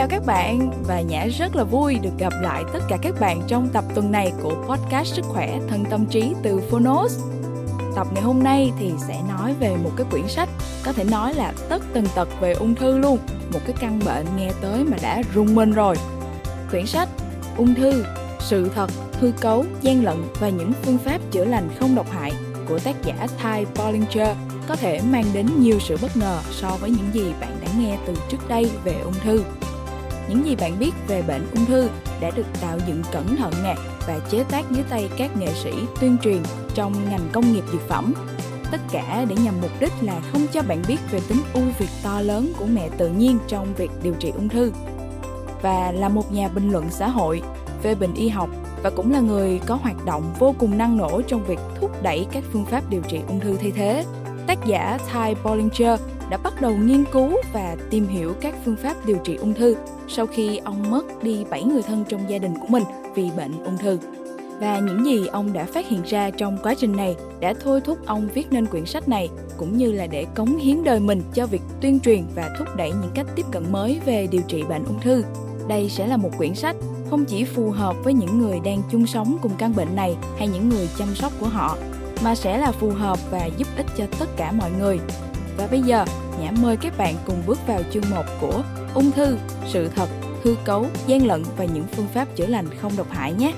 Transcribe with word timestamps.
chào 0.00 0.08
các 0.08 0.26
bạn 0.26 0.70
và 0.86 1.00
Nhã 1.00 1.26
rất 1.26 1.56
là 1.56 1.64
vui 1.64 1.98
được 2.02 2.10
gặp 2.18 2.32
lại 2.40 2.64
tất 2.72 2.78
cả 2.88 2.96
các 3.02 3.14
bạn 3.20 3.42
trong 3.46 3.68
tập 3.68 3.84
tuần 3.94 4.12
này 4.12 4.32
của 4.42 4.54
podcast 4.68 5.14
Sức 5.14 5.24
khỏe 5.24 5.60
thân 5.68 5.84
tâm 5.90 6.06
trí 6.06 6.34
từ 6.42 6.60
Phonos. 6.70 7.20
Tập 7.96 8.06
ngày 8.14 8.22
hôm 8.22 8.42
nay 8.42 8.72
thì 8.78 8.92
sẽ 9.08 9.20
nói 9.28 9.54
về 9.60 9.76
một 9.76 9.90
cái 9.96 10.06
quyển 10.10 10.28
sách 10.28 10.48
có 10.84 10.92
thể 10.92 11.04
nói 11.04 11.34
là 11.34 11.52
tất 11.68 11.82
tần 11.92 12.06
tật 12.14 12.28
về 12.40 12.52
ung 12.52 12.74
thư 12.74 12.98
luôn, 12.98 13.18
một 13.52 13.58
cái 13.66 13.76
căn 13.80 14.00
bệnh 14.04 14.26
nghe 14.36 14.50
tới 14.60 14.84
mà 14.84 14.96
đã 15.02 15.22
rung 15.34 15.54
mình 15.54 15.72
rồi. 15.72 15.96
Quyển 16.70 16.86
sách 16.86 17.08
Ung 17.56 17.74
thư, 17.74 18.04
sự 18.38 18.70
thật, 18.74 18.90
hư 19.12 19.32
cấu, 19.40 19.64
gian 19.82 20.04
lận 20.04 20.16
và 20.40 20.48
những 20.48 20.72
phương 20.82 20.98
pháp 20.98 21.18
chữa 21.30 21.44
lành 21.44 21.68
không 21.80 21.94
độc 21.94 22.10
hại 22.10 22.32
của 22.68 22.78
tác 22.78 22.94
giả 23.04 23.26
Ty 23.42 23.64
Bollinger 23.76 24.36
có 24.68 24.76
thể 24.76 25.00
mang 25.10 25.24
đến 25.32 25.46
nhiều 25.58 25.78
sự 25.80 25.96
bất 26.02 26.16
ngờ 26.16 26.40
so 26.50 26.76
với 26.80 26.90
những 26.90 27.10
gì 27.12 27.32
bạn 27.40 27.56
đã 27.62 27.68
nghe 27.78 27.98
từ 28.06 28.14
trước 28.28 28.48
đây 28.48 28.70
về 28.84 28.94
ung 29.04 29.14
thư. 29.24 29.42
Những 30.30 30.46
gì 30.46 30.56
bạn 30.56 30.78
biết 30.78 30.90
về 31.08 31.22
bệnh 31.22 31.46
ung 31.54 31.66
thư 31.66 31.88
đã 32.20 32.30
được 32.30 32.46
tạo 32.60 32.78
dựng 32.86 33.02
cẩn 33.12 33.36
thận 33.36 33.52
nè 33.64 33.74
và 34.06 34.18
chế 34.30 34.44
tác 34.44 34.70
dưới 34.70 34.84
tay 34.90 35.10
các 35.16 35.36
nghệ 35.36 35.52
sĩ 35.54 35.72
tuyên 36.00 36.16
truyền 36.22 36.42
trong 36.74 36.92
ngành 37.10 37.28
công 37.32 37.52
nghiệp 37.52 37.64
dược 37.72 37.88
phẩm. 37.88 38.14
Tất 38.70 38.80
cả 38.92 39.24
để 39.28 39.36
nhằm 39.44 39.54
mục 39.62 39.70
đích 39.80 39.92
là 40.00 40.20
không 40.32 40.46
cho 40.52 40.62
bạn 40.62 40.82
biết 40.88 40.96
về 41.10 41.20
tính 41.28 41.40
ưu 41.52 41.64
việt 41.78 41.88
to 42.02 42.20
lớn 42.20 42.52
của 42.58 42.66
mẹ 42.66 42.88
tự 42.98 43.08
nhiên 43.08 43.38
trong 43.48 43.74
việc 43.74 43.90
điều 44.02 44.14
trị 44.14 44.32
ung 44.36 44.48
thư. 44.48 44.72
Và 45.62 45.92
là 45.92 46.08
một 46.08 46.32
nhà 46.32 46.48
bình 46.48 46.70
luận 46.70 46.84
xã 46.90 47.08
hội, 47.08 47.42
phê 47.82 47.94
bình 47.94 48.14
y 48.14 48.28
học 48.28 48.50
và 48.82 48.90
cũng 48.90 49.12
là 49.12 49.20
người 49.20 49.60
có 49.66 49.74
hoạt 49.74 50.04
động 50.04 50.34
vô 50.38 50.54
cùng 50.58 50.78
năng 50.78 50.96
nổ 50.96 51.22
trong 51.22 51.44
việc 51.44 51.58
thúc 51.80 52.02
đẩy 52.02 52.26
các 52.32 52.44
phương 52.52 52.64
pháp 52.64 52.90
điều 52.90 53.02
trị 53.08 53.20
ung 53.28 53.40
thư 53.40 53.56
thay 53.56 53.70
thế. 53.70 54.04
Tác 54.46 54.58
giả 54.66 54.98
Ty 55.12 55.34
Bollinger 55.44 56.00
đã 56.30 56.36
bắt 56.36 56.60
đầu 56.60 56.76
nghiên 56.76 57.04
cứu 57.12 57.30
và 57.52 57.76
tìm 57.90 58.06
hiểu 58.06 58.34
các 58.40 58.54
phương 58.64 58.76
pháp 58.76 59.06
điều 59.06 59.16
trị 59.24 59.36
ung 59.36 59.54
thư 59.54 59.76
sau 60.08 60.26
khi 60.26 60.56
ông 60.56 60.90
mất 60.90 61.22
đi 61.22 61.44
7 61.50 61.62
người 61.62 61.82
thân 61.82 62.04
trong 62.08 62.30
gia 62.30 62.38
đình 62.38 62.54
của 62.60 62.66
mình 62.68 62.82
vì 63.14 63.30
bệnh 63.36 63.64
ung 63.64 63.78
thư. 63.78 63.98
Và 64.60 64.78
những 64.78 65.04
gì 65.04 65.26
ông 65.26 65.52
đã 65.52 65.64
phát 65.64 65.88
hiện 65.88 66.02
ra 66.06 66.30
trong 66.30 66.58
quá 66.62 66.74
trình 66.74 66.96
này 66.96 67.16
đã 67.40 67.54
thôi 67.64 67.80
thúc 67.80 67.98
ông 68.06 68.28
viết 68.34 68.46
nên 68.50 68.66
quyển 68.66 68.86
sách 68.86 69.08
này, 69.08 69.28
cũng 69.56 69.76
như 69.76 69.92
là 69.92 70.06
để 70.06 70.26
cống 70.34 70.56
hiến 70.56 70.84
đời 70.84 71.00
mình 71.00 71.22
cho 71.34 71.46
việc 71.46 71.62
tuyên 71.80 72.00
truyền 72.00 72.22
và 72.34 72.50
thúc 72.58 72.68
đẩy 72.76 72.90
những 72.90 73.10
cách 73.14 73.26
tiếp 73.36 73.46
cận 73.50 73.72
mới 73.72 74.00
về 74.04 74.26
điều 74.30 74.42
trị 74.48 74.62
bệnh 74.68 74.84
ung 74.84 75.00
thư. 75.00 75.24
Đây 75.68 75.88
sẽ 75.88 76.06
là 76.06 76.16
một 76.16 76.30
quyển 76.38 76.54
sách 76.54 76.76
không 77.10 77.24
chỉ 77.24 77.44
phù 77.44 77.70
hợp 77.70 77.96
với 78.04 78.14
những 78.14 78.38
người 78.38 78.60
đang 78.64 78.82
chung 78.90 79.06
sống 79.06 79.38
cùng 79.42 79.52
căn 79.58 79.74
bệnh 79.76 79.96
này 79.96 80.16
hay 80.38 80.48
những 80.48 80.68
người 80.68 80.88
chăm 80.98 81.14
sóc 81.14 81.32
của 81.40 81.48
họ, 81.48 81.76
mà 82.24 82.34
sẽ 82.34 82.58
là 82.58 82.72
phù 82.72 82.90
hợp 82.90 83.18
và 83.30 83.46
giúp 83.56 83.68
ích 83.76 83.86
cho 83.96 84.06
tất 84.18 84.36
cả 84.36 84.52
mọi 84.52 84.70
người. 84.78 84.98
Và 85.56 85.66
bây 85.70 85.80
giờ, 85.80 86.04
Nhã 86.40 86.52
mời 86.62 86.76
các 86.76 86.98
bạn 86.98 87.14
cùng 87.26 87.42
bước 87.46 87.58
vào 87.66 87.80
chương 87.90 88.10
1 88.10 88.22
của 88.40 88.62
Ung 88.94 89.10
thư, 89.10 89.36
sự 89.66 89.88
thật, 89.88 90.08
hư 90.42 90.54
cấu, 90.64 90.86
gian 91.06 91.26
lận 91.26 91.42
và 91.56 91.64
những 91.64 91.84
phương 91.92 92.06
pháp 92.14 92.36
chữa 92.36 92.46
lành 92.46 92.66
không 92.80 92.92
độc 92.96 93.10
hại 93.10 93.32
nhé. 93.32 93.52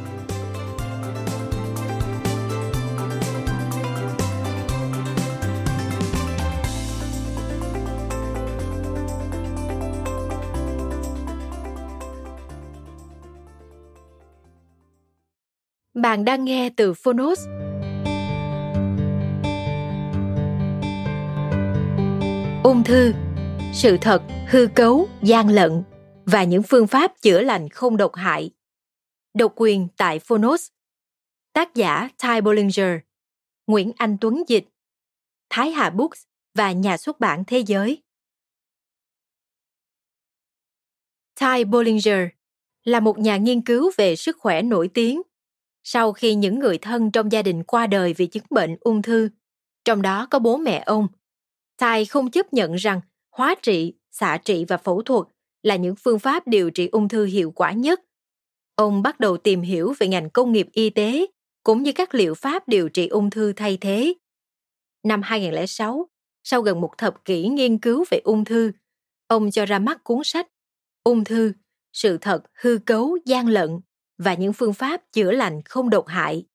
Bạn 15.94 16.24
đang 16.24 16.44
nghe 16.44 16.70
từ 16.76 16.94
Phonos. 16.94 17.38
Ung 22.64 22.84
thư, 22.84 23.12
sự 23.74 23.96
thật, 24.00 24.22
hư 24.48 24.66
cấu, 24.74 25.08
gian 25.22 25.48
lận 25.48 25.82
và 26.24 26.44
những 26.44 26.62
phương 26.62 26.86
pháp 26.86 27.12
chữa 27.22 27.40
lành 27.40 27.68
không 27.68 27.96
độc 27.96 28.14
hại. 28.14 28.50
Độc 29.34 29.52
quyền 29.56 29.88
tại 29.96 30.18
Phonos. 30.18 30.68
Tác 31.52 31.74
giả 31.74 32.08
Ty 32.22 32.40
Bollinger, 32.40 32.98
Nguyễn 33.66 33.92
Anh 33.96 34.16
Tuấn 34.20 34.42
Dịch, 34.48 34.64
Thái 35.50 35.70
Hà 35.70 35.90
Books 35.90 36.24
và 36.54 36.72
nhà 36.72 36.96
xuất 36.96 37.20
bản 37.20 37.44
Thế 37.46 37.58
giới. 37.58 38.02
Ty 41.40 41.64
Bollinger 41.64 42.28
là 42.84 43.00
một 43.00 43.18
nhà 43.18 43.36
nghiên 43.36 43.60
cứu 43.60 43.90
về 43.96 44.16
sức 44.16 44.36
khỏe 44.38 44.62
nổi 44.62 44.90
tiếng 44.94 45.22
sau 45.84 46.12
khi 46.12 46.34
những 46.34 46.58
người 46.58 46.78
thân 46.78 47.10
trong 47.10 47.32
gia 47.32 47.42
đình 47.42 47.64
qua 47.64 47.86
đời 47.86 48.14
vì 48.16 48.26
chứng 48.26 48.46
bệnh 48.50 48.76
ung 48.80 49.02
thư, 49.02 49.28
trong 49.84 50.02
đó 50.02 50.26
có 50.30 50.38
bố 50.38 50.56
mẹ 50.56 50.82
ông. 50.86 51.08
Thai 51.82 52.04
không 52.04 52.30
chấp 52.30 52.52
nhận 52.52 52.74
rằng 52.74 53.00
hóa 53.30 53.54
trị, 53.62 53.94
xạ 54.10 54.38
trị 54.44 54.64
và 54.68 54.76
phẫu 54.76 55.02
thuật 55.02 55.26
là 55.62 55.76
những 55.76 55.94
phương 55.96 56.18
pháp 56.18 56.46
điều 56.46 56.70
trị 56.70 56.88
ung 56.92 57.08
thư 57.08 57.24
hiệu 57.24 57.50
quả 57.50 57.72
nhất. 57.72 58.00
Ông 58.74 59.02
bắt 59.02 59.20
đầu 59.20 59.36
tìm 59.36 59.60
hiểu 59.60 59.94
về 59.98 60.08
ngành 60.08 60.30
công 60.30 60.52
nghiệp 60.52 60.68
y 60.72 60.90
tế 60.90 61.26
cũng 61.62 61.82
như 61.82 61.92
các 61.92 62.14
liệu 62.14 62.34
pháp 62.34 62.68
điều 62.68 62.88
trị 62.88 63.08
ung 63.08 63.30
thư 63.30 63.52
thay 63.52 63.78
thế. 63.80 64.14
Năm 65.02 65.22
2006, 65.22 66.08
sau 66.44 66.62
gần 66.62 66.80
một 66.80 66.98
thập 66.98 67.24
kỷ 67.24 67.48
nghiên 67.48 67.78
cứu 67.78 68.04
về 68.10 68.20
ung 68.24 68.44
thư, 68.44 68.72
ông 69.26 69.50
cho 69.50 69.66
ra 69.66 69.78
mắt 69.78 70.04
cuốn 70.04 70.18
sách 70.24 70.48
Ung 71.04 71.24
thư, 71.24 71.52
sự 71.92 72.18
thật 72.18 72.42
hư 72.54 72.78
cấu 72.86 73.18
gian 73.24 73.48
lận 73.48 73.80
và 74.18 74.34
những 74.34 74.52
phương 74.52 74.74
pháp 74.74 75.02
chữa 75.12 75.30
lành 75.30 75.62
không 75.64 75.90
độc 75.90 76.06
hại. 76.06 76.46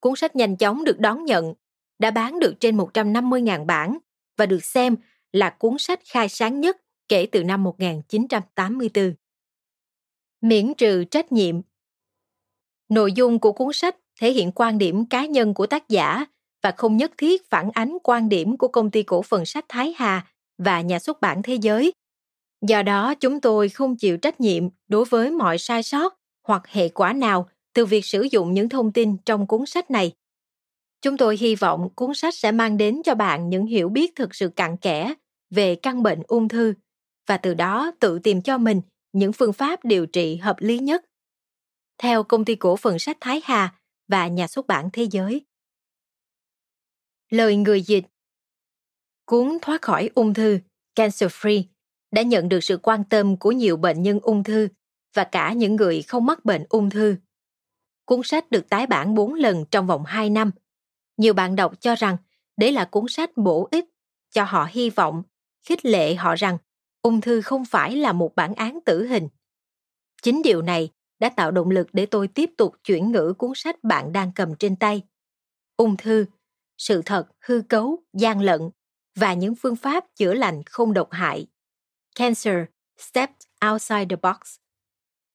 Cuốn 0.00 0.16
sách 0.16 0.36
nhanh 0.36 0.56
chóng 0.56 0.84
được 0.84 0.98
đón 0.98 1.24
nhận, 1.24 1.54
đã 1.98 2.10
bán 2.10 2.38
được 2.38 2.54
trên 2.60 2.76
150.000 2.76 3.66
bản 3.66 3.98
và 4.40 4.46
được 4.46 4.64
xem 4.64 4.96
là 5.32 5.50
cuốn 5.50 5.78
sách 5.78 6.00
khai 6.04 6.28
sáng 6.28 6.60
nhất 6.60 6.76
kể 7.08 7.26
từ 7.32 7.44
năm 7.44 7.62
1984. 7.62 9.14
Miễn 10.40 10.74
trừ 10.74 11.04
trách 11.04 11.32
nhiệm 11.32 11.60
Nội 12.88 13.12
dung 13.12 13.38
của 13.38 13.52
cuốn 13.52 13.72
sách 13.72 13.96
thể 14.20 14.32
hiện 14.32 14.52
quan 14.52 14.78
điểm 14.78 15.06
cá 15.06 15.26
nhân 15.26 15.54
của 15.54 15.66
tác 15.66 15.88
giả 15.88 16.24
và 16.62 16.70
không 16.76 16.96
nhất 16.96 17.12
thiết 17.18 17.50
phản 17.50 17.70
ánh 17.74 17.98
quan 18.02 18.28
điểm 18.28 18.56
của 18.56 18.68
công 18.68 18.90
ty 18.90 19.02
cổ 19.02 19.22
phần 19.22 19.46
sách 19.46 19.64
Thái 19.68 19.94
Hà 19.96 20.26
và 20.58 20.80
nhà 20.80 20.98
xuất 20.98 21.20
bản 21.20 21.42
thế 21.42 21.54
giới. 21.54 21.92
Do 22.66 22.82
đó, 22.82 23.14
chúng 23.14 23.40
tôi 23.40 23.68
không 23.68 23.96
chịu 23.96 24.16
trách 24.16 24.40
nhiệm 24.40 24.68
đối 24.88 25.04
với 25.04 25.30
mọi 25.30 25.58
sai 25.58 25.82
sót 25.82 26.14
hoặc 26.46 26.68
hệ 26.68 26.88
quả 26.88 27.12
nào 27.12 27.48
từ 27.74 27.86
việc 27.86 28.04
sử 28.04 28.22
dụng 28.30 28.54
những 28.54 28.68
thông 28.68 28.92
tin 28.92 29.16
trong 29.16 29.46
cuốn 29.46 29.66
sách 29.66 29.90
này. 29.90 30.12
Chúng 31.02 31.16
tôi 31.16 31.36
hy 31.36 31.54
vọng 31.54 31.88
cuốn 31.94 32.14
sách 32.14 32.34
sẽ 32.34 32.52
mang 32.52 32.76
đến 32.76 33.00
cho 33.04 33.14
bạn 33.14 33.48
những 33.48 33.66
hiểu 33.66 33.88
biết 33.88 34.12
thực 34.16 34.34
sự 34.34 34.48
cặn 34.48 34.76
kẽ 34.76 35.14
về 35.50 35.74
căn 35.74 36.02
bệnh 36.02 36.22
ung 36.28 36.48
thư 36.48 36.74
và 37.26 37.36
từ 37.36 37.54
đó 37.54 37.92
tự 38.00 38.18
tìm 38.18 38.42
cho 38.42 38.58
mình 38.58 38.80
những 39.12 39.32
phương 39.32 39.52
pháp 39.52 39.84
điều 39.84 40.06
trị 40.06 40.36
hợp 40.36 40.56
lý 40.58 40.78
nhất. 40.78 41.04
Theo 41.98 42.22
công 42.22 42.44
ty 42.44 42.54
cổ 42.54 42.76
phần 42.76 42.98
sách 42.98 43.16
Thái 43.20 43.40
Hà 43.44 43.74
và 44.08 44.28
nhà 44.28 44.46
xuất 44.46 44.66
bản 44.66 44.88
Thế 44.92 45.06
giới. 45.10 45.46
Lời 47.30 47.56
người 47.56 47.82
dịch 47.82 48.04
Cuốn 49.24 49.58
Thoát 49.62 49.82
khỏi 49.82 50.10
ung 50.14 50.34
thư, 50.34 50.58
Cancer 50.94 51.30
Free, 51.30 51.62
đã 52.10 52.22
nhận 52.22 52.48
được 52.48 52.64
sự 52.64 52.78
quan 52.82 53.04
tâm 53.04 53.36
của 53.36 53.52
nhiều 53.52 53.76
bệnh 53.76 54.02
nhân 54.02 54.20
ung 54.22 54.44
thư 54.44 54.68
và 55.14 55.24
cả 55.24 55.52
những 55.52 55.76
người 55.76 56.02
không 56.02 56.26
mắc 56.26 56.44
bệnh 56.44 56.64
ung 56.68 56.90
thư. 56.90 57.16
Cuốn 58.04 58.20
sách 58.24 58.50
được 58.50 58.68
tái 58.68 58.86
bản 58.86 59.14
4 59.14 59.34
lần 59.34 59.64
trong 59.70 59.86
vòng 59.86 60.04
2 60.04 60.30
năm. 60.30 60.50
Nhiều 61.20 61.34
bạn 61.34 61.56
đọc 61.56 61.80
cho 61.80 61.94
rằng 61.94 62.16
đấy 62.56 62.72
là 62.72 62.84
cuốn 62.84 63.04
sách 63.08 63.30
bổ 63.36 63.68
ích, 63.70 63.84
cho 64.30 64.44
họ 64.44 64.68
hy 64.70 64.90
vọng, 64.90 65.22
khích 65.62 65.84
lệ 65.84 66.14
họ 66.14 66.34
rằng 66.34 66.58
ung 67.02 67.20
thư 67.20 67.40
không 67.40 67.64
phải 67.64 67.96
là 67.96 68.12
một 68.12 68.34
bản 68.34 68.54
án 68.54 68.78
tử 68.86 69.06
hình. 69.06 69.28
Chính 70.22 70.42
điều 70.42 70.62
này 70.62 70.90
đã 71.18 71.28
tạo 71.28 71.50
động 71.50 71.70
lực 71.70 71.88
để 71.92 72.06
tôi 72.06 72.28
tiếp 72.28 72.50
tục 72.56 72.74
chuyển 72.84 73.12
ngữ 73.12 73.34
cuốn 73.38 73.52
sách 73.54 73.84
bạn 73.84 74.12
đang 74.12 74.32
cầm 74.34 74.54
trên 74.54 74.76
tay. 74.76 75.02
Ung 75.76 75.96
thư, 75.96 76.26
sự 76.78 77.02
thật, 77.06 77.28
hư 77.40 77.62
cấu, 77.68 78.02
gian 78.12 78.40
lận 78.40 78.60
và 79.14 79.34
những 79.34 79.54
phương 79.54 79.76
pháp 79.76 80.04
chữa 80.16 80.34
lành 80.34 80.62
không 80.66 80.92
độc 80.92 81.08
hại. 81.10 81.46
Cancer, 82.14 82.56
Stepped 82.98 83.36
Outside 83.70 84.06
the 84.10 84.16
Box 84.16 84.56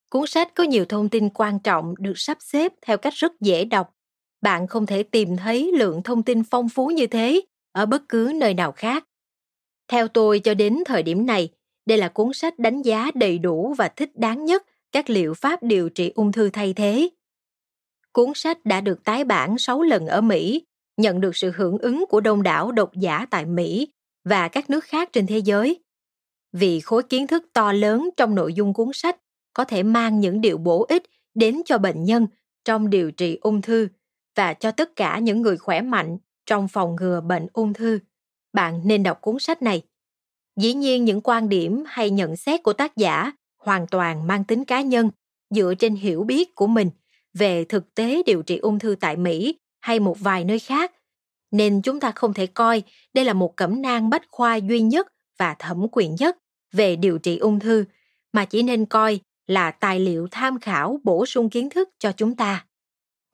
Cuốn 0.10 0.28
sách 0.28 0.52
có 0.56 0.64
nhiều 0.64 0.86
thông 0.86 1.10
tin 1.10 1.30
quan 1.30 1.60
trọng 1.60 1.94
được 1.98 2.14
sắp 2.16 2.38
xếp 2.42 2.74
theo 2.82 2.98
cách 2.98 3.14
rất 3.14 3.32
dễ 3.42 3.66
đọc. 3.66 3.95
Bạn 4.46 4.68
không 4.68 4.86
thể 4.86 5.04
tìm 5.04 5.38
thấy 5.38 5.72
lượng 5.78 6.04
thông 6.04 6.24
tin 6.24 6.44
phong 6.44 6.70
phú 6.70 6.88
như 6.88 7.08
thế 7.08 7.42
ở 7.72 7.86
bất 7.86 8.10
cứ 8.10 8.32
nơi 8.36 8.54
nào 8.54 8.72
khác. 8.72 9.06
Theo 9.88 10.08
tôi 10.08 10.40
cho 10.40 10.54
đến 10.54 10.78
thời 10.86 11.04
điểm 11.04 11.26
này, 11.26 11.50
đây 11.86 11.98
là 11.98 12.08
cuốn 12.08 12.34
sách 12.34 12.60
đánh 12.60 12.82
giá 12.82 13.12
đầy 13.16 13.38
đủ 13.40 13.74
và 13.78 13.88
thích 13.88 14.12
đáng 14.16 14.46
nhất 14.46 14.64
các 14.92 15.10
liệu 15.10 15.34
pháp 15.34 15.64
điều 15.64 15.90
trị 15.90 16.12
ung 16.16 16.32
thư 16.32 16.50
thay 16.50 16.74
thế. 16.74 17.10
Cuốn 18.12 18.32
sách 18.36 18.66
đã 18.66 18.82
được 18.82 19.04
tái 19.04 19.24
bản 19.24 19.58
6 19.58 19.82
lần 19.82 20.08
ở 20.08 20.22
Mỹ, 20.22 20.66
nhận 20.98 21.22
được 21.22 21.36
sự 21.36 21.52
hưởng 21.56 21.78
ứng 21.78 22.06
của 22.10 22.22
đông 22.22 22.44
đảo 22.44 22.72
độc 22.72 22.92
giả 22.96 23.26
tại 23.30 23.46
Mỹ 23.46 23.88
và 24.24 24.48
các 24.48 24.70
nước 24.70 24.84
khác 24.84 25.10
trên 25.14 25.28
thế 25.28 25.38
giới. 25.38 25.84
Vì 26.52 26.80
khối 26.80 27.04
kiến 27.04 27.28
thức 27.28 27.46
to 27.54 27.72
lớn 27.72 28.10
trong 28.18 28.36
nội 28.36 28.54
dung 28.54 28.74
cuốn 28.74 28.90
sách 28.94 29.18
có 29.54 29.66
thể 29.66 29.84
mang 29.84 30.20
những 30.20 30.42
điều 30.42 30.58
bổ 30.58 30.86
ích 30.90 31.04
đến 31.36 31.62
cho 31.66 31.78
bệnh 31.78 32.04
nhân 32.04 32.28
trong 32.66 32.90
điều 32.90 33.12
trị 33.12 33.38
ung 33.42 33.62
thư 33.62 33.88
và 34.36 34.54
cho 34.54 34.72
tất 34.72 34.96
cả 34.96 35.20
những 35.20 35.42
người 35.42 35.58
khỏe 35.58 35.82
mạnh 35.82 36.18
trong 36.46 36.68
phòng 36.68 36.96
ngừa 36.96 37.22
bệnh 37.22 37.48
ung 37.54 37.74
thư. 37.74 38.00
Bạn 38.54 38.82
nên 38.84 39.04
đọc 39.04 39.22
cuốn 39.22 39.40
sách 39.40 39.62
này. 39.62 39.82
Dĩ 40.56 40.74
nhiên 40.74 41.06
những 41.06 41.22
quan 41.22 41.50
điểm 41.50 41.84
hay 41.88 42.10
nhận 42.10 42.36
xét 42.36 42.64
của 42.64 42.74
tác 42.74 42.96
giả 42.96 43.32
hoàn 43.58 43.88
toàn 43.88 44.28
mang 44.28 44.44
tính 44.44 44.66
cá 44.66 44.82
nhân 44.82 45.10
dựa 45.50 45.74
trên 45.80 45.96
hiểu 45.96 46.24
biết 46.24 46.56
của 46.56 46.68
mình 46.68 46.90
về 47.34 47.64
thực 47.64 47.96
tế 47.96 48.24
điều 48.26 48.42
trị 48.42 48.58
ung 48.58 48.80
thư 48.80 48.96
tại 49.00 49.18
Mỹ 49.18 49.56
hay 49.82 50.00
một 50.00 50.20
vài 50.20 50.44
nơi 50.44 50.60
khác, 50.60 50.92
nên 51.52 51.82
chúng 51.82 52.00
ta 52.00 52.12
không 52.12 52.34
thể 52.34 52.48
coi 52.48 52.84
đây 53.14 53.26
là 53.26 53.34
một 53.34 53.56
cẩm 53.56 53.82
nang 53.82 54.10
bách 54.10 54.24
khoa 54.32 54.56
duy 54.56 54.82
nhất 54.82 55.08
và 55.38 55.56
thẩm 55.60 55.86
quyền 55.92 56.16
nhất 56.20 56.38
về 56.72 56.96
điều 56.96 57.18
trị 57.18 57.38
ung 57.38 57.60
thư, 57.60 57.86
mà 58.34 58.46
chỉ 58.46 58.64
nên 58.64 58.86
coi 58.86 59.20
là 59.48 59.72
tài 59.72 60.00
liệu 60.00 60.28
tham 60.32 60.60
khảo 60.60 61.00
bổ 61.04 61.26
sung 61.26 61.50
kiến 61.50 61.70
thức 61.70 61.90
cho 62.00 62.12
chúng 62.12 62.36
ta. 62.36 62.66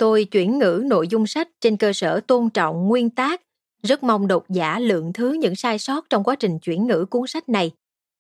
Tôi 0.02 0.26
chuyển 0.26 0.60
ngữ 0.60 0.84
nội 0.86 1.08
dung 1.08 1.28
sách 1.28 1.48
trên 1.60 1.78
cơ 1.78 1.94
sở 1.94 2.20
tôn 2.28 2.50
trọng 2.50 2.88
nguyên 2.88 3.10
tác, 3.10 3.42
rất 3.84 4.04
mong 4.04 4.28
độc 4.28 4.50
giả 4.50 4.80
lượng 4.80 5.14
thứ 5.14 5.34
những 5.34 5.56
sai 5.56 5.80
sót 5.80 6.06
trong 6.10 6.24
quá 6.24 6.36
trình 6.36 6.60
chuyển 6.60 6.88
ngữ 6.88 7.06
cuốn 7.10 7.28
sách 7.28 7.50
này. 7.50 7.72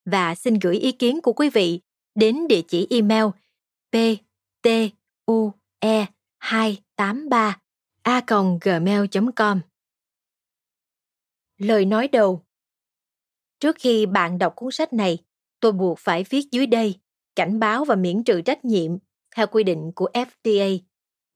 Và 0.06 0.36
xin 0.36 0.60
gửi 0.60 0.75
ý 0.75 0.92
kiến 0.92 1.22
của 1.22 1.33
quý 1.33 1.50
vị 1.50 1.80
đến 2.16 2.48
địa 2.48 2.62
chỉ 2.68 2.88
email 2.89 3.25
p 3.92 3.95
t 4.62 4.68
u 5.25 5.51
e 5.80 6.06
283 6.39 7.60
a 8.01 8.22
gmail.com 8.62 9.62
Lời 11.57 11.86
nói 11.86 12.07
đầu. 12.07 12.42
Trước 13.60 13.75
khi 13.80 14.06
bạn 14.06 14.38
đọc 14.38 14.54
cuốn 14.56 14.72
sách 14.72 14.94
này, 14.94 15.18
tôi 15.60 15.72
buộc 15.72 16.00
phải 16.00 16.25
viết 16.30 16.51
dưới 16.51 16.66
đây 16.66 17.00
cảnh 17.36 17.60
báo 17.60 17.86
và 17.86 17.95
miễn 17.95 18.24
trừ 18.24 18.42
trách 18.42 18.66
nhiệm 18.66 18.92
theo 19.36 19.48
quy 19.48 19.63
định 19.63 19.92
của 19.95 20.10
FDA, 20.13 20.80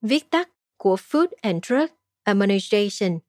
viết 0.05 0.29
tắt 0.29 0.49
của 0.77 0.95
Food 0.95 1.27
and 1.41 1.65
Drug 1.65 1.87
Administration, 2.23 3.19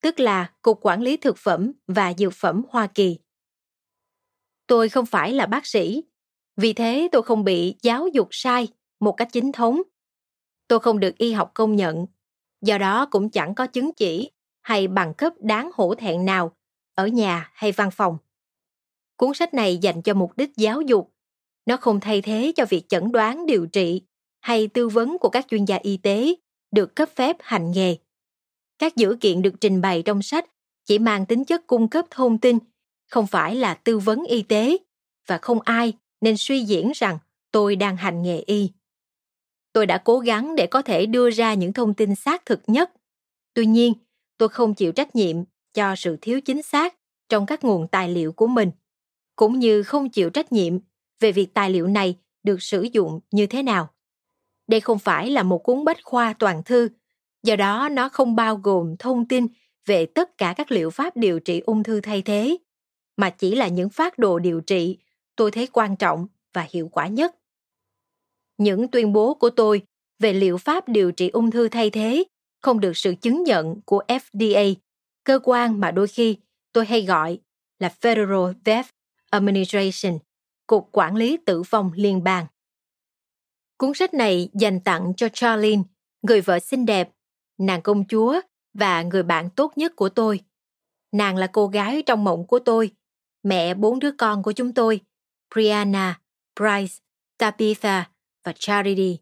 tức 0.00 0.20
là 0.20 0.52
Cục 0.62 0.78
Quản 0.82 1.02
lý 1.02 1.16
Thực 1.16 1.38
phẩm 1.38 1.72
và 1.86 2.12
Dược 2.18 2.32
phẩm 2.32 2.62
Hoa 2.68 2.86
Kỳ. 2.86 3.18
Tôi 4.66 4.88
không 4.88 5.06
phải 5.06 5.32
là 5.32 5.46
bác 5.46 5.66
sĩ, 5.66 6.04
vì 6.56 6.72
thế 6.72 7.08
tôi 7.12 7.22
không 7.22 7.44
bị 7.44 7.74
giáo 7.82 8.08
dục 8.08 8.28
sai 8.30 8.68
một 9.00 9.12
cách 9.12 9.28
chính 9.32 9.52
thống. 9.52 9.82
Tôi 10.68 10.80
không 10.80 11.00
được 11.00 11.18
y 11.18 11.32
học 11.32 11.50
công 11.54 11.76
nhận, 11.76 12.06
do 12.62 12.78
đó 12.78 13.06
cũng 13.10 13.30
chẳng 13.30 13.54
có 13.54 13.66
chứng 13.66 13.94
chỉ 13.94 14.30
hay 14.62 14.88
bằng 14.88 15.14
cấp 15.14 15.32
đáng 15.40 15.70
hổ 15.74 15.94
thẹn 15.94 16.24
nào 16.24 16.56
ở 16.94 17.06
nhà 17.06 17.50
hay 17.54 17.72
văn 17.72 17.90
phòng. 17.90 18.18
Cuốn 19.16 19.34
sách 19.34 19.54
này 19.54 19.76
dành 19.76 20.02
cho 20.02 20.14
mục 20.14 20.36
đích 20.36 20.50
giáo 20.56 20.80
dục. 20.80 21.12
Nó 21.66 21.76
không 21.76 22.00
thay 22.00 22.22
thế 22.22 22.52
cho 22.56 22.64
việc 22.64 22.88
chẩn 22.88 23.12
đoán 23.12 23.46
điều 23.46 23.66
trị 23.66 24.02
hay 24.46 24.68
tư 24.68 24.88
vấn 24.88 25.18
của 25.18 25.28
các 25.28 25.46
chuyên 25.48 25.64
gia 25.64 25.76
y 25.76 25.96
tế 25.96 26.34
được 26.70 26.96
cấp 26.96 27.08
phép 27.16 27.36
hành 27.40 27.70
nghề. 27.70 27.96
Các 28.78 28.96
dữ 28.96 29.16
kiện 29.20 29.42
được 29.42 29.54
trình 29.60 29.80
bày 29.80 30.02
trong 30.02 30.22
sách 30.22 30.46
chỉ 30.84 30.98
mang 30.98 31.26
tính 31.26 31.44
chất 31.44 31.66
cung 31.66 31.88
cấp 31.88 32.06
thông 32.10 32.38
tin, 32.38 32.58
không 33.10 33.26
phải 33.26 33.56
là 33.56 33.74
tư 33.74 33.98
vấn 33.98 34.24
y 34.24 34.42
tế 34.42 34.76
và 35.26 35.38
không 35.38 35.60
ai 35.60 35.92
nên 36.20 36.36
suy 36.36 36.60
diễn 36.60 36.92
rằng 36.94 37.18
tôi 37.50 37.76
đang 37.76 37.96
hành 37.96 38.22
nghề 38.22 38.38
y. 38.38 38.70
Tôi 39.72 39.86
đã 39.86 39.98
cố 39.98 40.18
gắng 40.18 40.56
để 40.56 40.66
có 40.66 40.82
thể 40.82 41.06
đưa 41.06 41.30
ra 41.30 41.54
những 41.54 41.72
thông 41.72 41.94
tin 41.94 42.14
xác 42.14 42.46
thực 42.46 42.60
nhất. 42.66 42.92
Tuy 43.54 43.66
nhiên, 43.66 43.92
tôi 44.38 44.48
không 44.48 44.74
chịu 44.74 44.92
trách 44.92 45.16
nhiệm 45.16 45.36
cho 45.74 45.96
sự 45.96 46.16
thiếu 46.20 46.40
chính 46.40 46.62
xác 46.62 46.94
trong 47.28 47.46
các 47.46 47.64
nguồn 47.64 47.88
tài 47.88 48.08
liệu 48.08 48.32
của 48.32 48.46
mình, 48.46 48.70
cũng 49.36 49.58
như 49.58 49.82
không 49.82 50.10
chịu 50.10 50.30
trách 50.30 50.52
nhiệm 50.52 50.78
về 51.20 51.32
việc 51.32 51.54
tài 51.54 51.70
liệu 51.70 51.86
này 51.86 52.16
được 52.42 52.62
sử 52.62 52.82
dụng 52.82 53.20
như 53.30 53.46
thế 53.46 53.62
nào. 53.62 53.95
Đây 54.66 54.80
không 54.80 54.98
phải 54.98 55.30
là 55.30 55.42
một 55.42 55.58
cuốn 55.58 55.84
bách 55.84 55.98
khoa 56.02 56.32
toàn 56.32 56.62
thư, 56.64 56.88
do 57.42 57.56
đó 57.56 57.88
nó 57.92 58.08
không 58.08 58.36
bao 58.36 58.56
gồm 58.56 58.96
thông 58.96 59.28
tin 59.28 59.46
về 59.86 60.06
tất 60.06 60.38
cả 60.38 60.54
các 60.56 60.72
liệu 60.72 60.90
pháp 60.90 61.16
điều 61.16 61.40
trị 61.40 61.60
ung 61.60 61.82
thư 61.82 62.00
thay 62.00 62.22
thế, 62.22 62.56
mà 63.16 63.30
chỉ 63.30 63.54
là 63.54 63.68
những 63.68 63.88
phát 63.88 64.18
đồ 64.18 64.38
điều 64.38 64.60
trị 64.60 64.98
tôi 65.36 65.50
thấy 65.50 65.66
quan 65.72 65.96
trọng 65.96 66.26
và 66.52 66.66
hiệu 66.70 66.88
quả 66.92 67.06
nhất. 67.06 67.36
Những 68.58 68.88
tuyên 68.88 69.12
bố 69.12 69.34
của 69.34 69.50
tôi 69.50 69.82
về 70.18 70.32
liệu 70.32 70.58
pháp 70.58 70.88
điều 70.88 71.12
trị 71.12 71.28
ung 71.28 71.50
thư 71.50 71.68
thay 71.68 71.90
thế 71.90 72.24
không 72.62 72.80
được 72.80 72.96
sự 72.96 73.14
chứng 73.20 73.42
nhận 73.42 73.80
của 73.80 74.02
FDA, 74.08 74.74
cơ 75.24 75.38
quan 75.42 75.80
mà 75.80 75.90
đôi 75.90 76.08
khi 76.08 76.36
tôi 76.72 76.86
hay 76.86 77.02
gọi 77.02 77.38
là 77.78 77.94
Federal 78.00 78.54
Death 78.64 78.88
Administration, 79.30 80.18
Cục 80.66 80.88
Quản 80.92 81.16
lý 81.16 81.36
Tử 81.46 81.62
vong 81.70 81.90
Liên 81.94 82.24
bang. 82.24 82.46
Cuốn 83.78 83.94
sách 83.94 84.14
này 84.14 84.48
dành 84.54 84.80
tặng 84.80 85.12
cho 85.16 85.28
Charlene, 85.32 85.82
người 86.22 86.40
vợ 86.40 86.58
xinh 86.58 86.86
đẹp, 86.86 87.10
nàng 87.58 87.82
công 87.82 88.04
chúa 88.08 88.40
và 88.74 89.02
người 89.02 89.22
bạn 89.22 89.50
tốt 89.50 89.72
nhất 89.76 89.92
của 89.96 90.08
tôi. 90.08 90.40
Nàng 91.12 91.36
là 91.36 91.46
cô 91.46 91.66
gái 91.66 92.02
trong 92.06 92.24
mộng 92.24 92.46
của 92.46 92.58
tôi, 92.58 92.90
mẹ 93.42 93.74
bốn 93.74 93.98
đứa 93.98 94.12
con 94.18 94.42
của 94.42 94.52
chúng 94.52 94.74
tôi, 94.74 95.00
Brianna, 95.54 96.20
Bryce, 96.60 96.94
Tabitha 97.38 98.10
và 98.44 98.52
Charity. 98.58 99.18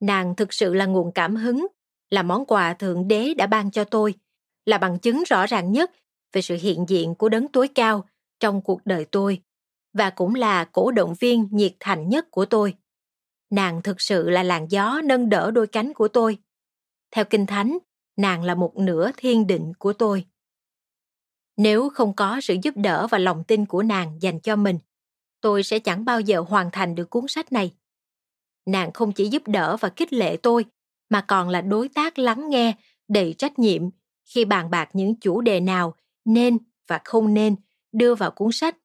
Nàng 0.00 0.34
thực 0.36 0.52
sự 0.52 0.74
là 0.74 0.86
nguồn 0.86 1.12
cảm 1.12 1.36
hứng, 1.36 1.66
là 2.10 2.22
món 2.22 2.44
quà 2.44 2.74
Thượng 2.74 3.08
Đế 3.08 3.34
đã 3.34 3.46
ban 3.46 3.70
cho 3.70 3.84
tôi, 3.84 4.14
là 4.64 4.78
bằng 4.78 4.98
chứng 4.98 5.22
rõ 5.26 5.46
ràng 5.46 5.72
nhất 5.72 5.90
về 6.32 6.42
sự 6.42 6.56
hiện 6.60 6.84
diện 6.88 7.14
của 7.14 7.28
đấng 7.28 7.48
tối 7.48 7.68
cao 7.68 8.08
trong 8.40 8.62
cuộc 8.62 8.80
đời 8.84 9.04
tôi 9.04 9.42
và 9.92 10.10
cũng 10.10 10.34
là 10.34 10.64
cổ 10.64 10.90
động 10.90 11.14
viên 11.20 11.48
nhiệt 11.50 11.72
thành 11.80 12.08
nhất 12.08 12.30
của 12.30 12.44
tôi. 12.44 12.74
Nàng 13.50 13.82
thực 13.82 14.00
sự 14.00 14.30
là 14.30 14.42
làn 14.42 14.66
gió 14.70 15.00
nâng 15.04 15.28
đỡ 15.28 15.50
đôi 15.50 15.66
cánh 15.66 15.94
của 15.94 16.08
tôi. 16.08 16.38
Theo 17.10 17.24
Kinh 17.24 17.46
Thánh, 17.46 17.78
nàng 18.16 18.42
là 18.42 18.54
một 18.54 18.76
nửa 18.76 19.10
thiên 19.16 19.46
định 19.46 19.72
của 19.78 19.92
tôi. 19.92 20.26
Nếu 21.56 21.90
không 21.90 22.16
có 22.16 22.40
sự 22.42 22.56
giúp 22.62 22.74
đỡ 22.76 23.06
và 23.06 23.18
lòng 23.18 23.44
tin 23.44 23.66
của 23.66 23.82
nàng 23.82 24.18
dành 24.20 24.40
cho 24.40 24.56
mình, 24.56 24.78
tôi 25.40 25.62
sẽ 25.62 25.78
chẳng 25.78 26.04
bao 26.04 26.20
giờ 26.20 26.44
hoàn 26.48 26.70
thành 26.70 26.94
được 26.94 27.10
cuốn 27.10 27.24
sách 27.28 27.52
này. 27.52 27.74
Nàng 28.66 28.92
không 28.92 29.12
chỉ 29.12 29.28
giúp 29.28 29.42
đỡ 29.46 29.76
và 29.76 29.90
khích 29.96 30.12
lệ 30.12 30.36
tôi, 30.36 30.64
mà 31.08 31.20
còn 31.20 31.48
là 31.48 31.60
đối 31.60 31.88
tác 31.88 32.18
lắng 32.18 32.50
nghe, 32.50 32.74
đầy 33.08 33.34
trách 33.38 33.58
nhiệm 33.58 33.82
khi 34.24 34.44
bàn 34.44 34.70
bạc 34.70 34.90
những 34.92 35.20
chủ 35.20 35.40
đề 35.40 35.60
nào 35.60 35.94
nên 36.24 36.58
và 36.88 37.00
không 37.04 37.34
nên 37.34 37.56
đưa 37.92 38.14
vào 38.14 38.30
cuốn 38.30 38.52
sách. 38.52 38.76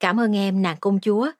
Cảm 0.00 0.20
ơn 0.20 0.36
em 0.36 0.62
nàng 0.62 0.76
công 0.80 1.00
chúa, 1.00 1.30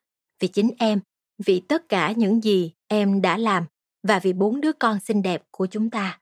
vì 0.40 0.48
chính 0.48 0.70
em, 0.78 1.00
vì 1.38 1.61
tất 1.61 1.88
cả 1.88 2.12
những 2.12 2.44
gì 2.44 2.73
em 2.88 3.23
đã 3.23 3.38
làm 3.38 3.64
và 4.02 4.19
vì 4.19 4.32
bốn 4.32 4.61
đứa 4.61 4.73
con 4.73 5.00
xinh 5.00 5.23
đẹp 5.23 5.43
của 5.50 5.67
chúng 5.67 5.90
ta. 5.90 6.20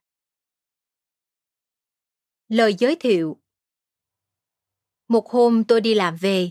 Lời 2.49 2.73
giới 2.73 2.95
thiệu 2.95 3.37
Một 5.07 5.29
hôm 5.29 5.63
tôi 5.63 5.81
đi 5.81 5.93
làm 5.93 6.15
về, 6.15 6.49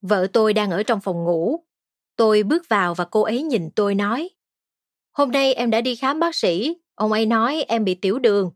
vợ 0.00 0.26
tôi 0.32 0.52
đang 0.52 0.70
ở 0.70 0.82
trong 0.82 1.00
phòng 1.00 1.24
ngủ. 1.24 1.64
Tôi 2.16 2.42
bước 2.42 2.68
vào 2.68 2.94
và 2.94 3.04
cô 3.04 3.22
ấy 3.22 3.42
nhìn 3.42 3.70
tôi 3.70 3.94
nói 3.94 4.30
Hôm 5.12 5.30
nay 5.32 5.54
em 5.54 5.70
đã 5.70 5.80
đi 5.80 5.96
khám 5.96 6.20
bác 6.20 6.34
sĩ, 6.34 6.76
ông 6.94 7.12
ấy 7.12 7.26
nói 7.26 7.64
em 7.68 7.84
bị 7.84 7.94
tiểu 7.94 8.18
đường. 8.18 8.50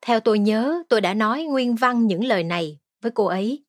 Theo 0.00 0.20
tôi 0.20 0.38
nhớ, 0.38 0.82
tôi 0.88 1.00
đã 1.00 1.14
nói 1.14 1.44
nguyên 1.44 1.74
văn 1.74 2.06
những 2.06 2.24
lời 2.24 2.44
này 2.44 2.78
với 3.00 3.12
cô 3.14 3.26
ấy. 3.26 3.64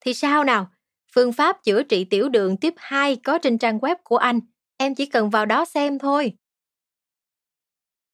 Thì 0.00 0.14
sao 0.14 0.44
nào? 0.44 0.71
Phương 1.14 1.32
pháp 1.32 1.64
chữa 1.64 1.82
trị 1.82 2.04
tiểu 2.04 2.28
đường 2.28 2.56
tiếp 2.56 2.74
2 2.76 3.16
có 3.16 3.38
trên 3.38 3.58
trang 3.58 3.78
web 3.78 3.96
của 4.04 4.16
anh. 4.16 4.40
Em 4.76 4.94
chỉ 4.94 5.06
cần 5.06 5.30
vào 5.30 5.46
đó 5.46 5.64
xem 5.64 5.98
thôi. 5.98 6.32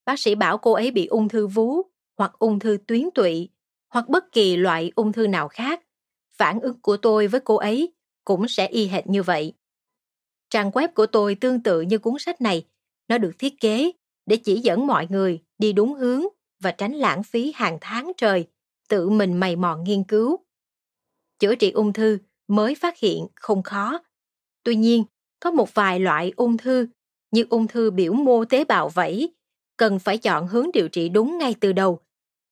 bác 0.04 0.18
sĩ 0.18 0.34
bảo 0.34 0.58
cô 0.58 0.72
ấy 0.72 0.90
bị 0.90 1.06
ung 1.06 1.28
thư 1.28 1.46
vú 1.46 1.82
hoặc 2.18 2.32
ung 2.38 2.58
thư 2.58 2.78
tuyến 2.86 3.08
tụy 3.14 3.48
hoặc 3.88 4.08
bất 4.08 4.32
kỳ 4.32 4.56
loại 4.56 4.92
ung 4.94 5.12
thư 5.12 5.26
nào 5.26 5.48
khác, 5.48 5.82
phản 6.30 6.60
ứng 6.60 6.80
của 6.80 6.96
tôi 6.96 7.26
với 7.26 7.40
cô 7.40 7.56
ấy 7.56 7.92
cũng 8.24 8.48
sẽ 8.48 8.66
y 8.66 8.86
hệt 8.86 9.06
như 9.06 9.22
vậy 9.22 9.52
trang 10.54 10.70
web 10.70 10.88
của 10.94 11.06
tôi 11.06 11.34
tương 11.34 11.62
tự 11.62 11.80
như 11.80 11.98
cuốn 11.98 12.14
sách 12.18 12.40
này 12.40 12.66
nó 13.08 13.18
được 13.18 13.32
thiết 13.38 13.60
kế 13.60 13.92
để 14.26 14.36
chỉ 14.36 14.60
dẫn 14.60 14.86
mọi 14.86 15.06
người 15.10 15.42
đi 15.58 15.72
đúng 15.72 15.94
hướng 15.94 16.22
và 16.60 16.72
tránh 16.72 16.92
lãng 16.92 17.22
phí 17.22 17.52
hàng 17.54 17.78
tháng 17.80 18.12
trời 18.16 18.46
tự 18.88 19.08
mình 19.08 19.40
mày 19.40 19.56
mò 19.56 19.76
nghiên 19.76 20.04
cứu 20.04 20.38
chữa 21.38 21.54
trị 21.54 21.70
ung 21.70 21.92
thư 21.92 22.18
mới 22.48 22.74
phát 22.74 22.98
hiện 22.98 23.26
không 23.34 23.62
khó 23.62 23.98
tuy 24.64 24.76
nhiên 24.76 25.04
có 25.40 25.50
một 25.50 25.74
vài 25.74 26.00
loại 26.00 26.32
ung 26.36 26.56
thư 26.56 26.86
như 27.34 27.46
ung 27.50 27.66
thư 27.66 27.90
biểu 27.90 28.12
mô 28.12 28.44
tế 28.44 28.64
bào 28.64 28.88
vảy, 28.88 29.28
cần 29.76 29.98
phải 29.98 30.18
chọn 30.18 30.48
hướng 30.48 30.70
điều 30.72 30.88
trị 30.88 31.08
đúng 31.08 31.38
ngay 31.38 31.54
từ 31.60 31.72
đầu. 31.72 32.00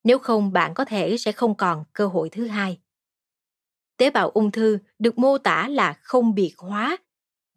Nếu 0.04 0.18
không 0.18 0.52
bạn 0.52 0.74
có 0.74 0.84
thể 0.84 1.16
sẽ 1.18 1.32
không 1.32 1.54
còn 1.54 1.84
cơ 1.92 2.06
hội 2.06 2.28
thứ 2.28 2.46
hai. 2.46 2.78
Tế 3.96 4.10
bào 4.10 4.30
ung 4.30 4.50
thư 4.50 4.78
được 4.98 5.18
mô 5.18 5.38
tả 5.38 5.68
là 5.68 5.92
không 6.02 6.34
biệt 6.34 6.54
hóa, 6.58 6.96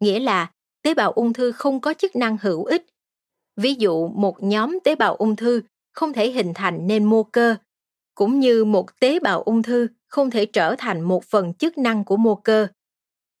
nghĩa 0.00 0.20
là 0.20 0.50
tế 0.82 0.94
bào 0.94 1.12
ung 1.12 1.32
thư 1.32 1.52
không 1.52 1.80
có 1.80 1.94
chức 1.94 2.16
năng 2.16 2.36
hữu 2.40 2.64
ích. 2.64 2.86
Ví 3.56 3.74
dụ 3.74 4.08
một 4.08 4.42
nhóm 4.42 4.78
tế 4.84 4.94
bào 4.94 5.14
ung 5.14 5.36
thư 5.36 5.62
không 5.92 6.12
thể 6.12 6.30
hình 6.30 6.52
thành 6.54 6.86
nên 6.86 7.04
mô 7.04 7.22
cơ, 7.22 7.56
cũng 8.14 8.40
như 8.40 8.64
một 8.64 9.00
tế 9.00 9.18
bào 9.18 9.42
ung 9.42 9.62
thư 9.62 9.88
không 10.08 10.30
thể 10.30 10.46
trở 10.46 10.74
thành 10.78 11.00
một 11.00 11.24
phần 11.24 11.54
chức 11.54 11.78
năng 11.78 12.04
của 12.04 12.16
mô 12.16 12.34
cơ. 12.34 12.66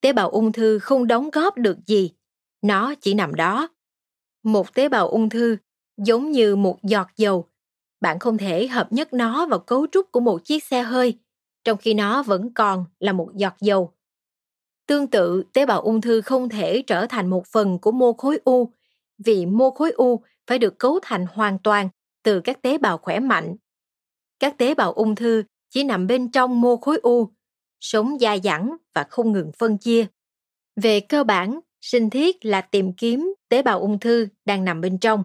Tế 0.00 0.12
bào 0.12 0.30
ung 0.30 0.52
thư 0.52 0.78
không 0.78 1.06
đóng 1.06 1.30
góp 1.30 1.56
được 1.56 1.76
gì, 1.86 2.10
nó 2.62 2.94
chỉ 3.00 3.14
nằm 3.14 3.34
đó. 3.34 3.68
Một 4.42 4.74
tế 4.74 4.88
bào 4.88 5.08
ung 5.08 5.28
thư 5.28 5.56
giống 5.96 6.30
như 6.30 6.56
một 6.56 6.82
giọt 6.82 7.08
dầu, 7.16 7.48
bạn 8.00 8.18
không 8.18 8.38
thể 8.38 8.66
hợp 8.66 8.92
nhất 8.92 9.12
nó 9.12 9.46
vào 9.46 9.58
cấu 9.58 9.86
trúc 9.92 10.12
của 10.12 10.20
một 10.20 10.44
chiếc 10.44 10.64
xe 10.64 10.82
hơi, 10.82 11.18
trong 11.64 11.78
khi 11.78 11.94
nó 11.94 12.22
vẫn 12.22 12.54
còn 12.54 12.84
là 13.00 13.12
một 13.12 13.30
giọt 13.34 13.54
dầu. 13.60 13.92
Tương 14.86 15.06
tự, 15.06 15.42
tế 15.52 15.66
bào 15.66 15.80
ung 15.80 16.00
thư 16.00 16.20
không 16.20 16.48
thể 16.48 16.82
trở 16.86 17.06
thành 17.06 17.30
một 17.30 17.46
phần 17.46 17.78
của 17.78 17.92
mô 17.92 18.12
khối 18.12 18.38
u, 18.44 18.72
vì 19.24 19.46
mô 19.46 19.70
khối 19.70 19.90
u 19.90 20.22
phải 20.46 20.58
được 20.58 20.78
cấu 20.78 20.98
thành 21.02 21.26
hoàn 21.32 21.58
toàn 21.58 21.88
từ 22.22 22.40
các 22.40 22.62
tế 22.62 22.78
bào 22.78 22.98
khỏe 22.98 23.20
mạnh. 23.20 23.56
Các 24.38 24.58
tế 24.58 24.74
bào 24.74 24.92
ung 24.92 25.14
thư 25.14 25.42
chỉ 25.70 25.84
nằm 25.84 26.06
bên 26.06 26.30
trong 26.30 26.60
mô 26.60 26.76
khối 26.76 26.98
u, 27.02 27.30
sống 27.80 28.18
dai 28.20 28.40
dẳng 28.44 28.76
và 28.94 29.04
không 29.04 29.32
ngừng 29.32 29.50
phân 29.58 29.78
chia. 29.78 30.06
Về 30.76 31.00
cơ 31.00 31.24
bản, 31.24 31.60
sinh 31.80 32.10
thiết 32.10 32.44
là 32.44 32.60
tìm 32.60 32.92
kiếm 32.92 33.34
tế 33.48 33.62
bào 33.62 33.80
ung 33.80 33.98
thư 33.98 34.28
đang 34.44 34.64
nằm 34.64 34.80
bên 34.80 34.98
trong, 34.98 35.22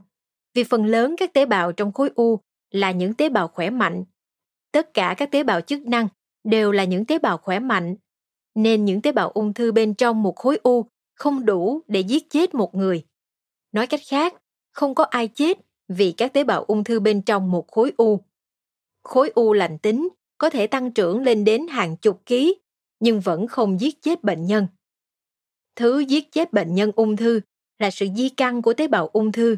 vì 0.54 0.64
phần 0.64 0.86
lớn 0.86 1.16
các 1.18 1.34
tế 1.34 1.46
bào 1.46 1.72
trong 1.72 1.92
khối 1.92 2.10
u 2.16 2.40
là 2.72 2.92
những 2.92 3.14
tế 3.14 3.30
bào 3.30 3.48
khỏe 3.48 3.70
mạnh. 3.70 4.04
Tất 4.72 4.94
cả 4.94 5.16
các 5.18 5.32
tế 5.32 5.44
bào 5.44 5.62
chức 5.62 5.82
năng 5.82 6.08
đều 6.44 6.72
là 6.72 6.84
những 6.84 7.06
tế 7.06 7.20
bào 7.20 7.38
khỏe 7.38 7.60
mạnh, 7.60 7.96
nên 8.56 8.86
những 8.86 9.02
tế 9.02 9.12
bào 9.12 9.30
ung 9.30 9.54
thư 9.54 9.72
bên 9.72 9.94
trong 9.94 10.24
một 10.24 10.36
khối 10.36 10.60
u 10.64 10.86
không 11.16 11.46
đủ 11.46 11.82
để 11.88 12.00
giết 12.00 12.30
chết 12.30 12.54
một 12.54 12.76
người. 12.76 13.06
Nói 13.72 13.88
cách 13.88 14.02
khác, 14.08 14.36
không 14.72 14.96
có 14.96 15.04
ai 15.04 15.28
chết 15.28 15.58
vì 15.88 16.12
các 16.12 16.34
tế 16.34 16.44
bào 16.44 16.64
ung 16.64 16.84
thư 16.84 17.00
bên 17.00 17.22
trong 17.22 17.52
một 17.52 17.72
khối 17.72 17.94
u. 17.98 18.20
Khối 19.04 19.32
u 19.36 19.54
lành 19.54 19.78
tính 19.78 20.10
có 20.38 20.50
thể 20.50 20.68
tăng 20.68 20.92
trưởng 20.92 21.24
lên 21.24 21.44
đến 21.44 21.68
hàng 21.68 21.98
chục 21.98 22.22
ký, 22.26 22.56
nhưng 23.00 23.20
vẫn 23.20 23.48
không 23.48 23.82
giết 23.82 24.02
chết 24.02 24.24
bệnh 24.24 24.46
nhân. 24.46 24.68
Thứ 25.76 26.00
giết 26.00 26.32
chết 26.32 26.54
bệnh 26.54 26.76
nhân 26.76 26.92
ung 26.96 27.18
thư 27.18 27.42
là 27.80 27.92
sự 27.92 28.08
di 28.16 28.30
căn 28.30 28.62
của 28.62 28.74
tế 28.74 28.88
bào 28.88 29.08
ung 29.08 29.32
thư. 29.32 29.58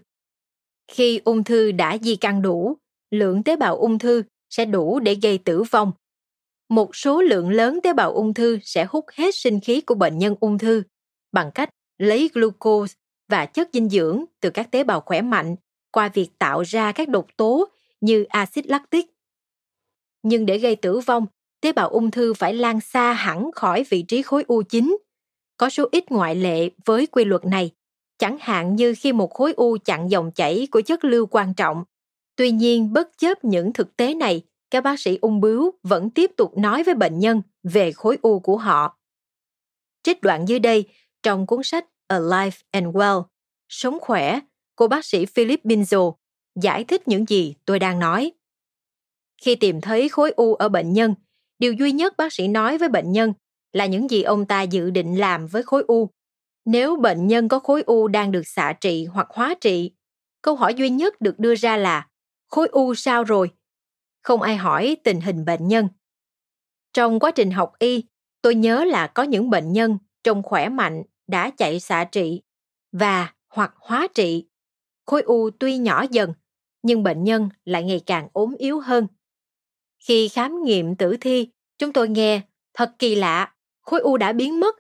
Khi 0.87 1.21
ung 1.25 1.43
thư 1.43 1.71
đã 1.71 1.97
di 1.97 2.15
căn 2.15 2.41
đủ, 2.41 2.77
lượng 3.11 3.43
tế 3.43 3.55
bào 3.55 3.77
ung 3.77 3.99
thư 3.99 4.23
sẽ 4.49 4.65
đủ 4.65 4.99
để 4.99 5.15
gây 5.21 5.37
tử 5.37 5.63
vong. 5.71 5.91
Một 6.73 6.95
số 6.95 7.21
lượng 7.21 7.49
lớn 7.49 7.79
tế 7.83 7.93
bào 7.93 8.13
ung 8.13 8.33
thư 8.33 8.59
sẽ 8.63 8.85
hút 8.89 9.05
hết 9.13 9.35
sinh 9.35 9.59
khí 9.59 9.81
của 9.81 9.95
bệnh 9.95 10.17
nhân 10.17 10.35
ung 10.39 10.57
thư 10.57 10.83
bằng 11.31 11.51
cách 11.55 11.69
lấy 11.97 12.29
glucose 12.33 12.95
và 13.29 13.45
chất 13.45 13.69
dinh 13.73 13.89
dưỡng 13.89 14.25
từ 14.41 14.49
các 14.49 14.71
tế 14.71 14.83
bào 14.83 15.01
khỏe 15.01 15.21
mạnh 15.21 15.55
qua 15.91 16.09
việc 16.13 16.29
tạo 16.39 16.61
ra 16.61 16.91
các 16.91 17.09
độc 17.09 17.27
tố 17.37 17.67
như 18.01 18.23
axit 18.23 18.67
lactic. 18.67 19.05
Nhưng 20.23 20.45
để 20.45 20.57
gây 20.57 20.75
tử 20.75 20.99
vong, 20.99 21.25
tế 21.61 21.71
bào 21.71 21.89
ung 21.89 22.11
thư 22.11 22.33
phải 22.33 22.53
lan 22.53 22.81
xa 22.81 23.13
hẳn 23.13 23.51
khỏi 23.51 23.85
vị 23.89 24.01
trí 24.01 24.21
khối 24.21 24.43
u 24.47 24.61
chính. 24.61 24.97
Có 25.57 25.69
số 25.69 25.87
ít 25.91 26.11
ngoại 26.11 26.35
lệ 26.35 26.69
với 26.85 27.07
quy 27.07 27.25
luật 27.25 27.45
này, 27.45 27.71
chẳng 28.17 28.37
hạn 28.41 28.75
như 28.75 28.93
khi 28.97 29.13
một 29.13 29.33
khối 29.33 29.53
u 29.53 29.77
chặn 29.85 30.11
dòng 30.11 30.31
chảy 30.31 30.67
của 30.71 30.81
chất 30.81 31.05
lưu 31.05 31.25
quan 31.25 31.53
trọng. 31.53 31.83
Tuy 32.35 32.51
nhiên, 32.51 32.93
bất 32.93 33.17
chấp 33.17 33.43
những 33.43 33.73
thực 33.73 33.95
tế 33.97 34.13
này, 34.13 34.41
các 34.73 34.81
bác 34.81 34.99
sĩ 34.99 35.17
ung 35.21 35.41
bướu 35.41 35.71
vẫn 35.83 36.09
tiếp 36.09 36.31
tục 36.37 36.57
nói 36.57 36.83
với 36.83 36.95
bệnh 36.95 37.19
nhân 37.19 37.41
về 37.63 37.91
khối 37.91 38.17
u 38.21 38.39
của 38.39 38.57
họ. 38.57 38.97
Trích 40.03 40.21
đoạn 40.21 40.47
dưới 40.47 40.59
đây 40.59 40.85
trong 41.23 41.47
cuốn 41.47 41.63
sách 41.63 41.85
Alive 42.07 42.57
and 42.71 42.87
Well, 42.87 43.23
Sống 43.69 43.97
khỏe 44.01 44.39
của 44.75 44.87
bác 44.87 45.05
sĩ 45.05 45.25
Philip 45.25 45.65
Binzo 45.65 46.15
giải 46.61 46.83
thích 46.83 47.07
những 47.07 47.25
gì 47.25 47.55
tôi 47.65 47.79
đang 47.79 47.99
nói. 47.99 48.31
Khi 49.41 49.55
tìm 49.55 49.81
thấy 49.81 50.09
khối 50.09 50.31
u 50.31 50.55
ở 50.55 50.69
bệnh 50.69 50.93
nhân, 50.93 51.15
điều 51.59 51.73
duy 51.73 51.91
nhất 51.91 52.17
bác 52.17 52.33
sĩ 52.33 52.47
nói 52.47 52.77
với 52.77 52.89
bệnh 52.89 53.11
nhân 53.11 53.33
là 53.73 53.85
những 53.85 54.09
gì 54.09 54.23
ông 54.23 54.45
ta 54.45 54.61
dự 54.61 54.89
định 54.89 55.19
làm 55.19 55.47
với 55.47 55.63
khối 55.63 55.83
u. 55.87 56.09
Nếu 56.65 56.95
bệnh 56.95 57.27
nhân 57.27 57.47
có 57.47 57.59
khối 57.59 57.81
u 57.81 58.07
đang 58.07 58.31
được 58.31 58.47
xạ 58.47 58.73
trị 58.81 59.05
hoặc 59.05 59.27
hóa 59.29 59.55
trị, 59.61 59.91
câu 60.41 60.55
hỏi 60.55 60.73
duy 60.73 60.89
nhất 60.89 61.21
được 61.21 61.39
đưa 61.39 61.55
ra 61.55 61.77
là 61.77 62.07
khối 62.49 62.67
u 62.67 62.95
sao 62.95 63.23
rồi? 63.23 63.51
Không 64.23 64.41
ai 64.41 64.57
hỏi 64.57 64.97
tình 65.03 65.21
hình 65.21 65.45
bệnh 65.45 65.67
nhân. 65.67 65.87
Trong 66.93 67.19
quá 67.19 67.31
trình 67.31 67.51
học 67.51 67.73
y, 67.79 68.03
tôi 68.41 68.55
nhớ 68.55 68.83
là 68.83 69.07
có 69.07 69.23
những 69.23 69.49
bệnh 69.49 69.73
nhân 69.73 69.97
trông 70.23 70.43
khỏe 70.43 70.69
mạnh 70.69 71.03
đã 71.27 71.51
chạy 71.57 71.79
xạ 71.79 72.03
trị 72.03 72.41
và 72.91 73.33
hoặc 73.49 73.73
hóa 73.77 74.07
trị. 74.15 74.47
Khối 75.05 75.21
u 75.21 75.49
tuy 75.59 75.77
nhỏ 75.77 76.05
dần, 76.11 76.33
nhưng 76.83 77.03
bệnh 77.03 77.23
nhân 77.23 77.49
lại 77.65 77.83
ngày 77.83 78.01
càng 78.05 78.27
ốm 78.33 78.55
yếu 78.57 78.79
hơn. 78.79 79.07
Khi 79.99 80.27
khám 80.27 80.63
nghiệm 80.63 80.95
tử 80.95 81.17
thi, 81.21 81.49
chúng 81.77 81.93
tôi 81.93 82.09
nghe 82.09 82.41
thật 82.73 82.95
kỳ 82.99 83.15
lạ, 83.15 83.53
khối 83.81 83.99
u 83.99 84.17
đã 84.17 84.33
biến 84.33 84.59
mất. 84.59 84.75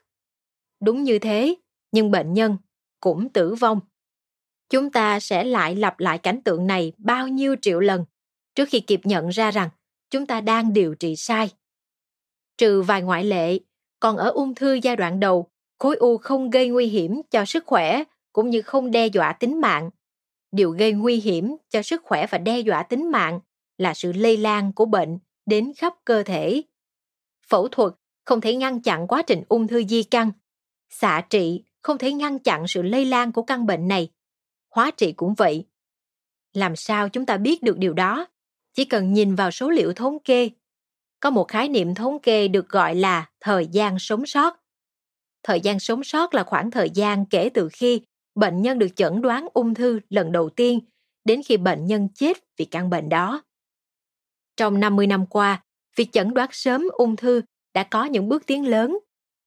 Đúng 0.79 1.03
như 1.03 1.19
thế, 1.19 1.55
nhưng 1.91 2.11
bệnh 2.11 2.33
nhân 2.33 2.57
cũng 2.99 3.29
tử 3.29 3.55
vong. 3.55 3.79
Chúng 4.69 4.91
ta 4.91 5.19
sẽ 5.19 5.43
lại 5.43 5.75
lặp 5.75 5.99
lại 5.99 6.17
cảnh 6.17 6.41
tượng 6.43 6.67
này 6.67 6.93
bao 6.97 7.27
nhiêu 7.27 7.55
triệu 7.61 7.79
lần 7.79 8.05
trước 8.55 8.69
khi 8.69 8.79
kịp 8.79 9.01
nhận 9.03 9.29
ra 9.29 9.51
rằng 9.51 9.69
chúng 10.09 10.25
ta 10.25 10.41
đang 10.41 10.73
điều 10.73 10.95
trị 10.95 11.15
sai. 11.15 11.49
Trừ 12.57 12.81
vài 12.81 13.01
ngoại 13.01 13.23
lệ, 13.23 13.59
còn 13.99 14.17
ở 14.17 14.29
ung 14.29 14.55
thư 14.55 14.73
giai 14.73 14.95
đoạn 14.95 15.19
đầu, 15.19 15.47
khối 15.79 15.95
u 15.95 16.17
không 16.17 16.49
gây 16.49 16.69
nguy 16.69 16.85
hiểm 16.85 17.21
cho 17.31 17.45
sức 17.45 17.65
khỏe 17.65 18.03
cũng 18.33 18.49
như 18.49 18.61
không 18.61 18.91
đe 18.91 19.07
dọa 19.07 19.33
tính 19.33 19.61
mạng. 19.61 19.89
Điều 20.51 20.71
gây 20.71 20.91
nguy 20.91 21.15
hiểm 21.15 21.55
cho 21.69 21.81
sức 21.81 22.01
khỏe 22.03 22.27
và 22.27 22.37
đe 22.37 22.59
dọa 22.59 22.83
tính 22.83 23.11
mạng 23.11 23.39
là 23.77 23.93
sự 23.93 24.11
lây 24.11 24.37
lan 24.37 24.73
của 24.73 24.85
bệnh 24.85 25.19
đến 25.45 25.71
khắp 25.77 25.93
cơ 26.05 26.23
thể. 26.23 26.61
Phẫu 27.47 27.67
thuật 27.67 27.93
không 28.25 28.41
thể 28.41 28.55
ngăn 28.55 28.81
chặn 28.81 29.07
quá 29.07 29.21
trình 29.27 29.43
ung 29.49 29.67
thư 29.67 29.83
di 29.83 30.03
căn. 30.03 30.31
Xạ 30.89 31.21
trị 31.29 31.63
không 31.81 31.97
thể 31.97 32.13
ngăn 32.13 32.39
chặn 32.39 32.67
sự 32.67 32.81
lây 32.81 33.05
lan 33.05 33.31
của 33.31 33.43
căn 33.43 33.65
bệnh 33.65 33.87
này. 33.87 34.09
Hóa 34.69 34.91
trị 34.97 35.11
cũng 35.11 35.33
vậy. 35.33 35.65
Làm 36.53 36.75
sao 36.75 37.09
chúng 37.09 37.25
ta 37.25 37.37
biết 37.37 37.63
được 37.63 37.77
điều 37.77 37.93
đó? 37.93 38.27
Chỉ 38.73 38.85
cần 38.85 39.13
nhìn 39.13 39.35
vào 39.35 39.51
số 39.51 39.69
liệu 39.69 39.93
thống 39.93 40.19
kê. 40.19 40.49
Có 41.19 41.29
một 41.29 41.47
khái 41.47 41.69
niệm 41.69 41.95
thống 41.95 42.19
kê 42.19 42.47
được 42.47 42.69
gọi 42.69 42.95
là 42.95 43.29
thời 43.39 43.67
gian 43.67 43.99
sống 43.99 44.25
sót. 44.25 44.59
Thời 45.43 45.61
gian 45.61 45.79
sống 45.79 46.03
sót 46.03 46.33
là 46.33 46.43
khoảng 46.43 46.71
thời 46.71 46.89
gian 46.89 47.25
kể 47.25 47.49
từ 47.53 47.69
khi 47.73 48.01
bệnh 48.35 48.61
nhân 48.61 48.79
được 48.79 48.95
chẩn 48.95 49.21
đoán 49.21 49.47
ung 49.53 49.73
thư 49.73 49.99
lần 50.09 50.31
đầu 50.31 50.49
tiên 50.49 50.79
đến 51.25 51.41
khi 51.45 51.57
bệnh 51.57 51.85
nhân 51.85 52.07
chết 52.15 52.37
vì 52.57 52.65
căn 52.65 52.89
bệnh 52.89 53.09
đó. 53.09 53.43
Trong 54.57 54.79
50 54.79 55.07
năm 55.07 55.25
qua, 55.25 55.63
việc 55.95 56.09
chẩn 56.11 56.33
đoán 56.33 56.49
sớm 56.51 56.87
ung 56.93 57.15
thư 57.15 57.41
đã 57.73 57.83
có 57.83 58.05
những 58.05 58.29
bước 58.29 58.45
tiến 58.45 58.67
lớn, 58.67 58.99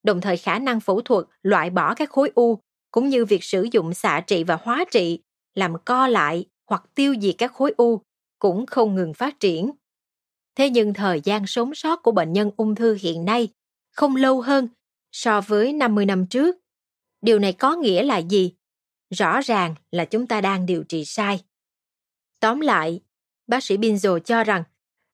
đồng 0.02 0.20
thời 0.20 0.36
khả 0.36 0.58
năng 0.58 0.80
phẫu 0.80 1.00
thuật 1.00 1.26
loại 1.42 1.70
bỏ 1.70 1.94
các 1.94 2.10
khối 2.10 2.30
u 2.34 2.58
cũng 2.90 3.08
như 3.08 3.24
việc 3.24 3.44
sử 3.44 3.66
dụng 3.72 3.94
xạ 3.94 4.20
trị 4.26 4.44
và 4.44 4.58
hóa 4.62 4.84
trị 4.90 5.20
làm 5.54 5.74
co 5.84 6.08
lại 6.08 6.46
hoặc 6.70 6.84
tiêu 6.94 7.14
diệt 7.20 7.34
các 7.38 7.52
khối 7.52 7.74
u 7.76 8.02
cũng 8.38 8.66
không 8.66 8.94
ngừng 8.94 9.14
phát 9.14 9.40
triển. 9.40 9.70
Thế 10.54 10.70
nhưng 10.70 10.94
thời 10.94 11.20
gian 11.20 11.46
sống 11.46 11.74
sót 11.74 12.02
của 12.02 12.12
bệnh 12.12 12.32
nhân 12.32 12.50
ung 12.56 12.74
thư 12.74 12.96
hiện 13.00 13.24
nay 13.24 13.48
không 13.92 14.16
lâu 14.16 14.40
hơn 14.40 14.68
so 15.12 15.40
với 15.40 15.72
50 15.72 16.06
năm 16.06 16.26
trước. 16.26 16.56
Điều 17.20 17.38
này 17.38 17.52
có 17.52 17.76
nghĩa 17.76 18.02
là 18.02 18.18
gì? 18.18 18.54
Rõ 19.10 19.40
ràng 19.40 19.74
là 19.90 20.04
chúng 20.04 20.26
ta 20.26 20.40
đang 20.40 20.66
điều 20.66 20.84
trị 20.84 21.04
sai. 21.04 21.40
Tóm 22.40 22.60
lại, 22.60 23.00
bác 23.46 23.64
sĩ 23.64 23.76
Binzo 23.76 24.18
cho 24.18 24.44
rằng 24.44 24.62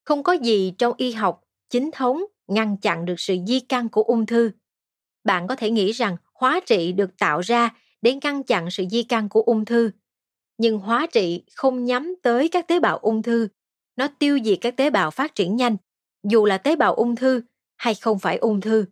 không 0.05 0.23
có 0.23 0.33
gì 0.33 0.73
trong 0.79 0.95
y 0.97 1.12
học 1.12 1.43
chính 1.71 1.91
thống 1.93 2.25
ngăn 2.47 2.76
chặn 2.76 3.05
được 3.05 3.21
sự 3.21 3.37
di 3.47 3.61
căn 3.61 3.88
của 3.88 4.02
ung 4.02 4.26
thư. 4.26 4.50
Bạn 5.25 5.47
có 5.47 5.57
thể 5.57 5.71
nghĩ 5.71 5.93
rằng 5.93 6.17
hóa 6.35 6.61
trị 6.67 6.93
được 6.93 7.19
tạo 7.19 7.41
ra 7.41 7.71
để 8.02 8.14
ngăn 8.23 8.43
chặn 8.43 8.71
sự 8.71 8.85
di 8.91 9.02
căn 9.02 9.29
của 9.29 9.43
ung 9.43 9.64
thư. 9.64 9.91
Nhưng 10.59 10.78
hóa 10.78 11.06
trị 11.12 11.42
không 11.54 11.85
nhắm 11.85 12.14
tới 12.23 12.49
các 12.49 12.68
tế 12.68 12.80
bào 12.80 12.99
ung 12.99 13.23
thư, 13.23 13.49
nó 13.97 14.09
tiêu 14.18 14.38
diệt 14.44 14.59
các 14.61 14.76
tế 14.76 14.90
bào 14.90 15.11
phát 15.11 15.35
triển 15.35 15.56
nhanh, 15.56 15.76
dù 16.23 16.44
là 16.44 16.59
tế 16.59 16.76
bào 16.76 16.94
ung 16.94 17.16
thư 17.16 17.42
hay 17.76 17.94
không 17.94 18.18
phải 18.18 18.37
ung 18.37 18.61
thư. 18.61 18.85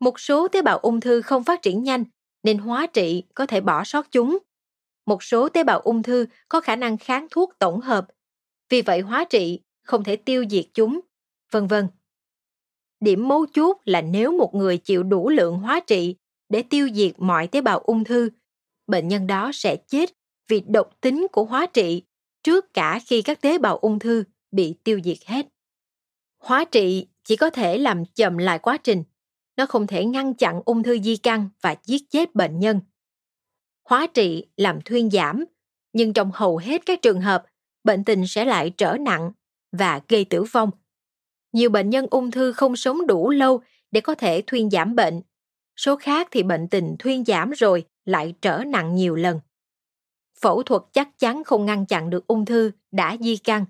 Một 0.00 0.20
số 0.20 0.48
tế 0.48 0.62
bào 0.62 0.78
ung 0.78 1.00
thư 1.00 1.22
không 1.22 1.44
phát 1.44 1.62
triển 1.62 1.82
nhanh 1.82 2.04
nên 2.42 2.58
hóa 2.58 2.86
trị 2.86 3.24
có 3.34 3.46
thể 3.46 3.60
bỏ 3.60 3.84
sót 3.84 4.10
chúng. 4.10 4.38
Một 5.06 5.22
số 5.22 5.48
tế 5.48 5.64
bào 5.64 5.80
ung 5.80 6.02
thư 6.02 6.26
có 6.48 6.60
khả 6.60 6.76
năng 6.76 6.98
kháng 6.98 7.26
thuốc 7.30 7.52
tổng 7.58 7.80
hợp, 7.80 8.06
vì 8.68 8.82
vậy 8.82 9.00
hóa 9.00 9.24
trị 9.24 9.60
không 9.82 10.04
thể 10.04 10.16
tiêu 10.16 10.44
diệt 10.50 10.64
chúng, 10.74 11.00
vân 11.50 11.66
vân. 11.66 11.88
Điểm 13.00 13.28
mấu 13.28 13.46
chốt 13.46 13.76
là 13.84 14.00
nếu 14.00 14.32
một 14.32 14.54
người 14.54 14.78
chịu 14.78 15.02
đủ 15.02 15.28
lượng 15.28 15.58
hóa 15.58 15.80
trị 15.80 16.16
để 16.48 16.62
tiêu 16.62 16.88
diệt 16.94 17.12
mọi 17.18 17.46
tế 17.46 17.60
bào 17.60 17.78
ung 17.78 18.04
thư, 18.04 18.30
bệnh 18.86 19.08
nhân 19.08 19.26
đó 19.26 19.50
sẽ 19.54 19.76
chết 19.76 20.17
vì 20.48 20.62
độc 20.66 20.90
tính 21.00 21.26
của 21.32 21.44
hóa 21.44 21.66
trị 21.66 22.02
trước 22.42 22.74
cả 22.74 23.00
khi 23.06 23.22
các 23.22 23.40
tế 23.40 23.58
bào 23.58 23.76
ung 23.76 23.98
thư 23.98 24.24
bị 24.50 24.74
tiêu 24.84 25.00
diệt 25.04 25.18
hết. 25.26 25.46
Hóa 26.38 26.64
trị 26.64 27.06
chỉ 27.24 27.36
có 27.36 27.50
thể 27.50 27.78
làm 27.78 28.04
chậm 28.04 28.38
lại 28.38 28.58
quá 28.58 28.76
trình, 28.76 29.04
nó 29.56 29.66
không 29.66 29.86
thể 29.86 30.04
ngăn 30.04 30.34
chặn 30.34 30.60
ung 30.64 30.82
thư 30.82 30.98
di 30.98 31.16
căn 31.16 31.48
và 31.60 31.76
giết 31.84 32.10
chết 32.10 32.34
bệnh 32.34 32.58
nhân. 32.58 32.80
Hóa 33.84 34.06
trị 34.14 34.46
làm 34.56 34.80
thuyên 34.80 35.10
giảm, 35.10 35.44
nhưng 35.92 36.12
trong 36.12 36.30
hầu 36.34 36.56
hết 36.56 36.86
các 36.86 37.02
trường 37.02 37.20
hợp, 37.20 37.44
bệnh 37.84 38.04
tình 38.04 38.26
sẽ 38.26 38.44
lại 38.44 38.70
trở 38.76 38.96
nặng 39.00 39.32
và 39.72 40.00
gây 40.08 40.24
tử 40.24 40.42
vong. 40.42 40.70
Nhiều 41.52 41.70
bệnh 41.70 41.90
nhân 41.90 42.06
ung 42.10 42.30
thư 42.30 42.52
không 42.52 42.76
sống 42.76 43.06
đủ 43.06 43.30
lâu 43.30 43.60
để 43.90 44.00
có 44.00 44.14
thể 44.14 44.42
thuyên 44.46 44.70
giảm 44.70 44.96
bệnh. 44.96 45.22
Số 45.76 45.96
khác 45.96 46.28
thì 46.30 46.42
bệnh 46.42 46.68
tình 46.68 46.96
thuyên 46.98 47.24
giảm 47.24 47.50
rồi 47.50 47.84
lại 48.04 48.34
trở 48.40 48.64
nặng 48.66 48.94
nhiều 48.94 49.14
lần. 49.14 49.40
Phẫu 50.40 50.62
thuật 50.62 50.82
chắc 50.92 51.18
chắn 51.18 51.44
không 51.44 51.66
ngăn 51.66 51.86
chặn 51.86 52.10
được 52.10 52.26
ung 52.26 52.44
thư 52.44 52.70
đã 52.92 53.16
di 53.20 53.36
căn, 53.36 53.64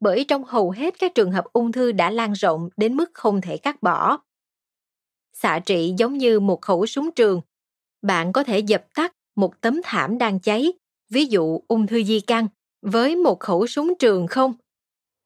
bởi 0.00 0.24
trong 0.28 0.44
hầu 0.44 0.70
hết 0.70 0.98
các 0.98 1.14
trường 1.14 1.32
hợp 1.32 1.44
ung 1.52 1.72
thư 1.72 1.92
đã 1.92 2.10
lan 2.10 2.32
rộng 2.32 2.68
đến 2.76 2.94
mức 2.94 3.10
không 3.14 3.40
thể 3.40 3.56
cắt 3.56 3.82
bỏ. 3.82 4.18
Xạ 5.32 5.58
trị 5.58 5.94
giống 5.98 6.18
như 6.18 6.40
một 6.40 6.60
khẩu 6.62 6.86
súng 6.86 7.10
trường. 7.12 7.40
Bạn 8.02 8.32
có 8.32 8.44
thể 8.44 8.58
dập 8.58 8.84
tắt 8.94 9.12
một 9.36 9.60
tấm 9.60 9.80
thảm 9.84 10.18
đang 10.18 10.40
cháy, 10.40 10.72
ví 11.10 11.24
dụ 11.24 11.60
ung 11.68 11.86
thư 11.86 12.04
di 12.04 12.20
căn, 12.20 12.48
với 12.82 13.16
một 13.16 13.40
khẩu 13.40 13.66
súng 13.66 13.94
trường 13.98 14.26
không? 14.26 14.54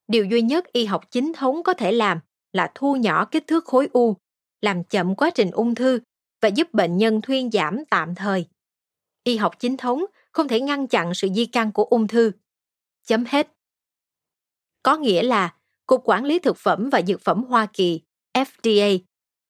Điều 0.09 0.25
duy 0.25 0.43
nhất 0.43 0.73
y 0.73 0.85
học 0.85 1.11
chính 1.11 1.33
thống 1.33 1.63
có 1.63 1.75
thể 1.75 1.93
làm 1.93 2.21
là 2.53 2.73
thu 2.75 2.97
nhỏ 2.97 3.25
kích 3.25 3.47
thước 3.47 3.65
khối 3.65 3.89
u, 3.93 4.17
làm 4.61 4.85
chậm 4.85 5.15
quá 5.15 5.31
trình 5.31 5.51
ung 5.51 5.75
thư 5.75 6.01
và 6.43 6.49
giúp 6.49 6.75
bệnh 6.75 6.97
nhân 6.97 7.21
thuyên 7.21 7.51
giảm 7.51 7.85
tạm 7.91 8.15
thời. 8.15 8.47
Y 9.25 9.37
học 9.37 9.59
chính 9.59 9.77
thống 9.77 10.05
không 10.33 10.49
thể 10.49 10.61
ngăn 10.61 10.89
chặn 10.89 11.15
sự 11.15 11.29
di 11.35 11.47
căn 11.47 11.73
của 11.73 11.85
ung 11.85 12.09
thư. 12.09 12.33
Chấm 13.07 13.25
hết. 13.29 13.49
Có 14.83 14.97
nghĩa 14.97 15.23
là 15.23 15.55
Cục 15.87 16.03
Quản 16.05 16.25
lý 16.25 16.39
Thực 16.39 16.57
phẩm 16.57 16.91
và 16.91 17.03
Dược 17.03 17.21
phẩm 17.21 17.45
Hoa 17.45 17.67
Kỳ, 17.67 18.01
FDA, 18.35 18.99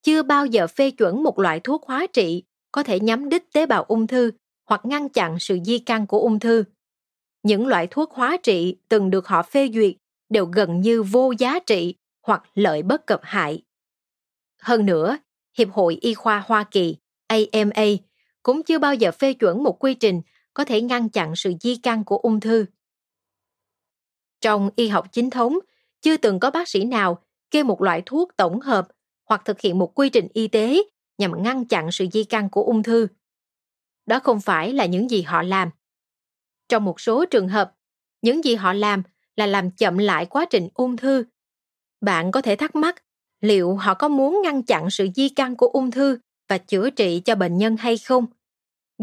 chưa 0.03 0.23
bao 0.23 0.47
giờ 0.47 0.67
phê 0.67 0.91
chuẩn 0.91 1.23
một 1.23 1.39
loại 1.39 1.61
thuốc 1.61 1.87
hóa 1.87 2.07
trị 2.13 2.43
có 2.73 2.83
thể 2.83 3.01
nhắm 3.01 3.29
đích 3.29 3.53
tế 3.53 3.67
bào 3.67 3.85
ung 3.85 4.07
thư 4.07 4.33
hoặc 4.67 4.81
ngăn 4.85 5.09
chặn 5.09 5.39
sự 5.39 5.59
di 5.65 5.79
căn 5.79 6.07
của 6.07 6.21
ung 6.21 6.39
thư. 6.39 6.65
Những 7.43 7.67
loại 7.67 7.87
thuốc 7.91 8.13
hóa 8.13 8.37
trị 8.43 8.77
từng 8.89 9.11
được 9.11 9.29
họ 9.29 9.43
phê 9.43 9.71
duyệt 9.75 9.95
đều 10.29 10.47
gần 10.47 10.81
như 10.81 11.03
vô 11.03 11.33
giá 11.39 11.59
trị 11.59 11.95
hoặc 12.23 12.43
lợi 12.55 12.83
bất 12.83 13.07
cập 13.07 13.21
hại. 13.23 13.63
Hơn 14.59 14.87
nữa, 14.87 15.19
Hiệp 15.59 15.71
hội 15.71 15.99
Y 16.01 16.15
khoa 16.15 16.43
Hoa 16.47 16.65
Kỳ, 16.71 16.97
AMA, 17.27 17.87
cũng 18.43 18.63
chưa 18.63 18.79
bao 18.79 18.95
giờ 18.95 19.11
phê 19.13 19.33
chuẩn 19.33 19.63
một 19.63 19.85
quy 19.85 19.95
trình 19.95 20.23
có 20.55 20.65
thể 20.65 20.81
ngăn 20.81 21.09
chặn 21.09 21.37
sự 21.37 21.53
di 21.61 21.77
căn 21.77 22.05
của 22.05 22.17
ung 22.17 22.41
thư. 22.41 22.67
Trong 24.41 24.71
y 24.77 24.89
học 24.89 25.07
chính 25.13 25.31
thống, 25.31 25.59
chưa 26.01 26.17
từng 26.17 26.41
có 26.41 26.51
bác 26.51 26.69
sĩ 26.69 26.85
nào 26.85 27.23
kê 27.51 27.63
một 27.63 27.83
loại 27.83 28.03
thuốc 28.07 28.37
tổng 28.37 28.61
hợp 28.61 28.89
hoặc 29.25 29.43
thực 29.45 29.61
hiện 29.61 29.79
một 29.79 29.93
quy 29.95 30.09
trình 30.09 30.29
y 30.35 30.49
tế 30.49 30.83
nhằm 31.19 31.43
ngăn 31.43 31.65
chặn 31.65 31.93
sự 31.93 32.07
di 32.13 32.25
căn 32.25 32.51
của 32.51 32.63
ung 32.63 32.83
thư. 32.83 33.07
Đó 34.07 34.21
không 34.21 34.41
phải 34.41 34.73
là 34.73 34.87
những 34.87 35.11
gì 35.11 35.23
họ 35.23 35.43
làm. 35.43 35.71
Trong 36.69 36.85
một 36.85 37.01
số 37.01 37.25
trường 37.25 37.49
hợp, 37.49 37.75
những 38.23 38.45
gì 38.45 38.55
họ 38.55 38.73
làm 38.73 39.03
là 39.37 39.47
làm 39.47 39.71
chậm 39.71 39.99
lại 39.99 40.27
quá 40.27 40.47
trình 40.51 40.69
ung 40.75 40.97
thư. 40.97 41.25
Bạn 42.01 42.31
có 42.31 42.43
thể 42.43 42.57
thắc 42.57 42.75
mắc 42.75 43.03
liệu 43.41 43.77
họ 43.77 43.95
có 43.95 44.09
muốn 44.09 44.41
ngăn 44.45 44.63
chặn 44.63 44.91
sự 44.91 45.09
di 45.15 45.29
căn 45.29 45.57
của 45.57 45.67
ung 45.67 45.91
thư 45.91 46.19
và 46.49 46.59
chữa 46.59 46.91
trị 46.91 47.21
cho 47.25 47.35
bệnh 47.35 47.59
nhân 47.59 47.77
hay 47.77 47.99
không? 47.99 48.27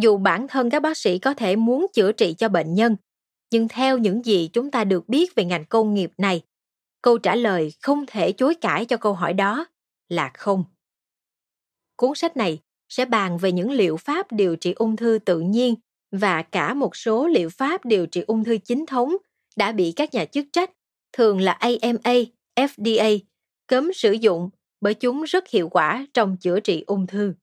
Dù 0.01 0.18
bản 0.18 0.48
thân 0.48 0.70
các 0.70 0.80
bác 0.80 0.98
sĩ 0.98 1.20
có 1.20 1.33
thể 1.33 1.55
muốn 1.55 1.88
chữa 1.94 2.12
trị 2.12 2.36
cho 2.38 2.50
bệnh 2.50 2.74
nhân, 2.74 2.96
nhưng 3.51 3.68
theo 3.68 3.98
những 3.98 4.25
gì 4.25 4.50
chúng 4.53 4.72
ta 4.72 4.83
được 4.83 5.10
biết 5.10 5.36
về 5.36 5.46
ngành 5.46 5.66
công 5.66 5.94
nghiệp 5.94 6.12
này, 6.18 6.42
câu 7.01 7.18
trả 7.18 7.36
lời 7.36 7.74
không 7.81 8.05
thể 8.07 8.31
chối 8.31 8.55
cãi 8.55 8.86
cho 8.86 8.98
câu 8.98 9.14
hỏi 9.14 9.33
đó 9.33 9.66
là 10.10 10.31
không. 10.33 10.64
Cuốn 11.96 12.16
sách 12.16 12.38
này 12.38 12.60
sẽ 12.90 13.05
bàn 13.05 13.38
về 13.38 13.51
những 13.51 13.72
liệu 13.72 13.98
pháp 13.98 14.31
điều 14.31 14.55
trị 14.55 14.74
ung 14.74 14.96
thư 14.96 15.20
tự 15.25 15.40
nhiên 15.40 15.75
và 16.12 16.42
cả 16.42 16.74
một 16.74 16.96
số 16.96 17.27
liệu 17.27 17.50
pháp 17.50 17.86
điều 17.86 18.05
trị 18.05 18.22
ung 18.27 18.44
thư 18.44 18.57
chính 18.57 18.86
thống 18.86 19.16
đã 19.55 19.72
bị 19.72 19.94
các 19.96 20.14
nhà 20.14 20.25
chức 20.25 20.46
trách, 20.53 20.72
thường 21.14 21.42
là 21.42 21.51
AMA, 21.51 22.14
FDA, 22.55 23.20
cấm 23.68 23.94
sử 23.94 24.12
dụng 24.12 24.50
bởi 24.81 24.94
chúng 24.94 25.24
rất 25.24 25.50
hiệu 25.50 25.70
quả 25.70 26.05
trong 26.14 26.38
chữa 26.38 26.60
trị 26.60 26.83
ung 26.88 27.07
thư. 27.07 27.33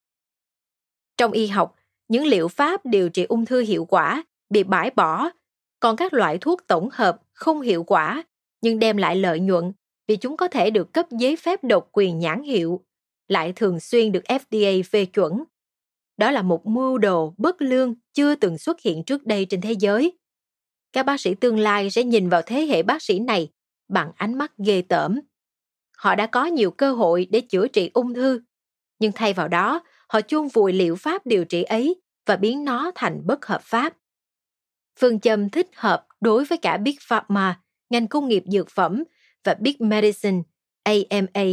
Trong 1.17 1.33
y 1.33 1.47
học, 1.47 1.77
những 2.09 2.27
liệu 2.27 2.49
pháp 2.49 2.87
điều 2.87 3.09
trị 3.09 3.25
ung 3.25 3.45
thư 3.45 3.61
hiệu 3.61 3.85
quả 3.85 4.25
bị 4.51 4.63
bãi 4.63 4.91
bỏ, 4.91 5.31
còn 5.81 5.97
các 5.97 6.13
loại 6.13 6.39
thuốc 6.39 6.61
tổng 6.67 6.89
hợp 6.93 7.21
không 7.33 7.61
hiệu 7.61 7.85
quả 7.85 8.25
nhưng 8.61 8.79
đem 8.79 8.97
lại 8.97 9.17
lợi 9.17 9.41
nhuận 9.41 9.73
vì 10.09 10.17
chúng 10.17 10.37
có 10.37 10.49
thể 10.49 10.71
được 10.71 10.93
cấp 10.93 11.07
giấy 11.11 11.37
phép 11.37 11.65
độc 11.65 11.89
quyền 11.93 12.19
nhãn 12.19 12.43
hiệu, 12.43 12.85
lại 13.29 13.53
thường 13.57 13.81
xuyên 13.81 14.13
được 14.13 14.23
FDA 14.25 14.83
phê 14.83 15.05
chuẩn. 15.05 15.45
Đó 16.17 16.31
là 16.31 16.43
một 16.43 16.67
mưu 16.67 16.99
đồ 16.99 17.35
bất 17.39 17.63
lương 17.63 17.95
chưa 18.13 18.35
từng 18.35 18.59
xuất 18.59 18.81
hiện 18.81 19.05
trước 19.05 19.27
đây 19.27 19.47
trên 19.51 19.61
thế 19.61 19.73
giới. 19.73 20.19
Các 20.93 21.07
bác 21.07 21.21
sĩ 21.21 21.35
tương 21.35 21.59
lai 21.59 21.91
sẽ 21.91 22.05
nhìn 22.05 22.29
vào 22.29 22.43
thế 22.43 22.67
hệ 22.67 22.83
bác 22.83 23.03
sĩ 23.03 23.19
này 23.19 23.49
bằng 23.89 24.13
ánh 24.17 24.39
mắt 24.39 24.53
ghê 24.59 24.83
tởm. 24.83 25.21
Họ 25.97 26.15
đã 26.15 26.27
có 26.27 26.47
nhiều 26.47 26.71
cơ 26.71 26.93
hội 26.93 27.27
để 27.31 27.41
chữa 27.41 27.69
trị 27.69 27.91
ung 27.95 28.15
thư, 28.15 28.41
nhưng 28.99 29.13
thay 29.13 29.33
vào 29.33 29.49
đó, 29.49 29.83
họ 30.09 30.21
chôn 30.21 30.49
vùi 30.49 30.73
liệu 30.73 30.97
pháp 30.97 31.27
điều 31.27 31.45
trị 31.45 31.63
ấy 31.63 32.01
và 32.27 32.37
biến 32.37 32.65
nó 32.65 32.93
thành 32.95 33.27
bất 33.27 33.47
hợp 33.47 33.61
pháp. 33.65 33.97
Phương 34.99 35.21
châm 35.21 35.51
thích 35.51 35.69
hợp 35.77 36.07
đối 36.21 36.45
với 36.45 36.59
cả 36.59 36.77
Big 36.77 36.97
Pharma, 37.01 37.61
ngành 37.91 38.09
công 38.09 38.29
nghiệp 38.29 38.43
dược 38.47 38.71
phẩm 38.71 39.05
và 39.45 39.55
Big 39.55 39.77
Medicine, 39.79 40.43
AMA, 40.83 41.45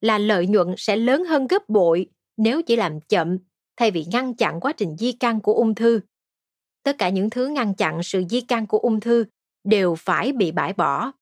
là 0.00 0.18
lợi 0.18 0.46
nhuận 0.46 0.74
sẽ 0.76 0.96
lớn 0.96 1.24
hơn 1.24 1.46
gấp 1.46 1.68
bội 1.68 2.06
nếu 2.36 2.62
chỉ 2.62 2.76
làm 2.76 3.00
chậm 3.00 3.38
thay 3.76 3.90
vì 3.90 4.04
ngăn 4.12 4.34
chặn 4.34 4.60
quá 4.60 4.72
trình 4.72 4.96
di 4.96 5.12
căn 5.12 5.40
của 5.40 5.54
ung 5.54 5.74
thư. 5.74 6.00
Tất 6.82 6.98
cả 6.98 7.08
những 7.08 7.30
thứ 7.30 7.46
ngăn 7.46 7.74
chặn 7.74 8.02
sự 8.02 8.24
di 8.30 8.40
căn 8.40 8.66
của 8.66 8.78
ung 8.78 9.00
thư 9.00 9.24
đều 9.64 9.94
phải 9.94 10.32
bị 10.32 10.52
bãi 10.52 10.72
bỏ. 10.72 11.12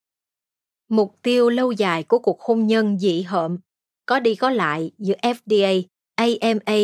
Mục 0.88 1.16
tiêu 1.22 1.50
lâu 1.50 1.72
dài 1.72 2.02
của 2.02 2.18
cuộc 2.18 2.40
hôn 2.40 2.66
nhân 2.66 2.98
dị 2.98 3.22
hợm 3.22 3.58
có 4.06 4.20
đi 4.20 4.34
có 4.34 4.50
lại 4.50 4.90
giữa 4.98 5.14
FDA, 5.14 5.82
AMA 6.18 6.76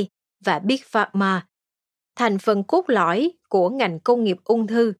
và 0.45 0.59
Big 0.59 0.81
Pharma. 0.87 1.47
Thành 2.17 2.39
phần 2.39 2.65
cốt 2.65 2.85
lõi 2.89 3.31
của 3.49 3.71
ngành 3.71 4.01
công 4.01 4.25
nghiệp 4.25 4.37
ung 4.45 4.67
thư 4.67 4.93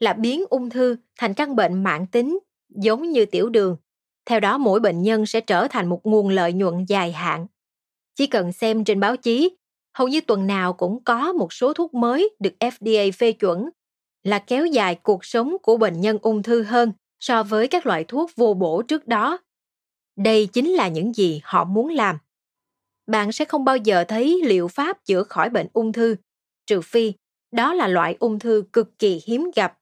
là 0.00 0.12
biến 0.12 0.44
ung 0.50 0.70
thư 0.70 0.96
thành 1.18 1.34
căn 1.34 1.56
bệnh 1.56 1.82
mãn 1.82 2.06
tính 2.06 2.38
giống 2.68 3.10
như 3.10 3.26
tiểu 3.26 3.48
đường. 3.48 3.76
Theo 4.26 4.40
đó 4.40 4.58
mỗi 4.58 4.80
bệnh 4.80 5.02
nhân 5.02 5.26
sẽ 5.26 5.40
trở 5.40 5.68
thành 5.68 5.88
một 5.88 6.00
nguồn 6.04 6.28
lợi 6.28 6.52
nhuận 6.52 6.84
dài 6.88 7.12
hạn. 7.12 7.46
Chỉ 8.14 8.26
cần 8.26 8.52
xem 8.52 8.84
trên 8.84 9.00
báo 9.00 9.16
chí, 9.16 9.56
hầu 9.94 10.08
như 10.08 10.20
tuần 10.20 10.46
nào 10.46 10.72
cũng 10.72 11.04
có 11.04 11.32
một 11.32 11.52
số 11.52 11.72
thuốc 11.72 11.94
mới 11.94 12.30
được 12.38 12.52
FDA 12.60 13.12
phê 13.12 13.32
chuẩn 13.32 13.68
là 14.22 14.38
kéo 14.38 14.66
dài 14.66 14.94
cuộc 14.94 15.24
sống 15.24 15.56
của 15.62 15.76
bệnh 15.76 16.00
nhân 16.00 16.18
ung 16.22 16.42
thư 16.42 16.62
hơn 16.62 16.92
so 17.20 17.42
với 17.42 17.68
các 17.68 17.86
loại 17.86 18.04
thuốc 18.04 18.30
vô 18.36 18.54
bổ 18.54 18.82
trước 18.82 19.08
đó. 19.08 19.38
Đây 20.16 20.46
chính 20.46 20.70
là 20.70 20.88
những 20.88 21.12
gì 21.12 21.40
họ 21.44 21.64
muốn 21.64 21.88
làm. 21.88 22.18
Bạn 23.06 23.32
sẽ 23.32 23.44
không 23.44 23.64
bao 23.64 23.76
giờ 23.76 24.04
thấy 24.08 24.40
liệu 24.44 24.68
pháp 24.68 25.04
chữa 25.04 25.22
khỏi 25.22 25.50
bệnh 25.50 25.66
ung 25.72 25.92
thư, 25.92 26.16
trừ 26.66 26.80
phi 26.80 27.12
đó 27.52 27.74
là 27.74 27.88
loại 27.88 28.16
ung 28.20 28.38
thư 28.38 28.64
cực 28.72 28.98
kỳ 28.98 29.20
hiếm 29.26 29.50
gặp. 29.54 29.78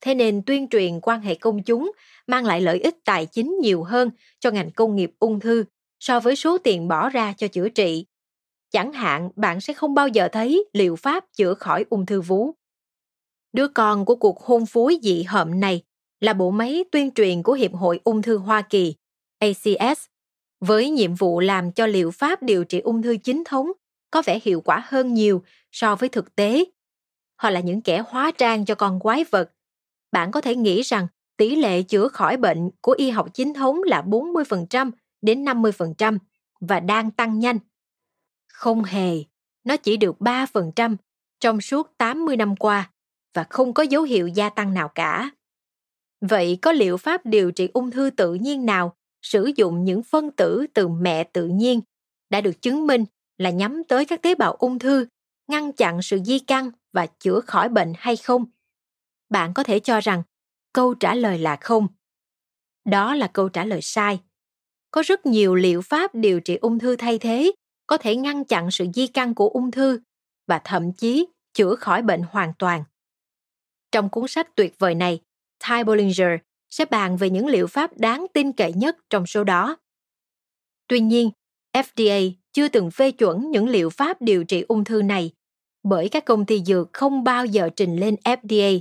Thế 0.00 0.14
nên 0.14 0.42
tuyên 0.42 0.68
truyền 0.68 1.00
quan 1.00 1.20
hệ 1.20 1.34
công 1.34 1.62
chúng 1.62 1.92
mang 2.26 2.44
lại 2.44 2.60
lợi 2.60 2.80
ích 2.80 2.96
tài 3.04 3.26
chính 3.26 3.58
nhiều 3.60 3.82
hơn 3.82 4.10
cho 4.40 4.50
ngành 4.50 4.70
công 4.70 4.96
nghiệp 4.96 5.10
ung 5.18 5.40
thư 5.40 5.64
so 6.00 6.20
với 6.20 6.36
số 6.36 6.58
tiền 6.58 6.88
bỏ 6.88 7.08
ra 7.08 7.34
cho 7.36 7.48
chữa 7.48 7.68
trị. 7.68 8.06
Chẳng 8.70 8.92
hạn 8.92 9.30
bạn 9.36 9.60
sẽ 9.60 9.72
không 9.72 9.94
bao 9.94 10.08
giờ 10.08 10.28
thấy 10.32 10.64
liệu 10.72 10.96
pháp 10.96 11.24
chữa 11.32 11.54
khỏi 11.54 11.84
ung 11.90 12.06
thư 12.06 12.20
vú. 12.20 12.54
Đứa 13.52 13.68
con 13.68 14.04
của 14.04 14.16
cuộc 14.16 14.40
hôn 14.40 14.66
phối 14.66 14.98
dị 15.02 15.22
hợm 15.22 15.60
này 15.60 15.82
là 16.20 16.32
bộ 16.32 16.50
máy 16.50 16.84
tuyên 16.92 17.10
truyền 17.10 17.42
của 17.42 17.52
Hiệp 17.52 17.74
hội 17.74 18.00
Ung 18.04 18.22
thư 18.22 18.36
Hoa 18.36 18.62
Kỳ, 18.62 18.94
ACS, 19.38 20.06
với 20.62 20.90
nhiệm 20.90 21.14
vụ 21.14 21.40
làm 21.40 21.72
cho 21.72 21.86
liệu 21.86 22.10
pháp 22.10 22.42
điều 22.42 22.64
trị 22.64 22.80
ung 22.80 23.02
thư 23.02 23.16
chính 23.16 23.44
thống 23.44 23.72
có 24.10 24.22
vẻ 24.26 24.40
hiệu 24.42 24.60
quả 24.60 24.82
hơn 24.86 25.14
nhiều 25.14 25.42
so 25.72 25.96
với 25.96 26.08
thực 26.08 26.36
tế. 26.36 26.64
Họ 27.36 27.50
là 27.50 27.60
những 27.60 27.80
kẻ 27.80 28.02
hóa 28.06 28.30
trang 28.38 28.64
cho 28.64 28.74
con 28.74 29.00
quái 29.00 29.24
vật. 29.30 29.52
Bạn 30.12 30.30
có 30.30 30.40
thể 30.40 30.56
nghĩ 30.56 30.82
rằng 30.82 31.06
tỷ 31.36 31.56
lệ 31.56 31.82
chữa 31.82 32.08
khỏi 32.08 32.36
bệnh 32.36 32.70
của 32.80 32.94
y 32.98 33.10
học 33.10 33.28
chính 33.34 33.54
thống 33.54 33.82
là 33.82 34.02
40% 34.02 34.90
đến 35.22 35.44
50% 35.44 36.18
và 36.60 36.80
đang 36.80 37.10
tăng 37.10 37.38
nhanh. 37.38 37.58
Không 38.52 38.84
hề, 38.84 39.16
nó 39.64 39.76
chỉ 39.76 39.96
được 39.96 40.16
3% 40.18 40.96
trong 41.40 41.60
suốt 41.60 41.98
80 41.98 42.36
năm 42.36 42.56
qua 42.56 42.90
và 43.34 43.44
không 43.50 43.74
có 43.74 43.82
dấu 43.82 44.02
hiệu 44.02 44.28
gia 44.28 44.48
tăng 44.48 44.74
nào 44.74 44.88
cả. 44.88 45.30
Vậy 46.20 46.58
có 46.62 46.72
liệu 46.72 46.96
pháp 46.96 47.26
điều 47.26 47.50
trị 47.50 47.68
ung 47.72 47.90
thư 47.90 48.10
tự 48.10 48.34
nhiên 48.34 48.66
nào 48.66 48.96
sử 49.22 49.50
dụng 49.56 49.84
những 49.84 50.02
phân 50.02 50.30
tử 50.30 50.66
từ 50.74 50.88
mẹ 50.88 51.24
tự 51.24 51.46
nhiên 51.46 51.80
đã 52.30 52.40
được 52.40 52.62
chứng 52.62 52.86
minh 52.86 53.04
là 53.38 53.50
nhắm 53.50 53.82
tới 53.88 54.04
các 54.04 54.22
tế 54.22 54.34
bào 54.34 54.52
ung 54.52 54.78
thư, 54.78 55.06
ngăn 55.48 55.72
chặn 55.72 56.02
sự 56.02 56.18
di 56.24 56.38
căn 56.38 56.70
và 56.92 57.06
chữa 57.06 57.40
khỏi 57.40 57.68
bệnh 57.68 57.92
hay 57.96 58.16
không? 58.16 58.44
Bạn 59.28 59.54
có 59.54 59.62
thể 59.62 59.80
cho 59.80 60.00
rằng 60.00 60.22
câu 60.72 60.94
trả 60.94 61.14
lời 61.14 61.38
là 61.38 61.56
không. 61.60 61.86
Đó 62.84 63.14
là 63.14 63.26
câu 63.26 63.48
trả 63.48 63.64
lời 63.64 63.82
sai. 63.82 64.20
Có 64.90 65.02
rất 65.06 65.26
nhiều 65.26 65.54
liệu 65.54 65.82
pháp 65.82 66.14
điều 66.14 66.40
trị 66.40 66.56
ung 66.56 66.78
thư 66.78 66.96
thay 66.96 67.18
thế 67.18 67.52
có 67.86 67.96
thể 67.96 68.16
ngăn 68.16 68.44
chặn 68.44 68.70
sự 68.70 68.86
di 68.94 69.06
căn 69.06 69.34
của 69.34 69.48
ung 69.48 69.70
thư 69.70 70.00
và 70.46 70.60
thậm 70.64 70.92
chí 70.92 71.26
chữa 71.54 71.74
khỏi 71.74 72.02
bệnh 72.02 72.22
hoàn 72.22 72.52
toàn. 72.58 72.84
Trong 73.92 74.08
cuốn 74.08 74.28
sách 74.28 74.48
tuyệt 74.54 74.74
vời 74.78 74.94
này, 74.94 75.20
Ty 75.68 75.84
Bollinger 75.84 76.40
sẽ 76.72 76.84
bàn 76.84 77.16
về 77.16 77.30
những 77.30 77.46
liệu 77.46 77.66
pháp 77.66 77.98
đáng 77.98 78.26
tin 78.34 78.52
cậy 78.52 78.72
nhất 78.72 78.96
trong 79.10 79.26
số 79.26 79.44
đó. 79.44 79.76
Tuy 80.88 81.00
nhiên, 81.00 81.30
FDA 81.72 82.32
chưa 82.52 82.68
từng 82.68 82.90
phê 82.90 83.10
chuẩn 83.10 83.50
những 83.50 83.68
liệu 83.68 83.90
pháp 83.90 84.22
điều 84.22 84.44
trị 84.44 84.64
ung 84.68 84.84
thư 84.84 85.02
này 85.02 85.30
bởi 85.82 86.08
các 86.08 86.24
công 86.24 86.46
ty 86.46 86.62
dược 86.64 86.92
không 86.92 87.24
bao 87.24 87.46
giờ 87.46 87.68
trình 87.76 87.96
lên 87.96 88.16
FDA. 88.24 88.80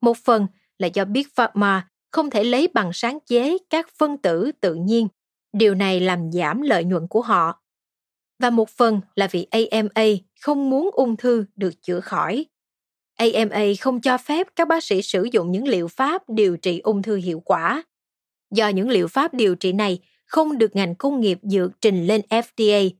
Một 0.00 0.16
phần 0.16 0.46
là 0.78 0.88
do 0.94 1.04
Big 1.04 1.26
Pharma 1.34 1.88
không 2.10 2.30
thể 2.30 2.44
lấy 2.44 2.68
bằng 2.74 2.90
sáng 2.92 3.18
chế 3.26 3.58
các 3.70 3.88
phân 3.98 4.18
tử 4.18 4.52
tự 4.60 4.74
nhiên. 4.74 5.08
Điều 5.52 5.74
này 5.74 6.00
làm 6.00 6.32
giảm 6.32 6.62
lợi 6.62 6.84
nhuận 6.84 7.08
của 7.08 7.22
họ. 7.22 7.62
Và 8.38 8.50
một 8.50 8.70
phần 8.70 9.00
là 9.14 9.28
vì 9.30 9.46
AMA 9.50 10.04
không 10.40 10.70
muốn 10.70 10.90
ung 10.92 11.16
thư 11.16 11.44
được 11.56 11.82
chữa 11.82 12.00
khỏi. 12.00 12.46
AMA 13.16 13.62
không 13.80 14.00
cho 14.00 14.18
phép 14.18 14.46
các 14.56 14.68
bác 14.68 14.84
sĩ 14.84 15.02
sử 15.02 15.28
dụng 15.32 15.50
những 15.50 15.68
liệu 15.68 15.88
pháp 15.88 16.22
điều 16.28 16.56
trị 16.56 16.80
ung 16.80 17.02
thư 17.02 17.16
hiệu 17.16 17.40
quả. 17.40 17.82
Do 18.50 18.68
những 18.68 18.88
liệu 18.88 19.08
pháp 19.08 19.34
điều 19.34 19.54
trị 19.54 19.72
này 19.72 19.98
không 20.26 20.58
được 20.58 20.76
ngành 20.76 20.94
công 20.94 21.20
nghiệp 21.20 21.38
dược 21.42 21.80
trình 21.80 22.06
lên 22.06 22.20
FDA, 22.28 22.90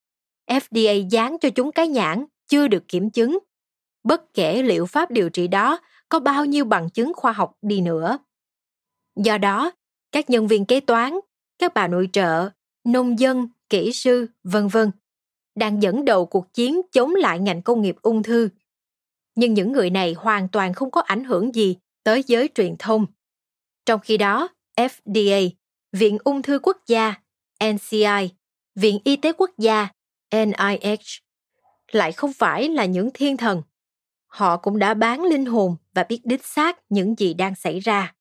FDA 0.46 1.08
dán 1.08 1.36
cho 1.40 1.48
chúng 1.50 1.72
cái 1.72 1.88
nhãn 1.88 2.24
chưa 2.48 2.68
được 2.68 2.88
kiểm 2.88 3.10
chứng. 3.10 3.38
Bất 4.04 4.34
kể 4.34 4.62
liệu 4.62 4.86
pháp 4.86 5.10
điều 5.10 5.30
trị 5.30 5.48
đó 5.48 5.78
có 6.08 6.20
bao 6.20 6.44
nhiêu 6.44 6.64
bằng 6.64 6.90
chứng 6.90 7.12
khoa 7.16 7.32
học 7.32 7.56
đi 7.62 7.80
nữa. 7.80 8.18
Do 9.16 9.38
đó, 9.38 9.72
các 10.12 10.30
nhân 10.30 10.46
viên 10.46 10.64
kế 10.64 10.80
toán, 10.80 11.12
các 11.58 11.74
bà 11.74 11.88
nội 11.88 12.08
trợ, 12.12 12.50
nông 12.84 13.18
dân, 13.18 13.48
kỹ 13.68 13.92
sư, 13.92 14.26
vân 14.44 14.68
vân 14.68 14.90
đang 15.54 15.82
dẫn 15.82 16.04
đầu 16.04 16.26
cuộc 16.26 16.54
chiến 16.54 16.80
chống 16.92 17.14
lại 17.14 17.38
ngành 17.38 17.62
công 17.62 17.82
nghiệp 17.82 17.96
ung 18.02 18.22
thư. 18.22 18.48
Nhưng 19.34 19.54
những 19.54 19.72
người 19.72 19.90
này 19.90 20.14
hoàn 20.18 20.48
toàn 20.48 20.74
không 20.74 20.90
có 20.90 21.00
ảnh 21.00 21.24
hưởng 21.24 21.54
gì 21.54 21.76
tới 22.04 22.24
giới 22.26 22.48
truyền 22.54 22.76
thông. 22.78 23.06
Trong 23.86 24.00
khi 24.00 24.16
đó, 24.16 24.48
FDA, 24.76 25.50
Viện 25.92 26.18
Ung 26.24 26.42
thư 26.42 26.58
Quốc 26.62 26.76
gia, 26.86 27.14
NCI, 27.64 28.30
Viện 28.74 28.98
Y 29.04 29.16
tế 29.16 29.32
Quốc 29.32 29.50
gia, 29.58 29.88
NIH, 30.30 31.00
lại 31.92 32.12
không 32.12 32.32
phải 32.32 32.68
là 32.68 32.84
những 32.84 33.10
thiên 33.14 33.36
thần. 33.36 33.62
Họ 34.26 34.56
cũng 34.56 34.78
đã 34.78 34.94
bán 34.94 35.24
linh 35.24 35.46
hồn 35.46 35.76
và 35.94 36.04
biết 36.08 36.20
đích 36.24 36.46
xác 36.46 36.78
những 36.88 37.14
gì 37.18 37.34
đang 37.34 37.54
xảy 37.54 37.80
ra. 37.80 38.14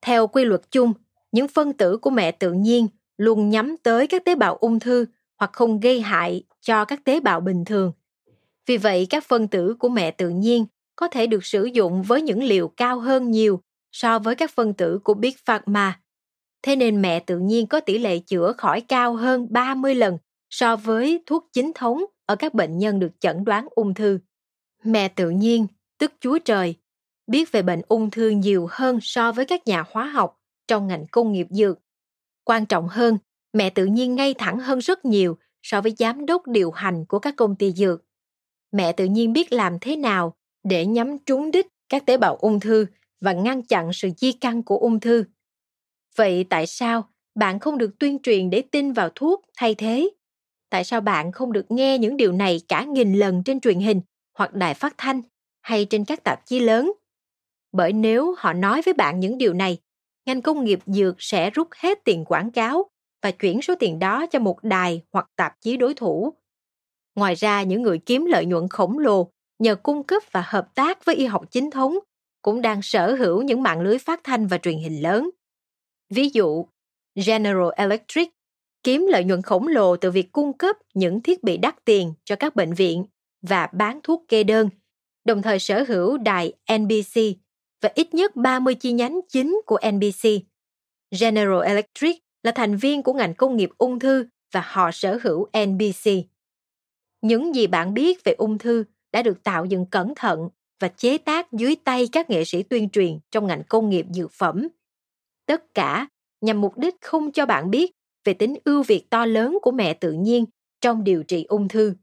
Theo 0.00 0.26
quy 0.26 0.44
luật 0.44 0.70
chung, 0.70 0.92
những 1.32 1.48
phân 1.48 1.72
tử 1.72 1.96
của 1.96 2.10
mẹ 2.10 2.32
tự 2.32 2.52
nhiên 2.52 2.88
luôn 3.16 3.50
nhắm 3.50 3.76
tới 3.82 4.06
các 4.06 4.24
tế 4.24 4.34
bào 4.34 4.56
ung 4.56 4.78
thư 4.78 5.06
hoặc 5.36 5.50
không 5.52 5.80
gây 5.80 6.00
hại 6.00 6.44
cho 6.60 6.84
các 6.84 7.04
tế 7.04 7.20
bào 7.20 7.40
bình 7.40 7.64
thường. 7.64 7.92
Vì 8.68 8.76
vậy, 8.76 9.06
các 9.10 9.24
phân 9.24 9.48
tử 9.48 9.74
của 9.78 9.88
mẹ 9.88 10.10
tự 10.10 10.28
nhiên 10.28 10.66
có 10.96 11.08
thể 11.08 11.26
được 11.26 11.44
sử 11.44 11.64
dụng 11.64 12.02
với 12.02 12.22
những 12.22 12.42
liều 12.42 12.68
cao 12.68 13.00
hơn 13.00 13.30
nhiều 13.30 13.62
so 13.92 14.18
với 14.18 14.34
các 14.34 14.50
phân 14.50 14.74
tử 14.74 14.98
của 15.04 15.14
Big 15.14 15.32
Pharma. 15.44 16.00
Thế 16.62 16.76
nên 16.76 17.02
mẹ 17.02 17.20
tự 17.20 17.38
nhiên 17.38 17.66
có 17.66 17.80
tỷ 17.80 17.98
lệ 17.98 18.18
chữa 18.18 18.52
khỏi 18.58 18.80
cao 18.80 19.14
hơn 19.14 19.46
30 19.50 19.94
lần 19.94 20.18
so 20.50 20.76
với 20.76 21.22
thuốc 21.26 21.48
chính 21.52 21.72
thống 21.74 22.04
ở 22.26 22.36
các 22.36 22.54
bệnh 22.54 22.78
nhân 22.78 23.00
được 23.00 23.12
chẩn 23.20 23.44
đoán 23.44 23.68
ung 23.70 23.94
thư. 23.94 24.18
Mẹ 24.84 25.08
tự 25.08 25.30
nhiên, 25.30 25.66
tức 25.98 26.12
Chúa 26.20 26.38
Trời, 26.38 26.74
biết 27.26 27.52
về 27.52 27.62
bệnh 27.62 27.82
ung 27.88 28.10
thư 28.10 28.28
nhiều 28.28 28.66
hơn 28.70 28.98
so 29.02 29.32
với 29.32 29.44
các 29.44 29.66
nhà 29.66 29.84
hóa 29.90 30.04
học 30.04 30.40
trong 30.66 30.86
ngành 30.86 31.06
công 31.12 31.32
nghiệp 31.32 31.46
dược. 31.50 31.78
Quan 32.44 32.66
trọng 32.66 32.88
hơn, 32.88 33.18
mẹ 33.52 33.70
tự 33.70 33.86
nhiên 33.86 34.14
ngay 34.14 34.34
thẳng 34.34 34.58
hơn 34.58 34.78
rất 34.78 35.04
nhiều 35.04 35.38
so 35.62 35.80
với 35.80 35.94
giám 35.98 36.26
đốc 36.26 36.46
điều 36.46 36.70
hành 36.70 37.04
của 37.08 37.18
các 37.18 37.34
công 37.36 37.56
ty 37.56 37.72
dược. 37.72 38.07
Mẹ 38.72 38.92
tự 38.92 39.04
nhiên 39.04 39.32
biết 39.32 39.52
làm 39.52 39.78
thế 39.80 39.96
nào 39.96 40.34
để 40.64 40.86
nhắm 40.86 41.18
trúng 41.26 41.50
đích 41.50 41.66
các 41.88 42.06
tế 42.06 42.16
bào 42.16 42.36
ung 42.36 42.60
thư 42.60 42.86
và 43.20 43.32
ngăn 43.32 43.62
chặn 43.62 43.90
sự 43.92 44.10
di 44.16 44.32
căn 44.32 44.62
của 44.62 44.78
ung 44.78 45.00
thư. 45.00 45.24
Vậy 46.16 46.46
tại 46.50 46.66
sao 46.66 47.08
bạn 47.34 47.58
không 47.58 47.78
được 47.78 47.98
tuyên 47.98 48.18
truyền 48.22 48.50
để 48.50 48.62
tin 48.72 48.92
vào 48.92 49.08
thuốc 49.14 49.42
thay 49.56 49.74
thế? 49.74 50.10
Tại 50.70 50.84
sao 50.84 51.00
bạn 51.00 51.32
không 51.32 51.52
được 51.52 51.70
nghe 51.70 51.98
những 51.98 52.16
điều 52.16 52.32
này 52.32 52.60
cả 52.68 52.84
nghìn 52.84 53.14
lần 53.14 53.42
trên 53.44 53.60
truyền 53.60 53.80
hình 53.80 54.00
hoặc 54.38 54.54
đài 54.54 54.74
phát 54.74 54.94
thanh 54.98 55.22
hay 55.62 55.84
trên 55.84 56.04
các 56.04 56.24
tạp 56.24 56.46
chí 56.46 56.60
lớn? 56.60 56.92
Bởi 57.72 57.92
nếu 57.92 58.34
họ 58.38 58.52
nói 58.52 58.82
với 58.84 58.94
bạn 58.94 59.20
những 59.20 59.38
điều 59.38 59.54
này, 59.54 59.78
ngành 60.26 60.42
công 60.42 60.64
nghiệp 60.64 60.78
dược 60.86 61.16
sẽ 61.18 61.50
rút 61.50 61.68
hết 61.76 61.98
tiền 62.04 62.24
quảng 62.24 62.50
cáo 62.50 62.90
và 63.22 63.30
chuyển 63.30 63.62
số 63.62 63.74
tiền 63.78 63.98
đó 63.98 64.26
cho 64.26 64.38
một 64.38 64.58
đài 64.62 65.02
hoặc 65.12 65.26
tạp 65.36 65.52
chí 65.60 65.76
đối 65.76 65.94
thủ. 65.94 66.34
Ngoài 67.18 67.34
ra, 67.34 67.62
những 67.62 67.82
người 67.82 67.98
kiếm 67.98 68.24
lợi 68.24 68.46
nhuận 68.46 68.68
khổng 68.68 68.98
lồ 68.98 69.30
nhờ 69.58 69.74
cung 69.74 70.02
cấp 70.02 70.22
và 70.32 70.44
hợp 70.46 70.74
tác 70.74 71.04
với 71.04 71.14
y 71.14 71.26
học 71.26 71.44
chính 71.50 71.70
thống 71.70 71.98
cũng 72.42 72.62
đang 72.62 72.82
sở 72.82 73.14
hữu 73.14 73.42
những 73.42 73.62
mạng 73.62 73.80
lưới 73.80 73.98
phát 73.98 74.20
thanh 74.24 74.46
và 74.46 74.58
truyền 74.58 74.78
hình 74.78 75.02
lớn. 75.02 75.30
Ví 76.10 76.28
dụ, 76.32 76.66
General 77.26 77.68
Electric 77.76 78.28
kiếm 78.82 79.06
lợi 79.10 79.24
nhuận 79.24 79.42
khổng 79.42 79.68
lồ 79.68 79.96
từ 79.96 80.10
việc 80.10 80.32
cung 80.32 80.52
cấp 80.52 80.76
những 80.94 81.22
thiết 81.22 81.42
bị 81.42 81.56
đắt 81.56 81.84
tiền 81.84 82.14
cho 82.24 82.36
các 82.36 82.56
bệnh 82.56 82.74
viện 82.74 83.04
và 83.42 83.68
bán 83.72 84.00
thuốc 84.02 84.24
kê 84.28 84.44
đơn, 84.44 84.68
đồng 85.24 85.42
thời 85.42 85.58
sở 85.58 85.84
hữu 85.88 86.18
đài 86.18 86.52
NBC 86.78 87.20
và 87.82 87.90
ít 87.94 88.14
nhất 88.14 88.36
30 88.36 88.74
chi 88.74 88.92
nhánh 88.92 89.20
chính 89.28 89.60
của 89.66 89.78
NBC. 89.90 90.28
General 91.20 91.62
Electric 91.64 92.16
là 92.42 92.52
thành 92.52 92.76
viên 92.76 93.02
của 93.02 93.12
ngành 93.12 93.34
công 93.34 93.56
nghiệp 93.56 93.70
ung 93.78 93.98
thư 93.98 94.26
và 94.52 94.62
họ 94.66 94.90
sở 94.92 95.18
hữu 95.22 95.46
NBC. 95.66 96.10
Những 97.20 97.54
gì 97.54 97.66
bạn 97.66 97.94
biết 97.94 98.24
về 98.24 98.32
ung 98.32 98.58
thư 98.58 98.84
đã 99.12 99.22
được 99.22 99.42
tạo 99.42 99.64
dựng 99.64 99.86
cẩn 99.86 100.14
thận 100.16 100.48
và 100.80 100.88
chế 100.88 101.18
tác 101.18 101.52
dưới 101.52 101.76
tay 101.84 102.08
các 102.12 102.30
nghệ 102.30 102.44
sĩ 102.44 102.62
tuyên 102.62 102.90
truyền 102.90 103.18
trong 103.30 103.46
ngành 103.46 103.62
công 103.68 103.90
nghiệp 103.90 104.06
dược 104.10 104.32
phẩm. 104.32 104.68
Tất 105.46 105.74
cả 105.74 106.08
nhằm 106.40 106.60
mục 106.60 106.78
đích 106.78 106.94
không 107.00 107.32
cho 107.32 107.46
bạn 107.46 107.70
biết 107.70 107.92
về 108.24 108.34
tính 108.34 108.56
ưu 108.64 108.82
việt 108.82 109.10
to 109.10 109.26
lớn 109.26 109.58
của 109.62 109.70
mẹ 109.70 109.94
tự 109.94 110.12
nhiên 110.12 110.44
trong 110.80 111.04
điều 111.04 111.22
trị 111.22 111.44
ung 111.44 111.68
thư. 111.68 111.94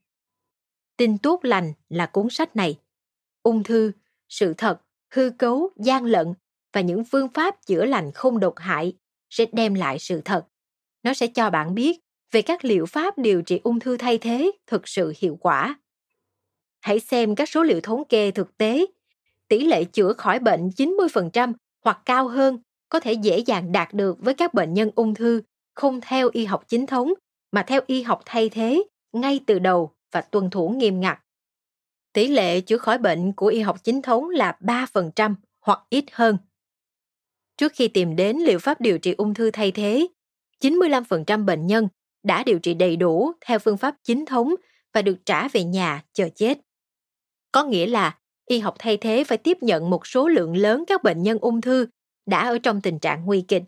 Tin 0.97 1.17
tốt 1.17 1.39
lành 1.43 1.73
là 1.89 2.05
cuốn 2.05 2.27
sách 2.29 2.55
này. 2.55 2.79
Ung 3.43 3.63
thư, 3.63 3.91
sự 4.29 4.53
thật, 4.57 4.81
hư 5.13 5.29
cấu, 5.29 5.69
gian 5.77 6.05
lận 6.05 6.33
và 6.73 6.81
những 6.81 7.03
phương 7.05 7.29
pháp 7.33 7.65
chữa 7.65 7.85
lành 7.85 8.11
không 8.11 8.39
độc 8.39 8.53
hại 8.57 8.93
sẽ 9.29 9.45
đem 9.53 9.73
lại 9.73 9.99
sự 9.99 10.21
thật. 10.25 10.45
Nó 11.03 11.13
sẽ 11.13 11.27
cho 11.27 11.49
bạn 11.49 11.75
biết 11.75 11.99
về 12.35 12.41
các 12.41 12.65
liệu 12.65 12.85
pháp 12.85 13.17
điều 13.17 13.41
trị 13.41 13.59
ung 13.63 13.79
thư 13.79 13.97
thay 13.97 14.17
thế 14.17 14.51
thực 14.67 14.87
sự 14.87 15.13
hiệu 15.17 15.37
quả. 15.41 15.79
Hãy 16.81 16.99
xem 16.99 17.35
các 17.35 17.49
số 17.49 17.63
liệu 17.63 17.81
thống 17.81 18.03
kê 18.05 18.31
thực 18.31 18.57
tế. 18.57 18.85
Tỷ 19.47 19.59
lệ 19.59 19.83
chữa 19.83 20.13
khỏi 20.13 20.39
bệnh 20.39 20.69
90% 20.69 21.53
hoặc 21.83 22.01
cao 22.05 22.27
hơn 22.27 22.59
có 22.89 22.99
thể 22.99 23.13
dễ 23.13 23.39
dàng 23.39 23.71
đạt 23.71 23.93
được 23.93 24.17
với 24.19 24.33
các 24.33 24.53
bệnh 24.53 24.73
nhân 24.73 24.91
ung 24.95 25.13
thư 25.13 25.41
không 25.73 26.01
theo 26.01 26.29
y 26.33 26.45
học 26.45 26.63
chính 26.67 26.85
thống 26.85 27.13
mà 27.51 27.63
theo 27.67 27.81
y 27.87 28.01
học 28.01 28.21
thay 28.25 28.49
thế 28.49 28.83
ngay 29.13 29.39
từ 29.47 29.59
đầu 29.59 29.91
và 30.11 30.21
tuân 30.21 30.49
thủ 30.49 30.69
nghiêm 30.69 30.99
ngặt. 30.99 31.19
Tỷ 32.13 32.27
lệ 32.27 32.61
chữa 32.61 32.77
khỏi 32.77 32.97
bệnh 32.97 33.33
của 33.33 33.47
y 33.47 33.59
học 33.59 33.83
chính 33.83 34.01
thống 34.01 34.29
là 34.29 34.57
3% 34.59 35.35
hoặc 35.61 35.79
ít 35.89 36.05
hơn. 36.11 36.37
Trước 37.57 37.71
khi 37.75 37.87
tìm 37.87 38.15
đến 38.15 38.37
liệu 38.37 38.59
pháp 38.59 38.81
điều 38.81 38.99
trị 38.99 39.13
ung 39.17 39.33
thư 39.33 39.51
thay 39.51 39.71
thế, 39.71 40.07
95% 40.61 41.45
bệnh 41.45 41.67
nhân 41.67 41.87
đã 42.25 42.43
điều 42.43 42.59
trị 42.59 42.73
đầy 42.73 42.95
đủ 42.95 43.31
theo 43.45 43.59
phương 43.59 43.77
pháp 43.77 43.95
chính 44.03 44.25
thống 44.25 44.55
và 44.93 45.01
được 45.01 45.17
trả 45.25 45.47
về 45.47 45.63
nhà 45.63 46.03
chờ 46.13 46.29
chết. 46.35 46.59
Có 47.51 47.63
nghĩa 47.63 47.87
là 47.87 48.17
y 48.45 48.59
học 48.59 48.75
thay 48.79 48.97
thế 48.97 49.23
phải 49.23 49.37
tiếp 49.37 49.57
nhận 49.61 49.89
một 49.89 50.07
số 50.07 50.27
lượng 50.27 50.57
lớn 50.57 50.83
các 50.87 51.03
bệnh 51.03 51.23
nhân 51.23 51.37
ung 51.41 51.61
thư 51.61 51.87
đã 52.25 52.47
ở 52.47 52.57
trong 52.57 52.81
tình 52.81 52.99
trạng 52.99 53.25
nguy 53.25 53.41
kịch. 53.47 53.63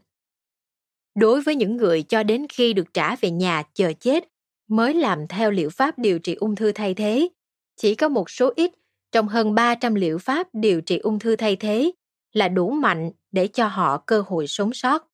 Đối 1.16 1.42
với 1.42 1.56
những 1.56 1.78
người 1.78 2.04
cho 2.04 2.24
đến 2.24 2.46
khi 2.50 2.74
được 2.74 2.94
trả 2.94 3.16
về 3.16 3.32
nhà 3.32 3.64
chờ 3.74 3.94
chết 4.00 4.24
mới 4.68 4.94
làm 4.94 5.28
theo 5.28 5.52
liệu 5.52 5.70
pháp 5.70 6.00
điều 6.00 6.20
trị 6.20 6.36
ung 6.36 6.56
thư 6.56 6.72
thay 6.72 6.94
thế, 6.94 7.30
chỉ 7.76 7.96
có 7.96 8.10
một 8.10 8.30
số 8.30 8.54
ít 8.56 8.72
trong 9.12 9.28
hơn 9.28 9.56
300 9.56 9.96
liệu 9.96 10.18
pháp 10.18 10.48
điều 10.54 10.82
trị 10.82 10.98
ung 10.98 11.20
thư 11.20 11.36
thay 11.36 11.56
thế 11.56 11.92
là 12.34 12.48
đủ 12.48 12.70
mạnh 12.72 13.12
để 13.32 13.48
cho 13.48 13.68
họ 13.68 13.98
cơ 13.98 14.24
hội 14.28 14.48
sống 14.48 14.74
sót. 14.74 15.07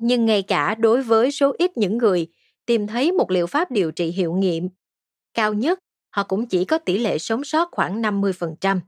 Nhưng 0.00 0.26
ngay 0.26 0.42
cả 0.42 0.74
đối 0.74 1.02
với 1.02 1.32
số 1.32 1.54
ít 1.58 1.76
những 1.76 1.98
người 1.98 2.26
tìm 2.66 2.86
thấy 2.86 3.12
một 3.12 3.30
liệu 3.30 3.46
pháp 3.46 3.70
điều 3.70 3.90
trị 3.90 4.10
hiệu 4.10 4.32
nghiệm, 4.32 4.68
cao 5.34 5.54
nhất 5.54 5.78
họ 6.10 6.22
cũng 6.22 6.46
chỉ 6.46 6.64
có 6.64 6.78
tỷ 6.78 6.98
lệ 6.98 7.18
sống 7.18 7.44
sót 7.44 7.68
khoảng 7.72 8.02
50%. 8.02 8.80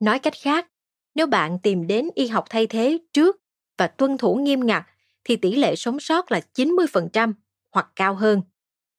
Nói 0.00 0.18
cách 0.18 0.34
khác, 0.40 0.66
nếu 1.14 1.26
bạn 1.26 1.58
tìm 1.62 1.86
đến 1.86 2.08
y 2.14 2.26
học 2.26 2.44
thay 2.50 2.66
thế 2.66 2.98
trước 3.12 3.36
và 3.78 3.86
tuân 3.86 4.18
thủ 4.18 4.34
nghiêm 4.34 4.66
ngặt 4.66 4.86
thì 5.24 5.36
tỷ 5.36 5.56
lệ 5.56 5.76
sống 5.76 6.00
sót 6.00 6.32
là 6.32 6.40
90% 6.54 7.32
hoặc 7.72 7.88
cao 7.96 8.14
hơn. 8.14 8.42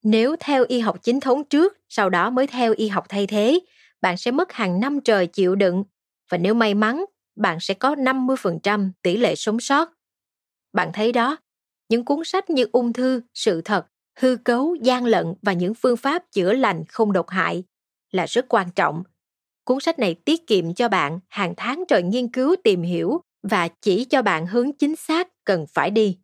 Nếu 0.04 0.36
theo 0.40 0.66
y 0.68 0.80
học 0.80 0.98
chính 1.04 1.20
thống 1.20 1.44
trước, 1.46 1.78
sau 1.90 2.10
đó 2.10 2.30
mới 2.30 2.48
theo 2.48 2.74
y 2.78 2.88
học 2.88 3.06
thay 3.10 3.28
thế 3.28 3.60
bạn 4.02 4.18
sẽ 4.18 4.32
mất 4.32 4.54
hàng 4.54 4.80
năm 4.80 5.02
trời 5.02 5.28
chịu 5.28 5.56
đựng 5.56 5.84
và 6.30 6.38
nếu 6.38 6.54
may 6.54 6.74
mắn, 6.74 7.06
bạn 7.36 7.60
sẽ 7.60 7.74
có 7.74 7.96
50% 7.96 8.92
tỷ 9.02 9.18
lệ 9.18 9.36
sống 9.36 9.60
sót. 9.60 9.97
Bạn 10.78 10.92
thấy 10.94 11.12
đó, 11.12 11.38
những 11.90 12.06
cuốn 12.06 12.20
sách 12.26 12.50
như 12.50 12.68
ung 12.72 12.94
thư, 12.94 13.22
sự 13.34 13.62
thật, 13.62 13.88
hư 14.20 14.36
cấu, 14.36 14.76
gian 14.76 15.06
lận 15.06 15.34
và 15.42 15.54
những 15.54 15.74
phương 15.74 15.98
pháp 15.98 16.24
chữa 16.32 16.54
lành 16.54 16.84
không 16.90 17.14
độc 17.14 17.30
hại 17.30 17.64
là 18.12 18.26
rất 18.26 18.46
quan 18.50 18.68
trọng. 18.76 19.04
Cuốn 19.64 19.80
sách 19.80 20.00
này 20.00 20.14
tiết 20.14 20.48
kiệm 20.48 20.74
cho 20.74 20.90
bạn 20.90 21.20
hàng 21.28 21.54
tháng 21.58 21.84
trời 21.88 22.04
nghiên 22.04 22.28
cứu 22.28 22.56
tìm 22.64 22.82
hiểu 22.82 23.22
và 23.44 23.68
chỉ 23.68 24.06
cho 24.06 24.22
bạn 24.22 24.48
hướng 24.48 24.74
chính 24.74 24.96
xác 24.96 25.28
cần 25.44 25.66
phải 25.74 25.92
đi. 25.92 26.18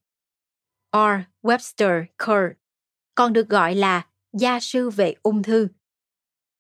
R. 0.92 0.98
Webster 1.42 2.06
Kerr 2.18 2.58
còn 3.16 3.34
được 3.34 3.50
gọi 3.50 3.76
là 3.76 4.08
gia 4.34 4.60
sư 4.60 4.90
về 4.90 5.16
ung 5.24 5.44
thư. 5.44 5.68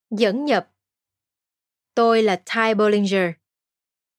Dẫn 0.10 0.46
nhập 0.46 0.70
Tôi 1.96 2.24
là 2.24 2.36
Ty 2.36 2.74
Bollinger. 2.78 3.32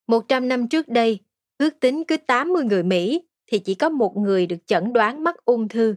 100 0.06 0.48
năm 0.48 0.68
trước 0.68 0.88
đây, 0.88 1.18
ước 1.58 1.80
tính 1.80 2.04
cứ 2.08 2.16
80 2.16 2.64
người 2.64 2.82
Mỹ 2.82 3.22
thì 3.46 3.58
chỉ 3.58 3.74
có 3.74 3.88
một 3.88 4.16
người 4.16 4.46
được 4.46 4.66
chẩn 4.66 4.92
đoán 4.92 5.24
mắc 5.24 5.44
ung 5.44 5.68
thư. 5.68 5.94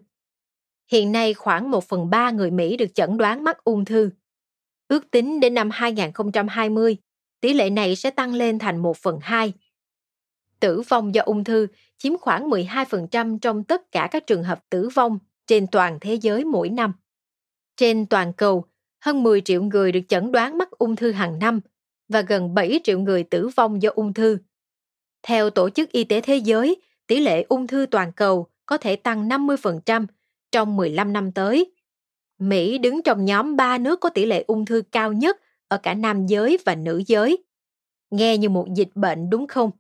Hiện 0.92 1.12
nay 1.12 1.34
khoảng 1.34 1.72
1 1.72 1.84
phần 1.84 2.10
3 2.10 2.32
người 2.32 2.52
Mỹ 2.52 2.78
được 2.78 2.96
chẩn 2.96 3.18
đoán 3.18 3.44
mắc 3.44 3.64
ung 3.64 3.86
thư. 3.86 4.10
Ước 4.88 5.12
tính 5.12 5.40
đến 5.40 5.54
năm 5.54 5.70
2020, 5.74 6.98
tỷ 7.42 7.54
lệ 7.54 7.70
này 7.70 7.96
sẽ 7.96 8.10
tăng 8.10 8.34
lên 8.34 8.60
thành 8.60 8.78
1 8.78 8.98
phần 8.98 9.20
2. 9.22 9.54
Tử 10.60 10.82
vong 10.82 11.16
do 11.16 11.22
ung 11.26 11.44
thư 11.44 11.68
chiếm 11.98 12.18
khoảng 12.18 12.50
12% 12.50 13.40
trong 13.40 13.64
tất 13.64 13.92
cả 13.92 14.08
các 14.12 14.28
trường 14.28 14.44
hợp 14.44 14.60
tử 14.70 14.90
vong 14.94 15.20
trên 15.48 15.68
toàn 15.68 15.98
thế 16.02 16.14
giới 16.14 16.46
mỗi 16.46 16.70
năm. 16.70 16.94
Trên 17.78 18.06
toàn 18.06 18.34
cầu, 18.34 18.66
hơn 19.00 19.24
10 19.24 19.42
triệu 19.42 19.64
người 19.64 19.92
được 19.92 20.00
chẩn 20.08 20.32
đoán 20.32 20.58
mắc 20.58 20.72
ung 20.72 20.96
thư 20.96 21.12
hàng 21.12 21.40
năm 21.40 21.60
và 22.10 22.22
gần 22.22 22.54
7 22.54 22.80
triệu 22.84 23.00
người 23.00 23.24
tử 23.24 23.48
vong 23.48 23.82
do 23.82 23.90
ung 23.96 24.14
thư. 24.14 24.38
Theo 25.24 25.50
Tổ 25.50 25.70
chức 25.70 25.92
Y 25.92 26.04
tế 26.04 26.22
Thế 26.22 26.38
giới, 26.38 26.82
tỷ 27.08 27.20
lệ 27.20 27.46
ung 27.50 27.68
thư 27.68 27.86
toàn 27.92 28.12
cầu 28.12 28.48
có 28.66 28.78
thể 28.78 28.96
tăng 28.96 29.30
50% 29.30 30.06
trong 30.52 30.76
15 30.76 31.14
năm 31.14 31.32
tới. 31.32 31.72
Mỹ 32.40 32.78
đứng 32.78 33.02
trong 33.04 33.26
nhóm 33.26 33.56
3 33.56 33.78
nước 33.78 34.00
có 34.00 34.10
tỷ 34.10 34.26
lệ 34.26 34.44
ung 34.48 34.66
thư 34.66 34.82
cao 34.92 35.14
nhất 35.14 35.38
ở 35.68 35.78
cả 35.78 35.94
nam 35.94 36.26
giới 36.26 36.58
và 36.66 36.76
nữ 36.76 37.04
giới. 37.08 37.44
Nghe 38.12 38.38
như 38.38 38.50
một 38.50 38.68
dịch 38.76 38.96
bệnh 38.96 39.30
đúng 39.30 39.48
không? 39.48 39.72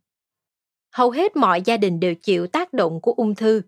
Hầu 0.91 1.11
hết 1.11 1.35
mọi 1.35 1.61
gia 1.61 1.77
đình 1.77 1.99
đều 1.99 2.15
chịu 2.15 2.47
tác 2.47 2.73
động 2.73 3.01
của 3.01 3.13
ung 3.13 3.35
thư. 3.35 3.61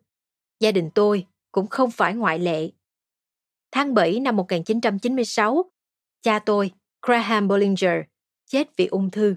Gia 0.60 0.72
đình 0.72 0.90
tôi 0.96 1.26
cũng 1.52 1.68
không 1.68 1.92
phải 1.92 2.16
ngoại 2.16 2.40
lệ. 2.40 2.70
Tháng 3.72 3.94
7 3.94 4.20
năm 4.20 4.36
1996, 4.36 5.72
cha 6.22 6.40
tôi, 6.40 6.72
Graham 7.02 7.48
Bollinger, 7.48 8.02
chết 8.46 8.78
vì 8.78 8.88
ung 8.88 9.12
thư. 9.12 9.36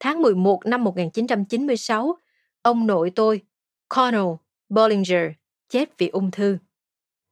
Tháng 0.00 0.22
11 0.22 0.66
năm 0.66 0.84
1996, 0.84 2.16
ông 2.62 2.86
nội 2.86 3.12
tôi, 3.14 3.42
Connell 3.88 4.26
Bollinger, 4.68 5.30
chết 5.68 5.98
vì 5.98 6.08
ung 6.08 6.30
thư. 6.30 6.58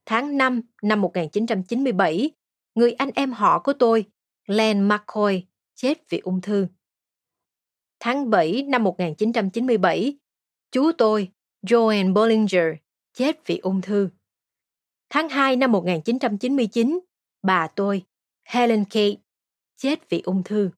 Tháng 0.05 0.37
5 0.37 0.61
năm 0.81 1.01
1997, 1.01 2.31
người 2.75 2.91
anh 2.91 3.09
em 3.15 3.31
họ 3.31 3.59
của 3.59 3.73
tôi, 3.73 4.05
Len 4.47 4.87
McCoy, 4.87 5.43
chết 5.75 6.09
vì 6.09 6.19
ung 6.19 6.41
thư. 6.41 6.67
Tháng 8.05 8.29
7 8.29 8.63
năm 8.63 8.83
1997, 8.83 10.17
chú 10.71 10.91
tôi, 10.97 11.31
Joanne 11.61 12.13
Bollinger, 12.13 12.75
chết 13.13 13.47
vì 13.47 13.57
ung 13.57 13.81
thư. 13.81 14.09
Tháng 15.09 15.29
2 15.29 15.55
năm 15.55 15.71
1999, 15.71 16.99
bà 17.43 17.67
tôi, 17.67 18.03
Helen 18.43 18.85
Kate, 18.85 19.15
chết 19.75 20.09
vì 20.09 20.21
ung 20.21 20.43
thư. 20.43 20.69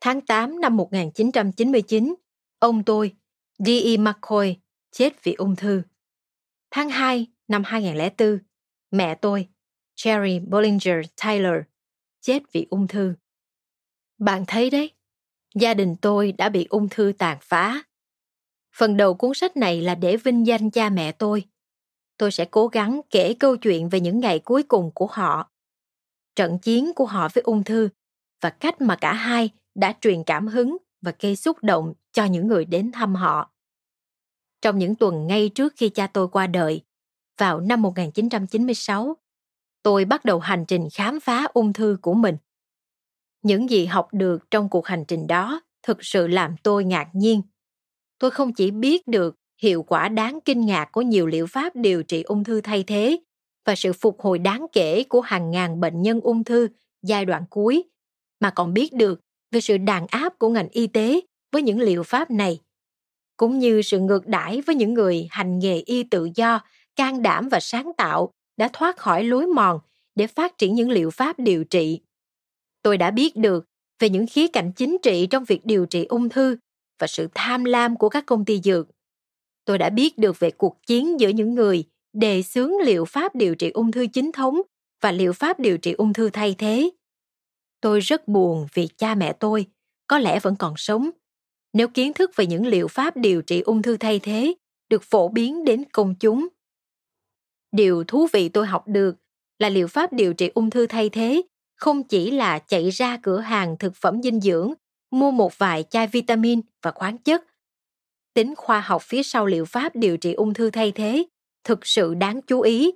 Tháng 0.00 0.20
8 0.20 0.60
năm 0.60 0.76
1999, 0.76 2.14
ông 2.58 2.82
tôi, 2.84 3.16
D.E. 3.58 3.96
McCoy, 3.96 4.56
chết 4.90 5.24
vì 5.24 5.34
ung 5.34 5.56
thư. 5.56 5.82
Tháng 6.70 6.90
2 6.90 7.26
năm 7.48 7.62
2004, 7.66 8.38
mẹ 8.90 9.14
tôi, 9.14 9.48
Cherry 9.94 10.40
Bollinger 10.40 11.06
Taylor, 11.22 11.62
chết 12.20 12.42
vì 12.52 12.66
ung 12.70 12.88
thư. 12.88 13.14
Bạn 14.18 14.44
thấy 14.46 14.70
đấy, 14.70 14.97
gia 15.54 15.74
đình 15.74 15.96
tôi 15.96 16.32
đã 16.32 16.48
bị 16.48 16.66
ung 16.70 16.88
thư 16.88 17.12
tàn 17.18 17.38
phá. 17.40 17.82
Phần 18.76 18.96
đầu 18.96 19.14
cuốn 19.14 19.34
sách 19.34 19.56
này 19.56 19.80
là 19.80 19.94
để 19.94 20.16
vinh 20.16 20.46
danh 20.46 20.70
cha 20.70 20.88
mẹ 20.88 21.12
tôi. 21.12 21.44
Tôi 22.16 22.30
sẽ 22.30 22.44
cố 22.44 22.68
gắng 22.68 23.00
kể 23.10 23.34
câu 23.34 23.56
chuyện 23.56 23.88
về 23.88 24.00
những 24.00 24.20
ngày 24.20 24.38
cuối 24.38 24.62
cùng 24.62 24.90
của 24.94 25.06
họ, 25.06 25.50
trận 26.36 26.58
chiến 26.58 26.92
của 26.96 27.06
họ 27.06 27.28
với 27.34 27.42
ung 27.42 27.64
thư 27.64 27.88
và 28.40 28.50
cách 28.50 28.80
mà 28.80 28.96
cả 28.96 29.12
hai 29.12 29.50
đã 29.74 29.94
truyền 30.00 30.24
cảm 30.24 30.46
hứng 30.46 30.76
và 31.00 31.12
gây 31.20 31.36
xúc 31.36 31.56
động 31.62 31.94
cho 32.12 32.24
những 32.24 32.46
người 32.46 32.64
đến 32.64 32.92
thăm 32.92 33.14
họ. 33.14 33.50
Trong 34.62 34.78
những 34.78 34.94
tuần 34.94 35.26
ngay 35.26 35.48
trước 35.48 35.72
khi 35.76 35.88
cha 35.88 36.06
tôi 36.06 36.28
qua 36.28 36.46
đời, 36.46 36.82
vào 37.38 37.60
năm 37.60 37.82
1996, 37.82 39.16
tôi 39.82 40.04
bắt 40.04 40.24
đầu 40.24 40.38
hành 40.38 40.64
trình 40.68 40.88
khám 40.94 41.20
phá 41.20 41.46
ung 41.52 41.72
thư 41.72 41.98
của 42.02 42.14
mình. 42.14 42.36
Những 43.48 43.70
gì 43.70 43.86
học 43.86 44.08
được 44.12 44.50
trong 44.50 44.68
cuộc 44.68 44.86
hành 44.86 45.04
trình 45.08 45.26
đó 45.26 45.60
thực 45.82 46.04
sự 46.04 46.26
làm 46.26 46.56
tôi 46.62 46.84
ngạc 46.84 47.08
nhiên. 47.12 47.42
Tôi 48.18 48.30
không 48.30 48.52
chỉ 48.52 48.70
biết 48.70 49.08
được 49.08 49.34
hiệu 49.62 49.82
quả 49.82 50.08
đáng 50.08 50.38
kinh 50.44 50.66
ngạc 50.66 50.88
của 50.92 51.02
nhiều 51.02 51.26
liệu 51.26 51.46
pháp 51.46 51.76
điều 51.76 52.02
trị 52.02 52.22
ung 52.22 52.44
thư 52.44 52.60
thay 52.60 52.82
thế 52.82 53.18
và 53.66 53.74
sự 53.74 53.92
phục 53.92 54.20
hồi 54.20 54.38
đáng 54.38 54.66
kể 54.72 55.04
của 55.08 55.20
hàng 55.20 55.50
ngàn 55.50 55.80
bệnh 55.80 56.02
nhân 56.02 56.20
ung 56.20 56.44
thư 56.44 56.68
giai 57.02 57.24
đoạn 57.24 57.44
cuối, 57.50 57.84
mà 58.40 58.50
còn 58.50 58.74
biết 58.74 58.92
được 58.92 59.20
về 59.50 59.60
sự 59.60 59.78
đàn 59.78 60.06
áp 60.06 60.38
của 60.38 60.48
ngành 60.48 60.68
y 60.68 60.86
tế 60.86 61.20
với 61.52 61.62
những 61.62 61.80
liệu 61.80 62.02
pháp 62.02 62.30
này, 62.30 62.60
cũng 63.36 63.58
như 63.58 63.82
sự 63.82 63.98
ngược 63.98 64.26
đãi 64.26 64.60
với 64.60 64.74
những 64.74 64.94
người 64.94 65.26
hành 65.30 65.58
nghề 65.58 65.78
y 65.80 66.02
tự 66.02 66.28
do, 66.34 66.60
can 66.96 67.22
đảm 67.22 67.48
và 67.48 67.60
sáng 67.60 67.92
tạo 67.96 68.30
đã 68.56 68.68
thoát 68.72 68.96
khỏi 68.96 69.24
lối 69.24 69.46
mòn 69.46 69.78
để 70.14 70.26
phát 70.26 70.58
triển 70.58 70.74
những 70.74 70.90
liệu 70.90 71.10
pháp 71.10 71.38
điều 71.38 71.64
trị. 71.64 72.00
Tôi 72.88 72.98
đã 72.98 73.10
biết 73.10 73.36
được 73.36 73.64
về 73.98 74.10
những 74.10 74.26
khía 74.26 74.46
cạnh 74.48 74.72
chính 74.72 74.96
trị 75.02 75.26
trong 75.30 75.44
việc 75.44 75.66
điều 75.66 75.86
trị 75.86 76.04
ung 76.04 76.28
thư 76.28 76.56
và 76.98 77.06
sự 77.06 77.28
tham 77.34 77.64
lam 77.64 77.96
của 77.96 78.08
các 78.08 78.26
công 78.26 78.44
ty 78.44 78.60
dược. 78.64 78.88
Tôi 79.64 79.78
đã 79.78 79.90
biết 79.90 80.18
được 80.18 80.38
về 80.38 80.50
cuộc 80.50 80.86
chiến 80.86 81.20
giữa 81.20 81.28
những 81.28 81.54
người 81.54 81.84
đề 82.12 82.42
xướng 82.42 82.72
liệu 82.84 83.04
pháp 83.04 83.34
điều 83.34 83.54
trị 83.54 83.70
ung 83.70 83.92
thư 83.92 84.06
chính 84.06 84.32
thống 84.32 84.60
và 85.00 85.12
liệu 85.12 85.32
pháp 85.32 85.60
điều 85.60 85.78
trị 85.78 85.92
ung 85.92 86.12
thư 86.12 86.30
thay 86.30 86.54
thế. 86.58 86.90
Tôi 87.80 88.00
rất 88.00 88.28
buồn 88.28 88.66
vì 88.74 88.88
cha 88.96 89.14
mẹ 89.14 89.32
tôi 89.32 89.66
có 90.06 90.18
lẽ 90.18 90.40
vẫn 90.40 90.56
còn 90.56 90.74
sống. 90.76 91.10
Nếu 91.72 91.88
kiến 91.88 92.12
thức 92.12 92.30
về 92.36 92.46
những 92.46 92.66
liệu 92.66 92.88
pháp 92.88 93.16
điều 93.16 93.42
trị 93.42 93.60
ung 93.60 93.82
thư 93.82 93.96
thay 93.96 94.18
thế 94.18 94.54
được 94.88 95.02
phổ 95.02 95.28
biến 95.28 95.64
đến 95.64 95.84
công 95.92 96.14
chúng. 96.20 96.48
Điều 97.72 98.04
thú 98.04 98.26
vị 98.32 98.48
tôi 98.48 98.66
học 98.66 98.84
được 98.86 99.16
là 99.58 99.68
liệu 99.68 99.88
pháp 99.88 100.12
điều 100.12 100.34
trị 100.34 100.50
ung 100.54 100.70
thư 100.70 100.86
thay 100.86 101.08
thế 101.08 101.42
không 101.78 102.04
chỉ 102.04 102.30
là 102.30 102.58
chạy 102.58 102.90
ra 102.90 103.18
cửa 103.22 103.40
hàng 103.40 103.76
thực 103.78 103.96
phẩm 103.96 104.22
dinh 104.22 104.40
dưỡng, 104.40 104.72
mua 105.10 105.30
một 105.30 105.58
vài 105.58 105.84
chai 105.90 106.06
vitamin 106.06 106.60
và 106.82 106.90
khoáng 106.90 107.18
chất. 107.18 107.44
Tính 108.34 108.54
khoa 108.56 108.80
học 108.80 109.02
phía 109.02 109.22
sau 109.22 109.46
liệu 109.46 109.64
pháp 109.64 109.96
điều 109.96 110.16
trị 110.16 110.32
ung 110.32 110.54
thư 110.54 110.70
thay 110.70 110.92
thế 110.92 111.24
thực 111.64 111.86
sự 111.86 112.14
đáng 112.14 112.42
chú 112.42 112.60
ý. 112.60 112.92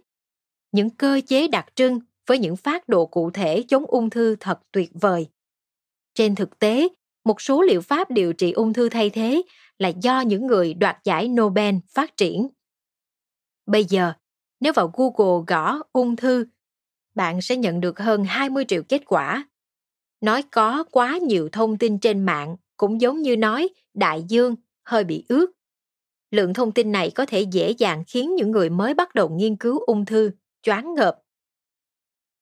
Những 0.73 0.90
cơ 0.90 1.21
chế 1.27 1.49
đặc 1.49 1.66
trưng 1.75 2.01
với 2.27 2.38
những 2.38 2.57
phát 2.57 2.88
đồ 2.88 3.07
cụ 3.07 3.31
thể 3.31 3.64
chống 3.68 3.85
ung 3.87 4.11
thư 4.11 4.37
thật 4.40 4.61
tuyệt 4.73 4.90
vời. 4.95 5.27
Trên 6.14 6.35
thực 6.35 6.59
tế, 6.59 6.88
một 7.25 7.40
số 7.40 7.62
liệu 7.62 7.81
pháp 7.81 8.11
điều 8.11 8.33
trị 8.33 8.53
ung 8.53 8.73
thư 8.73 8.88
thay 8.88 9.11
thế 9.11 9.42
là 9.79 9.88
do 9.88 10.21
những 10.21 10.47
người 10.47 10.75
đoạt 10.75 10.97
giải 11.05 11.29
Nobel 11.29 11.75
phát 11.95 12.16
triển. 12.16 12.49
Bây 13.66 13.85
giờ, 13.85 14.12
nếu 14.61 14.73
vào 14.73 14.92
Google 14.95 15.45
gõ 15.47 15.79
ung 15.92 16.16
thư, 16.16 16.47
bạn 17.14 17.42
sẽ 17.42 17.57
nhận 17.57 17.81
được 17.81 17.98
hơn 17.98 18.25
20 18.25 18.64
triệu 18.68 18.83
kết 18.83 19.03
quả. 19.07 19.48
Nói 20.20 20.42
có 20.42 20.85
quá 20.90 21.18
nhiều 21.22 21.48
thông 21.53 21.79
tin 21.79 21.98
trên 21.98 22.22
mạng 22.22 22.57
cũng 22.77 23.01
giống 23.01 23.22
như 23.22 23.37
nói 23.37 23.68
đại 23.94 24.25
dương 24.29 24.57
hơi 24.85 25.05
bị 25.05 25.25
ướt. 25.29 25.46
Lượng 26.31 26.55
thông 26.55 26.72
tin 26.72 26.92
này 26.92 27.11
có 27.14 27.27
thể 27.27 27.40
dễ 27.40 27.70
dàng 27.70 28.05
khiến 28.07 28.35
những 28.35 28.51
người 28.51 28.70
mới 28.70 28.94
bắt 28.94 29.14
đầu 29.14 29.29
nghiên 29.29 29.57
cứu 29.57 29.79
ung 29.79 30.05
thư 30.05 30.31
choáng 30.62 30.94
ngợp 30.94 31.18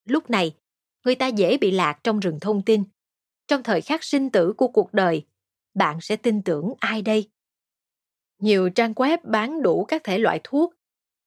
lúc 0.05 0.31
này, 0.31 0.57
người 1.05 1.15
ta 1.15 1.27
dễ 1.27 1.59
bị 1.59 1.71
lạc 1.71 2.01
trong 2.05 2.21
rừng 2.21 2.41
thông 2.41 2.63
tin 2.63 2.85
trong 3.49 3.63
thời 3.63 3.81
khắc 3.81 4.05
sinh 4.05 4.31
tử 4.31 4.53
của 4.57 4.69
cuộc 4.69 4.93
đời, 4.93 5.27
bạn 5.75 6.01
sẽ 6.01 6.17
tin 6.17 6.43
tưởng 6.43 6.73
ai 6.81 7.03
đây 7.03 7.31
nhiều 8.41 8.71
trang 8.71 8.93
web 8.93 9.19
bán 9.25 9.63
đủ 9.63 9.85
các 9.85 10.05
thể 10.05 10.19
loại 10.19 10.41
thuốc 10.45 10.75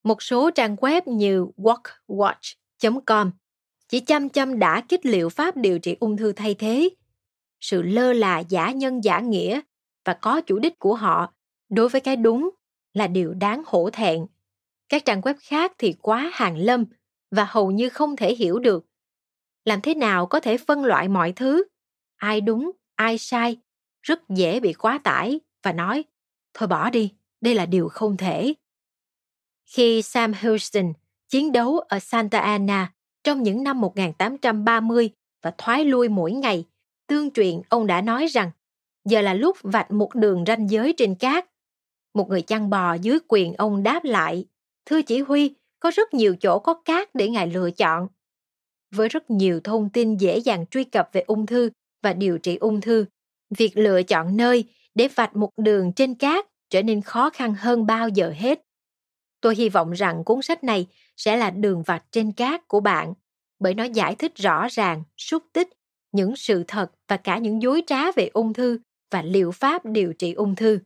một 0.04 0.22
số 0.22 0.52
trang 0.52 0.76
web 0.76 1.02
như 1.06 1.48
walkwatch 1.58 2.56
com 3.06 3.32
chỉ 3.90 4.00
chăm 4.00 4.30
chăm 4.30 4.60
đã 4.60 4.82
kích 4.90 5.06
liệu 5.06 5.30
pháp 5.30 5.58
điều 5.58 5.80
trị 5.80 5.98
ung 6.00 6.18
thư 6.18 6.32
thay 6.32 6.54
thế 6.54 6.90
sự 7.64 7.82
lơ 7.82 8.14
là 8.14 8.40
giả 8.40 8.72
nhân 8.72 9.04
giả 9.04 9.20
nghĩa 9.20 9.62
và 10.06 10.14
có 10.14 10.42
chủ 10.42 10.60
đích 10.60 10.80
của 10.80 10.96
họ 10.96 11.34
đối 11.70 11.90
với 11.90 12.02
cái 12.02 12.16
đúng 12.16 12.50
là 12.94 13.08
điều 13.08 13.34
đáng 13.34 13.64
hổ 13.66 13.90
thẹn. 13.90 14.26
Các 14.90 15.06
trang 15.06 15.22
web 15.22 15.36
khác 15.40 15.72
thì 15.78 15.96
quá 16.02 16.32
hàng 16.34 16.58
lâm 16.58 16.86
và 17.32 17.46
hầu 17.50 17.72
như 17.72 17.90
không 17.90 18.16
thể 18.16 18.36
hiểu 18.36 18.60
được. 18.60 18.86
Làm 19.66 19.82
thế 19.82 19.94
nào 19.94 20.26
có 20.26 20.40
thể 20.40 20.58
phân 20.58 20.86
loại 20.86 21.08
mọi 21.08 21.32
thứ? 21.32 21.64
Ai 22.16 22.42
đúng, 22.42 22.72
ai 22.96 23.18
sai? 23.18 23.58
Rất 24.02 24.30
dễ 24.30 24.60
bị 24.60 24.74
quá 24.74 25.00
tải 25.04 25.40
và 25.64 25.74
nói, 25.74 26.04
thôi 26.54 26.68
bỏ 26.68 26.90
đi, 26.90 27.14
đây 27.42 27.56
là 27.56 27.66
điều 27.66 27.90
không 27.90 28.18
thể. 28.18 28.54
Khi 29.66 30.02
Sam 30.02 30.34
Houston 30.42 30.94
chiến 31.34 31.52
đấu 31.52 31.80
ở 31.80 32.00
Santa 32.00 32.40
Ana 32.40 32.92
trong 33.24 33.44
những 33.44 33.64
năm 33.64 33.82
1830 33.82 35.10
và 35.44 35.54
thoái 35.58 35.86
lui 35.86 36.10
mỗi 36.10 36.32
ngày, 36.32 36.66
tương 37.08 37.32
truyền 37.32 37.62
ông 37.70 37.88
đã 37.88 38.02
nói 38.02 38.28
rằng 38.28 38.52
giờ 39.06 39.22
là 39.22 39.34
lúc 39.34 39.58
vạch 39.64 39.92
một 39.92 40.16
đường 40.16 40.44
ranh 40.48 40.70
giới 40.70 40.94
trên 40.98 41.16
cát. 41.16 41.46
Một 42.14 42.30
người 42.30 42.42
chăn 42.42 42.70
bò 42.70 42.94
dưới 42.94 43.20
quyền 43.28 43.54
ông 43.54 43.84
đáp 43.84 44.04
lại, 44.04 44.46
thưa 44.86 45.02
chỉ 45.02 45.20
huy, 45.20 45.56
có 45.80 45.92
rất 45.96 46.14
nhiều 46.14 46.36
chỗ 46.36 46.60
có 46.60 46.74
cát 46.74 47.16
để 47.16 47.30
ngài 47.30 47.48
lựa 47.48 47.72
chọn. 47.72 48.08
Với 48.92 49.10
rất 49.10 49.30
nhiều 49.30 49.60
thông 49.64 49.90
tin 49.90 50.18
dễ 50.18 50.38
dàng 50.38 50.66
truy 50.72 50.84
cập 50.84 51.10
về 51.14 51.22
ung 51.22 51.46
thư 51.46 51.70
và 52.04 52.14
điều 52.14 52.38
trị 52.38 52.56
ung 52.56 52.82
thư, 52.82 53.06
việc 53.58 53.78
lựa 53.78 54.04
chọn 54.04 54.38
nơi 54.38 54.66
để 54.96 55.08
vạch 55.16 55.36
một 55.36 55.50
đường 55.58 55.94
trên 55.94 56.16
cát 56.16 56.46
trở 56.70 56.84
nên 56.84 57.02
khó 57.02 57.30
khăn 57.30 57.56
hơn 57.58 57.86
bao 57.86 58.10
giờ 58.10 58.34
hết. 58.38 58.60
Tôi 59.44 59.56
hy 59.56 59.70
vọng 59.70 59.92
rằng 59.92 60.24
cuốn 60.24 60.42
sách 60.42 60.64
này 60.64 60.88
sẽ 61.18 61.38
là 61.38 61.50
đường 61.50 61.84
vạch 61.84 62.04
trên 62.12 62.32
cát 62.32 62.68
của 62.68 62.80
bạn, 62.80 63.14
bởi 63.60 63.74
nó 63.74 63.84
giải 63.84 64.16
thích 64.16 64.36
rõ 64.36 64.68
ràng, 64.72 65.04
xúc 65.18 65.44
tích 65.54 65.70
những 66.12 66.36
sự 66.36 66.64
thật 66.68 66.92
và 67.08 67.18
cả 67.18 67.38
những 67.38 67.62
dối 67.62 67.84
trá 67.88 68.12
về 68.12 68.30
ung 68.34 68.54
thư 68.54 68.80
và 69.12 69.22
liệu 69.22 69.52
pháp 69.52 69.86
điều 69.86 70.14
trị 70.14 70.34
ung 70.34 70.56
thư. 70.56 70.80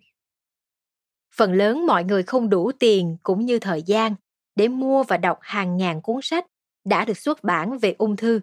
Phần 1.36 1.54
lớn 1.54 1.86
mọi 1.86 2.04
người 2.04 2.24
không 2.24 2.50
đủ 2.50 2.72
tiền 2.72 3.18
cũng 3.24 3.46
như 3.46 3.60
thời 3.60 3.82
gian 3.82 4.16
để 4.56 4.68
mua 4.68 5.04
và 5.04 5.18
đọc 5.18 5.40
hàng 5.42 5.78
ngàn 5.78 6.02
cuốn 6.02 6.20
sách 6.22 6.46
đã 6.86 7.06
được 7.06 7.18
xuất 7.18 7.44
bản 7.44 7.78
về 7.78 7.96
ung 7.98 8.16
thư. 8.16 8.40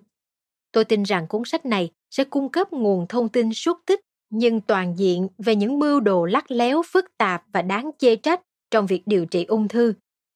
Tôi 0.72 0.84
tin 0.84 1.02
rằng 1.02 1.26
cuốn 1.26 1.42
sách 1.44 1.66
này 1.66 1.90
sẽ 2.10 2.24
cung 2.24 2.48
cấp 2.48 2.72
nguồn 2.72 3.06
thông 3.08 3.28
tin 3.28 3.54
xúc 3.54 3.78
tích 3.86 4.00
nhưng 4.30 4.60
toàn 4.60 4.98
diện 4.98 5.28
về 5.38 5.56
những 5.56 5.78
mưu 5.78 6.00
đồ 6.00 6.24
lắc 6.24 6.50
léo 6.50 6.82
phức 6.92 7.04
tạp 7.18 7.44
và 7.52 7.62
đáng 7.62 7.90
chê 7.98 8.16
trách 8.16 8.40
trong 8.70 8.86
việc 8.86 9.02
điều 9.06 9.26
trị 9.26 9.44
ung 9.44 9.68
thư, 9.68 9.94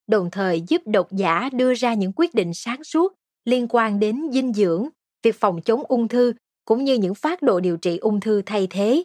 đồng 0.09 0.31
thời 0.31 0.61
giúp 0.61 0.81
độc 0.85 1.07
giả 1.11 1.49
đưa 1.53 1.73
ra 1.73 1.93
những 1.93 2.11
quyết 2.15 2.35
định 2.35 2.53
sáng 2.53 2.83
suốt 2.83 3.13
liên 3.45 3.67
quan 3.69 3.99
đến 3.99 4.21
dinh 4.31 4.53
dưỡng, 4.53 4.89
việc 5.23 5.35
phòng 5.39 5.61
chống 5.61 5.83
ung 5.87 6.07
thư 6.07 6.33
cũng 6.65 6.83
như 6.83 6.93
những 6.93 7.15
phát 7.15 7.41
đồ 7.41 7.59
điều 7.59 7.77
trị 7.77 7.97
ung 7.97 8.19
thư 8.19 8.41
thay 8.45 8.67
thế. 8.69 9.03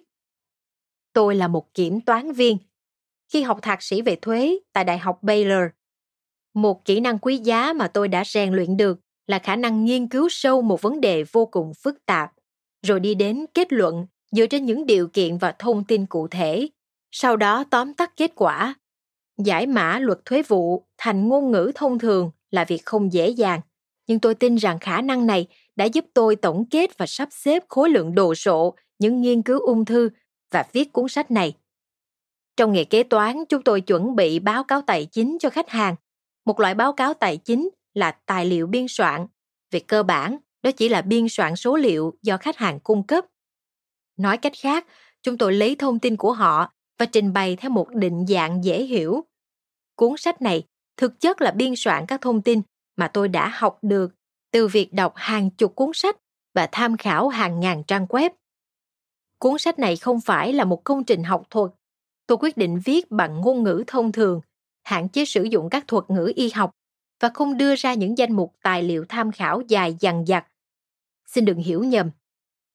Tôi 1.13 1.35
là 1.35 1.49
một 1.49 1.75
kiểm 1.75 2.01
toán 2.01 2.33
viên. 2.33 2.59
Khi 3.33 3.43
học 3.43 3.59
thạc 3.63 3.83
sĩ 3.83 4.03
về 4.03 4.17
thuế 4.17 4.59
tại 4.73 4.85
Đại 4.85 4.99
học 4.99 5.23
Baylor, 5.23 5.63
một 6.55 6.85
kỹ 6.85 7.01
năng 7.01 7.19
quý 7.19 7.39
giá 7.39 7.73
mà 7.73 7.89
tôi 7.89 8.09
đã 8.09 8.25
rèn 8.27 8.53
luyện 8.53 8.77
được 8.77 9.01
là 9.27 9.39
khả 9.39 9.57
năng 9.57 9.85
nghiên 9.85 10.09
cứu 10.09 10.29
sâu 10.31 10.63
một 10.63 10.83
vấn 10.83 11.01
đề 11.01 11.25
vô 11.33 11.47
cùng 11.47 11.73
phức 11.75 12.07
tạp, 12.07 12.33
rồi 12.83 13.01
đi 13.01 13.15
đến 13.15 13.47
kết 13.55 13.73
luận 13.73 14.07
dựa 14.31 14.47
trên 14.47 14.65
những 14.65 14.87
điều 14.87 15.09
kiện 15.09 15.39
và 15.39 15.53
thông 15.53 15.85
tin 15.85 16.07
cụ 16.07 16.29
thể, 16.29 16.69
sau 17.11 17.37
đó 17.37 17.65
tóm 17.71 17.95
tắt 17.95 18.13
kết 18.17 18.33
quả. 18.35 18.75
Giải 19.39 19.67
mã 19.67 19.99
luật 19.99 20.19
thuế 20.25 20.43
vụ 20.43 20.87
thành 20.99 21.29
ngôn 21.29 21.51
ngữ 21.51 21.73
thông 21.75 21.99
thường 21.99 22.31
là 22.51 22.65
việc 22.65 22.83
không 22.85 23.13
dễ 23.13 23.29
dàng, 23.29 23.61
nhưng 24.07 24.21
tôi 24.21 24.35
tin 24.35 24.57
rằng 24.57 24.79
khả 24.79 25.01
năng 25.01 25.27
này 25.27 25.47
đã 25.77 25.85
giúp 25.85 26.05
tôi 26.15 26.37
tổng 26.37 26.65
kết 26.71 26.99
và 26.99 27.07
sắp 27.07 27.29
xếp 27.33 27.63
khối 27.69 27.91
lượng 27.91 28.15
đồ 28.15 28.35
sộ 28.35 28.75
những 28.99 29.21
nghiên 29.21 29.43
cứu 29.43 29.61
ung 29.61 29.85
thư 29.85 30.11
và 30.51 30.65
viết 30.73 30.93
cuốn 30.93 31.09
sách 31.09 31.31
này. 31.31 31.55
Trong 32.57 32.73
nghề 32.73 32.85
kế 32.85 33.03
toán, 33.03 33.45
chúng 33.49 33.63
tôi 33.63 33.81
chuẩn 33.81 34.17
bị 34.17 34.39
báo 34.39 34.65
cáo 34.65 34.81
tài 34.81 35.07
chính 35.07 35.37
cho 35.41 35.51
khách 35.51 35.69
hàng. 35.69 35.95
Một 36.45 36.61
loại 36.61 36.75
báo 36.75 36.93
cáo 36.93 37.15
tài 37.15 37.37
chính 37.37 37.69
là 37.95 38.11
tài 38.11 38.47
liệu 38.47 38.67
biên 38.67 38.87
soạn. 38.89 39.27
Về 39.71 39.81
cơ 39.81 40.03
bản, 40.03 40.37
đó 40.63 40.71
chỉ 40.71 40.89
là 40.89 41.03
biên 41.03 41.27
soạn 41.29 41.57
số 41.57 41.77
liệu 41.77 42.15
do 42.23 42.37
khách 42.37 42.57
hàng 42.57 42.81
cung 42.81 43.07
cấp. 43.07 43.25
Nói 44.17 44.37
cách 44.37 44.53
khác, 44.61 44.87
chúng 45.23 45.39
tôi 45.39 45.53
lấy 45.53 45.77
thông 45.77 45.99
tin 45.99 46.17
của 46.17 46.33
họ 46.33 46.74
và 46.99 47.07
trình 47.07 47.33
bày 47.33 47.57
theo 47.57 47.71
một 47.71 47.89
định 47.95 48.27
dạng 48.27 48.65
dễ 48.65 48.83
hiểu. 48.83 49.25
Cuốn 49.97 50.17
sách 50.17 50.43
này 50.43 50.65
thực 50.97 51.21
chất 51.21 51.41
là 51.41 51.51
biên 51.51 51.73
soạn 51.77 52.05
các 52.09 52.21
thông 52.21 52.43
tin 52.43 52.63
mà 52.97 53.09
tôi 53.09 53.29
đã 53.29 53.49
học 53.49 53.79
được 53.83 54.13
từ 54.53 54.69
việc 54.69 54.93
đọc 54.93 55.13
hàng 55.17 55.51
chục 55.51 55.75
cuốn 55.75 55.91
sách 55.95 56.17
và 56.55 56.69
tham 56.73 56.97
khảo 56.97 57.29
hàng 57.29 57.61
ngàn 57.61 57.83
trang 57.85 58.07
web. 58.07 58.31
Cuốn 59.39 59.59
sách 59.59 59.79
này 59.79 59.97
không 59.97 60.21
phải 60.21 60.53
là 60.53 60.65
một 60.65 60.85
công 60.85 61.05
trình 61.05 61.25
học 61.25 61.47
thuật. 61.51 61.71
Tôi 62.27 62.39
quyết 62.39 62.57
định 62.57 62.81
viết 62.85 63.11
bằng 63.11 63.41
ngôn 63.41 63.63
ngữ 63.63 63.85
thông 63.87 64.13
thường, 64.13 64.41
hạn 64.83 65.09
chế 65.09 65.25
sử 65.25 65.43
dụng 65.43 65.71
các 65.71 65.85
thuật 65.89 66.05
ngữ 66.09 66.33
y 66.37 66.51
học 66.51 66.71
và 67.21 67.31
không 67.35 67.59
đưa 67.59 67.75
ra 67.75 67.95
những 67.95 68.19
danh 68.19 68.33
mục 68.33 68.55
tài 68.63 68.83
liệu 68.83 69.05
tham 69.09 69.33
khảo 69.33 69.61
dài 69.69 69.97
dằng 70.01 70.27
dặc. 70.27 70.47
Xin 71.27 71.45
đừng 71.45 71.59
hiểu 71.59 71.85
nhầm. 71.85 72.11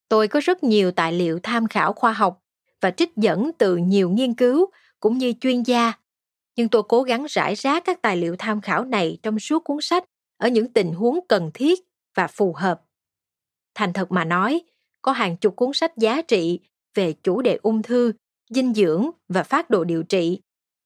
Tôi 0.09 0.27
có 0.27 0.39
rất 0.43 0.63
nhiều 0.63 0.91
tài 0.91 1.13
liệu 1.13 1.39
tham 1.43 1.67
khảo 1.67 1.93
khoa 1.93 2.13
học 2.13 2.41
và 2.81 2.91
trích 2.91 3.15
dẫn 3.15 3.51
từ 3.57 3.77
nhiều 3.77 4.09
nghiên 4.09 4.33
cứu 4.33 4.65
cũng 4.99 5.17
như 5.17 5.33
chuyên 5.41 5.63
gia. 5.63 5.93
Nhưng 6.55 6.69
tôi 6.69 6.83
cố 6.83 7.03
gắng 7.03 7.25
rải 7.29 7.55
rác 7.55 7.83
các 7.85 8.01
tài 8.01 8.17
liệu 8.17 8.35
tham 8.39 8.61
khảo 8.61 8.85
này 8.85 9.17
trong 9.23 9.39
suốt 9.39 9.63
cuốn 9.63 9.77
sách 9.81 10.03
ở 10.37 10.47
những 10.49 10.73
tình 10.73 10.93
huống 10.93 11.19
cần 11.27 11.51
thiết 11.53 11.79
và 12.15 12.27
phù 12.27 12.53
hợp. 12.53 12.81
Thành 13.75 13.93
thật 13.93 14.11
mà 14.11 14.25
nói, 14.25 14.61
có 15.01 15.11
hàng 15.11 15.37
chục 15.37 15.55
cuốn 15.55 15.73
sách 15.73 15.97
giá 15.97 16.21
trị 16.21 16.59
về 16.95 17.13
chủ 17.23 17.41
đề 17.41 17.59
ung 17.61 17.81
thư, 17.81 18.13
dinh 18.49 18.73
dưỡng 18.73 19.09
và 19.27 19.43
phát 19.43 19.69
đồ 19.69 19.83
điều 19.83 20.03
trị, 20.03 20.41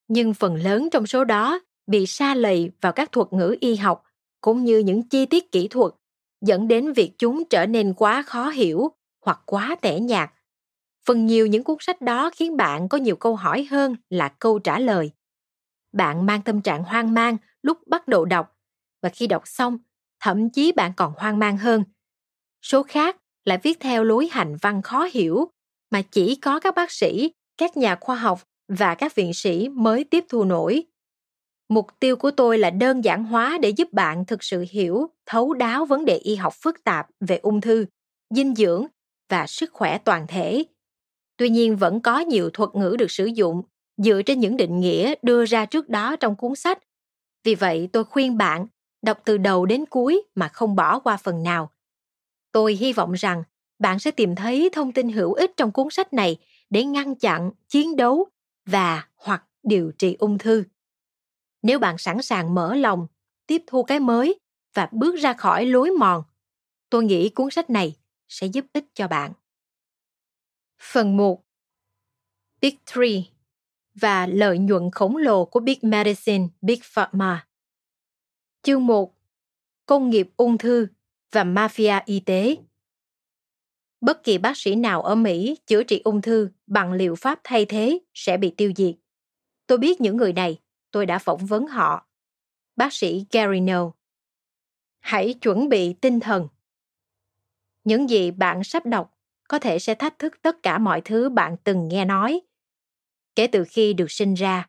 nhưng 0.07 0.33
phần 0.33 0.55
lớn 0.55 0.89
trong 0.91 1.07
số 1.07 1.23
đó 1.23 1.59
bị 1.87 2.05
sa 2.05 2.35
lầy 2.35 2.71
vào 2.81 2.91
các 2.91 3.11
thuật 3.11 3.33
ngữ 3.33 3.55
y 3.59 3.75
học 3.75 4.03
cũng 4.41 4.63
như 4.63 4.79
những 4.79 5.09
chi 5.09 5.25
tiết 5.25 5.51
kỹ 5.51 5.67
thuật 5.67 5.93
dẫn 6.41 6.67
đến 6.67 6.93
việc 6.93 7.11
chúng 7.17 7.43
trở 7.49 7.65
nên 7.65 7.93
quá 7.93 8.21
khó 8.21 8.49
hiểu 8.49 8.91
hoặc 9.25 9.39
quá 9.45 9.75
tẻ 9.81 9.99
nhạt. 9.99 10.31
Phần 11.07 11.25
nhiều 11.25 11.47
những 11.47 11.63
cuốn 11.63 11.77
sách 11.79 12.01
đó 12.01 12.29
khiến 12.35 12.57
bạn 12.57 12.89
có 12.89 12.97
nhiều 12.97 13.15
câu 13.15 13.35
hỏi 13.35 13.67
hơn 13.71 13.95
là 14.09 14.27
câu 14.29 14.59
trả 14.59 14.79
lời. 14.79 15.11
Bạn 15.93 16.25
mang 16.25 16.41
tâm 16.41 16.61
trạng 16.61 16.83
hoang 16.83 17.13
mang 17.13 17.37
lúc 17.61 17.77
bắt 17.87 18.07
đầu 18.07 18.25
đọc 18.25 18.57
và 19.01 19.09
khi 19.09 19.27
đọc 19.27 19.43
xong, 19.45 19.77
thậm 20.19 20.49
chí 20.49 20.71
bạn 20.71 20.93
còn 20.97 21.13
hoang 21.17 21.39
mang 21.39 21.57
hơn. 21.57 21.83
Số 22.61 22.83
khác 22.83 23.17
lại 23.45 23.59
viết 23.63 23.79
theo 23.79 24.03
lối 24.03 24.27
hành 24.31 24.55
văn 24.61 24.81
khó 24.81 25.07
hiểu 25.11 25.47
mà 25.91 26.01
chỉ 26.01 26.35
có 26.35 26.59
các 26.59 26.75
bác 26.75 26.91
sĩ, 26.91 27.31
các 27.57 27.77
nhà 27.77 27.97
khoa 28.01 28.15
học 28.15 28.43
và 28.67 28.95
các 28.95 29.15
viện 29.15 29.33
sĩ 29.33 29.69
mới 29.69 30.03
tiếp 30.03 30.25
thu 30.29 30.43
nổi. 30.43 30.83
Mục 31.69 31.87
tiêu 31.99 32.15
của 32.15 32.31
tôi 32.31 32.57
là 32.57 32.69
đơn 32.69 33.03
giản 33.03 33.23
hóa 33.23 33.57
để 33.61 33.69
giúp 33.69 33.93
bạn 33.93 34.25
thực 34.25 34.43
sự 34.43 34.65
hiểu, 34.71 35.07
thấu 35.25 35.53
đáo 35.53 35.85
vấn 35.85 36.05
đề 36.05 36.17
y 36.17 36.35
học 36.35 36.53
phức 36.61 36.83
tạp 36.83 37.07
về 37.19 37.37
ung 37.37 37.61
thư, 37.61 37.85
dinh 38.29 38.55
dưỡng 38.55 38.85
và 39.29 39.47
sức 39.47 39.69
khỏe 39.73 39.97
toàn 39.97 40.27
thể. 40.27 40.63
Tuy 41.37 41.49
nhiên 41.49 41.75
vẫn 41.75 42.01
có 42.01 42.19
nhiều 42.19 42.49
thuật 42.49 42.69
ngữ 42.75 42.95
được 42.99 43.11
sử 43.11 43.25
dụng 43.25 43.61
dựa 43.97 44.21
trên 44.21 44.39
những 44.39 44.57
định 44.57 44.79
nghĩa 44.79 45.13
đưa 45.21 45.45
ra 45.45 45.65
trước 45.65 45.89
đó 45.89 46.15
trong 46.15 46.35
cuốn 46.35 46.55
sách. 46.55 46.79
Vì 47.43 47.55
vậy, 47.55 47.89
tôi 47.93 48.03
khuyên 48.03 48.37
bạn 48.37 48.67
đọc 49.01 49.21
từ 49.25 49.37
đầu 49.37 49.65
đến 49.65 49.85
cuối 49.85 50.21
mà 50.35 50.47
không 50.47 50.75
bỏ 50.75 50.99
qua 50.99 51.17
phần 51.17 51.43
nào. 51.43 51.71
Tôi 52.51 52.73
hy 52.73 52.93
vọng 52.93 53.13
rằng 53.13 53.43
bạn 53.79 53.99
sẽ 53.99 54.11
tìm 54.11 54.35
thấy 54.35 54.69
thông 54.73 54.91
tin 54.91 55.09
hữu 55.09 55.33
ích 55.33 55.51
trong 55.57 55.71
cuốn 55.71 55.87
sách 55.91 56.13
này 56.13 56.37
để 56.69 56.83
ngăn 56.83 57.15
chặn, 57.15 57.51
chiến 57.69 57.95
đấu 57.95 58.27
và 58.65 59.07
hoặc 59.15 59.43
điều 59.63 59.91
trị 59.97 60.15
ung 60.19 60.37
thư. 60.37 60.63
Nếu 61.61 61.79
bạn 61.79 61.97
sẵn 61.97 62.21
sàng 62.21 62.55
mở 62.55 62.75
lòng, 62.75 63.07
tiếp 63.47 63.63
thu 63.67 63.83
cái 63.83 63.99
mới 63.99 64.39
và 64.73 64.89
bước 64.91 65.15
ra 65.15 65.33
khỏi 65.33 65.65
lối 65.65 65.91
mòn, 65.91 66.23
tôi 66.89 67.03
nghĩ 67.03 67.29
cuốn 67.29 67.49
sách 67.51 67.69
này 67.69 67.95
sẽ 68.27 68.47
giúp 68.47 68.65
ích 68.73 68.85
cho 68.93 69.07
bạn. 69.07 69.33
Phần 70.91 71.17
1 71.17 71.43
Big 72.61 72.75
Three 72.85 73.21
và 73.95 74.27
lợi 74.27 74.57
nhuận 74.57 74.91
khổng 74.91 75.17
lồ 75.17 75.45
của 75.45 75.59
Big 75.59 75.77
Medicine, 75.81 76.47
Big 76.61 76.79
Pharma. 76.83 77.47
Chương 78.61 78.85
1 78.85 79.15
Công 79.85 80.09
nghiệp 80.09 80.29
ung 80.37 80.57
thư 80.57 80.87
và 81.31 81.43
mafia 81.43 82.01
y 82.05 82.19
tế 82.19 82.57
Bất 84.01 84.23
kỳ 84.23 84.37
bác 84.37 84.57
sĩ 84.57 84.75
nào 84.75 85.01
ở 85.01 85.15
Mỹ 85.15 85.57
chữa 85.65 85.83
trị 85.83 86.01
ung 86.03 86.21
thư 86.21 86.49
bằng 86.67 86.93
liệu 86.93 87.15
pháp 87.15 87.39
thay 87.43 87.65
thế 87.65 87.99
sẽ 88.13 88.37
bị 88.37 88.53
tiêu 88.57 88.71
diệt. 88.75 88.95
Tôi 89.67 89.77
biết 89.77 90.01
những 90.01 90.17
người 90.17 90.33
này, 90.33 90.59
tôi 90.91 91.05
đã 91.05 91.19
phỏng 91.19 91.45
vấn 91.45 91.67
họ. 91.67 92.07
Bác 92.75 92.93
sĩ 92.93 93.25
Gary 93.31 93.59
No 93.59 93.91
Hãy 94.99 95.33
chuẩn 95.33 95.69
bị 95.69 95.93
tinh 95.93 96.19
thần. 96.19 96.47
Những 97.83 98.09
gì 98.09 98.31
bạn 98.31 98.63
sắp 98.63 98.85
đọc 98.85 99.13
có 99.49 99.59
thể 99.59 99.79
sẽ 99.79 99.95
thách 99.95 100.19
thức 100.19 100.41
tất 100.41 100.63
cả 100.63 100.77
mọi 100.77 101.01
thứ 101.01 101.29
bạn 101.29 101.55
từng 101.63 101.87
nghe 101.87 102.05
nói. 102.05 102.41
Kể 103.35 103.47
từ 103.47 103.63
khi 103.69 103.93
được 103.93 104.11
sinh 104.11 104.33
ra, 104.33 104.67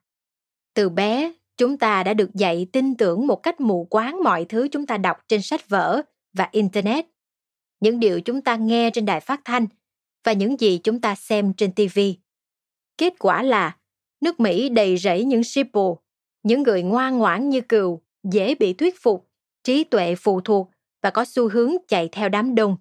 từ 0.75 0.89
bé 0.89 1.33
chúng 1.57 1.79
ta 1.79 2.03
đã 2.03 2.15
được 2.15 2.35
dạy 2.35 2.67
tin 2.73 2.95
tưởng 2.95 3.27
một 3.27 3.37
cách 3.37 3.61
mù 3.61 3.87
quáng 3.91 4.23
mọi 4.23 4.45
thứ 4.45 4.69
chúng 4.73 4.87
ta 4.87 4.97
đọc 4.97 5.17
trên 5.29 5.43
sách 5.43 5.69
vở 5.69 6.03
và 6.33 6.49
internet 6.53 7.07
những 7.85 8.01
điều 8.01 8.21
chúng 8.21 8.41
ta 8.41 8.57
nghe 8.57 8.91
trên 8.91 9.07
đài 9.07 9.21
phát 9.21 9.41
thanh 9.45 9.67
và 10.25 10.33
những 10.33 10.61
gì 10.61 10.79
chúng 10.79 11.01
ta 11.01 11.15
xem 11.15 11.53
trên 11.53 11.73
TV. 11.73 12.01
Kết 12.99 13.15
quả 13.19 13.43
là 13.43 13.77
nước 14.21 14.41
Mỹ 14.41 14.69
đầy 14.69 14.97
rẫy 14.97 15.25
những 15.25 15.45
shipper, 15.45 15.93
những 16.43 16.63
người 16.63 16.83
ngoan 16.83 17.19
ngoãn 17.19 17.49
như 17.49 17.61
cừu, 17.61 18.03
dễ 18.23 18.55
bị 18.55 18.73
thuyết 18.73 19.03
phục, 19.03 19.29
trí 19.65 19.85
tuệ 19.85 20.15
phụ 20.15 20.41
thuộc 20.41 20.71
và 21.03 21.11
có 21.11 21.25
xu 21.25 21.49
hướng 21.49 21.73
chạy 21.89 22.09
theo 22.13 22.29
đám 22.29 22.55
đông. 22.55 22.77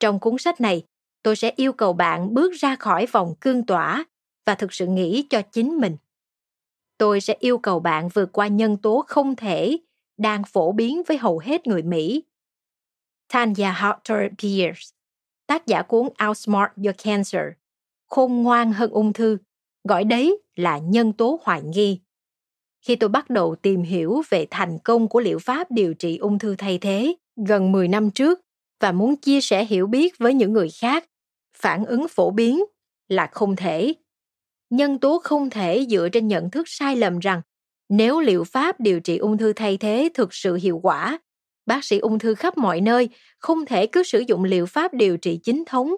Trong 0.00 0.20
cuốn 0.20 0.38
sách 0.38 0.60
này, 0.60 0.82
tôi 1.22 1.36
sẽ 1.36 1.52
yêu 1.56 1.72
cầu 1.72 1.92
bạn 1.92 2.34
bước 2.34 2.52
ra 2.52 2.76
khỏi 2.76 3.06
vòng 3.06 3.34
cương 3.40 3.66
tỏa 3.66 4.04
và 4.46 4.54
thực 4.54 4.72
sự 4.72 4.86
nghĩ 4.86 5.26
cho 5.30 5.42
chính 5.42 5.78
mình. 5.78 5.96
Tôi 6.98 7.20
sẽ 7.20 7.36
yêu 7.38 7.58
cầu 7.58 7.80
bạn 7.80 8.08
vượt 8.08 8.32
qua 8.32 8.46
nhân 8.46 8.76
tố 8.76 9.04
không 9.08 9.36
thể 9.36 9.76
đang 10.16 10.42
phổ 10.44 10.72
biến 10.72 11.02
với 11.06 11.18
hầu 11.18 11.38
hết 11.38 11.66
người 11.66 11.82
Mỹ. 11.82 12.24
Tanya 13.32 13.72
Harter 13.72 14.32
Pierce, 14.38 14.80
tác 15.46 15.66
giả 15.66 15.82
cuốn 15.82 16.08
Outsmart 16.28 16.72
Your 16.76 16.96
Cancer, 17.04 17.44
khôn 18.06 18.42
ngoan 18.42 18.72
hơn 18.72 18.90
ung 18.90 19.12
thư, 19.12 19.38
gọi 19.88 20.04
đấy 20.04 20.42
là 20.56 20.78
nhân 20.78 21.12
tố 21.12 21.40
hoài 21.42 21.62
nghi. 21.62 22.00
Khi 22.82 22.96
tôi 22.96 23.08
bắt 23.08 23.30
đầu 23.30 23.56
tìm 23.56 23.82
hiểu 23.82 24.22
về 24.30 24.46
thành 24.50 24.78
công 24.84 25.08
của 25.08 25.20
liệu 25.20 25.38
pháp 25.38 25.70
điều 25.70 25.94
trị 25.94 26.16
ung 26.16 26.38
thư 26.38 26.54
thay 26.58 26.78
thế 26.78 27.14
gần 27.46 27.72
10 27.72 27.88
năm 27.88 28.10
trước 28.10 28.40
và 28.80 28.92
muốn 28.92 29.16
chia 29.16 29.40
sẻ 29.40 29.64
hiểu 29.64 29.86
biết 29.86 30.18
với 30.18 30.34
những 30.34 30.52
người 30.52 30.68
khác, 30.80 31.04
phản 31.56 31.84
ứng 31.84 32.08
phổ 32.08 32.30
biến 32.30 32.64
là 33.08 33.26
không 33.32 33.56
thể. 33.56 33.94
Nhân 34.70 34.98
tố 34.98 35.20
không 35.24 35.50
thể 35.50 35.86
dựa 35.90 36.08
trên 36.08 36.28
nhận 36.28 36.50
thức 36.50 36.68
sai 36.68 36.96
lầm 36.96 37.18
rằng 37.18 37.42
nếu 37.88 38.20
liệu 38.20 38.44
pháp 38.44 38.80
điều 38.80 39.00
trị 39.00 39.16
ung 39.16 39.38
thư 39.38 39.52
thay 39.52 39.76
thế 39.76 40.08
thực 40.14 40.34
sự 40.34 40.54
hiệu 40.54 40.80
quả, 40.82 41.18
bác 41.66 41.84
sĩ 41.84 41.98
ung 41.98 42.18
thư 42.18 42.34
khắp 42.34 42.58
mọi 42.58 42.80
nơi 42.80 43.08
không 43.38 43.66
thể 43.66 43.86
cứ 43.86 44.02
sử 44.02 44.24
dụng 44.28 44.44
liệu 44.44 44.66
pháp 44.66 44.94
điều 44.94 45.16
trị 45.16 45.40
chính 45.42 45.64
thống. 45.66 45.94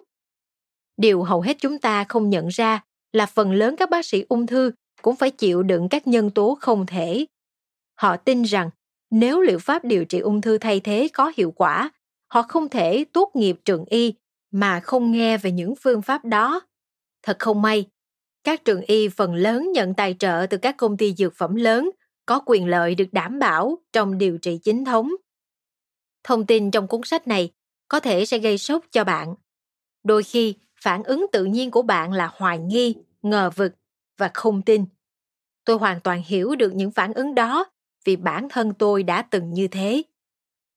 Điều 0.97 1.23
hầu 1.23 1.41
hết 1.41 1.57
chúng 1.59 1.79
ta 1.79 2.03
không 2.03 2.29
nhận 2.29 2.47
ra 2.47 2.83
là 3.11 3.25
phần 3.25 3.51
lớn 3.51 3.75
các 3.77 3.89
bác 3.89 4.05
sĩ 4.05 4.25
ung 4.29 4.47
thư 4.47 4.71
cũng 5.01 5.15
phải 5.15 5.31
chịu 5.31 5.63
đựng 5.63 5.89
các 5.89 6.07
nhân 6.07 6.31
tố 6.31 6.57
không 6.61 6.85
thể. 6.85 7.25
Họ 7.95 8.17
tin 8.17 8.43
rằng 8.43 8.69
nếu 9.11 9.41
liệu 9.41 9.59
pháp 9.59 9.85
điều 9.85 10.05
trị 10.05 10.19
ung 10.19 10.41
thư 10.41 10.57
thay 10.57 10.79
thế 10.79 11.07
có 11.13 11.31
hiệu 11.37 11.51
quả, 11.51 11.91
họ 12.33 12.41
không 12.41 12.69
thể 12.69 13.05
tốt 13.13 13.31
nghiệp 13.33 13.55
trường 13.65 13.85
y 13.85 14.13
mà 14.51 14.79
không 14.79 15.11
nghe 15.11 15.37
về 15.37 15.51
những 15.51 15.73
phương 15.81 16.01
pháp 16.01 16.25
đó. 16.25 16.61
Thật 17.23 17.39
không 17.39 17.61
may, 17.61 17.85
các 18.43 18.65
trường 18.65 18.81
y 18.81 19.09
phần 19.09 19.35
lớn 19.35 19.71
nhận 19.71 19.93
tài 19.93 20.15
trợ 20.19 20.45
từ 20.49 20.57
các 20.57 20.77
công 20.77 20.97
ty 20.97 21.13
dược 21.13 21.35
phẩm 21.35 21.55
lớn 21.55 21.89
có 22.25 22.41
quyền 22.45 22.67
lợi 22.67 22.95
được 22.95 23.05
đảm 23.11 23.39
bảo 23.39 23.77
trong 23.91 24.17
điều 24.17 24.37
trị 24.37 24.59
chính 24.63 24.85
thống. 24.85 25.11
Thông 26.23 26.45
tin 26.45 26.71
trong 26.71 26.87
cuốn 26.87 27.01
sách 27.03 27.27
này 27.27 27.51
có 27.87 27.99
thể 27.99 28.25
sẽ 28.25 28.37
gây 28.37 28.57
sốc 28.57 28.85
cho 28.91 29.03
bạn. 29.03 29.35
Đôi 30.03 30.23
khi, 30.23 30.55
phản 30.81 31.03
ứng 31.03 31.25
tự 31.31 31.45
nhiên 31.45 31.71
của 31.71 31.81
bạn 31.81 32.13
là 32.13 32.31
hoài 32.33 32.59
nghi, 32.59 32.95
ngờ 33.21 33.49
vực 33.55 33.73
và 34.17 34.31
không 34.33 34.61
tin. 34.61 34.85
Tôi 35.65 35.77
hoàn 35.77 35.99
toàn 35.99 36.21
hiểu 36.25 36.55
được 36.55 36.75
những 36.75 36.91
phản 36.91 37.13
ứng 37.13 37.35
đó 37.35 37.65
vì 38.05 38.15
bản 38.15 38.47
thân 38.49 38.73
tôi 38.73 39.03
đã 39.03 39.21
từng 39.21 39.53
như 39.53 39.67
thế. 39.67 40.03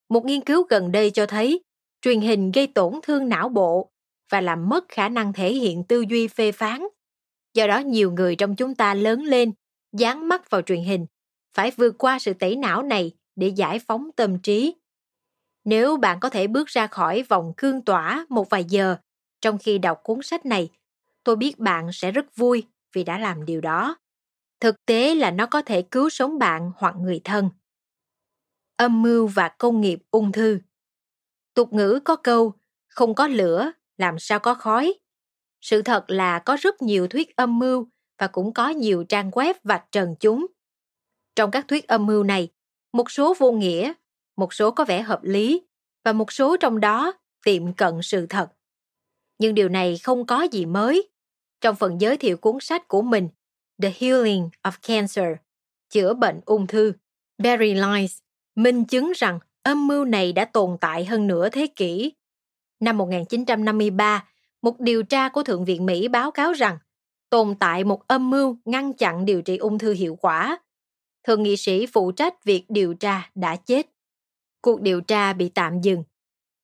Một 0.09 0.25
nghiên 0.25 0.41
cứu 0.41 0.63
gần 0.69 0.91
đây 0.91 1.11
cho 1.11 1.25
thấy 1.25 1.63
truyền 2.01 2.21
hình 2.21 2.51
gây 2.51 2.67
tổn 2.67 2.93
thương 3.03 3.29
não 3.29 3.49
bộ 3.49 3.91
và 4.29 4.41
làm 4.41 4.69
mất 4.69 4.85
khả 4.89 5.09
năng 5.09 5.33
thể 5.33 5.53
hiện 5.53 5.83
tư 5.83 6.05
duy 6.09 6.27
phê 6.27 6.51
phán. 6.51 6.87
Do 7.53 7.67
đó 7.67 7.79
nhiều 7.79 8.11
người 8.11 8.35
trong 8.35 8.55
chúng 8.55 8.75
ta 8.75 8.93
lớn 8.93 9.23
lên, 9.23 9.51
dán 9.93 10.27
mắt 10.27 10.49
vào 10.49 10.61
truyền 10.61 10.83
hình, 10.83 11.05
phải 11.53 11.71
vượt 11.71 11.95
qua 11.97 12.19
sự 12.19 12.33
tẩy 12.33 12.55
não 12.55 12.83
này 12.83 13.11
để 13.35 13.47
giải 13.47 13.79
phóng 13.79 14.09
tâm 14.15 14.39
trí. 14.39 14.75
Nếu 15.65 15.97
bạn 15.97 16.19
có 16.19 16.29
thể 16.29 16.47
bước 16.47 16.67
ra 16.67 16.87
khỏi 16.87 17.23
vòng 17.23 17.53
cương 17.57 17.81
tỏa 17.81 18.25
một 18.29 18.49
vài 18.49 18.63
giờ 18.63 18.95
trong 19.41 19.57
khi 19.57 19.77
đọc 19.77 19.99
cuốn 20.03 20.19
sách 20.23 20.45
này, 20.45 20.69
tôi 21.23 21.35
biết 21.35 21.59
bạn 21.59 21.89
sẽ 21.93 22.11
rất 22.11 22.35
vui 22.35 22.63
vì 22.93 23.03
đã 23.03 23.17
làm 23.19 23.45
điều 23.45 23.61
đó. 23.61 23.97
Thực 24.59 24.85
tế 24.85 25.15
là 25.15 25.31
nó 25.31 25.45
có 25.45 25.61
thể 25.61 25.81
cứu 25.81 26.09
sống 26.09 26.39
bạn 26.39 26.71
hoặc 26.75 26.95
người 26.95 27.21
thân. 27.23 27.49
Âm 28.77 29.01
mưu 29.01 29.27
và 29.27 29.49
công 29.49 29.81
nghiệp 29.81 29.99
ung 30.11 30.31
thư 30.31 30.59
Tục 31.53 31.73
ngữ 31.73 31.99
có 32.05 32.15
câu, 32.15 32.53
không 32.87 33.15
có 33.15 33.27
lửa, 33.27 33.71
làm 33.97 34.19
sao 34.19 34.39
có 34.39 34.53
khói. 34.53 34.93
Sự 35.61 35.81
thật 35.81 36.05
là 36.07 36.39
có 36.39 36.57
rất 36.59 36.81
nhiều 36.81 37.07
thuyết 37.07 37.35
âm 37.35 37.59
mưu 37.59 37.87
và 38.17 38.27
cũng 38.27 38.53
có 38.53 38.69
nhiều 38.69 39.03
trang 39.03 39.29
web 39.29 39.53
vạch 39.63 39.85
trần 39.91 40.15
chúng. 40.19 40.47
Trong 41.35 41.51
các 41.51 41.67
thuyết 41.67 41.87
âm 41.87 42.05
mưu 42.05 42.23
này, 42.23 42.49
một 42.93 43.11
số 43.11 43.33
vô 43.39 43.51
nghĩa, 43.51 43.93
một 44.35 44.53
số 44.53 44.71
có 44.71 44.85
vẻ 44.85 45.01
hợp 45.01 45.23
lý 45.23 45.61
và 46.05 46.13
một 46.13 46.31
số 46.31 46.57
trong 46.57 46.79
đó 46.79 47.13
tiệm 47.45 47.73
cận 47.73 47.93
sự 48.01 48.25
thật. 48.25 48.49
Nhưng 49.39 49.55
điều 49.55 49.69
này 49.69 49.97
không 49.97 50.25
có 50.25 50.47
gì 50.51 50.65
mới. 50.65 51.09
Trong 51.61 51.75
phần 51.75 52.01
giới 52.01 52.17
thiệu 52.17 52.37
cuốn 52.37 52.57
sách 52.61 52.87
của 52.87 53.01
mình, 53.01 53.29
The 53.81 53.93
Healing 53.99 54.49
of 54.63 54.71
Cancer, 54.81 55.35
chữa 55.89 56.13
bệnh 56.13 56.41
ung 56.45 56.67
thư, 56.67 56.93
Barry 57.37 57.73
Lyons 57.73 58.19
minh 58.57 58.85
chứng 58.85 59.11
rằng 59.15 59.39
âm 59.63 59.87
mưu 59.87 60.05
này 60.05 60.33
đã 60.33 60.45
tồn 60.45 60.77
tại 60.81 61.05
hơn 61.05 61.27
nửa 61.27 61.49
thế 61.49 61.67
kỷ. 61.67 62.11
Năm 62.79 62.97
1953, 62.97 64.25
một 64.61 64.79
điều 64.79 65.03
tra 65.03 65.29
của 65.29 65.43
Thượng 65.43 65.65
viện 65.65 65.85
Mỹ 65.85 66.07
báo 66.07 66.31
cáo 66.31 66.53
rằng 66.53 66.77
tồn 67.29 67.55
tại 67.59 67.83
một 67.83 68.07
âm 68.07 68.29
mưu 68.29 68.57
ngăn 68.65 68.93
chặn 68.93 69.25
điều 69.25 69.41
trị 69.41 69.57
ung 69.57 69.77
thư 69.77 69.93
hiệu 69.93 70.15
quả. 70.21 70.59
Thượng 71.23 71.43
nghị 71.43 71.57
sĩ 71.57 71.85
phụ 71.85 72.11
trách 72.11 72.43
việc 72.43 72.65
điều 72.69 72.93
tra 72.93 73.29
đã 73.35 73.55
chết. 73.55 73.87
Cuộc 74.61 74.81
điều 74.81 75.01
tra 75.01 75.33
bị 75.33 75.49
tạm 75.49 75.81
dừng. 75.81 76.03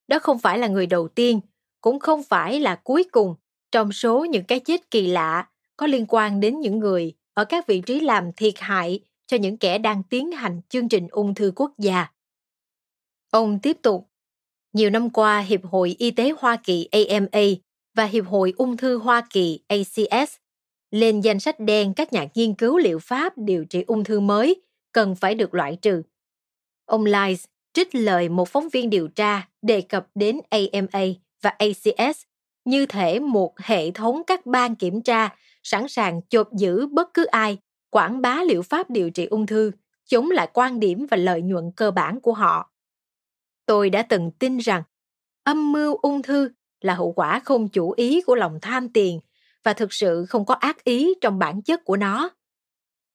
Đó 0.07 0.19
không 0.19 0.39
phải 0.39 0.57
là 0.57 0.67
người 0.67 0.85
đầu 0.85 1.07
tiên, 1.07 1.39
cũng 1.81 1.99
không 1.99 2.23
phải 2.23 2.59
là 2.59 2.75
cuối 2.75 3.03
cùng 3.11 3.35
trong 3.71 3.91
số 3.91 4.25
những 4.25 4.45
cái 4.45 4.59
chết 4.59 4.91
kỳ 4.91 5.07
lạ 5.07 5.47
có 5.77 5.87
liên 5.87 6.05
quan 6.07 6.39
đến 6.39 6.59
những 6.59 6.79
người 6.79 7.13
ở 7.33 7.45
các 7.45 7.67
vị 7.67 7.81
trí 7.81 7.99
làm 7.99 8.31
thiệt 8.37 8.53
hại 8.57 8.99
cho 9.27 9.37
những 9.37 9.57
kẻ 9.57 9.77
đang 9.77 10.03
tiến 10.03 10.31
hành 10.31 10.61
chương 10.69 10.89
trình 10.89 11.07
ung 11.11 11.35
thư 11.35 11.51
quốc 11.55 11.71
gia. 11.77 12.07
Ông 13.31 13.59
tiếp 13.59 13.77
tục, 13.81 14.09
nhiều 14.73 14.89
năm 14.89 15.09
qua 15.09 15.39
Hiệp 15.39 15.65
hội 15.65 15.95
Y 15.99 16.11
tế 16.11 16.33
Hoa 16.37 16.55
Kỳ 16.63 16.87
AMA 16.91 17.41
và 17.95 18.05
Hiệp 18.05 18.25
hội 18.25 18.53
Ung 18.57 18.77
thư 18.77 18.97
Hoa 18.97 19.27
Kỳ 19.29 19.59
ACS 19.67 20.35
lên 20.91 21.21
danh 21.21 21.39
sách 21.39 21.59
đen 21.59 21.93
các 21.93 22.13
nhà 22.13 22.27
nghiên 22.35 22.53
cứu 22.53 22.77
liệu 22.77 22.99
pháp 22.99 23.33
điều 23.37 23.65
trị 23.65 23.83
ung 23.87 24.03
thư 24.03 24.19
mới 24.19 24.61
cần 24.91 25.15
phải 25.15 25.35
được 25.35 25.53
loại 25.53 25.77
trừ. 25.81 26.01
Ông 26.85 27.05
Lies 27.05 27.45
trích 27.73 27.95
lời 27.95 28.29
một 28.29 28.49
phóng 28.49 28.69
viên 28.69 28.89
điều 28.89 29.07
tra 29.07 29.47
đề 29.61 29.81
cập 29.81 30.07
đến 30.15 30.39
AMA 30.49 31.05
và 31.41 31.49
ACS 31.49 32.21
như 32.65 32.85
thể 32.85 33.19
một 33.19 33.59
hệ 33.59 33.91
thống 33.91 34.21
các 34.27 34.45
ban 34.45 34.75
kiểm 34.75 35.01
tra 35.01 35.35
sẵn 35.63 35.87
sàng 35.87 36.21
chộp 36.29 36.49
giữ 36.53 36.87
bất 36.87 37.13
cứ 37.13 37.25
ai 37.25 37.57
quảng 37.93 38.21
bá 38.21 38.43
liệu 38.47 38.61
pháp 38.61 38.89
điều 38.89 39.09
trị 39.09 39.25
ung 39.25 39.45
thư, 39.45 39.71
chống 40.05 40.31
lại 40.31 40.49
quan 40.53 40.79
điểm 40.79 41.05
và 41.11 41.17
lợi 41.17 41.41
nhuận 41.41 41.71
cơ 41.75 41.91
bản 41.91 42.19
của 42.21 42.33
họ. 42.33 42.71
Tôi 43.65 43.89
đã 43.89 44.01
từng 44.01 44.31
tin 44.31 44.57
rằng 44.57 44.83
âm 45.43 45.71
mưu 45.71 45.95
ung 45.95 46.21
thư 46.21 46.49
là 46.81 46.95
hậu 46.95 47.13
quả 47.13 47.39
không 47.39 47.69
chủ 47.69 47.91
ý 47.91 48.21
của 48.21 48.35
lòng 48.35 48.59
tham 48.61 48.89
tiền 48.89 49.19
và 49.63 49.73
thực 49.73 49.93
sự 49.93 50.25
không 50.25 50.45
có 50.45 50.53
ác 50.53 50.83
ý 50.83 51.13
trong 51.21 51.39
bản 51.39 51.61
chất 51.61 51.85
của 51.85 51.97
nó. 51.97 52.29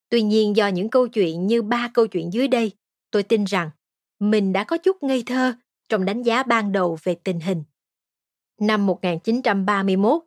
Tuy 0.09 0.23
nhiên 0.23 0.57
do 0.57 0.69
những 0.69 0.91
câu 0.91 1.09
chuyện 1.09 1.47
như 1.47 1.63
ba 1.63 1.91
câu 1.95 2.07
chuyện 2.07 2.33
dưới 2.33 2.49
đây, 2.49 2.73
tôi 3.11 3.23
tin 3.23 3.45
rằng 3.45 3.71
mình 4.19 4.53
đã 4.53 4.65
có 4.65 4.79
chút 4.79 5.03
ngây 5.03 5.23
thơ 5.27 5.55
trong 5.89 6.05
đánh 6.05 6.23
giá 6.23 6.43
ban 6.43 6.73
đầu 6.73 6.99
về 7.03 7.15
tình 7.25 7.41
hình. 7.41 7.65
Năm 8.61 8.87
1931, 8.87 10.23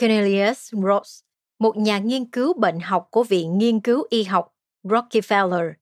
Cornelius 0.00 0.74
Ross, 0.74 1.23
một 1.58 1.76
nhà 1.76 1.98
nghiên 1.98 2.24
cứu 2.24 2.54
bệnh 2.54 2.80
học 2.80 3.08
của 3.10 3.24
Viện 3.24 3.58
Nghiên 3.58 3.80
cứu 3.80 4.06
Y 4.10 4.22
học 4.22 4.54
Rockefeller, 4.82 5.72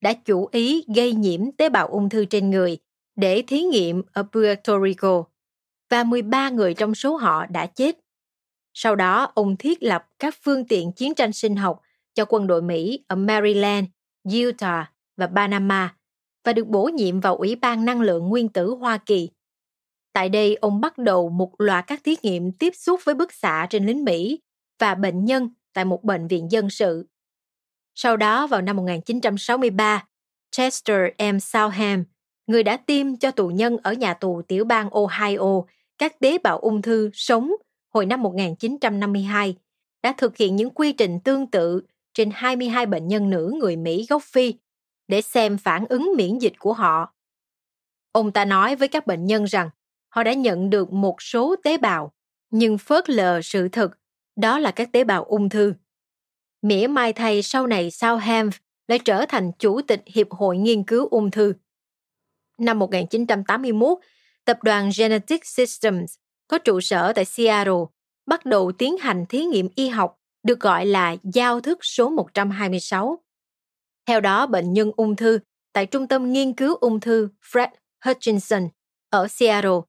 đã 0.00 0.12
chủ 0.12 0.48
ý 0.52 0.84
gây 0.94 1.12
nhiễm 1.12 1.52
tế 1.52 1.68
bào 1.68 1.86
ung 1.86 2.08
thư 2.08 2.24
trên 2.24 2.50
người 2.50 2.78
để 3.16 3.42
thí 3.46 3.62
nghiệm 3.62 4.02
ở 4.12 4.22
Puerto 4.32 4.80
Rico 4.84 5.24
và 5.90 6.04
13 6.04 6.48
người 6.48 6.74
trong 6.74 6.94
số 6.94 7.16
họ 7.16 7.46
đã 7.46 7.66
chết. 7.66 7.98
Sau 8.74 8.96
đó, 8.96 9.32
ông 9.34 9.56
thiết 9.56 9.82
lập 9.82 10.06
các 10.18 10.34
phương 10.42 10.64
tiện 10.64 10.92
chiến 10.92 11.14
tranh 11.14 11.32
sinh 11.32 11.56
học 11.56 11.80
cho 12.14 12.24
quân 12.24 12.46
đội 12.46 12.62
Mỹ 12.62 13.04
ở 13.08 13.16
Maryland, 13.16 13.86
Utah 14.28 14.92
và 15.16 15.26
Panama 15.26 15.96
và 16.44 16.52
được 16.52 16.66
bổ 16.66 16.84
nhiệm 16.84 17.20
vào 17.20 17.36
Ủy 17.36 17.56
ban 17.56 17.84
Năng 17.84 18.00
lượng 18.00 18.28
Nguyên 18.28 18.48
tử 18.48 18.74
Hoa 18.74 18.98
Kỳ. 18.98 19.30
Tại 20.12 20.28
đây, 20.28 20.54
ông 20.54 20.80
bắt 20.80 20.98
đầu 20.98 21.28
một 21.28 21.52
loạt 21.58 21.86
các 21.86 22.00
thí 22.04 22.16
nghiệm 22.22 22.52
tiếp 22.52 22.74
xúc 22.76 23.00
với 23.04 23.14
bức 23.14 23.32
xạ 23.32 23.66
trên 23.70 23.86
lính 23.86 24.04
Mỹ 24.04 24.40
và 24.82 24.94
bệnh 24.94 25.24
nhân 25.24 25.48
tại 25.72 25.84
một 25.84 26.04
bệnh 26.04 26.28
viện 26.28 26.50
dân 26.50 26.70
sự. 26.70 27.06
Sau 27.94 28.16
đó, 28.16 28.46
vào 28.46 28.62
năm 28.62 28.76
1963, 28.76 30.04
Chester 30.50 31.00
M. 31.18 31.38
Southam, 31.38 32.04
người 32.46 32.62
đã 32.62 32.76
tiêm 32.76 33.16
cho 33.16 33.30
tù 33.30 33.48
nhân 33.48 33.76
ở 33.82 33.92
nhà 33.92 34.14
tù 34.14 34.42
tiểu 34.48 34.64
bang 34.64 34.90
Ohio 34.90 35.62
các 35.98 36.20
tế 36.20 36.38
bào 36.38 36.58
ung 36.58 36.82
thư 36.82 37.10
sống 37.12 37.52
hồi 37.94 38.06
năm 38.06 38.22
1952, 38.22 39.56
đã 40.02 40.14
thực 40.18 40.36
hiện 40.36 40.56
những 40.56 40.70
quy 40.70 40.92
trình 40.92 41.20
tương 41.20 41.46
tự 41.46 41.82
trên 42.14 42.30
22 42.34 42.86
bệnh 42.86 43.08
nhân 43.08 43.30
nữ 43.30 43.52
người 43.60 43.76
Mỹ 43.76 44.06
gốc 44.08 44.22
Phi 44.22 44.54
để 45.08 45.20
xem 45.20 45.58
phản 45.58 45.86
ứng 45.88 46.12
miễn 46.16 46.38
dịch 46.38 46.54
của 46.58 46.72
họ. 46.72 47.14
Ông 48.12 48.32
ta 48.32 48.44
nói 48.44 48.76
với 48.76 48.88
các 48.88 49.06
bệnh 49.06 49.26
nhân 49.26 49.44
rằng 49.44 49.70
họ 50.08 50.22
đã 50.22 50.32
nhận 50.32 50.70
được 50.70 50.92
một 50.92 51.22
số 51.22 51.56
tế 51.64 51.78
bào, 51.78 52.12
nhưng 52.50 52.78
phớt 52.78 53.10
lờ 53.10 53.42
sự 53.42 53.68
thật, 53.68 53.98
đó 54.36 54.58
là 54.58 54.70
các 54.70 54.92
tế 54.92 55.04
bào 55.04 55.24
ung 55.24 55.48
thư. 55.48 55.74
Mỉa 56.62 56.86
mai 56.86 57.12
thay 57.12 57.42
sau 57.42 57.66
này 57.66 57.90
Southam 57.90 58.50
lại 58.88 58.98
trở 58.98 59.26
thành 59.28 59.52
chủ 59.58 59.80
tịch 59.82 60.02
Hiệp 60.06 60.30
hội 60.30 60.56
Nghiên 60.56 60.84
cứu 60.84 61.08
ung 61.08 61.30
thư. 61.30 61.54
Năm 62.58 62.78
1981, 62.78 63.98
tập 64.44 64.58
đoàn 64.62 64.90
Genetic 64.98 65.46
Systems 65.46 66.14
có 66.48 66.58
trụ 66.58 66.80
sở 66.80 67.12
tại 67.12 67.24
Seattle 67.24 67.84
bắt 68.26 68.46
đầu 68.46 68.72
tiến 68.72 68.96
hành 68.98 69.26
thí 69.28 69.44
nghiệm 69.44 69.68
y 69.74 69.88
học 69.88 70.18
được 70.42 70.60
gọi 70.60 70.86
là 70.86 71.16
giao 71.34 71.60
thức 71.60 71.78
số 71.82 72.10
126. 72.10 73.18
Theo 74.06 74.20
đó, 74.20 74.46
bệnh 74.46 74.72
nhân 74.72 74.90
ung 74.96 75.16
thư 75.16 75.38
tại 75.72 75.86
Trung 75.86 76.08
tâm 76.08 76.32
Nghiên 76.32 76.52
cứu 76.52 76.74
ung 76.74 77.00
thư 77.00 77.28
Fred 77.52 77.68
Hutchinson 78.04 78.68
ở 79.10 79.28
Seattle 79.28 79.80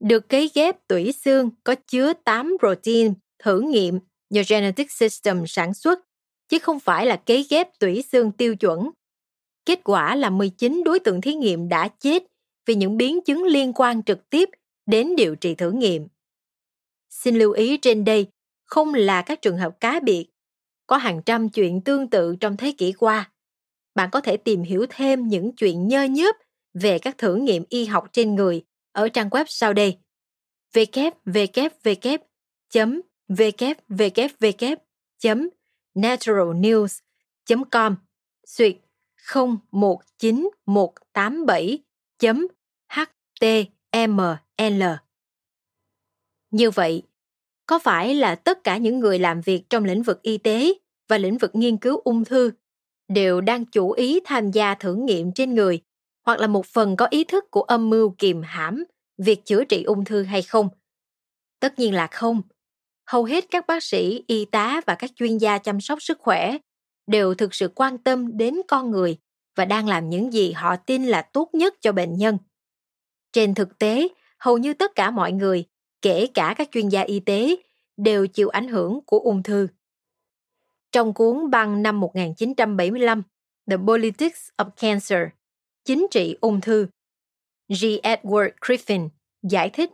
được 0.00 0.28
cấy 0.28 0.50
ghép 0.54 0.88
tủy 0.88 1.12
xương 1.12 1.50
có 1.64 1.74
chứa 1.74 2.12
8 2.24 2.56
protein 2.60 3.14
thử 3.38 3.60
nghiệm 3.60 3.98
do 4.30 4.42
Genetic 4.48 4.90
System 4.90 5.46
sản 5.46 5.74
xuất, 5.74 5.98
chứ 6.48 6.58
không 6.58 6.80
phải 6.80 7.06
là 7.06 7.16
cấy 7.16 7.46
ghép 7.50 7.78
tủy 7.78 8.04
xương 8.12 8.32
tiêu 8.32 8.56
chuẩn. 8.56 8.90
Kết 9.64 9.80
quả 9.84 10.14
là 10.14 10.30
19 10.30 10.82
đối 10.84 10.98
tượng 10.98 11.20
thí 11.20 11.34
nghiệm 11.34 11.68
đã 11.68 11.88
chết 11.88 12.22
vì 12.66 12.74
những 12.74 12.96
biến 12.96 13.20
chứng 13.24 13.44
liên 13.44 13.72
quan 13.72 14.02
trực 14.02 14.30
tiếp 14.30 14.48
đến 14.86 15.16
điều 15.16 15.34
trị 15.34 15.54
thử 15.54 15.70
nghiệm. 15.70 16.08
Xin 17.10 17.38
lưu 17.38 17.52
ý 17.52 17.76
trên 17.76 18.04
đây 18.04 18.26
không 18.64 18.94
là 18.94 19.22
các 19.22 19.42
trường 19.42 19.58
hợp 19.58 19.80
cá 19.80 20.00
biệt. 20.00 20.28
Có 20.86 20.96
hàng 20.96 21.22
trăm 21.26 21.48
chuyện 21.48 21.80
tương 21.80 22.10
tự 22.10 22.36
trong 22.40 22.56
thế 22.56 22.74
kỷ 22.78 22.92
qua. 22.92 23.32
Bạn 23.94 24.08
có 24.12 24.20
thể 24.20 24.36
tìm 24.36 24.62
hiểu 24.62 24.86
thêm 24.90 25.28
những 25.28 25.52
chuyện 25.56 25.88
nhơ 25.88 26.04
nhớp 26.04 26.36
về 26.74 26.98
các 26.98 27.18
thử 27.18 27.34
nghiệm 27.34 27.64
y 27.68 27.84
học 27.84 28.08
trên 28.12 28.34
người 28.34 28.62
ở 28.92 29.08
trang 29.08 29.28
web 29.28 29.44
sau 29.48 29.72
đây 29.72 29.98
www 30.74 32.18
www 33.28 34.76
naturalnews 35.94 36.98
com, 37.70 37.96
suyệt 38.46 38.76
019187 39.32 41.78
html 42.88 44.22
như 46.50 46.70
vậy, 46.70 47.02
có 47.66 47.78
phải 47.78 48.14
là 48.14 48.34
tất 48.34 48.64
cả 48.64 48.76
những 48.76 49.00
người 49.00 49.18
làm 49.18 49.40
việc 49.40 49.62
trong 49.70 49.84
lĩnh 49.84 50.02
vực 50.02 50.22
y 50.22 50.38
tế 50.38 50.72
và 51.08 51.18
lĩnh 51.18 51.38
vực 51.38 51.50
nghiên 51.54 51.76
cứu 51.76 52.00
ung 52.04 52.24
thư 52.24 52.50
đều 53.08 53.40
đang 53.40 53.64
chủ 53.64 53.90
ý 53.90 54.20
tham 54.24 54.50
gia 54.50 54.74
thử 54.74 54.94
nghiệm 54.94 55.32
trên 55.32 55.54
người 55.54 55.80
hoặc 56.26 56.40
là 56.40 56.46
một 56.46 56.66
phần 56.66 56.96
có 56.96 57.06
ý 57.10 57.24
thức 57.24 57.50
của 57.50 57.62
âm 57.62 57.90
mưu 57.90 58.14
kìm 58.18 58.42
hãm 58.42 58.84
việc 59.18 59.44
chữa 59.44 59.64
trị 59.64 59.82
ung 59.82 60.04
thư 60.04 60.22
hay 60.22 60.42
không? 60.42 60.68
Tất 61.60 61.78
nhiên 61.78 61.94
là 61.94 62.06
không 62.06 62.42
hầu 63.06 63.24
hết 63.24 63.44
các 63.50 63.66
bác 63.66 63.82
sĩ, 63.82 64.24
y 64.26 64.44
tá 64.44 64.80
và 64.86 64.94
các 64.94 65.10
chuyên 65.16 65.38
gia 65.38 65.58
chăm 65.58 65.80
sóc 65.80 66.02
sức 66.02 66.18
khỏe 66.20 66.58
đều 67.06 67.34
thực 67.34 67.54
sự 67.54 67.68
quan 67.74 67.98
tâm 67.98 68.36
đến 68.36 68.56
con 68.68 68.90
người 68.90 69.18
và 69.56 69.64
đang 69.64 69.88
làm 69.88 70.10
những 70.10 70.32
gì 70.32 70.52
họ 70.52 70.76
tin 70.76 71.04
là 71.04 71.22
tốt 71.22 71.50
nhất 71.52 71.74
cho 71.80 71.92
bệnh 71.92 72.16
nhân 72.16 72.38
trên 73.32 73.54
thực 73.54 73.78
tế, 73.78 74.08
hầu 74.38 74.58
như 74.58 74.74
tất 74.74 74.94
cả 74.94 75.10
mọi 75.10 75.32
người, 75.32 75.64
kể 76.02 76.26
cả 76.34 76.54
các 76.58 76.68
chuyên 76.72 76.88
gia 76.88 77.00
y 77.00 77.20
tế, 77.20 77.56
đều 77.96 78.26
chịu 78.26 78.48
ảnh 78.48 78.68
hưởng 78.68 79.00
của 79.06 79.18
ung 79.18 79.42
thư 79.42 79.68
trong 80.92 81.14
cuốn 81.14 81.50
băng 81.50 81.82
năm 81.82 82.00
1975 82.00 83.22
The 83.70 83.76
Politics 83.76 84.48
of 84.58 84.70
Cancer, 84.70 85.20
chính 85.84 86.06
trị 86.10 86.36
ung 86.40 86.60
thư, 86.60 86.86
G. 87.68 87.84
Edward 88.02 88.50
Griffin 88.60 89.08
giải 89.42 89.70
thích, 89.70 89.90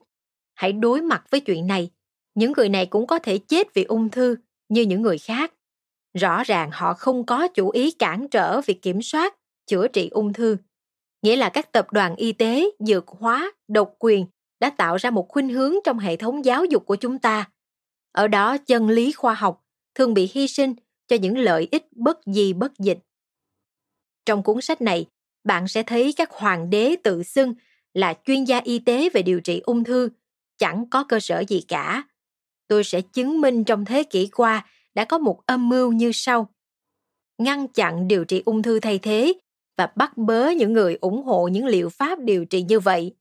hãy 0.55 0.73
đối 0.73 1.03
mặt 1.03 1.25
với 1.31 1.41
chuyện 1.41 1.67
này 1.67 1.91
những 2.35 2.53
người 2.57 2.69
này 2.69 2.87
cũng 2.87 3.07
có 3.07 3.19
thể 3.19 3.39
chết 3.39 3.75
vì 3.75 3.85
ung 3.85 4.09
thư 4.09 4.37
như 4.69 4.83
những 4.83 5.03
người 5.03 5.19
khác. 5.19 5.55
Rõ 6.19 6.43
ràng 6.45 6.71
họ 6.73 6.95
không 6.95 7.27
có 7.27 7.49
chủ 7.49 7.71
ý 7.71 7.91
cản 7.91 8.29
trở 8.29 8.61
việc 8.61 8.83
kiểm 8.83 9.03
soát, 9.03 9.37
chữa 9.67 9.89
trị 9.89 10.09
ung 10.09 10.33
thư. 10.33 10.57
Nghĩa 11.23 11.37
là 11.37 11.49
các 11.49 11.73
tập 11.73 11.93
đoàn 11.93 12.17
y 12.17 12.33
tế, 12.33 12.71
dược 12.79 13.09
hóa, 13.09 13.53
độc 13.69 13.95
quyền 13.99 14.27
đã 14.61 14.71
tạo 14.71 14.97
ra 14.97 15.11
một 15.11 15.29
khuynh 15.29 15.49
hướng 15.49 15.75
trong 15.85 15.99
hệ 15.99 16.17
thống 16.17 16.45
giáo 16.45 16.65
dục 16.65 16.87
của 16.87 16.97
chúng 16.97 17.19
ta. 17.19 17.51
Ở 18.13 18.29
đó, 18.29 18.57
chân 18.59 18.89
lý 18.89 19.13
khoa 19.13 19.35
học 19.35 19.65
thường 19.95 20.15
bị 20.15 20.31
hy 20.35 20.49
sinh 20.49 20.75
cho 21.09 21.17
những 21.17 21.39
lợi 21.39 21.69
ích 21.71 21.87
bất 21.93 22.19
di 22.27 22.53
bất 22.53 22.79
dịch. 22.79 22.99
Trong 24.25 24.43
cuốn 24.43 24.61
sách 24.61 24.81
này, 24.81 25.07
bạn 25.45 25.69
sẽ 25.69 25.83
thấy 25.83 26.13
các 26.17 26.31
hoàng 26.31 26.71
đế 26.71 26.97
tự 27.05 27.23
xưng 27.23 27.55
là 27.95 28.15
chuyên 28.25 28.45
gia 28.45 28.59
y 28.59 28.79
tế 28.79 29.09
về 29.11 29.23
điều 29.23 29.41
trị 29.41 29.61
ung 29.65 29.85
thư, 29.85 30.09
chẳng 30.59 30.91
có 30.91 31.05
cơ 31.05 31.21
sở 31.21 31.45
gì 31.49 31.65
cả 31.69 32.03
tôi 32.69 32.85
sẽ 32.85 33.01
chứng 33.01 33.41
minh 33.41 33.65
trong 33.65 33.85
thế 33.85 34.03
kỷ 34.03 34.27
qua 34.27 34.67
đã 34.95 35.05
có 35.05 35.19
một 35.19 35.47
âm 35.47 35.69
mưu 35.69 35.93
như 35.93 36.11
sau. 36.15 36.49
Ngăn 37.39 37.69
chặn 37.69 38.09
điều 38.09 38.25
trị 38.25 38.43
ung 38.45 38.63
thư 38.63 38.81
thay 38.81 38.99
thế 38.99 39.33
và 39.77 39.93
bắt 39.97 40.17
bớ 40.17 40.51
những 40.51 40.73
người 40.73 40.99
ủng 41.01 41.23
hộ 41.23 41.49
những 41.49 41.67
liệu 41.67 41.89
pháp 41.89 42.19
điều 42.19 42.45
trị 42.45 42.63
như 42.63 42.81
vậy. 42.81 43.15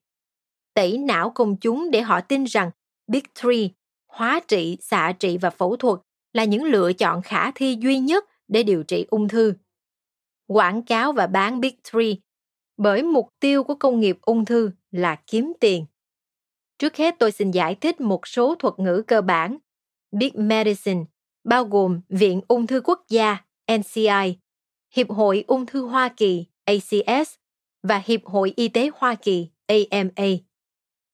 Tẩy 0.73 0.97
não 0.97 1.29
công 1.29 1.57
chúng 1.57 1.91
để 1.91 2.01
họ 2.01 2.21
tin 2.21 2.43
rằng 2.43 2.71
big 3.07 3.23
three, 3.41 3.67
hóa 4.07 4.39
trị, 4.47 4.77
xạ 4.81 5.13
trị 5.19 5.37
và 5.37 5.49
phẫu 5.49 5.75
thuật 5.75 5.99
là 6.33 6.43
những 6.43 6.63
lựa 6.63 6.93
chọn 6.93 7.21
khả 7.21 7.51
thi 7.51 7.77
duy 7.81 7.99
nhất 7.99 8.25
để 8.47 8.63
điều 8.63 8.83
trị 8.83 9.05
ung 9.09 9.27
thư. 9.27 9.53
Quảng 10.47 10.81
cáo 10.81 11.11
và 11.11 11.27
bán 11.27 11.59
big 11.59 11.75
three 11.91 12.13
bởi 12.77 13.03
mục 13.03 13.29
tiêu 13.39 13.63
của 13.63 13.75
công 13.75 13.99
nghiệp 13.99 14.17
ung 14.21 14.45
thư 14.45 14.71
là 14.91 15.15
kiếm 15.27 15.53
tiền. 15.59 15.85
Trước 16.81 16.97
hết 16.97 17.15
tôi 17.19 17.31
xin 17.31 17.51
giải 17.51 17.75
thích 17.75 18.01
một 18.01 18.27
số 18.27 18.55
thuật 18.55 18.73
ngữ 18.77 19.03
cơ 19.07 19.21
bản. 19.21 19.57
Big 20.11 20.31
Medicine 20.35 21.03
bao 21.43 21.65
gồm 21.65 22.01
Viện 22.09 22.41
Ung 22.47 22.67
thư 22.67 22.81
Quốc 22.83 23.05
gia 23.09 23.37
NCI, 23.71 24.37
Hiệp 24.95 25.09
hội 25.09 25.43
Ung 25.47 25.65
thư 25.65 25.85
Hoa 25.85 26.09
Kỳ 26.17 26.45
ACS 26.65 27.35
và 27.83 28.01
Hiệp 28.05 28.25
hội 28.25 28.53
Y 28.55 28.67
tế 28.67 28.89
Hoa 28.95 29.15
Kỳ 29.15 29.49
AMA. 29.67 30.27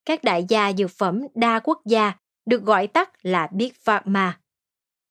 Các 0.05 0.23
đại 0.23 0.45
gia 0.49 0.73
dược 0.73 0.91
phẩm 0.91 1.21
đa 1.35 1.59
quốc 1.59 1.81
gia 1.85 2.13
được 2.45 2.63
gọi 2.63 2.87
tắt 2.87 3.11
là 3.21 3.47
Big 3.53 3.71
Pharma. 3.83 4.39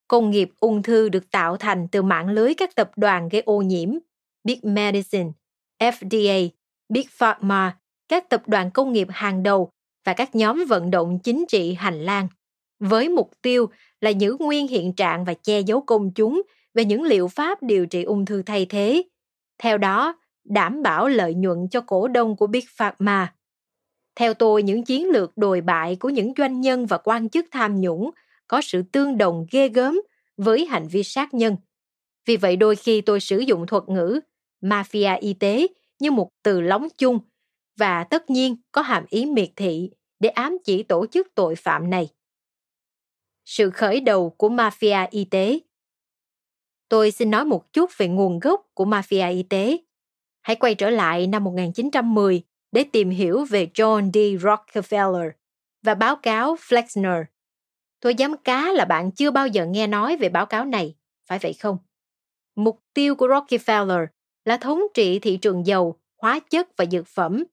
Công 0.08 0.30
nghiệp 0.30 0.50
ung 0.60 0.82
thư 0.82 1.08
được 1.08 1.30
tạo 1.30 1.56
thành 1.56 1.88
từ 1.92 2.02
mạng 2.02 2.28
lưới 2.28 2.54
các 2.54 2.74
tập 2.74 2.90
đoàn 2.96 3.28
gây 3.28 3.42
ô 3.46 3.62
nhiễm 3.62 3.90
Big 4.44 4.58
Medicine, 4.62 5.30
FDA, 5.78 6.48
Big 6.88 7.06
Pharma, 7.10 7.78
các 8.08 8.28
tập 8.28 8.42
đoàn 8.46 8.70
công 8.70 8.92
nghiệp 8.92 9.08
hàng 9.10 9.42
đầu 9.42 9.70
và 10.06 10.12
các 10.12 10.34
nhóm 10.34 10.64
vận 10.68 10.90
động 10.90 11.18
chính 11.18 11.44
trị 11.48 11.74
hành 11.74 12.00
lang 12.00 12.28
với 12.80 13.08
mục 13.08 13.30
tiêu 13.42 13.66
là 14.00 14.10
giữ 14.10 14.36
nguyên 14.40 14.68
hiện 14.68 14.92
trạng 14.92 15.24
và 15.24 15.34
che 15.34 15.60
giấu 15.60 15.80
công 15.80 16.10
chúng 16.14 16.42
về 16.74 16.84
những 16.84 17.02
liệu 17.02 17.28
pháp 17.28 17.62
điều 17.62 17.86
trị 17.86 18.02
ung 18.02 18.24
thư 18.24 18.42
thay 18.42 18.66
thế. 18.66 19.02
Theo 19.58 19.78
đó, 19.78 20.18
đảm 20.44 20.82
bảo 20.82 21.08
lợi 21.08 21.34
nhuận 21.34 21.68
cho 21.70 21.80
cổ 21.80 22.08
đông 22.08 22.36
của 22.36 22.46
Big 22.46 22.64
Pharma. 22.76 23.34
Theo 24.16 24.34
tôi, 24.34 24.62
những 24.62 24.84
chiến 24.84 25.10
lược 25.10 25.36
đồi 25.36 25.60
bại 25.60 25.96
của 25.96 26.08
những 26.08 26.32
doanh 26.38 26.60
nhân 26.60 26.86
và 26.86 26.98
quan 26.98 27.28
chức 27.28 27.46
tham 27.50 27.80
nhũng 27.80 28.10
có 28.48 28.60
sự 28.60 28.82
tương 28.92 29.18
đồng 29.18 29.46
ghê 29.50 29.68
gớm 29.68 30.00
với 30.36 30.66
hành 30.66 30.88
vi 30.88 31.02
sát 31.02 31.34
nhân. 31.34 31.56
Vì 32.26 32.36
vậy 32.36 32.56
đôi 32.56 32.76
khi 32.76 33.00
tôi 33.00 33.20
sử 33.20 33.38
dụng 33.38 33.66
thuật 33.66 33.82
ngữ 33.88 34.20
mafia 34.62 35.20
y 35.20 35.32
tế 35.32 35.66
như 36.00 36.10
một 36.10 36.28
từ 36.42 36.60
lóng 36.60 36.88
chung 36.98 37.18
và 37.76 38.04
tất 38.04 38.30
nhiên 38.30 38.56
có 38.72 38.82
hàm 38.82 39.04
ý 39.08 39.26
miệt 39.26 39.48
thị 39.56 39.90
để 40.20 40.28
ám 40.28 40.58
chỉ 40.64 40.82
tổ 40.82 41.06
chức 41.06 41.34
tội 41.34 41.56
phạm 41.56 41.90
này. 41.90 42.08
Sự 43.44 43.70
khởi 43.70 44.00
đầu 44.00 44.30
của 44.30 44.48
mafia 44.48 45.06
y 45.10 45.24
tế 45.24 45.60
Tôi 46.88 47.10
xin 47.10 47.30
nói 47.30 47.44
một 47.44 47.72
chút 47.72 47.90
về 47.96 48.08
nguồn 48.08 48.38
gốc 48.38 48.66
của 48.74 48.84
mafia 48.84 49.32
y 49.32 49.42
tế. 49.42 49.78
Hãy 50.42 50.56
quay 50.56 50.74
trở 50.74 50.90
lại 50.90 51.26
năm 51.26 51.44
1910 51.44 52.42
để 52.72 52.84
tìm 52.92 53.10
hiểu 53.10 53.44
về 53.44 53.68
John 53.74 54.10
D. 54.12 54.44
Rockefeller 54.44 55.30
và 55.82 55.94
báo 55.94 56.16
cáo 56.16 56.54
Flexner. 56.54 57.24
Tôi 58.00 58.14
dám 58.14 58.36
cá 58.36 58.72
là 58.72 58.84
bạn 58.84 59.10
chưa 59.10 59.30
bao 59.30 59.46
giờ 59.46 59.66
nghe 59.66 59.86
nói 59.86 60.16
về 60.16 60.28
báo 60.28 60.46
cáo 60.46 60.64
này, 60.64 60.94
phải 61.28 61.38
vậy 61.38 61.52
không? 61.52 61.78
Mục 62.56 62.80
tiêu 62.94 63.14
của 63.14 63.28
Rockefeller 63.28 64.06
là 64.44 64.56
thống 64.56 64.82
trị 64.94 65.18
thị 65.18 65.36
trường 65.36 65.66
dầu, 65.66 66.00
hóa 66.22 66.40
chất 66.50 66.76
và 66.76 66.84
dược 66.84 67.06
phẩm. 67.06 67.44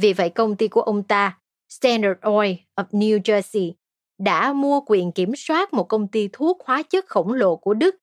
Vì 0.00 0.12
vậy 0.12 0.30
công 0.30 0.56
ty 0.56 0.68
của 0.68 0.80
ông 0.80 1.02
ta 1.02 1.38
Standard 1.68 2.20
Oil 2.20 2.54
of 2.76 2.84
New 2.90 3.20
Jersey 3.20 3.72
đã 4.18 4.52
mua 4.52 4.80
quyền 4.86 5.12
kiểm 5.12 5.36
soát 5.36 5.72
một 5.72 5.84
công 5.84 6.08
ty 6.08 6.28
thuốc 6.32 6.62
hóa 6.64 6.82
chất 6.82 7.06
khổng 7.06 7.32
lồ 7.32 7.56
của 7.56 7.74
Đức 7.74 7.96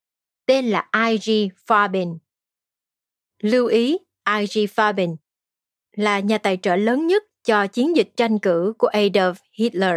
tên 0.46 0.66
là 0.66 0.90
IG 1.10 1.50
Farben. 1.68 2.18
Lưu 3.44 3.68
ý, 3.68 3.98
IG 4.26 4.66
Farben 4.66 5.16
là 5.96 6.20
nhà 6.20 6.38
tài 6.38 6.58
trợ 6.58 6.76
lớn 6.76 7.08
nhất 7.08 7.24
cho 7.44 7.68
chiến 7.68 7.96
dịch 7.96 8.12
tranh 8.18 8.40
cử 8.40 8.74
của 8.78 8.90
Adolf 8.94 9.34
Hitler. 9.54 9.96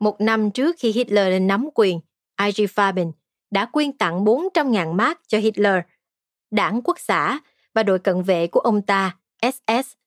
Một 0.00 0.20
năm 0.20 0.50
trước 0.50 0.76
khi 0.78 0.92
Hitler 0.92 1.28
lên 1.28 1.46
nắm 1.46 1.68
quyền, 1.74 2.00
IG 2.46 2.64
Farben 2.64 3.12
đã 3.50 3.64
quyên 3.64 3.92
tặng 3.92 4.24
400.000 4.24 4.92
mark 4.92 5.20
cho 5.26 5.38
Hitler, 5.38 5.80
đảng 6.50 6.82
quốc 6.84 7.00
xã 7.00 7.40
và 7.74 7.82
đội 7.82 7.98
cận 7.98 8.22
vệ 8.22 8.46
của 8.46 8.60
ông 8.60 8.82
ta, 8.82 9.16
SS. 9.42 9.98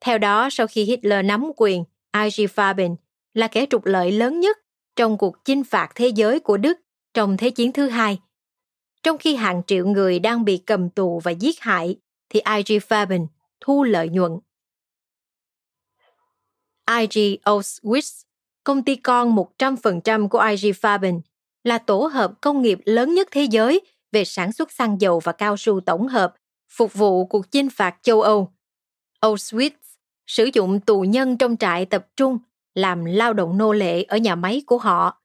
Theo 0.00 0.18
đó, 0.18 0.48
sau 0.50 0.66
khi 0.66 0.84
Hitler 0.84 1.24
nắm 1.24 1.50
quyền, 1.56 1.84
IG 2.12 2.46
Farben 2.46 2.96
là 3.34 3.48
kẻ 3.48 3.66
trục 3.70 3.84
lợi 3.84 4.12
lớn 4.12 4.40
nhất 4.40 4.58
trong 4.96 5.18
cuộc 5.18 5.44
chinh 5.44 5.64
phạt 5.64 5.88
thế 5.94 6.08
giới 6.08 6.40
của 6.40 6.56
Đức 6.56 6.78
trong 7.14 7.36
Thế 7.36 7.50
chiến 7.50 7.72
thứ 7.72 7.88
hai. 7.88 8.18
Trong 9.02 9.18
khi 9.18 9.34
hàng 9.34 9.62
triệu 9.66 9.86
người 9.86 10.18
đang 10.18 10.44
bị 10.44 10.56
cầm 10.66 10.90
tù 10.90 11.20
và 11.20 11.30
giết 11.30 11.60
hại, 11.60 11.96
thì 12.28 12.40
IG 12.40 12.78
Farben 12.78 13.26
thu 13.60 13.84
lợi 13.84 14.08
nhuận. 14.08 14.32
IG 16.98 17.36
Auschwitz, 17.44 18.22
công 18.64 18.82
ty 18.82 18.96
con 18.96 19.36
100% 19.58 20.28
của 20.28 20.40
IG 20.40 20.70
Farben, 20.70 21.20
là 21.64 21.78
tổ 21.78 22.06
hợp 22.06 22.32
công 22.40 22.62
nghiệp 22.62 22.78
lớn 22.84 23.14
nhất 23.14 23.28
thế 23.30 23.44
giới 23.44 23.80
về 24.12 24.24
sản 24.24 24.52
xuất 24.52 24.72
xăng 24.72 25.00
dầu 25.00 25.20
và 25.20 25.32
cao 25.32 25.56
su 25.56 25.80
tổng 25.80 26.08
hợp, 26.08 26.34
phục 26.68 26.94
vụ 26.94 27.26
cuộc 27.26 27.50
chinh 27.50 27.70
phạt 27.70 27.96
châu 28.02 28.22
Âu. 28.22 28.52
Auschwitz 29.20 29.70
sử 30.28 30.50
dụng 30.52 30.80
tù 30.80 31.00
nhân 31.00 31.36
trong 31.36 31.56
trại 31.56 31.86
tập 31.86 32.06
trung 32.16 32.38
làm 32.74 33.04
lao 33.04 33.32
động 33.32 33.58
nô 33.58 33.72
lệ 33.72 34.02
ở 34.02 34.16
nhà 34.16 34.34
máy 34.34 34.62
của 34.66 34.78
họ, 34.78 35.22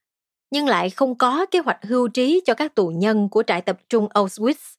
nhưng 0.51 0.67
lại 0.67 0.89
không 0.89 1.17
có 1.17 1.45
kế 1.45 1.59
hoạch 1.59 1.79
hưu 1.83 2.07
trí 2.07 2.41
cho 2.45 2.53
các 2.53 2.75
tù 2.75 2.87
nhân 2.87 3.29
của 3.29 3.43
trại 3.47 3.61
tập 3.61 3.79
trung 3.89 4.07
Auschwitz. 4.07 4.75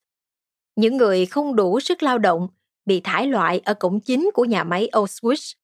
Những 0.77 0.97
người 0.97 1.27
không 1.27 1.57
đủ 1.57 1.81
sức 1.81 2.03
lao 2.03 2.19
động 2.19 2.49
bị 2.87 3.01
thải 3.01 3.27
loại 3.27 3.61
ở 3.65 3.75
cổng 3.75 4.01
chính 4.01 4.31
của 4.35 4.45
nhà 4.45 4.65
máy 4.65 4.89
Auschwitz 4.93 5.55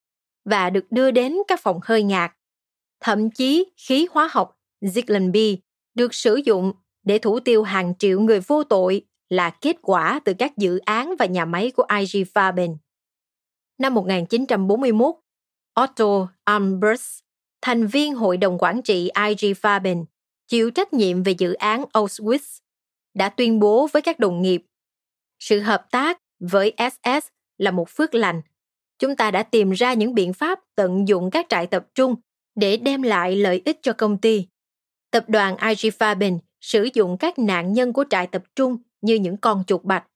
và 0.44 0.70
được 0.70 0.84
đưa 0.90 1.10
đến 1.10 1.36
các 1.48 1.60
phòng 1.62 1.80
hơi 1.82 2.02
ngạt. 2.02 2.32
Thậm 3.00 3.30
chí 3.30 3.72
khí 3.76 4.06
hóa 4.10 4.28
học 4.32 4.58
Zyklon 4.80 5.32
B 5.32 5.60
được 5.94 6.14
sử 6.14 6.40
dụng 6.44 6.72
để 7.02 7.18
thủ 7.18 7.40
tiêu 7.40 7.62
hàng 7.62 7.94
triệu 7.98 8.20
người 8.20 8.40
vô 8.40 8.64
tội 8.64 9.06
là 9.28 9.50
kết 9.50 9.76
quả 9.82 10.20
từ 10.24 10.34
các 10.38 10.56
dự 10.56 10.78
án 10.78 11.14
và 11.18 11.26
nhà 11.26 11.44
máy 11.44 11.70
của 11.76 11.86
IG 11.98 12.22
Farben. 12.34 12.76
Năm 13.80 13.94
1941, 13.94 15.14
Otto 15.80 16.28
Ambers, 16.44 17.18
thành 17.62 17.86
viên 17.86 18.14
hội 18.14 18.36
đồng 18.36 18.58
quản 18.58 18.82
trị 18.82 19.10
IG 19.28 19.52
Farben, 19.52 20.04
chịu 20.48 20.70
trách 20.70 20.92
nhiệm 20.92 21.22
về 21.22 21.32
dự 21.32 21.52
án 21.52 21.84
Auschwitz, 21.92 22.60
đã 23.14 23.28
tuyên 23.28 23.60
bố 23.60 23.88
với 23.92 24.02
các 24.02 24.18
đồng 24.18 24.42
nghiệp 24.42 24.62
sự 25.38 25.60
hợp 25.60 25.86
tác 25.90 26.20
với 26.40 26.74
SS 26.90 27.28
là 27.58 27.70
một 27.70 27.88
phước 27.88 28.14
lành. 28.14 28.42
Chúng 28.98 29.16
ta 29.16 29.30
đã 29.30 29.42
tìm 29.42 29.70
ra 29.70 29.94
những 29.94 30.14
biện 30.14 30.32
pháp 30.32 30.60
tận 30.74 31.08
dụng 31.08 31.30
các 31.30 31.46
trại 31.48 31.66
tập 31.66 31.86
trung 31.94 32.14
để 32.54 32.76
đem 32.76 33.02
lại 33.02 33.36
lợi 33.36 33.62
ích 33.64 33.78
cho 33.82 33.92
công 33.92 34.18
ty. 34.18 34.46
Tập 35.10 35.24
đoàn 35.28 35.56
IG 35.56 35.90
Farben 35.98 36.38
sử 36.60 36.88
dụng 36.94 37.16
các 37.18 37.38
nạn 37.38 37.72
nhân 37.72 37.92
của 37.92 38.04
trại 38.10 38.26
tập 38.26 38.42
trung 38.56 38.76
như 39.00 39.14
những 39.14 39.36
con 39.36 39.64
chuột 39.66 39.84
bạch. 39.84 40.06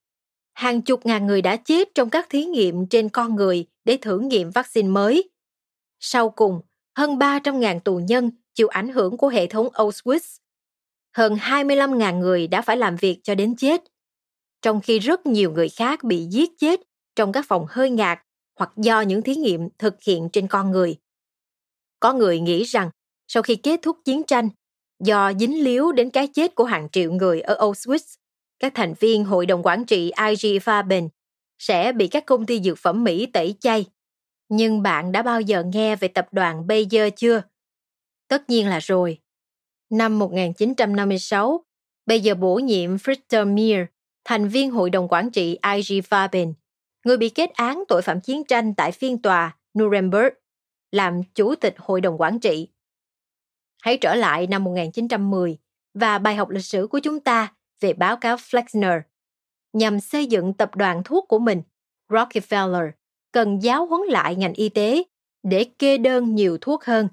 Hàng 0.55 0.83
chục 0.83 1.07
ngàn 1.07 1.27
người 1.27 1.43
đã 1.43 1.57
chết 1.57 1.89
trong 1.95 2.11
các 2.11 2.27
thí 2.31 2.45
nghiệm 2.45 2.87
trên 2.87 3.09
con 3.09 3.35
người 3.35 3.67
để 3.85 3.97
thử 3.97 4.19
nghiệm 4.19 4.51
vaccine 4.51 4.89
mới. 4.89 5.31
Sau 6.01 6.31
cùng, 6.31 6.61
hơn 6.97 7.19
300.000 7.19 7.81
tù 7.81 7.99
nhân 7.99 8.31
chịu 8.55 8.69
ảnh 8.69 8.89
hưởng 8.89 9.17
của 9.17 9.29
hệ 9.29 9.47
thống 9.47 9.69
Auschwitz. 9.69 10.39
Hơn 11.17 11.35
25.000 11.35 12.19
người 12.19 12.47
đã 12.47 12.63
phải 12.63 12.77
làm 12.77 12.97
việc 12.97 13.21
cho 13.23 13.35
đến 13.35 13.57
chết, 13.57 13.83
trong 14.63 14.81
khi 14.81 14.99
rất 14.99 15.27
nhiều 15.27 15.53
người 15.53 15.69
khác 15.69 16.05
bị 16.05 16.27
giết 16.31 16.51
chết 16.59 16.81
trong 17.17 17.33
các 17.33 17.45
phòng 17.49 17.67
hơi 17.69 17.91
ngạt 17.91 18.19
hoặc 18.59 18.73
do 18.77 19.01
những 19.01 19.23
thí 19.23 19.35
nghiệm 19.35 19.69
thực 19.79 20.03
hiện 20.03 20.29
trên 20.33 20.49
con 20.49 20.71
người. 20.71 20.97
Có 22.01 22.13
người 22.13 22.41
nghĩ 22.41 22.65
rằng 22.65 22.91
sau 23.29 23.43
khi 23.43 23.57
kết 23.57 23.81
thúc 23.83 23.97
chiến 24.05 24.23
tranh, 24.25 24.49
do 25.01 25.33
dính 25.41 25.65
líu 25.65 25.93
đến 25.93 26.11
cái 26.11 26.29
chết 26.29 26.55
của 26.55 26.65
hàng 26.65 26.89
triệu 26.93 27.13
người 27.13 27.41
ở 27.41 27.55
Auschwitz, 27.55 28.17
các 28.65 28.73
thành 28.75 28.95
viên 29.01 29.25
hội 29.25 29.47
đồng 29.47 29.62
quản 29.62 29.85
trị 29.85 30.12
IG 30.31 30.59
Farben 30.59 31.09
sẽ 31.59 31.93
bị 31.93 32.09
các 32.09 32.27
công 32.27 32.47
ty 32.47 32.61
dược 32.61 32.79
phẩm 32.79 33.05
Mỹ 33.05 33.27
tẩy 33.27 33.55
chay. 33.61 33.87
Nhưng 34.49 34.83
bạn 34.83 35.12
đã 35.12 35.23
bao 35.23 35.41
giờ 35.41 35.62
nghe 35.62 35.97
về 35.97 36.09
tập 36.09 36.29
đoàn 36.33 36.67
Bayer 36.67 37.12
chưa? 37.17 37.43
Tất 38.29 38.51
nhiên 38.51 38.69
là 38.69 38.79
rồi. 38.79 39.19
Năm 39.91 40.19
1956, 40.19 41.65
Bayer 42.07 42.39
bổ 42.39 42.55
nhiệm 42.55 42.97
Fritter 42.97 43.55
Mir, 43.55 43.79
thành 44.25 44.49
viên 44.49 44.71
hội 44.71 44.91
đồng 44.91 45.09
quản 45.09 45.31
trị 45.31 45.59
IG 45.75 46.01
Farben, 46.11 46.53
người 47.05 47.17
bị 47.17 47.29
kết 47.29 47.51
án 47.51 47.85
tội 47.89 48.03
phạm 48.03 48.21
chiến 48.21 48.45
tranh 48.45 48.75
tại 48.75 48.93
phiên 48.93 49.23
tòa 49.23 49.57
Nuremberg, 49.79 50.29
làm 50.93 51.23
chủ 51.35 51.55
tịch 51.55 51.75
hội 51.79 52.01
đồng 52.01 52.21
quản 52.21 52.41
trị. 52.41 52.69
Hãy 53.83 53.97
trở 53.97 54.15
lại 54.15 54.47
năm 54.47 54.65
1910 54.65 55.59
và 55.95 56.19
bài 56.19 56.35
học 56.35 56.51
lịch 56.51 56.65
sử 56.65 56.87
của 56.91 56.99
chúng 56.99 57.21
ta 57.21 57.54
về 57.81 57.93
báo 57.93 58.16
cáo 58.16 58.37
Flexner. 58.37 59.01
Nhằm 59.72 60.01
xây 60.01 60.27
dựng 60.27 60.55
tập 60.55 60.77
đoàn 60.77 61.03
thuốc 61.05 61.25
của 61.29 61.39
mình, 61.39 61.62
Rockefeller 62.09 62.91
cần 63.33 63.62
giáo 63.62 63.87
huấn 63.87 64.01
lại 64.09 64.37
ngành 64.37 64.55
y 64.55 64.68
tế 64.68 65.03
để 65.43 65.64
kê 65.79 65.99
đơn 65.99 66.35
nhiều 66.35 66.59
thuốc 66.61 66.85
hơn. 66.85 67.09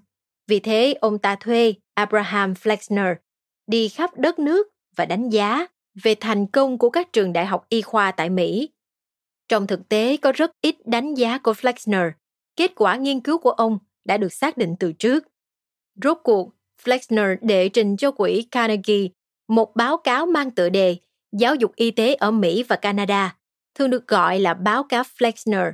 Vì 0.47 0.59
thế, 0.59 0.93
ông 1.01 1.19
ta 1.19 1.35
thuê 1.35 1.73
Abraham 1.93 2.53
Flexner 2.53 3.15
đi 3.67 3.89
khắp 3.89 4.17
đất 4.17 4.39
nước 4.39 4.67
và 4.95 5.05
đánh 5.05 5.29
giá 5.29 5.67
về 6.03 6.15
thành 6.15 6.47
công 6.47 6.77
của 6.77 6.89
các 6.89 7.13
trường 7.13 7.33
đại 7.33 7.45
học 7.45 7.65
y 7.69 7.81
khoa 7.81 8.11
tại 8.11 8.29
Mỹ. 8.29 8.69
Trong 9.47 9.67
thực 9.67 9.89
tế 9.89 10.17
có 10.17 10.31
rất 10.31 10.51
ít 10.61 10.75
đánh 10.85 11.13
giá 11.13 11.37
của 11.37 11.51
Flexner. 11.51 12.11
Kết 12.55 12.71
quả 12.75 12.95
nghiên 12.95 13.19
cứu 13.19 13.37
của 13.37 13.51
ông 13.51 13.79
đã 14.05 14.17
được 14.17 14.33
xác 14.33 14.57
định 14.57 14.75
từ 14.79 14.93
trước. 14.93 15.23
Rốt 16.03 16.17
cuộc, 16.23 16.49
Flexner 16.83 17.37
đệ 17.41 17.69
trình 17.69 17.97
cho 17.97 18.11
quỹ 18.11 18.47
Carnegie 18.51 19.07
một 19.51 19.75
báo 19.75 19.97
cáo 19.97 20.25
mang 20.25 20.51
tựa 20.51 20.69
đề 20.69 20.97
Giáo 21.31 21.55
dục 21.55 21.71
y 21.75 21.91
tế 21.91 22.13
ở 22.13 22.31
Mỹ 22.31 22.63
và 22.63 22.75
Canada, 22.75 23.35
thường 23.75 23.89
được 23.89 24.07
gọi 24.07 24.39
là 24.39 24.53
báo 24.53 24.83
cáo 24.83 25.03
Flexner. 25.17 25.71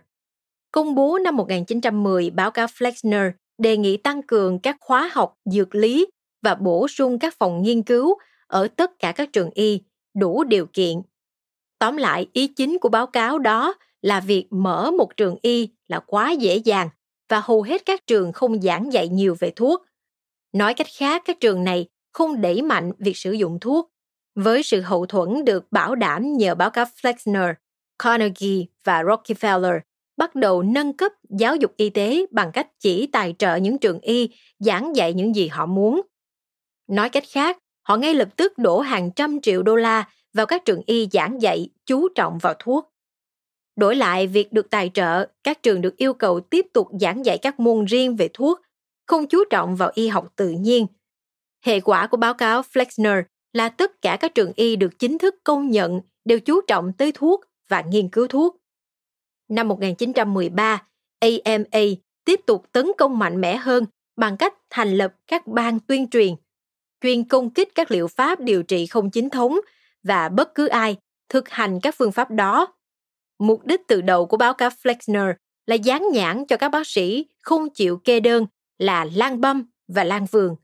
Công 0.72 0.96
bố 0.96 1.18
năm 1.18 1.36
1910, 1.36 2.30
báo 2.30 2.52
cáo 2.52 2.68
Flexner 2.68 3.32
đề 3.58 3.78
nghị 3.78 3.98
tăng 3.98 4.22
cường 4.24 4.60
các 4.60 4.78
khóa 4.80 5.10
học 5.14 5.36
dược 5.46 5.76
lý 5.76 6.08
và 6.42 6.56
bổ 6.56 6.88
sung 6.88 7.20
các 7.20 7.36
phòng 7.40 7.62
nghiên 7.62 7.84
cứu 7.84 8.18
ở 8.48 8.68
tất 8.68 8.92
cả 9.00 9.12
các 9.12 9.34
trường 9.34 9.50
y 9.50 9.82
đủ 10.16 10.44
điều 10.44 10.66
kiện. 10.66 11.02
Tóm 11.80 11.98
lại, 11.98 12.28
ý 12.34 12.48
chính 12.48 12.78
của 12.82 12.90
báo 12.90 13.08
cáo 13.08 13.40
đó 13.40 13.74
là 14.02 14.20
việc 14.20 14.48
mở 14.50 14.92
một 14.92 15.18
trường 15.18 15.36
y 15.42 15.70
là 15.88 16.00
quá 16.00 16.32
dễ 16.32 16.56
dàng 16.56 16.90
và 17.30 17.40
hầu 17.40 17.62
hết 17.62 17.82
các 17.86 18.08
trường 18.08 18.32
không 18.32 18.62
giảng 18.62 18.94
dạy 18.94 19.08
nhiều 19.08 19.36
về 19.40 19.52
thuốc. 19.56 19.86
Nói 20.54 20.74
cách 20.74 20.88
khác, 20.98 21.22
các 21.26 21.40
trường 21.40 21.64
này 21.64 21.88
không 22.18 22.42
đẩy 22.42 22.62
mạnh 22.62 22.92
việc 23.00 23.18
sử 23.18 23.32
dụng 23.32 23.60
thuốc. 23.60 23.92
Với 24.36 24.64
sự 24.64 24.82
hậu 24.82 25.06
thuẫn 25.06 25.46
được 25.46 25.72
bảo 25.72 25.96
đảm 25.96 26.34
nhờ 26.38 26.56
báo 26.56 26.70
cáo 26.70 26.86
Flexner, 27.02 27.54
Carnegie 28.00 28.66
và 28.84 29.04
Rockefeller 29.04 29.80
bắt 30.18 30.36
đầu 30.36 30.64
nâng 30.64 30.94
cấp 30.94 31.12
giáo 31.30 31.56
dục 31.56 31.74
y 31.78 31.90
tế 31.90 32.26
bằng 32.32 32.52
cách 32.52 32.68
chỉ 32.80 33.08
tài 33.08 33.36
trợ 33.40 33.56
những 33.56 33.78
trường 33.78 34.00
y 34.00 34.30
giảng 34.60 34.96
dạy 34.96 35.14
những 35.14 35.36
gì 35.36 35.48
họ 35.48 35.66
muốn. 35.66 36.02
Nói 36.88 37.10
cách 37.10 37.24
khác, 37.32 37.58
họ 37.82 37.98
ngay 37.98 38.14
lập 38.14 38.30
tức 38.36 38.58
đổ 38.58 38.80
hàng 38.80 39.12
trăm 39.12 39.42
triệu 39.42 39.64
đô 39.64 39.76
la 39.76 40.10
vào 40.34 40.46
các 40.46 40.66
trường 40.66 40.82
y 40.86 41.08
giảng 41.12 41.42
dạy 41.42 41.70
chú 41.86 42.08
trọng 42.16 42.38
vào 42.38 42.54
thuốc. 42.60 42.94
Đổi 43.76 43.96
lại, 43.96 44.28
việc 44.28 44.54
được 44.54 44.70
tài 44.70 44.92
trợ, 44.94 45.28
các 45.44 45.64
trường 45.64 45.82
được 45.82 45.98
yêu 45.98 46.14
cầu 46.14 46.40
tiếp 46.40 46.66
tục 46.74 46.88
giảng 47.02 47.26
dạy 47.26 47.38
các 47.38 47.60
môn 47.60 47.86
riêng 47.86 48.16
về 48.16 48.30
thuốc, 48.34 48.62
không 49.08 49.28
chú 49.28 49.44
trọng 49.50 49.76
vào 49.76 49.92
y 49.94 50.08
học 50.08 50.34
tự 50.36 50.50
nhiên. 50.50 50.88
Hệ 51.68 51.80
quả 51.80 52.08
của 52.08 52.18
báo 52.18 52.34
cáo 52.34 52.62
Flexner 52.62 53.24
là 53.54 53.70
tất 53.70 54.02
cả 54.02 54.18
các 54.20 54.36
trường 54.36 54.52
y 54.56 54.76
được 54.76 55.00
chính 55.00 55.18
thức 55.18 55.36
công 55.44 55.70
nhận 55.70 56.02
đều 56.26 56.40
chú 56.40 56.62
trọng 56.62 56.94
tới 56.98 57.12
thuốc 57.12 57.42
và 57.70 57.82
nghiên 57.82 58.10
cứu 58.10 58.28
thuốc. 58.28 58.58
Năm 59.50 59.68
1913, 59.68 60.84
AMA 61.20 61.80
tiếp 62.26 62.40
tục 62.48 62.66
tấn 62.72 62.92
công 62.98 63.20
mạnh 63.20 63.42
mẽ 63.42 63.56
hơn 63.56 63.86
bằng 64.16 64.38
cách 64.38 64.54
thành 64.70 64.94
lập 64.98 65.14
các 65.28 65.48
ban 65.48 65.80
tuyên 65.80 66.10
truyền, 66.10 66.34
chuyên 67.02 67.24
công 67.24 67.50
kích 67.50 67.76
các 67.76 67.92
liệu 67.92 68.08
pháp 68.08 68.40
điều 68.40 68.64
trị 68.64 68.88
không 68.88 69.10
chính 69.10 69.30
thống 69.30 69.60
và 70.04 70.30
bất 70.30 70.56
cứ 70.56 70.68
ai 70.68 70.96
thực 71.30 71.50
hành 71.50 71.80
các 71.82 71.96
phương 71.98 72.12
pháp 72.12 72.32
đó. 72.32 72.76
Mục 73.40 73.66
đích 73.66 73.82
từ 73.88 74.02
đầu 74.02 74.26
của 74.26 74.38
báo 74.38 74.54
cáo 74.54 74.70
Flexner 74.70 75.34
là 75.66 75.76
dán 75.76 76.04
nhãn 76.14 76.46
cho 76.46 76.58
các 76.58 76.70
bác 76.70 76.88
sĩ 76.88 77.26
không 77.40 77.70
chịu 77.70 77.98
kê 77.98 78.20
đơn 78.20 78.46
là 78.78 79.06
lan 79.14 79.42
băm 79.42 79.70
và 79.88 80.04
lan 80.04 80.26
vườn. 80.26 80.56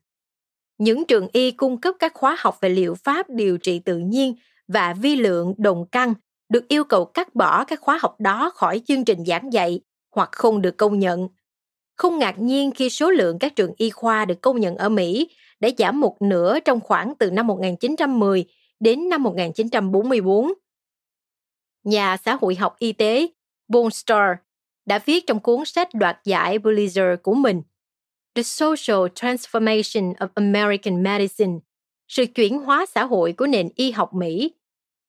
Những 0.84 1.06
trường 1.06 1.28
y 1.32 1.52
cung 1.52 1.82
cấp 1.82 1.96
các 2.00 2.14
khóa 2.14 2.36
học 2.40 2.58
về 2.62 2.70
liệu 2.70 2.96
pháp 2.96 3.30
điều 3.30 3.58
trị 3.58 3.80
tự 3.80 3.98
nhiên 3.98 4.36
và 4.68 4.94
vi 4.94 5.16
lượng 5.16 5.54
đồng 5.58 5.86
căn 5.92 6.14
được 6.50 6.68
yêu 6.68 6.84
cầu 6.84 7.06
cắt 7.06 7.36
bỏ 7.36 7.66
các 7.66 7.82
khóa 7.82 8.00
học 8.02 8.16
đó 8.20 8.52
khỏi 8.56 8.82
chương 8.86 9.06
trình 9.06 9.26
giảng 9.26 9.54
dạy 9.54 9.82
hoặc 10.16 10.30
không 10.32 10.62
được 10.62 10.78
công 10.78 11.00
nhận. 11.00 11.28
Không 11.96 12.20
ngạc 12.20 12.40
nhiên 12.40 12.72
khi 12.72 12.90
số 12.90 13.12
lượng 13.12 13.40
các 13.40 13.56
trường 13.56 13.74
y 13.78 13.90
khoa 13.90 14.26
được 14.26 14.42
công 14.42 14.60
nhận 14.60 14.76
ở 14.76 14.90
Mỹ 14.90 15.30
đã 15.60 15.70
giảm 15.78 16.00
một 16.00 16.22
nửa 16.22 16.60
trong 16.60 16.80
khoảng 16.80 17.14
từ 17.20 17.32
năm 17.32 17.48
1910 17.48 18.46
đến 18.80 19.10
năm 19.10 19.24
1944. 19.24 20.54
Nhà 21.84 22.18
xã 22.18 22.38
hội 22.42 22.56
học 22.56 22.76
y 22.80 22.92
tế 22.92 23.28
Bonstar 23.68 24.38
đã 24.86 25.00
viết 25.06 25.28
trong 25.28 25.40
cuốn 25.40 25.66
sách 25.66 25.94
đoạt 25.94 26.18
giải 26.24 26.58
Pulitzer 26.58 27.18
của 27.18 27.34
mình 27.34 27.62
The 28.36 28.44
Social 28.44 29.08
Transformation 29.16 30.14
of 30.14 30.28
American 30.36 31.04
Medicine, 31.04 31.60
sự 32.08 32.26
chuyển 32.36 32.60
hóa 32.60 32.86
xã 32.86 33.06
hội 33.06 33.34
của 33.34 33.48
nền 33.48 33.70
y 33.76 33.92
học 33.92 34.14
Mỹ. 34.14 34.52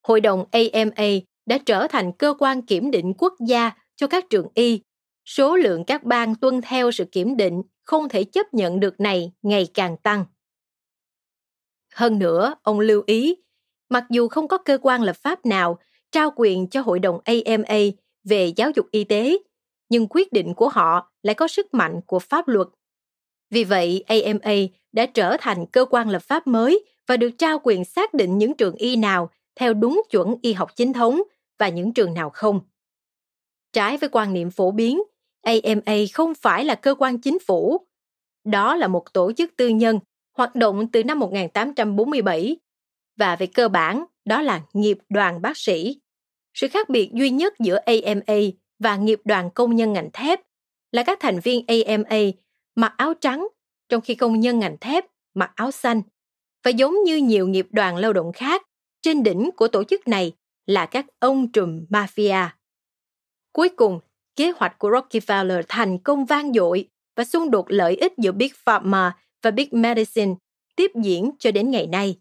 Hội 0.06 0.20
đồng 0.20 0.44
AMA 0.50 1.08
đã 1.46 1.58
trở 1.66 1.86
thành 1.88 2.12
cơ 2.12 2.34
quan 2.38 2.62
kiểm 2.62 2.90
định 2.90 3.12
quốc 3.18 3.34
gia 3.46 3.70
cho 3.96 4.06
các 4.06 4.24
trường 4.30 4.48
y. 4.54 4.80
Số 5.24 5.56
lượng 5.56 5.84
các 5.84 6.04
bang 6.04 6.34
tuân 6.34 6.60
theo 6.60 6.90
sự 6.90 7.04
kiểm 7.04 7.36
định 7.36 7.62
không 7.82 8.08
thể 8.08 8.24
chấp 8.24 8.54
nhận 8.54 8.80
được 8.80 9.00
này 9.00 9.32
ngày 9.42 9.68
càng 9.74 9.96
tăng. 9.96 10.24
Hơn 11.94 12.18
nữa, 12.18 12.54
ông 12.62 12.80
lưu 12.80 13.02
ý, 13.06 13.36
mặc 13.88 14.04
dù 14.10 14.28
không 14.28 14.48
có 14.48 14.58
cơ 14.58 14.78
quan 14.82 15.02
lập 15.02 15.16
pháp 15.16 15.46
nào 15.46 15.78
trao 16.12 16.32
quyền 16.36 16.66
cho 16.66 16.80
hội 16.80 16.98
đồng 16.98 17.20
AMA 17.24 17.78
về 18.24 18.52
giáo 18.56 18.70
dục 18.76 18.86
y 18.90 19.04
tế, 19.04 19.38
nhưng 19.88 20.06
quyết 20.10 20.32
định 20.32 20.54
của 20.54 20.68
họ 20.68 21.12
lại 21.22 21.34
có 21.34 21.48
sức 21.48 21.74
mạnh 21.74 22.00
của 22.06 22.18
pháp 22.18 22.48
luật. 22.48 22.68
Vì 23.50 23.64
vậy, 23.64 24.04
AMA 24.06 24.54
đã 24.92 25.06
trở 25.06 25.36
thành 25.40 25.66
cơ 25.66 25.84
quan 25.90 26.08
lập 26.08 26.22
pháp 26.22 26.46
mới 26.46 26.84
và 27.06 27.16
được 27.16 27.30
trao 27.38 27.60
quyền 27.62 27.84
xác 27.84 28.14
định 28.14 28.38
những 28.38 28.54
trường 28.54 28.74
y 28.74 28.96
nào 28.96 29.30
theo 29.56 29.74
đúng 29.74 30.02
chuẩn 30.10 30.34
y 30.42 30.52
học 30.52 30.76
chính 30.76 30.92
thống 30.92 31.22
và 31.58 31.68
những 31.68 31.94
trường 31.94 32.14
nào 32.14 32.30
không. 32.30 32.60
Trái 33.72 33.96
với 33.96 34.08
quan 34.08 34.32
niệm 34.32 34.50
phổ 34.50 34.70
biến, 34.70 35.02
AMA 35.42 35.96
không 36.12 36.34
phải 36.34 36.64
là 36.64 36.74
cơ 36.74 36.94
quan 36.98 37.20
chính 37.20 37.38
phủ. 37.38 37.86
Đó 38.44 38.76
là 38.76 38.88
một 38.88 39.12
tổ 39.12 39.32
chức 39.32 39.56
tư 39.56 39.68
nhân 39.68 40.00
hoạt 40.36 40.54
động 40.54 40.88
từ 40.88 41.04
năm 41.04 41.18
1847 41.18 42.56
và 43.16 43.36
về 43.36 43.46
cơ 43.46 43.68
bản 43.68 44.04
đó 44.24 44.42
là 44.42 44.62
nghiệp 44.72 44.98
đoàn 45.08 45.42
bác 45.42 45.56
sĩ. 45.56 46.00
Sự 46.54 46.68
khác 46.68 46.88
biệt 46.88 47.10
duy 47.12 47.30
nhất 47.30 47.54
giữa 47.58 47.78
AMA 47.86 48.40
và 48.78 48.96
nghiệp 48.96 49.20
đoàn 49.24 49.50
công 49.54 49.76
nhân 49.76 49.92
ngành 49.92 50.10
thép 50.12 50.40
là 50.92 51.02
các 51.02 51.18
thành 51.20 51.40
viên 51.40 51.64
AMA 51.66 52.20
mặc 52.74 52.94
áo 52.96 53.14
trắng 53.14 53.48
trong 53.88 54.00
khi 54.00 54.14
công 54.14 54.40
nhân 54.40 54.58
ngành 54.58 54.76
thép 54.80 55.04
mặc 55.34 55.52
áo 55.54 55.70
xanh. 55.70 56.02
Và 56.64 56.70
giống 56.70 56.94
như 57.04 57.16
nhiều 57.16 57.48
nghiệp 57.48 57.66
đoàn 57.70 57.96
lao 57.96 58.12
động 58.12 58.32
khác, 58.32 58.62
trên 59.02 59.22
đỉnh 59.22 59.50
của 59.56 59.68
tổ 59.68 59.84
chức 59.84 60.08
này 60.08 60.32
là 60.66 60.86
các 60.86 61.06
ông 61.18 61.52
trùm 61.52 61.84
mafia. 61.90 62.48
Cuối 63.52 63.68
cùng, 63.68 64.00
kế 64.36 64.50
hoạch 64.56 64.78
của 64.78 64.90
Rockefeller 64.90 65.62
thành 65.68 65.98
công 65.98 66.24
vang 66.24 66.52
dội 66.52 66.88
và 67.16 67.24
xung 67.24 67.50
đột 67.50 67.66
lợi 67.68 67.96
ích 67.96 68.12
giữa 68.18 68.32
Big 68.32 68.50
Pharma 68.56 69.16
và 69.42 69.50
Big 69.50 69.68
Medicine 69.72 70.34
tiếp 70.76 70.90
diễn 71.02 71.30
cho 71.38 71.50
đến 71.50 71.70
ngày 71.70 71.86
nay. 71.86 72.18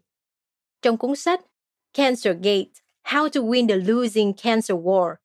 Trong 0.81 0.97
cuốn 0.97 1.15
sách 1.15 1.41
Cancer 1.93 2.35
Gate, 2.37 2.69
How 3.03 3.29
to 3.29 3.41
Win 3.41 3.67
the 3.67 3.75
Losing 3.75 4.33
Cancer 4.33 4.77
War, 4.77 5.15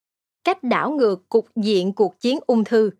cách 0.45 0.63
đảo 0.63 0.91
ngược 0.91 1.29
cục 1.29 1.49
diện 1.57 1.93
cuộc 1.93 2.21
chiến 2.21 2.39
ung 2.47 2.65
thư, 2.65 2.91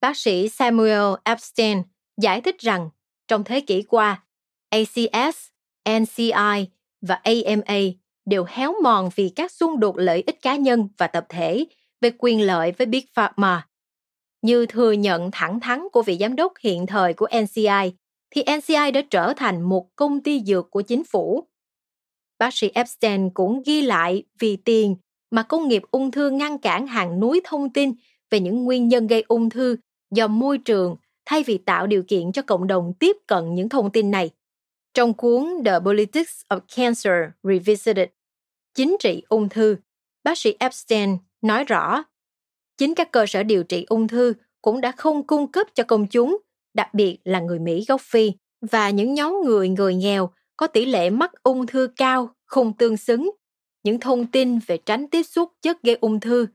bác 0.00 0.16
sĩ 0.16 0.48
Samuel 0.48 1.14
Epstein 1.24 1.82
giải 2.16 2.40
thích 2.40 2.58
rằng 2.58 2.90
trong 3.28 3.44
thế 3.44 3.60
kỷ 3.60 3.82
qua, 3.82 4.22
ACS, 4.70 5.48
NCI 5.88 6.66
và 7.00 7.14
AMA 7.14 7.78
đều 8.26 8.44
héo 8.48 8.74
mòn 8.82 9.08
vì 9.16 9.28
các 9.28 9.52
xung 9.52 9.80
đột 9.80 9.96
lợi 9.96 10.22
ích 10.26 10.42
cá 10.42 10.56
nhân 10.56 10.88
và 10.98 11.06
tập 11.06 11.26
thể 11.28 11.66
về 12.00 12.10
quyền 12.18 12.40
lợi 12.40 12.72
với 12.72 12.86
Big 12.86 13.04
Pharma. 13.14 13.68
Như 14.42 14.66
thừa 14.66 14.92
nhận 14.92 15.30
thẳng 15.30 15.60
thắn 15.60 15.82
của 15.92 16.02
vị 16.02 16.16
giám 16.20 16.36
đốc 16.36 16.52
hiện 16.60 16.86
thời 16.86 17.14
của 17.14 17.28
NCI, 17.42 17.92
thì 18.30 18.44
NCI 18.56 18.90
đã 18.90 19.02
trở 19.10 19.32
thành 19.36 19.62
một 19.62 19.96
công 19.96 20.20
ty 20.20 20.42
dược 20.46 20.70
của 20.70 20.82
chính 20.82 21.04
phủ. 21.04 21.48
Bác 22.38 22.54
sĩ 22.54 22.70
Epstein 22.74 23.30
cũng 23.30 23.62
ghi 23.66 23.82
lại 23.82 24.22
vì 24.38 24.56
tiền 24.56 24.96
mà 25.30 25.42
công 25.42 25.68
nghiệp 25.68 25.82
ung 25.90 26.10
thư 26.10 26.30
ngăn 26.30 26.58
cản 26.58 26.86
hàng 26.86 27.20
núi 27.20 27.40
thông 27.44 27.72
tin 27.72 27.92
về 28.30 28.40
những 28.40 28.64
nguyên 28.64 28.88
nhân 28.88 29.06
gây 29.06 29.24
ung 29.28 29.50
thư 29.50 29.76
do 30.10 30.28
môi 30.28 30.58
trường 30.58 30.96
thay 31.24 31.42
vì 31.42 31.58
tạo 31.58 31.86
điều 31.86 32.02
kiện 32.02 32.32
cho 32.32 32.42
cộng 32.42 32.66
đồng 32.66 32.92
tiếp 33.00 33.16
cận 33.26 33.54
những 33.54 33.68
thông 33.68 33.92
tin 33.92 34.10
này. 34.10 34.30
Trong 34.94 35.14
cuốn 35.14 35.46
The 35.64 35.78
Politics 35.84 36.40
of 36.48 36.60
Cancer 36.76 37.14
Revisited, 37.42 38.08
Chính 38.74 38.96
trị 39.00 39.22
ung 39.28 39.48
thư, 39.48 39.76
bác 40.24 40.38
sĩ 40.38 40.54
Epstein 40.58 41.16
nói 41.42 41.64
rõ, 41.64 42.04
chính 42.78 42.94
các 42.94 43.12
cơ 43.12 43.26
sở 43.26 43.42
điều 43.42 43.62
trị 43.62 43.86
ung 43.88 44.08
thư 44.08 44.32
cũng 44.62 44.80
đã 44.80 44.92
không 44.92 45.26
cung 45.26 45.52
cấp 45.52 45.66
cho 45.74 45.84
công 45.84 46.06
chúng, 46.06 46.38
đặc 46.74 46.94
biệt 46.94 47.18
là 47.24 47.40
người 47.40 47.58
Mỹ 47.58 47.84
gốc 47.88 48.00
Phi 48.00 48.32
và 48.60 48.90
những 48.90 49.14
nhóm 49.14 49.40
người 49.44 49.68
người 49.68 49.94
nghèo 49.94 50.30
có 50.56 50.66
tỷ 50.66 50.84
lệ 50.84 51.10
mắc 51.10 51.32
ung 51.42 51.66
thư 51.66 51.88
cao 51.96 52.30
không 52.44 52.72
tương 52.72 52.96
xứng, 52.96 53.30
những 53.82 54.00
thông 54.00 54.26
tin 54.26 54.58
về 54.66 54.78
tránh 54.86 55.08
tiếp 55.08 55.22
xúc 55.22 55.52
chất 55.62 55.82
gây 55.82 55.98
ung 56.00 56.20
thư, 56.20 56.46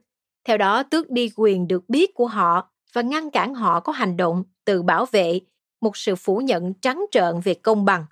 theo 0.44 0.58
đó 0.58 0.82
tước 0.82 1.10
đi 1.10 1.30
quyền 1.36 1.68
được 1.68 1.88
biết 1.88 2.14
của 2.14 2.26
họ 2.26 2.71
và 2.92 3.02
ngăn 3.02 3.30
cản 3.30 3.54
họ 3.54 3.80
có 3.80 3.92
hành 3.92 4.16
động 4.16 4.44
tự 4.64 4.82
bảo 4.82 5.06
vệ 5.06 5.40
một 5.80 5.96
sự 5.96 6.16
phủ 6.16 6.38
nhận 6.38 6.74
trắng 6.74 7.04
trợn 7.10 7.40
về 7.44 7.54
công 7.54 7.84
bằng. 7.84 8.04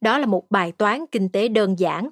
Đó 0.00 0.18
là 0.18 0.26
một 0.26 0.50
bài 0.50 0.72
toán 0.72 1.06
kinh 1.06 1.28
tế 1.28 1.48
đơn 1.48 1.78
giản. 1.78 2.10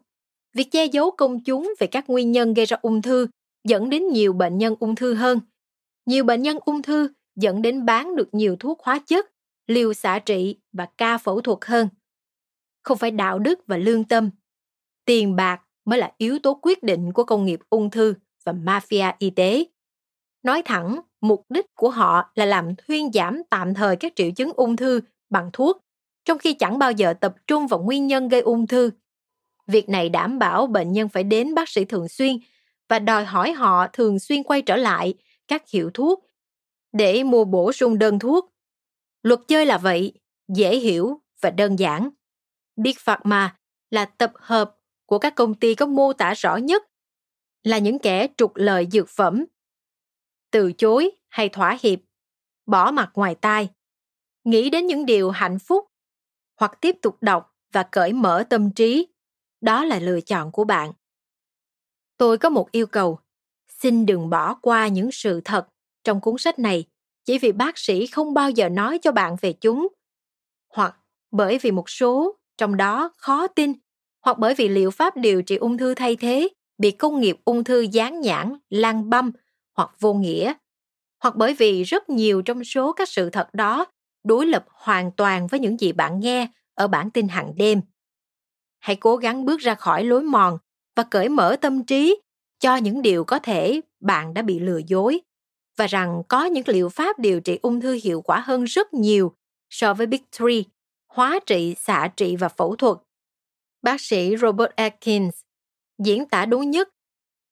Việc 0.55 0.69
che 0.71 0.85
giấu 0.85 1.11
công 1.11 1.45
chúng 1.45 1.73
về 1.81 1.87
các 1.87 2.11
nguyên 2.11 2.33
nhân 2.33 2.55
gây 2.55 2.67
ra 2.67 2.77
ung 2.83 3.03
thư 3.03 3.27
dẫn 3.65 3.91
đến 3.91 4.09
nhiều 4.09 4.33
bệnh 4.33 4.59
nhân 4.59 4.75
ung 4.81 4.95
thư 4.95 5.15
hơn. 5.15 5.41
Nhiều 6.07 6.25
bệnh 6.25 6.43
nhân 6.43 6.59
ung 6.65 6.83
thư 6.83 7.09
dẫn 7.37 7.63
đến 7.63 7.87
bán 7.87 8.17
được 8.17 8.29
nhiều 8.33 8.57
thuốc 8.57 8.81
hóa 8.83 8.99
chất, 9.07 9.33
liều 9.67 9.93
xạ 9.93 10.19
trị 10.19 10.57
và 10.73 10.89
ca 10.99 11.19
phẫu 11.19 11.41
thuật 11.41 11.59
hơn. 11.63 11.89
Không 12.83 12.99
phải 12.99 13.11
đạo 13.11 13.39
đức 13.39 13.61
và 13.67 13.77
lương 13.77 14.05
tâm. 14.05 14.31
Tiền 15.05 15.37
bạc 15.37 15.63
mới 15.85 15.99
là 15.99 16.13
yếu 16.19 16.39
tố 16.39 16.59
quyết 16.63 16.83
định 16.83 17.13
của 17.13 17.25
công 17.25 17.45
nghiệp 17.45 17.61
ung 17.71 17.91
thư 17.91 18.15
và 18.45 18.53
mafia 18.53 19.13
y 19.19 19.31
tế. 19.31 19.65
Nói 20.43 20.63
thẳng, 20.65 21.01
mục 21.21 21.47
đích 21.49 21.67
của 21.75 21.91
họ 21.91 22.31
là 22.35 22.45
làm 22.45 22.75
thuyên 22.77 23.13
giảm 23.13 23.43
tạm 23.51 23.75
thời 23.75 23.97
các 23.97 24.13
triệu 24.17 24.31
chứng 24.37 24.53
ung 24.53 24.77
thư 24.77 25.01
bằng 25.31 25.51
thuốc, 25.53 25.85
trong 26.25 26.39
khi 26.39 26.55
chẳng 26.55 26.79
bao 26.79 26.93
giờ 26.93 27.15
tập 27.21 27.35
trung 27.47 27.67
vào 27.67 27.81
nguyên 27.81 28.07
nhân 28.07 28.29
gây 28.29 28.41
ung 28.41 28.67
thư. 28.67 28.91
Việc 29.67 29.89
này 29.89 30.09
đảm 30.09 30.39
bảo 30.39 30.67
bệnh 30.67 30.93
nhân 30.93 31.09
phải 31.09 31.23
đến 31.23 31.55
bác 31.55 31.69
sĩ 31.69 31.85
thường 31.85 32.09
xuyên 32.09 32.37
và 32.89 32.99
đòi 32.99 33.25
hỏi 33.25 33.53
họ 33.53 33.87
thường 33.93 34.19
xuyên 34.19 34.43
quay 34.43 34.63
trở 34.63 34.77
lại 34.77 35.15
các 35.49 35.71
hiệu 35.71 35.91
thuốc 35.95 36.31
để 36.93 37.25
mua 37.25 37.45
bổ 37.45 37.73
sung 37.73 37.99
đơn 37.99 38.19
thuốc. 38.19 38.53
Luật 39.23 39.41
chơi 39.49 39.67
là 39.67 39.79
vậy, 39.79 40.13
dễ 40.49 40.77
hiểu 40.77 41.21
và 41.43 41.51
đơn 41.51 41.79
giản. 41.79 42.11
Big 42.77 42.95
Pharma 42.99 43.57
là 43.91 44.05
tập 44.05 44.33
hợp 44.35 44.77
của 45.07 45.19
các 45.19 45.35
công 45.35 45.55
ty 45.55 45.75
có 45.75 45.87
mô 45.87 46.13
tả 46.13 46.35
rõ 46.35 46.57
nhất 46.57 46.83
là 47.63 47.79
những 47.79 47.99
kẻ 47.99 48.27
trục 48.37 48.53
lợi 48.55 48.87
dược 48.93 49.09
phẩm 49.09 49.45
từ 50.51 50.73
chối 50.73 51.11
hay 51.29 51.49
thỏa 51.49 51.79
hiệp 51.83 51.99
bỏ 52.67 52.91
mặt 52.91 53.11
ngoài 53.15 53.35
tai. 53.35 53.69
Nghĩ 54.45 54.71
đến 54.71 54.87
những 54.87 55.07
điều 55.07 55.31
hạnh 55.31 55.59
phúc 55.59 55.87
hoặc 56.61 56.79
tiếp 56.81 56.97
tục 57.03 57.17
đọc 57.21 57.57
và 57.73 57.83
cởi 57.83 58.13
mở 58.13 58.45
tâm 58.51 58.71
trí 58.71 59.07
đó 59.61 59.85
là 59.85 59.99
lựa 59.99 60.21
chọn 60.21 60.53
của 60.53 60.65
bạn. 60.65 60.93
Tôi 62.17 62.39
có 62.39 62.49
một 62.49 62.73
yêu 62.73 62.87
cầu 62.87 63.19
xin 63.69 64.07
đừng 64.07 64.31
bỏ 64.31 64.55
qua 64.55 64.89
những 64.89 65.13
sự 65.13 65.41
thật 65.45 65.69
trong 66.05 66.21
cuốn 66.21 66.39
sách 66.39 66.59
này 66.59 66.85
chỉ 67.25 67.39
vì 67.39 67.53
bác 67.53 67.79
sĩ 67.79 68.07
không 68.07 68.35
bao 68.35 68.51
giờ 68.51 68.69
nói 68.69 68.99
cho 68.99 69.13
bạn 69.13 69.37
về 69.41 69.53
chúng 69.53 69.89
hoặc 70.69 70.97
bởi 71.31 71.59
vì 71.59 71.71
một 71.71 71.91
số 71.91 72.37
trong 72.57 72.77
đó 72.77 73.13
khó 73.17 73.47
tin 73.47 73.73
hoặc 74.21 74.39
bởi 74.39 74.55
vì 74.55 74.69
liệu 74.69 74.91
pháp 74.91 75.17
điều 75.17 75.43
trị 75.43 75.57
ung 75.57 75.79
thư 75.79 75.95
thay 75.95 76.17
thế 76.17 76.49
bị 76.79 76.91
công 76.91 77.21
nghiệp 77.21 77.37
ung 77.45 77.65
thư 77.65 77.81
dán 77.81 78.21
nhãn, 78.21 78.59
lan 78.71 79.11
băm 79.11 79.33
hoặc 79.77 79.91
vô 80.01 80.15
nghĩa, 80.15 80.53
hoặc 81.23 81.37
bởi 81.37 81.55
vì 81.55 81.83
rất 81.83 82.09
nhiều 82.09 82.43
trong 82.43 82.65
số 82.65 82.93
các 82.93 83.09
sự 83.09 83.31
thật 83.31 83.55
đó 83.55 83.87
đối 84.25 84.47
lập 84.47 84.65
hoàn 84.69 85.13
toàn 85.13 85.47
với 85.47 85.61
những 85.61 85.81
gì 85.81 85.93
bạn 85.93 86.21
nghe 86.21 86.49
ở 86.75 86.89
bản 86.89 87.11
tin 87.11 87.29
hàng 87.29 87.53
đêm. 87.57 87.81
Hãy 88.79 88.97
cố 88.97 89.17
gắng 89.17 89.45
bước 89.45 89.61
ra 89.61 89.75
khỏi 89.75 90.05
lối 90.05 90.23
mòn 90.23 90.59
và 90.97 91.03
cởi 91.03 91.29
mở 91.29 91.57
tâm 91.61 91.85
trí 91.85 92.21
cho 92.59 92.77
những 92.77 93.03
điều 93.03 93.25
có 93.25 93.39
thể 93.39 93.81
bạn 94.01 94.35
đã 94.35 94.43
bị 94.43 94.59
lừa 94.59 94.81
dối 94.87 95.21
và 95.77 95.87
rằng 95.87 96.23
có 96.29 96.45
những 96.45 96.65
liệu 96.67 96.89
pháp 96.89 97.19
điều 97.19 97.41
trị 97.41 97.59
ung 97.63 97.81
thư 97.81 97.99
hiệu 98.05 98.23
quả 98.23 98.41
hơn 98.41 98.65
rất 98.65 98.95
nhiều 98.95 99.37
so 99.71 99.95
với 99.95 100.07
Big 100.07 100.23
Three, 100.39 100.63
hóa 101.09 101.41
trị, 101.47 101.75
xạ 101.79 102.09
trị 102.17 102.37
và 102.37 102.49
phẫu 102.49 102.77
thuật. 102.77 102.97
Bác 103.83 104.01
sĩ 104.01 104.37
Robert 104.37 104.71
Atkins 104.77 105.41
diễn 105.99 106.29
tả 106.29 106.47
đúng 106.47 106.71
nhất 106.71 106.89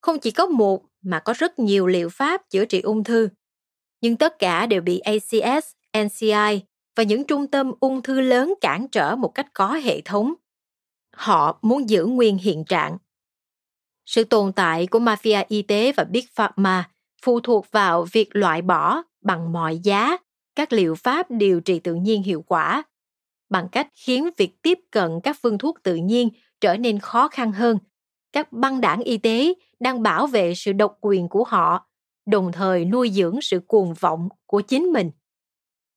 không 0.00 0.18
chỉ 0.18 0.30
có 0.30 0.46
một 0.46 0.84
mà 1.02 1.18
có 1.18 1.34
rất 1.38 1.58
nhiều 1.58 1.86
liệu 1.86 2.08
pháp 2.08 2.50
chữa 2.50 2.64
trị 2.64 2.80
ung 2.80 3.04
thư. 3.04 3.28
Nhưng 4.00 4.16
tất 4.16 4.38
cả 4.38 4.66
đều 4.66 4.82
bị 4.82 4.98
acs 4.98 5.34
nci 5.92 6.32
và 6.96 7.02
những 7.02 7.24
trung 7.24 7.46
tâm 7.46 7.72
ung 7.80 8.02
thư 8.02 8.20
lớn 8.20 8.54
cản 8.60 8.88
trở 8.88 9.16
một 9.16 9.28
cách 9.34 9.46
có 9.52 9.72
hệ 9.72 10.00
thống. 10.00 10.34
Họ 11.12 11.58
muốn 11.62 11.88
giữ 11.88 12.06
nguyên 12.06 12.38
hiện 12.38 12.64
trạng. 12.64 12.98
Sự 14.06 14.24
tồn 14.24 14.52
tại 14.52 14.86
của 14.86 14.98
mafia 14.98 15.44
y 15.48 15.62
tế 15.62 15.92
và 15.92 16.04
big 16.04 16.24
pharma 16.34 16.90
phụ 17.22 17.40
thuộc 17.40 17.66
vào 17.70 18.06
việc 18.12 18.28
loại 18.32 18.62
bỏ 18.62 19.02
bằng 19.20 19.52
mọi 19.52 19.78
giá 19.78 20.16
các 20.56 20.72
liệu 20.72 20.94
pháp 20.94 21.30
điều 21.30 21.60
trị 21.60 21.78
tự 21.78 21.94
nhiên 21.94 22.22
hiệu 22.22 22.44
quả 22.46 22.82
bằng 23.50 23.68
cách 23.72 23.88
khiến 23.94 24.28
việc 24.36 24.62
tiếp 24.62 24.78
cận 24.90 25.20
các 25.22 25.36
phương 25.42 25.58
thuốc 25.58 25.82
tự 25.82 25.94
nhiên 25.94 26.28
trở 26.60 26.76
nên 26.76 26.98
khó 26.98 27.28
khăn 27.28 27.52
hơn. 27.52 27.78
Các 28.32 28.52
băng 28.52 28.80
đảng 28.80 29.00
y 29.00 29.18
tế 29.18 29.54
đang 29.80 30.02
bảo 30.02 30.26
vệ 30.26 30.54
sự 30.54 30.72
độc 30.72 30.98
quyền 31.00 31.28
của 31.28 31.44
họ 31.44 31.88
đồng 32.26 32.52
thời 32.52 32.84
nuôi 32.84 33.10
dưỡng 33.10 33.40
sự 33.42 33.60
cuồng 33.66 33.94
vọng 33.94 34.28
của 34.46 34.60
chính 34.60 34.84
mình 34.84 35.10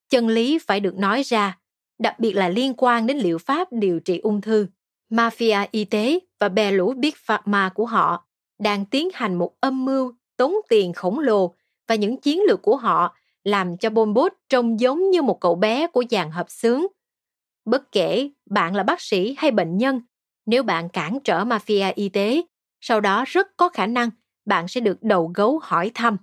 chân 0.09 0.27
lý 0.27 0.59
phải 0.59 0.79
được 0.79 0.95
nói 0.95 1.21
ra 1.23 1.59
đặc 1.99 2.19
biệt 2.19 2.33
là 2.33 2.49
liên 2.49 2.73
quan 2.77 3.07
đến 3.07 3.17
liệu 3.17 3.37
pháp 3.37 3.67
điều 3.71 3.99
trị 3.99 4.19
ung 4.19 4.41
thư 4.41 4.67
mafia 5.09 5.67
y 5.71 5.85
tế 5.85 6.19
và 6.39 6.49
bè 6.49 6.71
lũ 6.71 6.93
big 6.97 7.13
pharma 7.17 7.69
của 7.69 7.85
họ 7.85 8.27
đang 8.59 8.85
tiến 8.85 9.09
hành 9.13 9.35
một 9.35 9.51
âm 9.59 9.85
mưu 9.85 10.13
tốn 10.37 10.53
tiền 10.69 10.93
khổng 10.93 11.19
lồ 11.19 11.55
và 11.87 11.95
những 11.95 12.17
chiến 12.17 12.39
lược 12.47 12.61
của 12.61 12.75
họ 12.75 13.15
làm 13.43 13.77
cho 13.77 13.89
Bombot 13.89 14.33
trông 14.49 14.79
giống 14.79 15.09
như 15.09 15.21
một 15.21 15.37
cậu 15.41 15.55
bé 15.55 15.87
của 15.87 16.03
dàn 16.09 16.31
hợp 16.31 16.45
xướng. 16.49 16.81
Bất 17.65 17.91
kể 17.91 18.29
bạn 18.49 18.75
là 18.75 18.83
bác 18.83 19.01
sĩ 19.01 19.35
hay 19.37 19.51
bệnh 19.51 19.77
nhân, 19.77 20.01
nếu 20.45 20.63
bạn 20.63 20.89
cản 20.89 21.19
trở 21.23 21.43
mafia 21.43 21.93
y 21.95 22.09
tế, 22.09 22.41
sau 22.81 23.01
đó 23.01 23.23
rất 23.27 23.47
có 23.57 23.69
khả 23.69 23.87
năng 23.87 24.09
bạn 24.45 24.67
sẽ 24.67 24.81
được 24.81 25.03
đầu 25.03 25.31
gấu 25.35 25.59
hỏi 25.63 25.91
thăm. 25.93 26.17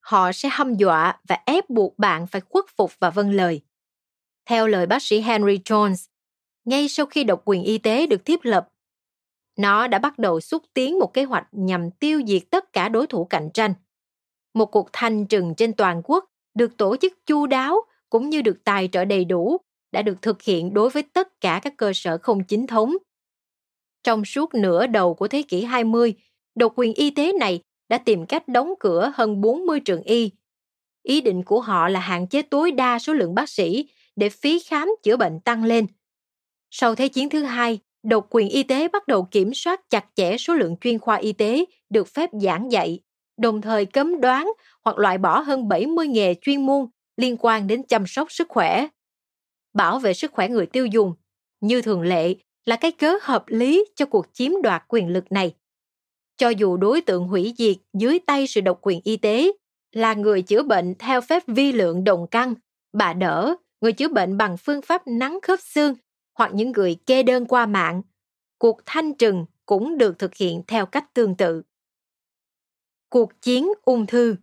Họ 0.00 0.32
sẽ 0.32 0.48
hăm 0.52 0.74
dọa 0.74 1.18
và 1.28 1.38
ép 1.46 1.70
buộc 1.70 1.98
bạn 1.98 2.26
phải 2.26 2.40
khuất 2.40 2.64
phục 2.76 2.92
và 2.98 3.10
vâng 3.10 3.30
lời. 3.30 3.60
Theo 4.46 4.66
lời 4.66 4.86
bác 4.86 5.02
sĩ 5.02 5.20
Henry 5.20 5.58
Jones, 5.58 6.08
ngay 6.64 6.88
sau 6.88 7.06
khi 7.06 7.24
độc 7.24 7.42
quyền 7.44 7.62
y 7.62 7.78
tế 7.78 8.06
được 8.06 8.24
thiết 8.24 8.46
lập, 8.46 8.70
nó 9.56 9.86
đã 9.86 9.98
bắt 9.98 10.18
đầu 10.18 10.40
xúc 10.40 10.62
tiến 10.74 10.98
một 10.98 11.14
kế 11.14 11.24
hoạch 11.24 11.46
nhằm 11.52 11.90
tiêu 11.90 12.22
diệt 12.26 12.42
tất 12.50 12.72
cả 12.72 12.88
đối 12.88 13.06
thủ 13.06 13.24
cạnh 13.24 13.50
tranh. 13.54 13.74
Một 14.54 14.66
cuộc 14.66 14.88
thanh 14.92 15.26
trừng 15.26 15.54
trên 15.56 15.72
toàn 15.72 16.02
quốc 16.04 16.24
được 16.54 16.76
tổ 16.76 16.96
chức 16.96 17.12
chu 17.26 17.46
đáo 17.46 17.76
cũng 18.10 18.30
như 18.30 18.42
được 18.42 18.64
tài 18.64 18.88
trợ 18.92 19.04
đầy 19.04 19.24
đủ 19.24 19.56
đã 19.92 20.02
được 20.02 20.22
thực 20.22 20.42
hiện 20.42 20.74
đối 20.74 20.90
với 20.90 21.02
tất 21.02 21.40
cả 21.40 21.60
các 21.62 21.74
cơ 21.76 21.92
sở 21.94 22.18
không 22.18 22.44
chính 22.44 22.66
thống. 22.66 22.96
Trong 24.04 24.24
suốt 24.24 24.54
nửa 24.54 24.86
đầu 24.86 25.14
của 25.14 25.28
thế 25.28 25.42
kỷ 25.42 25.64
20, 25.64 26.14
độc 26.54 26.72
quyền 26.76 26.94
y 26.94 27.10
tế 27.10 27.32
này 27.32 27.60
đã 27.88 27.98
tìm 27.98 28.26
cách 28.26 28.48
đóng 28.48 28.74
cửa 28.80 29.12
hơn 29.14 29.40
40 29.40 29.80
trường 29.80 30.02
y. 30.02 30.30
Ý 31.02 31.20
định 31.20 31.42
của 31.42 31.60
họ 31.60 31.88
là 31.88 32.00
hạn 32.00 32.26
chế 32.26 32.42
tối 32.42 32.70
đa 32.70 32.98
số 32.98 33.12
lượng 33.12 33.34
bác 33.34 33.48
sĩ 33.48 33.88
để 34.16 34.28
phí 34.28 34.58
khám 34.58 34.88
chữa 35.02 35.16
bệnh 35.16 35.40
tăng 35.40 35.64
lên. 35.64 35.86
Sau 36.70 36.94
Thế 36.94 37.08
chiến 37.08 37.28
thứ 37.28 37.42
hai, 37.42 37.78
độc 38.02 38.26
quyền 38.30 38.48
y 38.48 38.62
tế 38.62 38.88
bắt 38.88 39.08
đầu 39.08 39.28
kiểm 39.30 39.54
soát 39.54 39.80
chặt 39.90 40.04
chẽ 40.14 40.36
số 40.36 40.54
lượng 40.54 40.76
chuyên 40.80 40.98
khoa 40.98 41.16
y 41.16 41.32
tế 41.32 41.64
được 41.90 42.08
phép 42.08 42.30
giảng 42.42 42.72
dạy, 42.72 43.00
đồng 43.36 43.62
thời 43.62 43.86
cấm 43.86 44.20
đoán 44.20 44.52
hoặc 44.84 44.98
loại 44.98 45.18
bỏ 45.18 45.40
hơn 45.40 45.68
70 45.68 46.06
nghề 46.06 46.34
chuyên 46.40 46.66
môn 46.66 46.86
liên 47.16 47.36
quan 47.40 47.66
đến 47.66 47.82
chăm 47.82 48.06
sóc 48.06 48.32
sức 48.32 48.48
khỏe. 48.48 48.88
Bảo 49.72 49.98
vệ 49.98 50.14
sức 50.14 50.32
khỏe 50.32 50.48
người 50.48 50.66
tiêu 50.66 50.86
dùng, 50.86 51.14
như 51.60 51.82
thường 51.82 52.02
lệ, 52.02 52.34
là 52.66 52.76
cái 52.76 52.92
cớ 52.92 53.16
hợp 53.22 53.44
lý 53.46 53.84
cho 53.94 54.06
cuộc 54.06 54.26
chiếm 54.32 54.52
đoạt 54.62 54.84
quyền 54.88 55.08
lực 55.08 55.32
này. 55.32 55.54
Cho 56.36 56.48
dù 56.48 56.76
đối 56.76 57.00
tượng 57.00 57.28
hủy 57.28 57.54
diệt 57.58 57.76
dưới 57.92 58.18
tay 58.26 58.46
sự 58.46 58.60
độc 58.60 58.78
quyền 58.82 59.00
y 59.04 59.16
tế 59.16 59.52
là 59.92 60.14
người 60.14 60.42
chữa 60.42 60.62
bệnh 60.62 60.94
theo 60.98 61.20
phép 61.20 61.42
vi 61.46 61.72
lượng 61.72 62.04
đồng 62.04 62.26
căn, 62.30 62.54
bà 62.92 63.12
đỡ, 63.12 63.54
người 63.80 63.92
chữa 63.92 64.08
bệnh 64.08 64.36
bằng 64.36 64.56
phương 64.56 64.82
pháp 64.82 65.06
nắng 65.06 65.38
khớp 65.42 65.60
xương 65.60 65.94
hoặc 66.38 66.50
những 66.54 66.72
người 66.72 66.96
kê 67.06 67.22
đơn 67.22 67.46
qua 67.46 67.66
mạng, 67.66 68.02
cuộc 68.58 68.80
thanh 68.86 69.14
trừng 69.14 69.46
cũng 69.66 69.98
được 69.98 70.18
thực 70.18 70.34
hiện 70.34 70.62
theo 70.66 70.86
cách 70.86 71.14
tương 71.14 71.34
tự. 71.34 71.62
Cuộc 73.08 73.42
chiến 73.42 73.68
ung 73.82 74.06
thư 74.06 74.36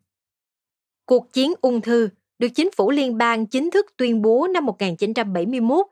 Cuộc 1.05 1.33
chiến 1.33 1.53
ung 1.61 1.81
thư 1.81 2.09
được 2.39 2.47
chính 2.55 2.71
phủ 2.71 2.91
liên 2.91 3.17
bang 3.17 3.45
chính 3.45 3.71
thức 3.71 3.85
tuyên 3.97 4.21
bố 4.21 4.47
năm 4.47 4.65
1971 4.65 5.87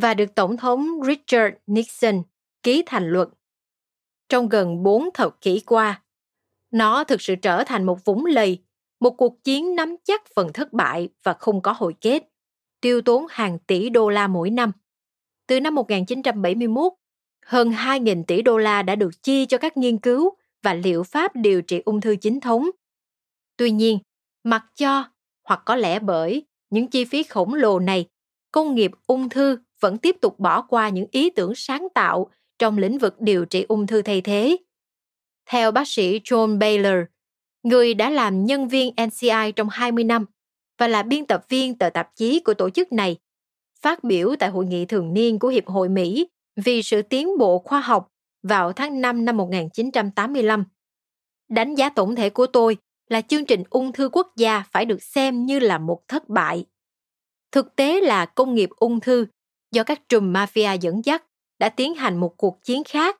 và 0.00 0.14
được 0.14 0.34
Tổng 0.34 0.56
thống 0.56 0.88
Richard 1.06 1.56
Nixon 1.66 2.22
ký 2.62 2.82
thành 2.86 3.08
luật. 3.08 3.28
Trong 4.28 4.48
gần 4.48 4.82
bốn 4.82 5.08
thập 5.14 5.40
kỷ 5.40 5.60
qua, 5.66 6.02
nó 6.70 7.04
thực 7.04 7.22
sự 7.22 7.34
trở 7.42 7.64
thành 7.64 7.86
một 7.86 8.04
vũng 8.04 8.26
lầy, 8.26 8.58
một 9.00 9.10
cuộc 9.10 9.44
chiến 9.44 9.74
nắm 9.74 9.96
chắc 10.04 10.22
phần 10.34 10.52
thất 10.52 10.72
bại 10.72 11.08
và 11.22 11.32
không 11.32 11.62
có 11.62 11.72
hồi 11.72 11.94
kết, 12.00 12.22
tiêu 12.80 13.00
tốn 13.00 13.26
hàng 13.30 13.58
tỷ 13.58 13.88
đô 13.88 14.08
la 14.08 14.26
mỗi 14.26 14.50
năm. 14.50 14.72
Từ 15.46 15.60
năm 15.60 15.74
1971, 15.74 16.92
hơn 17.46 17.70
2.000 17.70 18.24
tỷ 18.24 18.42
đô 18.42 18.58
la 18.58 18.82
đã 18.82 18.94
được 18.94 19.22
chi 19.22 19.46
cho 19.46 19.58
các 19.58 19.76
nghiên 19.76 19.98
cứu 19.98 20.30
và 20.62 20.74
liệu 20.74 21.02
pháp 21.02 21.32
điều 21.34 21.62
trị 21.62 21.82
ung 21.84 22.00
thư 22.00 22.16
chính 22.16 22.40
thống. 22.40 22.70
Tuy 23.56 23.70
nhiên, 23.70 23.98
mặc 24.44 24.64
cho 24.74 25.04
hoặc 25.44 25.62
có 25.64 25.76
lẽ 25.76 25.98
bởi 25.98 26.46
những 26.70 26.86
chi 26.86 27.04
phí 27.04 27.22
khổng 27.22 27.54
lồ 27.54 27.78
này, 27.78 28.06
công 28.52 28.74
nghiệp 28.74 28.90
ung 29.06 29.28
thư 29.28 29.58
vẫn 29.80 29.98
tiếp 29.98 30.16
tục 30.20 30.38
bỏ 30.38 30.62
qua 30.62 30.88
những 30.88 31.06
ý 31.10 31.30
tưởng 31.30 31.52
sáng 31.54 31.88
tạo 31.94 32.30
trong 32.58 32.78
lĩnh 32.78 32.98
vực 32.98 33.20
điều 33.20 33.44
trị 33.44 33.64
ung 33.68 33.86
thư 33.86 34.02
thay 34.02 34.20
thế. 34.20 34.56
Theo 35.50 35.70
bác 35.70 35.88
sĩ 35.88 36.18
John 36.18 36.58
Baylor, 36.58 37.04
người 37.62 37.94
đã 37.94 38.10
làm 38.10 38.44
nhân 38.44 38.68
viên 38.68 38.94
NCI 39.06 39.52
trong 39.56 39.68
20 39.68 40.04
năm 40.04 40.24
và 40.78 40.88
là 40.88 41.02
biên 41.02 41.26
tập 41.26 41.44
viên 41.48 41.78
tờ 41.78 41.90
tạp 41.90 42.16
chí 42.16 42.40
của 42.40 42.54
tổ 42.54 42.70
chức 42.70 42.92
này, 42.92 43.16
phát 43.80 44.04
biểu 44.04 44.34
tại 44.38 44.48
hội 44.48 44.66
nghị 44.66 44.84
thường 44.84 45.14
niên 45.14 45.38
của 45.38 45.48
Hiệp 45.48 45.66
hội 45.66 45.88
Mỹ 45.88 46.28
vì 46.56 46.82
sự 46.82 47.02
tiến 47.02 47.38
bộ 47.38 47.58
khoa 47.58 47.80
học 47.80 48.08
vào 48.42 48.72
tháng 48.72 49.00
5 49.00 49.24
năm 49.24 49.36
1985. 49.36 50.64
Đánh 51.48 51.74
giá 51.74 51.88
tổng 51.88 52.16
thể 52.16 52.30
của 52.30 52.46
tôi 52.46 52.76
là 53.08 53.20
chương 53.20 53.44
trình 53.44 53.62
ung 53.70 53.92
thư 53.92 54.08
quốc 54.08 54.32
gia 54.36 54.62
phải 54.72 54.84
được 54.84 55.02
xem 55.02 55.46
như 55.46 55.58
là 55.58 55.78
một 55.78 56.08
thất 56.08 56.28
bại. 56.28 56.64
Thực 57.52 57.76
tế 57.76 58.00
là 58.00 58.26
công 58.26 58.54
nghiệp 58.54 58.70
ung 58.76 59.00
thư 59.00 59.26
do 59.72 59.84
các 59.84 60.08
trùm 60.08 60.32
mafia 60.32 60.78
dẫn 60.80 61.04
dắt 61.04 61.24
đã 61.58 61.68
tiến 61.68 61.94
hành 61.94 62.16
một 62.16 62.36
cuộc 62.36 62.64
chiến 62.64 62.84
khác, 62.84 63.16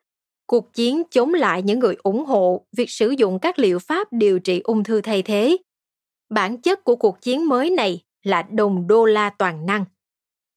cuộc 0.47 0.75
chiến 0.75 1.03
chống 1.11 1.35
lại 1.35 1.63
những 1.63 1.79
người 1.79 1.97
ủng 2.03 2.25
hộ 2.25 2.67
việc 2.77 2.91
sử 2.91 3.11
dụng 3.11 3.39
các 3.39 3.59
liệu 3.59 3.79
pháp 3.79 4.09
điều 4.13 4.39
trị 4.39 4.61
ung 4.65 4.85
thư 4.85 5.01
thay 5.01 5.23
thế. 5.23 5.57
Bản 6.31 6.61
chất 6.61 6.85
của 6.85 6.97
cuộc 6.97 7.21
chiến 7.23 7.49
mới 7.49 7.71
này 7.71 8.05
là 8.23 8.43
đồng 8.43 8.87
đô 8.87 9.05
la 9.05 9.31
toàn 9.31 9.67
năng. 9.67 9.85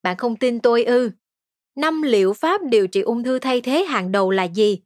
Bạn 0.03 0.17
không 0.17 0.35
tin 0.35 0.59
tôi 0.59 0.83
ư? 0.83 1.11
Năm 1.75 2.01
liệu 2.01 2.33
pháp 2.33 2.61
điều 2.63 2.87
trị 2.87 3.01
ung 3.01 3.23
thư 3.23 3.39
thay 3.39 3.61
thế 3.61 3.83
hàng 3.83 4.11
đầu 4.11 4.31
là 4.31 4.43
gì? 4.43 4.79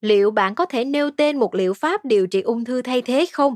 Liệu 0.00 0.30
bạn 0.30 0.54
có 0.54 0.66
thể 0.66 0.84
nêu 0.84 1.10
tên 1.10 1.38
một 1.38 1.54
liệu 1.54 1.74
pháp 1.74 2.04
điều 2.04 2.26
trị 2.26 2.40
ung 2.40 2.64
thư 2.64 2.82
thay 2.82 3.02
thế 3.02 3.26
không? 3.32 3.54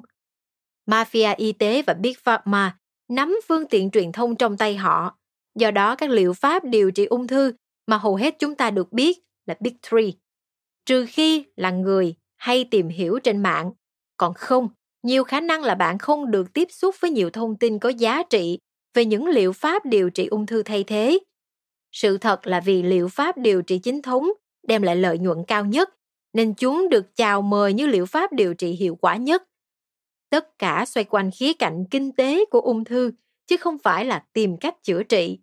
Mafia 0.87 1.35
y 1.37 1.53
tế 1.53 1.83
và 1.83 1.95
Big 1.95 2.15
Pharma 2.25 2.79
nắm 3.09 3.41
phương 3.49 3.69
tiện 3.69 3.91
truyền 3.91 4.13
thông 4.13 4.37
trong 4.37 4.57
tay 4.57 4.77
họ. 4.77 5.20
Do 5.55 5.71
đó 5.71 5.97
các 5.97 6.11
liệu 6.11 6.33
pháp 6.33 6.65
điều 6.65 6.91
trị 6.91 7.05
ung 7.05 7.27
thư 7.27 7.53
mà 7.87 7.97
hầu 7.97 8.15
hết 8.15 8.37
chúng 8.39 8.55
ta 8.55 8.71
được 8.71 8.93
biết 8.93 9.19
là 9.47 9.55
Big 9.61 9.75
Three. 9.91 10.11
Trừ 10.87 11.07
khi 11.09 11.45
là 11.57 11.71
người 11.71 12.15
hay 12.37 12.65
tìm 12.65 12.89
hiểu 12.89 13.19
trên 13.19 13.43
mạng. 13.43 13.73
Còn 14.17 14.35
không, 14.35 14.69
nhiều 15.03 15.25
khả 15.25 15.41
năng 15.41 15.63
là 15.63 15.75
bạn 15.75 15.99
không 15.99 16.31
được 16.31 16.53
tiếp 16.53 16.69
xúc 16.71 16.95
với 17.01 17.11
nhiều 17.11 17.31
thông 17.31 17.57
tin 17.57 17.79
có 17.79 17.89
giá 17.89 18.23
trị 18.23 18.59
về 18.95 19.05
những 19.05 19.27
liệu 19.27 19.53
pháp 19.53 19.87
điều 19.87 20.11
trị 20.11 20.27
ung 20.27 20.47
thư 20.47 20.63
thay 20.63 20.85
thế. 20.85 21.19
Sự 21.93 22.19
thật 22.19 22.47
là 22.47 22.61
vì 22.61 22.83
liệu 22.83 23.09
pháp 23.09 23.39
điều 23.39 23.63
trị 23.63 23.79
chính 23.79 24.03
thống 24.03 24.29
đem 24.69 24.83
lại 24.83 24.97
lợi 24.97 25.19
nhuận 25.19 25.39
cao 25.47 25.65
nhất, 25.65 25.91
nên 26.33 26.55
chúng 26.55 26.89
được 26.89 27.17
chào 27.17 27.43
mời 27.43 27.73
như 27.73 27.87
liệu 27.87 28.07
pháp 28.07 28.33
điều 28.33 28.55
trị 28.55 28.71
hiệu 28.71 28.95
quả 29.01 29.17
nhất. 29.17 29.43
Tất 30.31 30.59
cả 30.59 30.85
xoay 30.87 31.05
quanh 31.05 31.31
khía 31.31 31.53
cạnh 31.53 31.85
kinh 31.91 32.13
tế 32.13 32.45
của 32.51 32.61
ung 32.61 32.85
thư, 32.85 33.13
chứ 33.51 33.57
không 33.57 33.79
phải 33.79 34.05
là 34.05 34.25
tìm 34.33 34.57
cách 34.57 34.83
chữa 34.83 35.03
trị. 35.03 35.39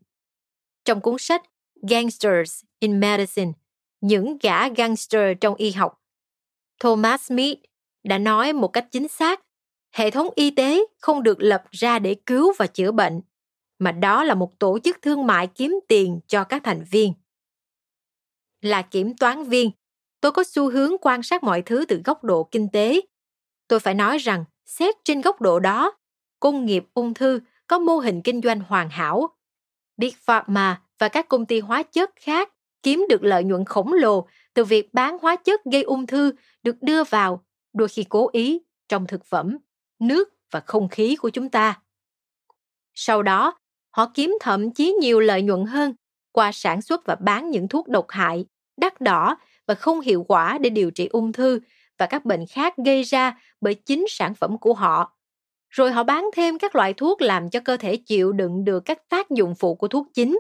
Trong 0.86 1.02
cuốn 1.02 1.16
sách 1.20 1.42
Gangsters 1.90 2.64
in 2.80 3.00
Medicine, 3.00 3.52
những 4.02 4.38
gã 4.42 4.70
gangster 4.70 5.38
trong 5.42 5.56
y 5.56 5.72
học, 5.72 6.02
Thomas 6.80 7.22
Smith 7.22 7.60
đã 8.04 8.18
nói 8.18 8.54
một 8.54 8.68
cách 8.68 8.88
chính 8.92 9.08
xác, 9.08 9.42
hệ 9.92 10.12
thống 10.12 10.30
y 10.36 10.52
tế 10.52 10.80
không 10.98 11.24
được 11.24 11.42
lập 11.42 11.64
ra 11.72 12.00
để 12.00 12.16
cứu 12.26 12.54
và 12.58 12.68
chữa 12.68 12.92
bệnh, 12.92 13.22
mà 13.80 13.92
đó 13.92 14.24
là 14.24 14.36
một 14.36 14.60
tổ 14.60 14.80
chức 14.84 15.02
thương 15.02 15.28
mại 15.28 15.48
kiếm 15.48 15.80
tiền 15.88 16.20
cho 16.28 16.44
các 16.44 16.62
thành 16.64 16.84
viên. 16.92 17.14
Là 18.62 18.82
kiểm 18.82 19.18
toán 19.18 19.44
viên, 19.44 19.72
tôi 20.22 20.32
có 20.32 20.44
xu 20.44 20.72
hướng 20.72 20.98
quan 21.02 21.24
sát 21.24 21.44
mọi 21.44 21.62
thứ 21.62 21.86
từ 21.88 22.02
góc 22.06 22.24
độ 22.24 22.44
kinh 22.44 22.70
tế. 22.74 23.02
Tôi 23.68 23.80
phải 23.80 23.94
nói 23.94 24.18
rằng, 24.18 24.46
xét 24.66 24.96
trên 25.04 25.22
góc 25.22 25.42
độ 25.42 25.60
đó, 25.60 25.98
công 26.40 26.66
nghiệp 26.66 26.86
ung 26.94 27.14
thư 27.14 27.40
có 27.68 27.80
mô 27.80 27.98
hình 27.98 28.22
kinh 28.22 28.42
doanh 28.42 28.60
hoàn 28.60 28.90
hảo. 28.90 29.30
Big 29.98 30.14
Pharma 30.22 30.82
và 31.00 31.10
các 31.10 31.28
công 31.28 31.46
ty 31.46 31.60
hóa 31.60 31.84
chất 31.84 32.12
khác 32.16 32.50
kiếm 32.84 33.06
được 33.10 33.24
lợi 33.24 33.44
nhuận 33.44 33.66
khổng 33.66 33.94
lồ 33.94 34.28
từ 34.54 34.64
việc 34.64 34.94
bán 34.94 35.18
hóa 35.22 35.36
chất 35.36 35.62
gây 35.72 35.84
ung 35.84 36.08
thư 36.08 36.34
được 36.64 36.76
đưa 36.82 37.04
vào, 37.04 37.46
đôi 37.74 37.88
khi 37.88 38.06
cố 38.10 38.30
ý, 38.32 38.62
trong 38.90 39.08
thực 39.08 39.26
phẩm, 39.26 39.58
nước 40.00 40.30
và 40.52 40.60
không 40.60 40.90
khí 40.90 41.16
của 41.16 41.30
chúng 41.30 41.50
ta. 41.50 41.80
Sau 42.94 43.24
đó, 43.24 43.60
họ 43.92 44.12
kiếm 44.14 44.38
thậm 44.42 44.72
chí 44.72 44.94
nhiều 45.02 45.20
lợi 45.20 45.42
nhuận 45.42 45.66
hơn 45.66 45.94
qua 46.32 46.52
sản 46.52 46.82
xuất 46.82 47.06
và 47.06 47.16
bán 47.16 47.50
những 47.50 47.68
thuốc 47.68 47.88
độc 47.88 48.06
hại, 48.10 48.46
đắt 48.78 49.02
đỏ 49.02 49.38
và 49.68 49.76
không 49.76 50.00
hiệu 50.00 50.26
quả 50.28 50.58
để 50.58 50.70
điều 50.70 50.92
trị 50.92 51.08
ung 51.08 51.32
thư 51.32 51.60
và 51.98 52.06
các 52.06 52.26
bệnh 52.26 52.46
khác 52.46 52.74
gây 52.86 53.04
ra 53.04 53.38
bởi 53.62 53.74
chính 53.74 54.06
sản 54.10 54.36
phẩm 54.36 54.58
của 54.58 54.74
họ. 54.74 55.17
Rồi 55.78 55.92
họ 55.92 56.04
bán 56.04 56.30
thêm 56.34 56.58
các 56.58 56.76
loại 56.76 56.94
thuốc 56.94 57.22
làm 57.22 57.50
cho 57.50 57.60
cơ 57.60 57.78
thể 57.78 57.98
chịu 57.98 58.32
đựng 58.32 58.66
được 58.66 58.80
các 58.80 59.10
tác 59.10 59.30
dụng 59.30 59.56
phụ 59.56 59.76
của 59.76 59.88
thuốc 59.88 60.08
chính. 60.14 60.40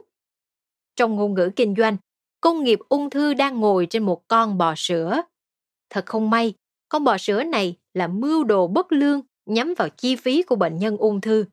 Trong 0.96 1.16
ngôn 1.16 1.34
ngữ 1.34 1.50
kinh 1.56 1.76
doanh, 1.78 1.98
công 2.42 2.64
nghiệp 2.64 2.80
ung 2.90 3.10
thư 3.10 3.34
đang 3.34 3.60
ngồi 3.60 3.88
trên 3.90 4.04
một 4.04 4.28
con 4.28 4.58
bò 4.58 4.74
sữa. 4.78 5.22
Thật 5.90 6.06
không 6.06 6.30
may, 6.30 6.54
con 6.90 7.04
bò 7.04 7.18
sữa 7.18 7.44
này 7.44 7.78
là 7.94 8.08
mưu 8.08 8.44
đồ 8.44 8.68
bất 8.68 8.92
lương 8.92 9.22
nhắm 9.46 9.74
vào 9.78 9.90
chi 9.90 10.16
phí 10.16 10.44
của 10.44 10.56
bệnh 10.56 10.78
nhân 10.78 10.98
ung 10.98 11.22
thư. 11.22 11.46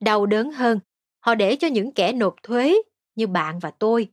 Đau 0.00 0.26
đớn 0.26 0.52
hơn, 0.52 0.78
họ 1.20 1.34
để 1.34 1.56
cho 1.56 1.68
những 1.68 1.92
kẻ 1.92 2.12
nộp 2.12 2.34
thuế 2.42 2.82
như 3.14 3.26
bạn 3.26 3.58
và 3.58 3.70
tôi 3.70 4.08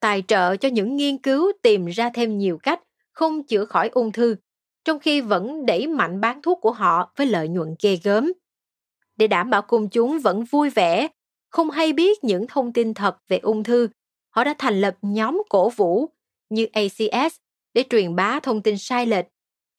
tài 0.00 0.22
trợ 0.28 0.56
cho 0.56 0.68
những 0.68 0.96
nghiên 0.96 1.18
cứu 1.18 1.52
tìm 1.62 1.86
ra 1.86 2.10
thêm 2.14 2.38
nhiều 2.38 2.58
cách 2.62 2.80
không 3.12 3.42
chữa 3.46 3.64
khỏi 3.64 3.88
ung 3.88 4.12
thư, 4.12 4.36
trong 4.88 4.98
khi 4.98 5.20
vẫn 5.20 5.66
đẩy 5.66 5.86
mạnh 5.86 6.20
bán 6.20 6.42
thuốc 6.42 6.58
của 6.60 6.72
họ 6.72 7.12
với 7.16 7.26
lợi 7.26 7.48
nhuận 7.48 7.74
ghê 7.82 7.98
gớm. 8.04 8.32
Để 9.16 9.26
đảm 9.26 9.50
bảo 9.50 9.62
công 9.62 9.88
chúng 9.88 10.18
vẫn 10.18 10.44
vui 10.44 10.70
vẻ, 10.70 11.08
không 11.48 11.70
hay 11.70 11.92
biết 11.92 12.24
những 12.24 12.46
thông 12.46 12.72
tin 12.72 12.94
thật 12.94 13.16
về 13.28 13.38
ung 13.38 13.64
thư, 13.64 13.88
họ 14.30 14.44
đã 14.44 14.54
thành 14.58 14.80
lập 14.80 14.96
nhóm 15.02 15.42
cổ 15.48 15.68
vũ 15.68 16.06
như 16.50 16.66
ACS 16.72 17.36
để 17.74 17.84
truyền 17.90 18.16
bá 18.16 18.40
thông 18.40 18.62
tin 18.62 18.78
sai 18.78 19.06
lệch, 19.06 19.26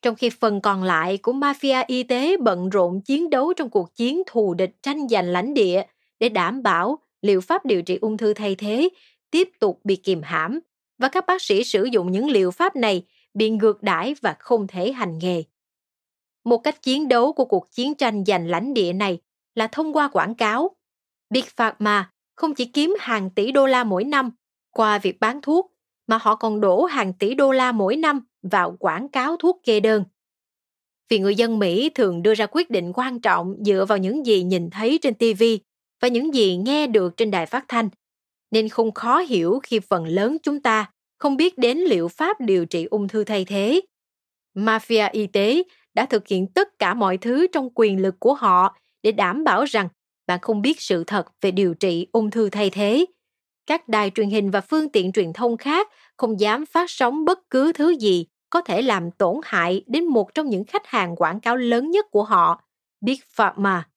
trong 0.02 0.16
khi 0.16 0.30
phần 0.30 0.62
còn 0.62 0.84
lại 0.84 1.18
của 1.18 1.34
mafia 1.34 1.84
y 1.88 2.04
tế 2.04 2.38
bận 2.38 2.70
rộn 2.70 3.02
chiến 3.02 3.30
đấu 3.30 3.54
trong 3.54 3.70
cuộc 3.70 3.96
chiến 3.96 4.24
thù 4.28 4.54
địch 4.54 4.72
tranh 4.82 5.08
giành 5.08 5.26
lãnh 5.26 5.54
địa 5.54 5.84
để 6.20 6.30
đảm 6.30 6.64
bảo 6.64 7.00
liệu 7.22 7.42
pháp 7.42 7.66
điều 7.66 7.82
trị 7.82 7.98
ung 8.02 8.18
thư 8.18 8.34
thay 8.34 8.56
thế 8.56 8.90
tiếp 9.32 9.50
tục 9.60 9.80
bị 9.84 9.96
kìm 9.96 10.22
hãm 10.22 10.60
và 10.98 11.08
các 11.08 11.26
bác 11.28 11.42
sĩ 11.42 11.64
sử 11.64 11.84
dụng 11.84 12.12
những 12.12 12.30
liệu 12.30 12.52
pháp 12.52 12.76
này 12.76 13.04
bị 13.34 13.50
ngược 13.50 13.84
đãi 13.84 14.16
và 14.22 14.36
không 14.40 14.68
thể 14.68 14.92
hành 14.92 15.18
nghề. 15.18 15.44
Một 16.44 16.58
cách 16.58 16.82
chiến 16.82 17.08
đấu 17.08 17.34
của 17.34 17.46
cuộc 17.46 17.72
chiến 17.72 17.96
tranh 17.96 18.24
giành 18.26 18.48
lãnh 18.48 18.74
địa 18.74 18.94
này 18.94 19.20
là 19.56 19.68
thông 19.68 19.94
qua 19.94 20.08
quảng 20.08 20.36
cáo. 20.36 20.76
Big 21.30 21.46
Pharma 21.56 22.12
không 22.36 22.56
chỉ 22.56 22.66
kiếm 22.66 22.96
hàng 23.00 23.30
tỷ 23.30 23.52
đô 23.52 23.66
la 23.66 23.84
mỗi 23.84 24.04
năm 24.04 24.32
qua 24.70 24.98
việc 24.98 25.20
bán 25.20 25.42
thuốc, 25.42 25.74
mà 26.08 26.18
họ 26.22 26.36
còn 26.36 26.62
đổ 26.62 26.86
hàng 26.86 27.14
tỷ 27.14 27.34
đô 27.34 27.52
la 27.52 27.72
mỗi 27.72 27.96
năm 27.96 28.22
vào 28.42 28.76
quảng 28.80 29.10
cáo 29.10 29.38
thuốc 29.38 29.62
kê 29.64 29.80
đơn. 29.80 30.04
Vì 31.10 31.20
người 31.20 31.36
dân 31.36 31.60
Mỹ 31.60 31.90
thường 31.90 32.22
đưa 32.22 32.34
ra 32.34 32.46
quyết 32.52 32.70
định 32.70 32.92
quan 32.96 33.20
trọng 33.20 33.56
dựa 33.66 33.86
vào 33.86 33.98
những 33.98 34.26
gì 34.26 34.44
nhìn 34.44 34.70
thấy 34.70 35.00
trên 35.02 35.14
TV 35.14 35.44
và 36.02 36.08
những 36.08 36.34
gì 36.34 36.58
nghe 36.58 36.88
được 36.88 37.18
trên 37.18 37.32
đài 37.32 37.46
phát 37.46 37.66
thanh, 37.68 37.90
nên 38.52 38.70
không 38.70 38.92
khó 38.92 39.20
hiểu 39.20 39.60
khi 39.64 39.80
phần 39.80 40.06
lớn 40.06 40.38
chúng 40.44 40.62
ta 40.62 40.92
không 41.20 41.38
biết 41.38 41.58
đến 41.58 41.78
liệu 41.78 42.08
pháp 42.08 42.42
điều 42.42 42.66
trị 42.66 42.86
ung 42.86 43.08
thư 43.08 43.24
thay 43.24 43.46
thế. 43.46 43.82
Mafia 44.56 45.10
y 45.12 45.28
tế 45.28 45.64
đã 45.94 46.06
thực 46.06 46.28
hiện 46.28 46.48
tất 46.48 46.80
cả 46.80 46.94
mọi 46.94 47.18
thứ 47.18 47.48
trong 47.48 47.70
quyền 47.76 48.02
lực 48.02 48.16
của 48.20 48.34
họ 48.34 48.78
để 49.04 49.12
đảm 49.12 49.44
bảo 49.44 49.64
rằng 49.64 49.88
bạn 50.28 50.40
không 50.42 50.62
biết 50.62 50.82
sự 50.82 51.04
thật 51.04 51.26
về 51.42 51.52
điều 51.52 51.74
trị 51.74 52.08
ung 52.12 52.32
thư 52.32 52.50
thay 52.50 52.70
thế. 52.70 53.06
Các 53.66 53.88
đài 53.88 54.12
truyền 54.16 54.30
hình 54.30 54.52
và 54.52 54.62
phương 54.62 54.90
tiện 54.90 55.12
truyền 55.12 55.34
thông 55.34 55.58
khác 55.58 55.88
không 56.18 56.40
dám 56.40 56.66
phát 56.66 56.90
sóng 56.90 57.26
bất 57.26 57.40
cứ 57.50 57.74
thứ 57.74 57.90
gì 58.00 58.26
có 58.50 58.62
thể 58.62 58.82
làm 58.82 59.12
tổn 59.12 59.36
hại 59.44 59.84
đến 59.88 60.06
một 60.06 60.34
trong 60.34 60.50
những 60.50 60.64
khách 60.64 60.88
hàng 60.88 61.16
quảng 61.16 61.40
cáo 61.40 61.58
lớn 61.58 61.92
nhất 61.92 62.06
của 62.12 62.24
họ, 62.24 62.62
Big 63.02 63.18
Pharma. 63.30 63.90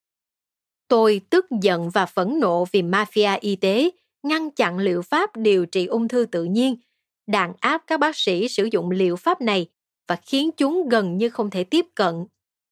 Tôi 0.89 1.21
tức 1.31 1.47
giận 1.63 1.91
và 1.91 2.07
phẫn 2.07 2.41
nộ 2.41 2.65
vì 2.65 2.83
mafia 2.83 3.39
y 3.41 3.57
tế 3.57 3.91
ngăn 4.23 4.51
chặn 4.51 4.79
liệu 4.79 5.03
pháp 5.03 5.37
điều 5.37 5.67
trị 5.67 5.87
ung 5.87 6.09
thư 6.09 6.27
tự 6.33 6.45
nhiên, 6.45 6.77
đàn 7.27 7.53
áp 7.61 7.83
các 7.87 8.01
bác 8.01 8.17
sĩ 8.17 8.49
sử 8.49 8.69
dụng 8.73 8.91
liệu 8.91 9.17
pháp 9.17 9.41
này 9.41 9.67
và 10.07 10.17
khiến 10.17 10.51
chúng 10.57 10.89
gần 10.89 11.17
như 11.17 11.29
không 11.29 11.51
thể 11.51 11.65
tiếp 11.65 11.87
cận. 11.95 12.27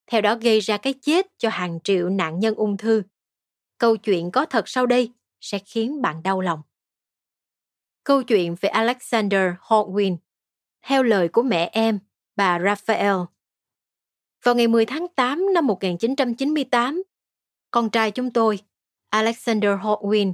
Theo 0.06 0.20
đó 0.20 0.34
gây 0.34 0.60
ra 0.60 0.76
cái 0.76 0.94
chết 1.02 1.26
cho 1.38 1.48
hàng 1.48 1.78
triệu 1.84 2.08
nạn 2.08 2.40
nhân 2.40 2.54
ung 2.54 2.76
thư. 2.76 3.02
Câu 3.78 3.96
chuyện 3.96 4.30
có 4.30 4.46
thật 4.46 4.68
sau 4.68 4.86
đây 4.86 5.12
sẽ 5.40 5.58
khiến 5.58 6.02
bạn 6.02 6.22
đau 6.22 6.40
lòng. 6.40 6.62
Câu 8.04 8.22
chuyện 8.22 8.54
về 8.60 8.68
Alexander 8.68 9.42
Hawkwind 9.60 10.16
theo 10.82 11.02
lời 11.02 11.28
của 11.28 11.42
mẹ 11.42 11.70
em, 11.72 11.98
bà 12.36 12.58
Raphael. 12.58 13.16
Vào 14.42 14.54
ngày 14.54 14.68
10 14.68 14.86
tháng 14.86 15.06
8 15.08 15.46
năm 15.54 15.66
1998, 15.66 17.02
con 17.70 17.90
trai 17.90 18.10
chúng 18.10 18.32
tôi, 18.32 18.58
Alexander 19.10 19.70
Hawkwind, 19.70 20.32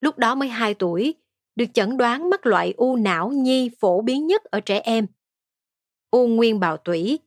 lúc 0.00 0.18
đó 0.18 0.34
mới 0.34 0.48
2 0.48 0.74
tuổi, 0.74 1.14
được 1.56 1.66
chẩn 1.74 1.96
đoán 1.96 2.30
mắc 2.30 2.46
loại 2.46 2.74
u 2.76 2.96
não 2.96 3.28
nhi 3.28 3.70
phổ 3.80 4.00
biến 4.00 4.26
nhất 4.26 4.44
ở 4.44 4.60
trẻ 4.60 4.80
em. 4.80 5.06
U 6.10 6.26
nguyên 6.26 6.60
bào 6.60 6.76
tủy. 6.76 7.18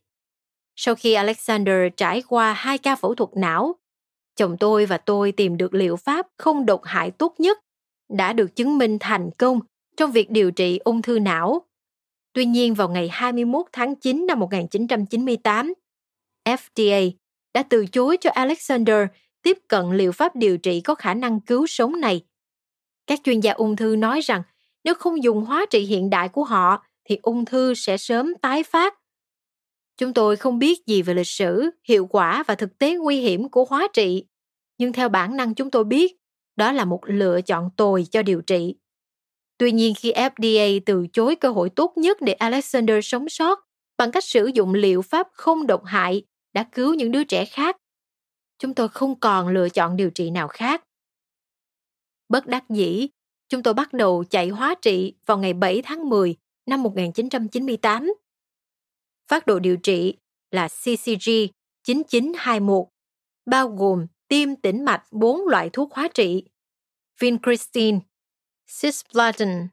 Sau 0.75 0.95
khi 0.95 1.13
Alexander 1.13 1.75
trải 1.97 2.23
qua 2.27 2.53
hai 2.53 2.77
ca 2.77 2.95
phẫu 2.95 3.15
thuật 3.15 3.29
não, 3.35 3.75
chồng 4.35 4.57
tôi 4.59 4.85
và 4.85 4.97
tôi 4.97 5.31
tìm 5.31 5.57
được 5.57 5.73
liệu 5.73 5.95
pháp 5.95 6.27
không 6.37 6.65
độc 6.65 6.81
hại 6.83 7.11
tốt 7.11 7.35
nhất 7.37 7.59
đã 8.09 8.33
được 8.33 8.55
chứng 8.55 8.77
minh 8.77 8.97
thành 8.99 9.29
công 9.37 9.59
trong 9.97 10.11
việc 10.11 10.29
điều 10.29 10.51
trị 10.51 10.77
ung 10.77 11.01
thư 11.01 11.19
não. 11.19 11.61
Tuy 12.33 12.45
nhiên 12.45 12.73
vào 12.73 12.89
ngày 12.89 13.09
21 13.11 13.65
tháng 13.71 13.95
9 13.95 14.25
năm 14.27 14.39
1998, 14.39 15.73
FDA 16.45 17.11
đã 17.53 17.63
từ 17.63 17.85
chối 17.85 18.17
cho 18.21 18.29
Alexander 18.33 19.05
tiếp 19.41 19.57
cận 19.67 19.91
liệu 19.91 20.11
pháp 20.11 20.35
điều 20.35 20.57
trị 20.57 20.81
có 20.81 20.95
khả 20.95 21.13
năng 21.13 21.41
cứu 21.41 21.67
sống 21.67 21.99
này. 21.99 22.21
Các 23.07 23.19
chuyên 23.23 23.39
gia 23.39 23.53
ung 23.53 23.75
thư 23.75 23.95
nói 23.95 24.21
rằng 24.21 24.41
nếu 24.83 24.93
không 24.93 25.23
dùng 25.23 25.45
hóa 25.45 25.65
trị 25.69 25.79
hiện 25.79 26.09
đại 26.09 26.29
của 26.29 26.43
họ 26.43 26.85
thì 27.09 27.19
ung 27.21 27.45
thư 27.45 27.73
sẽ 27.73 27.97
sớm 27.97 28.33
tái 28.41 28.63
phát. 28.63 28.93
Chúng 29.97 30.13
tôi 30.13 30.35
không 30.35 30.59
biết 30.59 30.85
gì 30.85 31.01
về 31.01 31.13
lịch 31.13 31.27
sử, 31.27 31.69
hiệu 31.83 32.05
quả 32.05 32.43
và 32.47 32.55
thực 32.55 32.77
tế 32.77 32.95
nguy 32.95 33.21
hiểm 33.21 33.49
của 33.49 33.65
hóa 33.65 33.87
trị, 33.93 34.25
nhưng 34.77 34.93
theo 34.93 35.09
bản 35.09 35.37
năng 35.37 35.55
chúng 35.55 35.71
tôi 35.71 35.83
biết 35.83 36.15
đó 36.55 36.71
là 36.71 36.85
một 36.85 37.01
lựa 37.05 37.41
chọn 37.41 37.69
tồi 37.77 38.05
cho 38.11 38.23
điều 38.23 38.41
trị. 38.41 38.75
Tuy 39.57 39.71
nhiên 39.71 39.93
khi 39.97 40.11
FDA 40.11 40.79
từ 40.85 41.07
chối 41.13 41.35
cơ 41.35 41.49
hội 41.49 41.69
tốt 41.69 41.93
nhất 41.95 42.21
để 42.21 42.33
Alexander 42.33 42.97
sống 43.03 43.29
sót 43.29 43.59
bằng 43.97 44.11
cách 44.11 44.23
sử 44.23 44.45
dụng 44.53 44.73
liệu 44.73 45.01
pháp 45.01 45.27
không 45.31 45.67
độc 45.67 45.85
hại 45.85 46.23
đã 46.53 46.63
cứu 46.63 46.93
những 46.93 47.11
đứa 47.11 47.23
trẻ 47.23 47.45
khác, 47.45 47.77
chúng 48.59 48.73
tôi 48.73 48.89
không 48.89 49.19
còn 49.19 49.47
lựa 49.47 49.69
chọn 49.69 49.97
điều 49.97 50.09
trị 50.09 50.29
nào 50.29 50.47
khác. 50.47 50.86
Bất 52.29 52.47
đắc 52.47 52.63
dĩ, 52.69 53.07
chúng 53.49 53.63
tôi 53.63 53.73
bắt 53.73 53.93
đầu 53.93 54.23
chạy 54.29 54.49
hóa 54.49 54.75
trị 54.81 55.13
vào 55.25 55.37
ngày 55.37 55.53
7 55.53 55.81
tháng 55.81 56.09
10 56.09 56.35
năm 56.65 56.83
1998. 56.83 58.13
Phát 59.27 59.47
đồ 59.47 59.59
điều 59.59 59.77
trị 59.77 60.17
là 60.51 60.67
CCG 60.67 61.29
9921, 61.83 62.87
bao 63.45 63.69
gồm 63.69 64.07
tiêm 64.27 64.55
tĩnh 64.55 64.85
mạch 64.85 65.03
4 65.11 65.47
loại 65.47 65.69
thuốc 65.73 65.93
hóa 65.93 66.07
trị, 66.13 66.43
Vincristine, 67.19 67.99
cisplatin, 68.81 69.67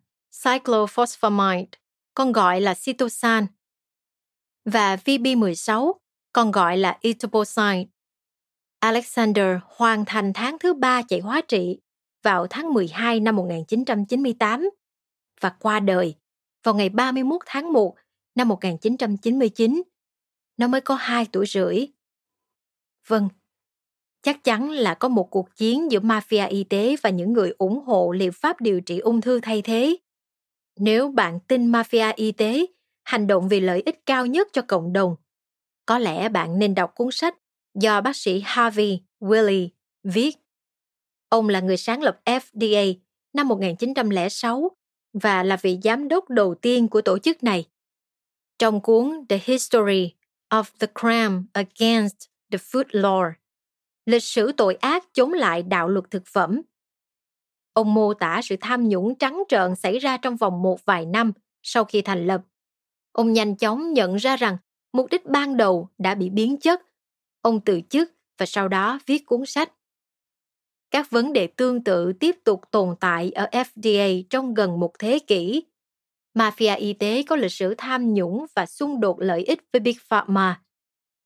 cyclophosphamide, 0.44 1.66
còn 2.14 2.32
gọi 2.32 2.60
là 2.60 2.74
cytosan, 2.84 3.46
và 4.64 4.96
VB16, 4.96 5.92
còn 6.32 6.50
gọi 6.50 6.76
là 6.76 6.98
etoposide. 7.00 7.84
Alexander 8.78 9.46
hoàn 9.66 10.04
thành 10.04 10.32
tháng 10.32 10.58
thứ 10.58 10.74
ba 10.74 11.02
chạy 11.02 11.20
hóa 11.20 11.40
trị 11.48 11.78
vào 12.24 12.46
tháng 12.46 12.72
12 12.72 13.20
năm 13.20 13.36
1998 13.36 14.70
và 15.40 15.50
qua 15.50 15.80
đời 15.80 16.14
vào 16.62 16.74
ngày 16.74 16.88
31 16.88 17.40
tháng 17.46 17.72
1 17.72 17.94
năm 18.34 18.48
1999. 18.48 19.82
Nó 20.56 20.66
mới 20.66 20.80
có 20.80 20.94
2 20.94 21.26
tuổi 21.32 21.46
rưỡi. 21.46 21.86
Vâng, 23.06 23.28
chắc 24.22 24.44
chắn 24.44 24.70
là 24.70 24.94
có 24.94 25.08
một 25.08 25.30
cuộc 25.30 25.56
chiến 25.56 25.90
giữa 25.90 26.00
mafia 26.00 26.48
y 26.48 26.64
tế 26.64 26.96
và 27.02 27.10
những 27.10 27.32
người 27.32 27.54
ủng 27.58 27.80
hộ 27.80 28.12
liệu 28.12 28.32
pháp 28.32 28.60
điều 28.60 28.80
trị 28.80 28.98
ung 28.98 29.20
thư 29.20 29.40
thay 29.40 29.62
thế. 29.62 29.96
Nếu 30.76 31.10
bạn 31.10 31.40
tin 31.40 31.72
mafia 31.72 32.12
y 32.16 32.32
tế 32.32 32.66
hành 33.04 33.26
động 33.26 33.48
vì 33.48 33.60
lợi 33.60 33.82
ích 33.86 34.06
cao 34.06 34.26
nhất 34.26 34.48
cho 34.52 34.62
cộng 34.62 34.92
đồng, 34.92 35.16
có 35.86 35.98
lẽ 35.98 36.28
bạn 36.28 36.58
nên 36.58 36.74
đọc 36.74 36.92
cuốn 36.94 37.08
sách 37.10 37.34
do 37.74 38.00
bác 38.00 38.16
sĩ 38.16 38.42
Harvey 38.44 39.00
Willie 39.20 39.68
viết. 40.02 40.43
Ông 41.34 41.48
là 41.48 41.60
người 41.60 41.76
sáng 41.76 42.02
lập 42.02 42.20
FDA 42.24 42.94
năm 43.32 43.48
1906 43.48 44.70
và 45.12 45.42
là 45.42 45.56
vị 45.56 45.78
giám 45.82 46.08
đốc 46.08 46.30
đầu 46.30 46.54
tiên 46.54 46.88
của 46.88 47.00
tổ 47.00 47.18
chức 47.18 47.42
này. 47.42 47.64
Trong 48.58 48.80
cuốn 48.80 49.26
The 49.28 49.40
History 49.44 50.14
of 50.50 50.64
the 50.78 50.86
Crime 51.00 51.42
Against 51.52 52.16
the 52.52 52.58
Food 52.58 52.84
Law, 52.84 53.32
lịch 54.06 54.22
sử 54.22 54.52
tội 54.52 54.74
ác 54.74 55.04
chống 55.12 55.32
lại 55.32 55.62
đạo 55.62 55.88
luật 55.88 56.04
thực 56.10 56.26
phẩm. 56.26 56.62
Ông 57.72 57.94
mô 57.94 58.14
tả 58.14 58.40
sự 58.44 58.56
tham 58.60 58.88
nhũng 58.88 59.14
trắng 59.14 59.42
trợn 59.48 59.76
xảy 59.76 59.98
ra 59.98 60.16
trong 60.16 60.36
vòng 60.36 60.62
một 60.62 60.84
vài 60.84 61.06
năm 61.06 61.32
sau 61.62 61.84
khi 61.84 62.02
thành 62.02 62.26
lập. 62.26 62.42
Ông 63.12 63.32
nhanh 63.32 63.56
chóng 63.56 63.92
nhận 63.92 64.16
ra 64.16 64.36
rằng 64.36 64.56
mục 64.92 65.06
đích 65.10 65.26
ban 65.26 65.56
đầu 65.56 65.88
đã 65.98 66.14
bị 66.14 66.30
biến 66.30 66.56
chất. 66.56 66.82
Ông 67.40 67.60
từ 67.60 67.80
chức 67.90 68.12
và 68.38 68.46
sau 68.46 68.68
đó 68.68 68.98
viết 69.06 69.26
cuốn 69.26 69.46
sách. 69.46 69.72
Các 70.94 71.10
vấn 71.10 71.32
đề 71.32 71.46
tương 71.46 71.84
tự 71.84 72.12
tiếp 72.12 72.36
tục 72.44 72.60
tồn 72.70 72.94
tại 73.00 73.30
ở 73.30 73.48
FDA 73.52 74.22
trong 74.30 74.54
gần 74.54 74.80
một 74.80 74.92
thế 74.98 75.18
kỷ. 75.18 75.62
Mafia 76.34 76.78
y 76.78 76.92
tế 76.92 77.22
có 77.22 77.36
lịch 77.36 77.52
sử 77.52 77.74
tham 77.78 78.14
nhũng 78.14 78.46
và 78.56 78.66
xung 78.66 79.00
đột 79.00 79.20
lợi 79.20 79.44
ích 79.44 79.62
với 79.72 79.80
Big 79.80 79.94
Pharma. 80.08 80.60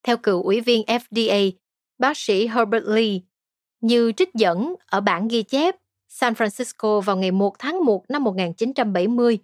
Theo 0.03 0.17
cựu 0.17 0.43
ủy 0.43 0.61
viên 0.61 0.83
FDA 0.87 1.51
bác 1.99 2.17
sĩ 2.17 2.47
Herbert 2.47 2.85
Lee, 2.85 3.19
như 3.81 4.13
trích 4.17 4.35
dẫn 4.35 4.75
ở 4.87 5.01
bản 5.01 5.29
ghi 5.29 5.43
chép 5.43 5.77
San 6.09 6.33
Francisco 6.33 7.01
vào 7.01 7.17
ngày 7.17 7.31
1 7.31 7.59
tháng 7.59 7.85
1 7.85 8.05
năm 8.09 8.25
1970. 8.25 9.39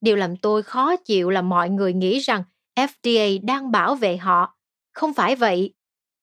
Điều 0.00 0.16
làm 0.16 0.36
tôi 0.36 0.62
khó 0.62 0.96
chịu 0.96 1.30
là 1.30 1.42
mọi 1.42 1.70
người 1.70 1.92
nghĩ 1.92 2.18
rằng 2.18 2.42
FDA 2.76 3.44
đang 3.44 3.70
bảo 3.70 3.94
vệ 3.94 4.16
họ. 4.16 4.56
Không 4.92 5.14
phải 5.14 5.36
vậy. 5.36 5.74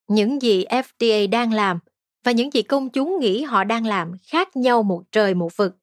Những 0.08 0.42
gì 0.42 0.66
FDA 0.66 1.30
đang 1.30 1.54
làm 1.54 1.80
và 2.24 2.32
những 2.32 2.54
gì 2.54 2.62
công 2.62 2.90
chúng 2.90 3.20
nghĩ 3.20 3.42
họ 3.42 3.64
đang 3.64 3.86
làm 3.86 4.12
khác 4.24 4.56
nhau 4.56 4.84
một 4.84 5.04
trời 5.12 5.34
một 5.34 5.58
vực. 5.58 5.78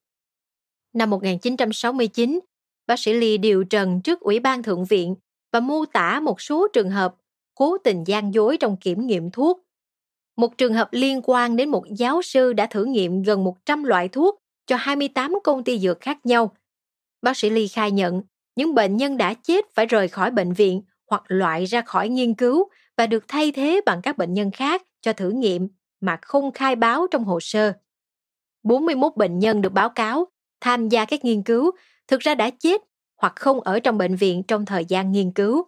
Năm 0.93 1.11
1969, 1.11 2.41
bác 2.87 2.99
sĩ 2.99 3.13
Lee 3.13 3.37
điều 3.37 3.65
trần 3.65 4.01
trước 4.05 4.21
Ủy 4.21 4.41
ban 4.41 4.63
Thượng 4.63 4.85
viện 4.85 5.15
và 5.53 5.61
mô 5.61 5.85
tả 5.85 6.21
một 6.21 6.41
số 6.41 6.69
trường 6.73 6.91
hợp 6.91 7.15
cố 7.55 7.79
tình 7.79 8.05
gian 8.07 8.35
dối 8.35 8.57
trong 8.57 8.77
kiểm 8.77 9.07
nghiệm 9.07 9.31
thuốc 9.31 9.69
một 10.39 10.59
trường 10.59 10.75
hợp 10.75 10.89
liên 10.93 11.21
quan 11.25 11.57
đến 11.57 11.69
một 11.69 11.85
giáo 11.97 12.23
sư 12.23 12.53
đã 12.53 12.67
thử 12.67 12.85
nghiệm 12.85 13.23
gần 13.23 13.45
100 13.45 13.85
loại 13.85 14.09
thuốc 14.09 14.43
cho 14.67 14.77
28 14.77 15.39
công 15.45 15.65
ty 15.65 15.79
dược 15.79 16.01
khác 16.01 16.27
nhau. 16.27 16.57
Bác 17.23 17.37
sĩ 17.37 17.51
Lee 17.51 17.67
khai 17.67 17.91
nhận, 17.91 18.23
những 18.57 18.75
bệnh 18.75 18.97
nhân 18.97 19.17
đã 19.17 19.35
chết 19.35 19.65
phải 19.75 19.87
rời 19.87 20.09
khỏi 20.09 20.31
bệnh 20.31 20.53
viện 20.53 20.83
hoặc 21.11 21.23
loại 21.29 21.65
ra 21.65 21.83
khỏi 21.83 22.09
nghiên 22.09 22.35
cứu 22.35 22.69
và 22.97 23.07
được 23.07 23.25
thay 23.29 23.53
thế 23.53 23.81
bằng 23.87 24.03
các 24.03 24.19
bệnh 24.19 24.35
nhân 24.35 24.51
khác 24.51 24.83
cho 25.01 25.13
thử 25.13 25.31
nghiệm 25.31 25.69
mà 26.01 26.19
không 26.23 26.53
khai 26.53 26.77
báo 26.77 27.07
trong 27.11 27.25
hồ 27.25 27.41
sơ. 27.41 27.73
41 28.63 29.17
bệnh 29.17 29.39
nhân 29.39 29.63
được 29.63 29.73
báo 29.73 29.89
cáo 29.89 30.27
tham 30.61 30.89
gia 30.89 31.05
các 31.05 31.25
nghiên 31.25 31.43
cứu 31.43 31.71
thực 32.09 32.21
ra 32.21 32.35
đã 32.35 32.51
chết 32.51 32.81
hoặc 33.17 33.33
không 33.37 33.61
ở 33.61 33.81
trong 33.81 33.99
bệnh 33.99 34.17
viện 34.17 34.43
trong 34.49 34.67
thời 34.67 34.85
gian 34.85 35.13
nghiên 35.13 35.33
cứu. 35.33 35.65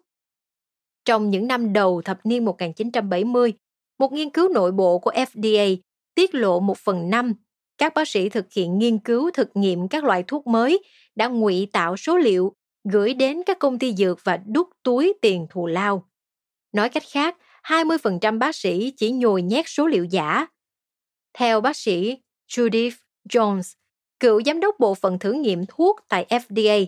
Trong 1.05 1.31
những 1.31 1.47
năm 1.47 1.73
đầu 1.73 2.03
thập 2.03 2.27
niên 2.27 2.45
1970, 2.45 3.53
một 3.99 4.13
nghiên 4.13 4.31
cứu 4.31 4.49
nội 4.49 4.73
bộ 4.73 4.99
của 4.99 5.11
FDA 5.11 5.77
tiết 6.15 6.35
lộ 6.35 6.61
một 6.61 6.79
phần 6.79 7.11
năm 7.11 7.35
các 7.79 7.95
bác 7.95 8.09
sĩ 8.09 8.29
thực 8.29 8.53
hiện 8.53 8.79
nghiên 8.79 8.99
cứu 8.99 9.31
thực 9.35 9.51
nghiệm 9.55 9.89
các 9.89 10.05
loại 10.05 10.25
thuốc 10.27 10.47
mới 10.47 10.83
đã 11.15 11.29
ngụy 11.29 11.69
tạo 11.73 11.97
số 11.97 12.19
liệu 12.19 12.53
gửi 12.85 13.15
đến 13.15 13.43
các 13.47 13.59
công 13.59 13.79
ty 13.79 13.95
dược 13.95 14.19
và 14.25 14.37
đút 14.47 14.67
túi 14.83 15.13
tiền 15.23 15.47
thù 15.51 15.67
lao. 15.67 16.09
Nói 16.73 16.89
cách 16.89 17.03
khác, 17.13 17.37
20% 17.65 18.39
bác 18.39 18.57
sĩ 18.57 18.93
chỉ 18.97 19.11
nhồi 19.13 19.43
nhét 19.43 19.65
số 19.69 19.87
liệu 19.87 20.05
giả. 20.05 20.47
Theo 21.39 21.61
bác 21.61 21.77
sĩ 21.77 22.19
Judith 22.49 22.93
Jones, 23.29 23.75
cựu 24.21 24.43
giám 24.43 24.61
đốc 24.61 24.75
bộ 24.79 24.95
phận 24.95 25.19
thử 25.19 25.33
nghiệm 25.33 25.67
thuốc 25.67 25.97
tại 26.09 26.27
FDA, 26.29 26.87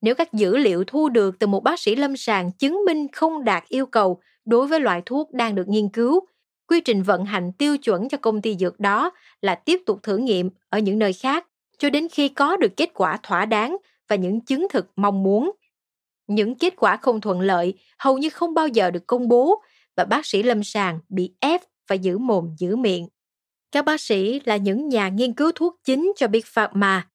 nếu 0.00 0.14
các 0.14 0.32
dữ 0.32 0.56
liệu 0.56 0.84
thu 0.86 1.08
được 1.08 1.38
từ 1.38 1.46
một 1.46 1.62
bác 1.62 1.80
sĩ 1.80 1.96
lâm 1.96 2.16
sàng 2.16 2.52
chứng 2.52 2.80
minh 2.86 3.06
không 3.12 3.44
đạt 3.44 3.64
yêu 3.68 3.86
cầu 3.86 4.20
đối 4.44 4.66
với 4.66 4.80
loại 4.80 5.02
thuốc 5.06 5.32
đang 5.32 5.54
được 5.54 5.68
nghiên 5.68 5.88
cứu, 5.88 6.20
quy 6.68 6.80
trình 6.80 7.02
vận 7.02 7.24
hành 7.24 7.52
tiêu 7.52 7.78
chuẩn 7.78 8.08
cho 8.08 8.18
công 8.18 8.42
ty 8.42 8.56
dược 8.56 8.80
đó 8.80 9.10
là 9.40 9.54
tiếp 9.54 9.80
tục 9.86 10.02
thử 10.02 10.16
nghiệm 10.16 10.50
ở 10.68 10.78
những 10.78 10.98
nơi 10.98 11.12
khác 11.12 11.46
cho 11.78 11.90
đến 11.90 12.08
khi 12.08 12.28
có 12.28 12.56
được 12.56 12.76
kết 12.76 12.90
quả 12.94 13.18
thỏa 13.22 13.46
đáng 13.46 13.76
và 14.08 14.16
những 14.16 14.40
chứng 14.40 14.66
thực 14.70 14.86
mong 14.96 15.22
muốn. 15.22 15.50
Những 16.26 16.54
kết 16.54 16.74
quả 16.76 16.96
không 16.96 17.20
thuận 17.20 17.40
lợi 17.40 17.74
hầu 17.98 18.18
như 18.18 18.30
không 18.30 18.54
bao 18.54 18.68
giờ 18.68 18.90
được 18.90 19.06
công 19.06 19.28
bố 19.28 19.62
và 19.96 20.04
bác 20.04 20.26
sĩ 20.26 20.42
lâm 20.42 20.62
sàng 20.64 21.00
bị 21.08 21.32
ép 21.40 21.60
phải 21.86 21.98
giữ 21.98 22.18
mồm 22.18 22.54
giữ 22.58 22.76
miệng. 22.76 23.08
Các 23.72 23.84
bác 23.84 24.00
sĩ 24.00 24.40
là 24.44 24.56
những 24.56 24.88
nhà 24.88 25.08
nghiên 25.08 25.32
cứu 25.32 25.52
thuốc 25.54 25.80
chính 25.84 26.12
cho 26.16 26.28
Big 26.28 26.42
Pharma. 26.44 27.08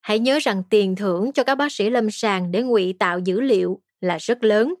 Hãy 0.00 0.18
nhớ 0.18 0.38
rằng 0.42 0.62
tiền 0.70 0.96
thưởng 0.96 1.32
cho 1.32 1.44
các 1.44 1.54
bác 1.54 1.72
sĩ 1.72 1.90
lâm 1.90 2.10
sàng 2.10 2.50
để 2.50 2.62
ngụy 2.62 2.94
tạo 2.98 3.18
dữ 3.18 3.40
liệu 3.40 3.80
là 4.00 4.16
rất 4.20 4.44
lớn. 4.44 4.74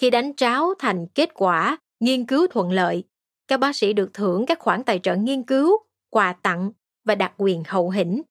Khi 0.00 0.10
đánh 0.10 0.36
tráo 0.36 0.74
thành 0.78 1.06
kết 1.14 1.30
quả 1.34 1.78
nghiên 2.00 2.26
cứu 2.26 2.46
thuận 2.46 2.72
lợi, 2.72 3.04
các 3.48 3.60
bác 3.60 3.76
sĩ 3.76 3.92
được 3.92 4.14
thưởng 4.14 4.46
các 4.46 4.58
khoản 4.58 4.84
tài 4.84 4.98
trợ 4.98 5.16
nghiên 5.16 5.42
cứu, 5.42 5.78
quà 6.10 6.32
tặng 6.32 6.72
và 7.04 7.14
đặc 7.14 7.32
quyền 7.36 7.62
hậu 7.66 7.90
hĩnh. 7.90 8.22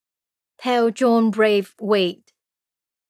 Theo 0.62 0.90
John 0.90 1.32
Braithwaite, 1.32 2.20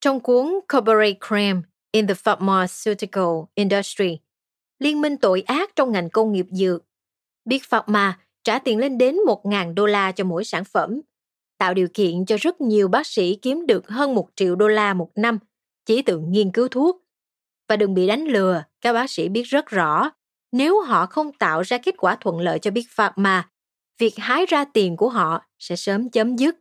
trong 0.02 0.20
cuốn 0.20 0.60
Corporate 0.74 1.18
Crime 1.28 1.62
in 1.92 2.08
the 2.08 2.14
Pharmaceutical 2.14 3.44
Industry, 3.56 4.20
Liên 4.80 5.02
minh 5.02 5.18
tội 5.18 5.42
ác 5.42 5.76
trong 5.76 5.92
ngành 5.92 6.10
công 6.10 6.32
nghiệp 6.32 6.46
dược, 6.52 6.84
Biết 7.46 7.64
phạt 7.64 7.90
mà 7.90 8.20
trả 8.44 8.60
tiền 8.60 8.78
lên 8.78 8.98
đến 8.98 9.16
1.000 9.28 9.74
đô 9.74 9.86
la 9.86 10.12
cho 10.12 10.24
mỗi 10.24 10.44
sản 10.44 10.64
phẩm, 10.66 11.02
tạo 11.58 11.74
điều 11.74 11.88
kiện 11.94 12.26
cho 12.26 12.38
rất 12.40 12.62
nhiều 12.62 12.88
bác 12.88 13.08
sĩ 13.08 13.36
kiếm 13.36 13.66
được 13.66 13.88
hơn 13.88 14.16
1 14.16 14.30
triệu 14.36 14.56
đô 14.56 14.68
la 14.68 14.94
một 14.94 15.12
năm 15.16 15.40
chỉ 15.86 16.02
từ 16.02 16.20
nghiên 16.20 16.52
cứu 16.52 16.68
thuốc. 16.68 17.04
Và 17.68 17.76
đừng 17.76 17.94
bị 17.94 18.08
đánh 18.08 18.26
lừa, 18.26 18.64
các 18.82 18.94
bác 18.94 19.10
sĩ 19.10 19.30
biết 19.30 19.44
rất 19.44 19.66
rõ, 19.68 20.10
nếu 20.52 20.82
họ 20.82 21.06
không 21.06 21.34
tạo 21.34 21.62
ra 21.62 21.78
kết 21.78 21.96
quả 21.98 22.16
thuận 22.16 22.40
lợi 22.40 22.60
cho 22.60 22.72
Big 22.72 22.86
Pharma, 22.90 23.50
việc 23.98 24.14
hái 24.18 24.46
ra 24.46 24.66
tiền 24.66 24.98
của 24.98 25.10
họ 25.10 25.46
sẽ 25.60 25.76
sớm 25.76 26.10
chấm 26.10 26.36
dứt. 26.36 26.56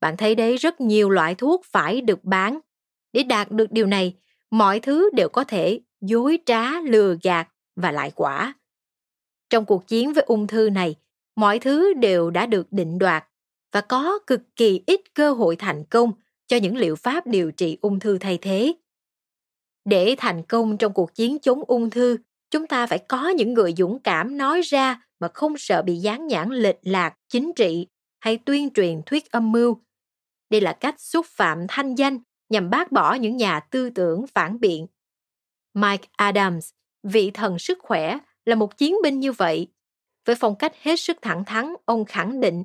Bạn 0.00 0.16
thấy 0.16 0.34
đấy 0.34 0.56
rất 0.56 0.80
nhiều 0.80 1.10
loại 1.10 1.34
thuốc 1.34 1.64
phải 1.72 2.00
được 2.00 2.24
bán. 2.24 2.58
Để 3.12 3.22
đạt 3.22 3.50
được 3.50 3.72
điều 3.72 3.86
này, 3.86 4.16
mọi 4.50 4.80
thứ 4.80 5.10
đều 5.14 5.28
có 5.28 5.44
thể 5.44 5.80
dối 6.02 6.38
trá, 6.46 6.80
lừa 6.80 7.16
gạt 7.22 7.48
và 7.76 7.92
lại 7.92 8.12
quả. 8.14 8.54
Trong 9.50 9.64
cuộc 9.64 9.86
chiến 9.86 10.12
với 10.12 10.24
ung 10.24 10.46
thư 10.46 10.70
này, 10.70 10.94
mọi 11.36 11.58
thứ 11.58 11.94
đều 11.94 12.30
đã 12.30 12.46
được 12.46 12.66
định 12.70 12.98
đoạt 12.98 13.24
và 13.72 13.80
có 13.80 14.18
cực 14.26 14.40
kỳ 14.56 14.80
ít 14.86 15.00
cơ 15.14 15.32
hội 15.32 15.56
thành 15.56 15.84
công 15.90 16.12
cho 16.46 16.56
những 16.56 16.76
liệu 16.76 16.96
pháp 16.96 17.26
điều 17.26 17.50
trị 17.50 17.78
ung 17.80 18.00
thư 18.00 18.18
thay 18.18 18.38
thế. 18.42 18.74
Để 19.84 20.14
thành 20.18 20.42
công 20.42 20.78
trong 20.78 20.92
cuộc 20.92 21.14
chiến 21.14 21.38
chống 21.38 21.62
ung 21.66 21.90
thư, 21.90 22.16
chúng 22.50 22.66
ta 22.66 22.86
phải 22.86 22.98
có 22.98 23.28
những 23.28 23.54
người 23.54 23.74
dũng 23.76 23.98
cảm 23.98 24.36
nói 24.36 24.60
ra 24.60 25.02
mà 25.20 25.28
không 25.34 25.58
sợ 25.58 25.82
bị 25.82 25.96
dán 25.96 26.26
nhãn 26.26 26.50
lệch 26.50 26.78
lạc 26.82 27.14
chính 27.28 27.52
trị 27.56 27.86
hay 28.20 28.38
tuyên 28.38 28.70
truyền 28.70 29.02
thuyết 29.06 29.30
âm 29.30 29.52
mưu. 29.52 29.80
Đây 30.50 30.60
là 30.60 30.72
cách 30.72 31.00
xúc 31.00 31.26
phạm 31.26 31.58
thanh 31.68 31.94
danh 31.94 32.18
nhằm 32.48 32.70
bác 32.70 32.92
bỏ 32.92 33.14
những 33.14 33.36
nhà 33.36 33.60
tư 33.60 33.90
tưởng 33.90 34.26
phản 34.26 34.60
biện. 34.60 34.86
Mike 35.74 36.08
Adams, 36.16 36.70
vị 37.02 37.30
thần 37.30 37.58
sức 37.58 37.78
khỏe, 37.82 38.18
là 38.44 38.54
một 38.54 38.78
chiến 38.78 38.94
binh 39.02 39.20
như 39.20 39.32
vậy. 39.32 39.68
Với 40.26 40.36
phong 40.36 40.56
cách 40.56 40.72
hết 40.82 40.96
sức 40.96 41.16
thẳng 41.22 41.44
thắn, 41.44 41.74
ông 41.84 42.04
khẳng 42.04 42.40
định 42.40 42.64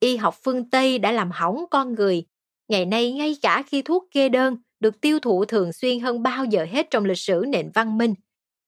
y 0.00 0.16
học 0.16 0.36
phương 0.42 0.70
Tây 0.70 0.98
đã 0.98 1.12
làm 1.12 1.30
hỏng 1.30 1.64
con 1.70 1.94
người. 1.94 2.24
Ngày 2.68 2.84
nay 2.84 3.12
ngay 3.12 3.36
cả 3.42 3.62
khi 3.66 3.82
thuốc 3.82 4.08
kê 4.10 4.28
đơn 4.28 4.56
được 4.80 5.00
tiêu 5.00 5.18
thụ 5.18 5.44
thường 5.44 5.72
xuyên 5.72 6.00
hơn 6.00 6.22
bao 6.22 6.44
giờ 6.44 6.66
hết 6.70 6.86
trong 6.90 7.04
lịch 7.04 7.18
sử 7.18 7.44
nền 7.48 7.70
văn 7.74 7.98
minh, 7.98 8.14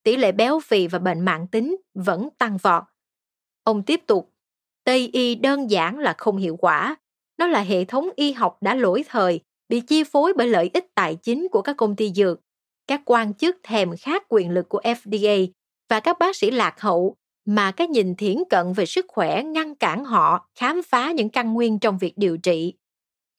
tỷ 0.02 0.16
lệ 0.16 0.32
béo 0.32 0.60
phì 0.60 0.86
và 0.86 0.98
bệnh 0.98 1.20
mạng 1.20 1.46
tính 1.46 1.76
vẫn 1.94 2.28
tăng 2.38 2.56
vọt. 2.56 2.82
Ông 3.64 3.82
tiếp 3.82 4.00
tục, 4.06 4.32
Tây 4.84 5.10
y 5.12 5.34
đơn 5.34 5.70
giản 5.70 5.98
là 5.98 6.14
không 6.18 6.36
hiệu 6.36 6.56
quả. 6.56 6.96
Nó 7.38 7.46
là 7.46 7.60
hệ 7.60 7.84
thống 7.84 8.08
y 8.16 8.32
học 8.32 8.58
đã 8.60 8.74
lỗi 8.74 9.04
thời, 9.08 9.40
bị 9.68 9.80
chi 9.80 10.04
phối 10.04 10.32
bởi 10.36 10.48
lợi 10.48 10.70
ích 10.74 10.86
tài 10.94 11.16
chính 11.16 11.48
của 11.50 11.62
các 11.62 11.76
công 11.76 11.96
ty 11.96 12.12
dược. 12.12 12.40
Các 12.86 13.02
quan 13.04 13.34
chức 13.34 13.56
thèm 13.62 13.96
khát 13.96 14.22
quyền 14.28 14.50
lực 14.50 14.68
của 14.68 14.80
FDA 14.84 15.48
và 15.88 16.00
các 16.00 16.18
bác 16.18 16.36
sĩ 16.36 16.50
lạc 16.50 16.80
hậu 16.80 17.16
mà 17.44 17.70
cái 17.70 17.88
nhìn 17.88 18.14
thiển 18.14 18.36
cận 18.50 18.72
về 18.72 18.86
sức 18.86 19.06
khỏe 19.08 19.42
ngăn 19.42 19.74
cản 19.74 20.04
họ 20.04 20.48
khám 20.54 20.82
phá 20.82 21.12
những 21.12 21.28
căn 21.28 21.54
nguyên 21.54 21.78
trong 21.78 21.98
việc 21.98 22.12
điều 22.16 22.36
trị. 22.36 22.74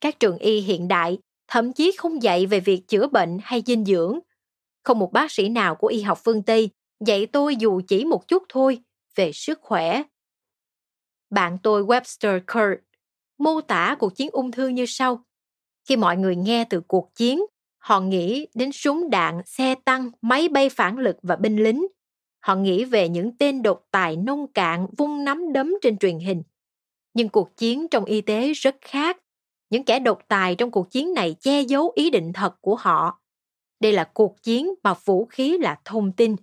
Các 0.02 0.20
trường 0.20 0.38
y 0.38 0.60
hiện 0.60 0.88
đại 0.88 1.18
thậm 1.48 1.74
chí 1.74 1.92
không 1.98 2.24
dạy 2.24 2.46
về 2.46 2.60
việc 2.60 2.88
chữa 2.88 3.08
bệnh 3.08 3.38
hay 3.44 3.64
dinh 3.66 3.86
dưỡng. 3.86 4.20
Không 4.84 5.00
một 5.00 5.12
bác 5.14 5.32
sĩ 5.32 5.50
nào 5.50 5.76
của 5.76 5.88
y 5.88 6.02
học 6.02 6.20
phương 6.24 6.44
Tây 6.44 6.70
dạy 7.06 7.26
tôi 7.26 7.56
dù 7.56 7.82
chỉ 7.88 8.06
một 8.06 8.28
chút 8.28 8.44
thôi 8.50 8.80
về 9.16 9.32
sức 9.32 9.60
khỏe. 9.62 10.04
Bạn 11.30 11.58
tôi 11.64 11.84
Webster 11.84 12.40
Kurt 12.48 12.86
mô 13.38 13.62
tả 13.62 13.96
cuộc 14.00 14.16
chiến 14.16 14.30
ung 14.32 14.52
thư 14.52 14.68
như 14.68 14.86
sau. 14.88 15.24
Khi 15.90 15.96
mọi 15.96 16.18
người 16.18 16.36
nghe 16.36 16.66
từ 16.70 16.82
cuộc 16.88 17.16
chiến, 17.16 17.42
họ 17.86 18.00
nghĩ 18.00 18.48
đến 18.54 18.72
súng 18.72 19.10
đạn, 19.10 19.42
xe 19.46 19.76
tăng, 19.86 20.12
máy 20.22 20.50
bay 20.50 20.70
phản 20.70 20.98
lực 20.98 21.18
và 21.22 21.36
binh 21.36 21.64
lính. 21.64 21.88
Họ 22.40 22.56
nghĩ 22.56 22.86
về 22.86 23.10
những 23.10 23.38
tên 23.38 23.62
độc 23.62 23.82
tài 23.92 24.18
nông 24.18 24.52
cạn 24.52 24.88
vung 24.98 25.24
nắm 25.24 25.54
đấm 25.54 25.74
trên 25.82 25.98
truyền 25.98 26.20
hình. 26.20 26.44
Nhưng 27.14 27.30
cuộc 27.30 27.58
chiến 27.58 27.88
trong 27.92 28.06
y 28.06 28.22
tế 28.22 28.54
rất 28.54 28.76
khác. 28.82 29.18
Những 29.70 29.84
kẻ 29.84 30.00
độc 30.00 30.20
tài 30.28 30.56
trong 30.56 30.72
cuộc 30.72 30.92
chiến 30.92 31.14
này 31.14 31.36
che 31.40 31.62
giấu 31.62 31.92
ý 31.96 32.10
định 32.10 32.34
thật 32.34 32.56
của 32.62 32.76
họ. 32.76 33.22
Đây 33.80 33.92
là 33.92 34.04
cuộc 34.14 34.44
chiến 34.44 34.74
mà 34.84 34.94
vũ 35.06 35.26
khí 35.26 35.58
là 35.58 35.80
thông 35.86 36.12
tin. 36.12 36.36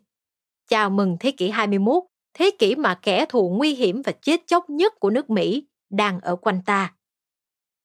Chào 0.68 0.90
mừng 0.90 1.16
thế 1.20 1.30
kỷ 1.30 1.48
21, 1.48 2.04
thế 2.34 2.50
kỷ 2.58 2.74
mà 2.74 2.98
kẻ 3.02 3.26
thù 3.28 3.50
nguy 3.50 3.74
hiểm 3.74 4.02
và 4.02 4.12
chết 4.12 4.46
chóc 4.46 4.70
nhất 4.70 5.00
của 5.00 5.10
nước 5.10 5.30
Mỹ 5.30 5.66
đang 5.90 6.20
ở 6.20 6.36
quanh 6.36 6.60
ta. 6.66 6.94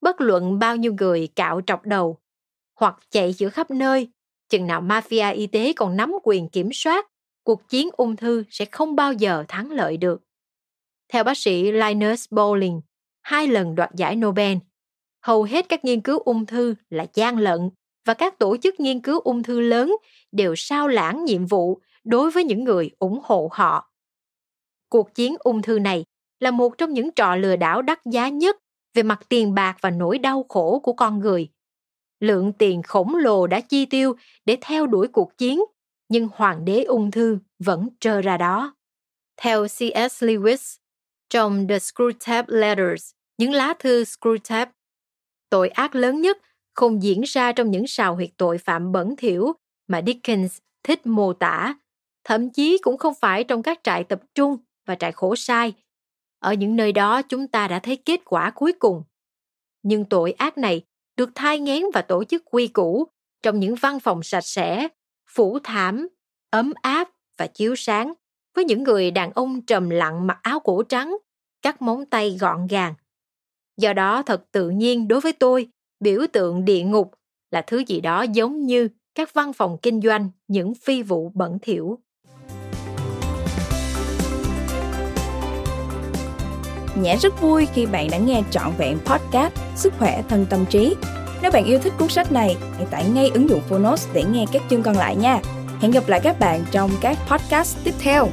Bất 0.01 0.21
luận 0.21 0.59
bao 0.59 0.75
nhiêu 0.75 0.93
người 0.99 1.27
cạo 1.35 1.61
trọc 1.67 1.85
đầu 1.85 2.19
hoặc 2.77 2.99
chạy 3.11 3.33
giữa 3.33 3.49
khắp 3.49 3.71
nơi, 3.71 4.07
chừng 4.49 4.67
nào 4.67 4.81
mafia 4.81 5.35
y 5.35 5.47
tế 5.47 5.73
còn 5.73 5.97
nắm 5.97 6.13
quyền 6.23 6.49
kiểm 6.49 6.69
soát 6.73 7.07
cuộc 7.43 7.69
chiến 7.69 7.89
ung 7.97 8.15
thư 8.15 8.43
sẽ 8.49 8.65
không 8.65 8.95
bao 8.95 9.13
giờ 9.13 9.45
thắng 9.47 9.71
lợi 9.71 9.97
được. 9.97 10.21
Theo 11.13 11.23
bác 11.23 11.37
sĩ 11.37 11.71
Linus 11.71 12.25
Pauling, 12.31 12.81
hai 13.21 13.47
lần 13.47 13.75
đoạt 13.75 13.89
giải 13.95 14.15
Nobel, 14.15 14.57
hầu 15.21 15.43
hết 15.43 15.69
các 15.69 15.85
nghiên 15.85 16.01
cứu 16.01 16.19
ung 16.19 16.45
thư 16.45 16.75
là 16.89 17.05
gian 17.13 17.37
lận 17.37 17.69
và 18.05 18.13
các 18.13 18.39
tổ 18.39 18.57
chức 18.57 18.79
nghiên 18.79 19.01
cứu 19.01 19.19
ung 19.19 19.43
thư 19.43 19.59
lớn 19.59 19.95
đều 20.31 20.55
sao 20.57 20.87
lãng 20.87 21.25
nhiệm 21.25 21.45
vụ 21.45 21.81
đối 22.03 22.31
với 22.31 22.43
những 22.43 22.63
người 22.63 22.91
ủng 22.99 23.19
hộ 23.23 23.49
họ. 23.51 23.91
Cuộc 24.89 25.15
chiến 25.15 25.35
ung 25.39 25.61
thư 25.61 25.79
này 25.79 26.03
là 26.39 26.51
một 26.51 26.77
trong 26.77 26.93
những 26.93 27.11
trò 27.11 27.35
lừa 27.35 27.55
đảo 27.55 27.81
đắt 27.81 27.99
giá 28.05 28.29
nhất 28.29 28.57
về 28.93 29.03
mặt 29.03 29.19
tiền 29.29 29.53
bạc 29.53 29.77
và 29.81 29.89
nỗi 29.89 30.19
đau 30.19 30.45
khổ 30.49 30.79
của 30.83 30.93
con 30.93 31.19
người. 31.19 31.49
Lượng 32.19 32.53
tiền 32.53 32.81
khổng 32.81 33.15
lồ 33.15 33.47
đã 33.47 33.59
chi 33.59 33.85
tiêu 33.85 34.15
để 34.45 34.57
theo 34.61 34.87
đuổi 34.87 35.07
cuộc 35.07 35.37
chiến 35.37 35.59
nhưng 36.09 36.27
hoàng 36.33 36.65
đế 36.65 36.83
ung 36.83 37.11
thư 37.11 37.39
vẫn 37.59 37.89
trơ 37.99 38.21
ra 38.21 38.37
đó. 38.37 38.75
Theo 39.41 39.67
C.S. 39.67 40.23
Lewis, 40.23 40.77
trong 41.29 41.67
The 41.67 41.77
Screwtape 41.77 42.43
Letters, 42.47 43.11
những 43.37 43.51
lá 43.51 43.73
thư 43.79 44.03
Screwtape, 44.03 44.67
tội 45.49 45.69
ác 45.69 45.95
lớn 45.95 46.21
nhất 46.21 46.37
không 46.73 47.03
diễn 47.03 47.21
ra 47.21 47.51
trong 47.51 47.71
những 47.71 47.87
sào 47.87 48.15
huyệt 48.15 48.29
tội 48.37 48.57
phạm 48.57 48.91
bẩn 48.91 49.15
thỉu 49.17 49.53
mà 49.87 50.01
Dickens 50.05 50.57
thích 50.83 51.05
mô 51.05 51.33
tả, 51.33 51.75
thậm 52.23 52.49
chí 52.49 52.77
cũng 52.81 52.97
không 52.97 53.13
phải 53.21 53.43
trong 53.43 53.63
các 53.63 53.79
trại 53.83 54.03
tập 54.03 54.21
trung 54.35 54.57
và 54.85 54.95
trại 54.95 55.11
khổ 55.11 55.35
sai. 55.35 55.73
Ở 56.39 56.53
những 56.53 56.75
nơi 56.75 56.91
đó 56.91 57.21
chúng 57.21 57.47
ta 57.47 57.67
đã 57.67 57.79
thấy 57.79 57.95
kết 57.95 58.21
quả 58.25 58.51
cuối 58.55 58.73
cùng. 58.79 59.03
Nhưng 59.83 60.05
tội 60.05 60.31
ác 60.31 60.57
này 60.57 60.81
được 61.17 61.29
thai 61.35 61.59
ngén 61.59 61.83
và 61.93 62.01
tổ 62.01 62.23
chức 62.23 62.43
quy 62.45 62.67
củ 62.67 63.07
trong 63.43 63.59
những 63.59 63.75
văn 63.75 63.99
phòng 63.99 64.23
sạch 64.23 64.45
sẽ, 64.45 64.87
phủ 65.29 65.59
thảm, 65.63 66.07
ấm 66.49 66.73
áp 66.81 67.09
và 67.37 67.47
chiếu 67.47 67.75
sáng 67.75 68.13
với 68.55 68.65
những 68.65 68.83
người 68.83 69.11
đàn 69.11 69.31
ông 69.31 69.61
trầm 69.61 69.89
lặng 69.89 70.27
mặc 70.27 70.39
áo 70.41 70.59
cổ 70.59 70.83
trắng, 70.83 71.17
cắt 71.61 71.81
móng 71.81 72.05
tay 72.05 72.37
gọn 72.39 72.67
gàng. 72.67 72.93
Do 73.77 73.93
đó 73.93 74.23
thật 74.23 74.43
tự 74.51 74.69
nhiên 74.69 75.07
đối 75.07 75.21
với 75.21 75.33
tôi, 75.33 75.67
biểu 75.99 76.21
tượng 76.33 76.65
địa 76.65 76.81
ngục 76.81 77.11
là 77.51 77.61
thứ 77.61 77.83
gì 77.87 78.01
đó 78.01 78.25
giống 78.33 78.65
như 78.65 78.87
các 79.15 79.33
văn 79.33 79.53
phòng 79.53 79.77
kinh 79.81 80.01
doanh 80.01 80.29
những 80.47 80.73
phi 80.75 81.03
vụ 81.03 81.31
bẩn 81.35 81.59
thỉu. 81.61 81.99
Nhã 87.01 87.15
rất 87.15 87.41
vui 87.41 87.67
khi 87.73 87.85
bạn 87.85 88.07
đã 88.11 88.17
nghe 88.17 88.41
trọn 88.51 88.71
vẹn 88.77 88.97
podcast 89.05 89.53
Sức 89.75 89.93
khỏe 89.99 90.23
thân 90.29 90.45
tâm 90.49 90.65
trí. 90.65 90.95
Nếu 91.41 91.51
bạn 91.51 91.65
yêu 91.65 91.79
thích 91.79 91.93
cuốn 91.99 92.09
sách 92.09 92.31
này, 92.31 92.57
hãy 92.77 92.85
tải 92.85 93.09
ngay 93.09 93.31
ứng 93.33 93.49
dụng 93.49 93.61
Phonos 93.69 94.07
để 94.13 94.23
nghe 94.23 94.45
các 94.51 94.61
chương 94.69 94.83
còn 94.83 94.97
lại 94.97 95.15
nha. 95.15 95.39
Hẹn 95.81 95.91
gặp 95.91 96.07
lại 96.07 96.19
các 96.23 96.39
bạn 96.39 96.65
trong 96.71 96.91
các 97.01 97.17
podcast 97.29 97.77
tiếp 97.83 97.93
theo. 97.99 98.27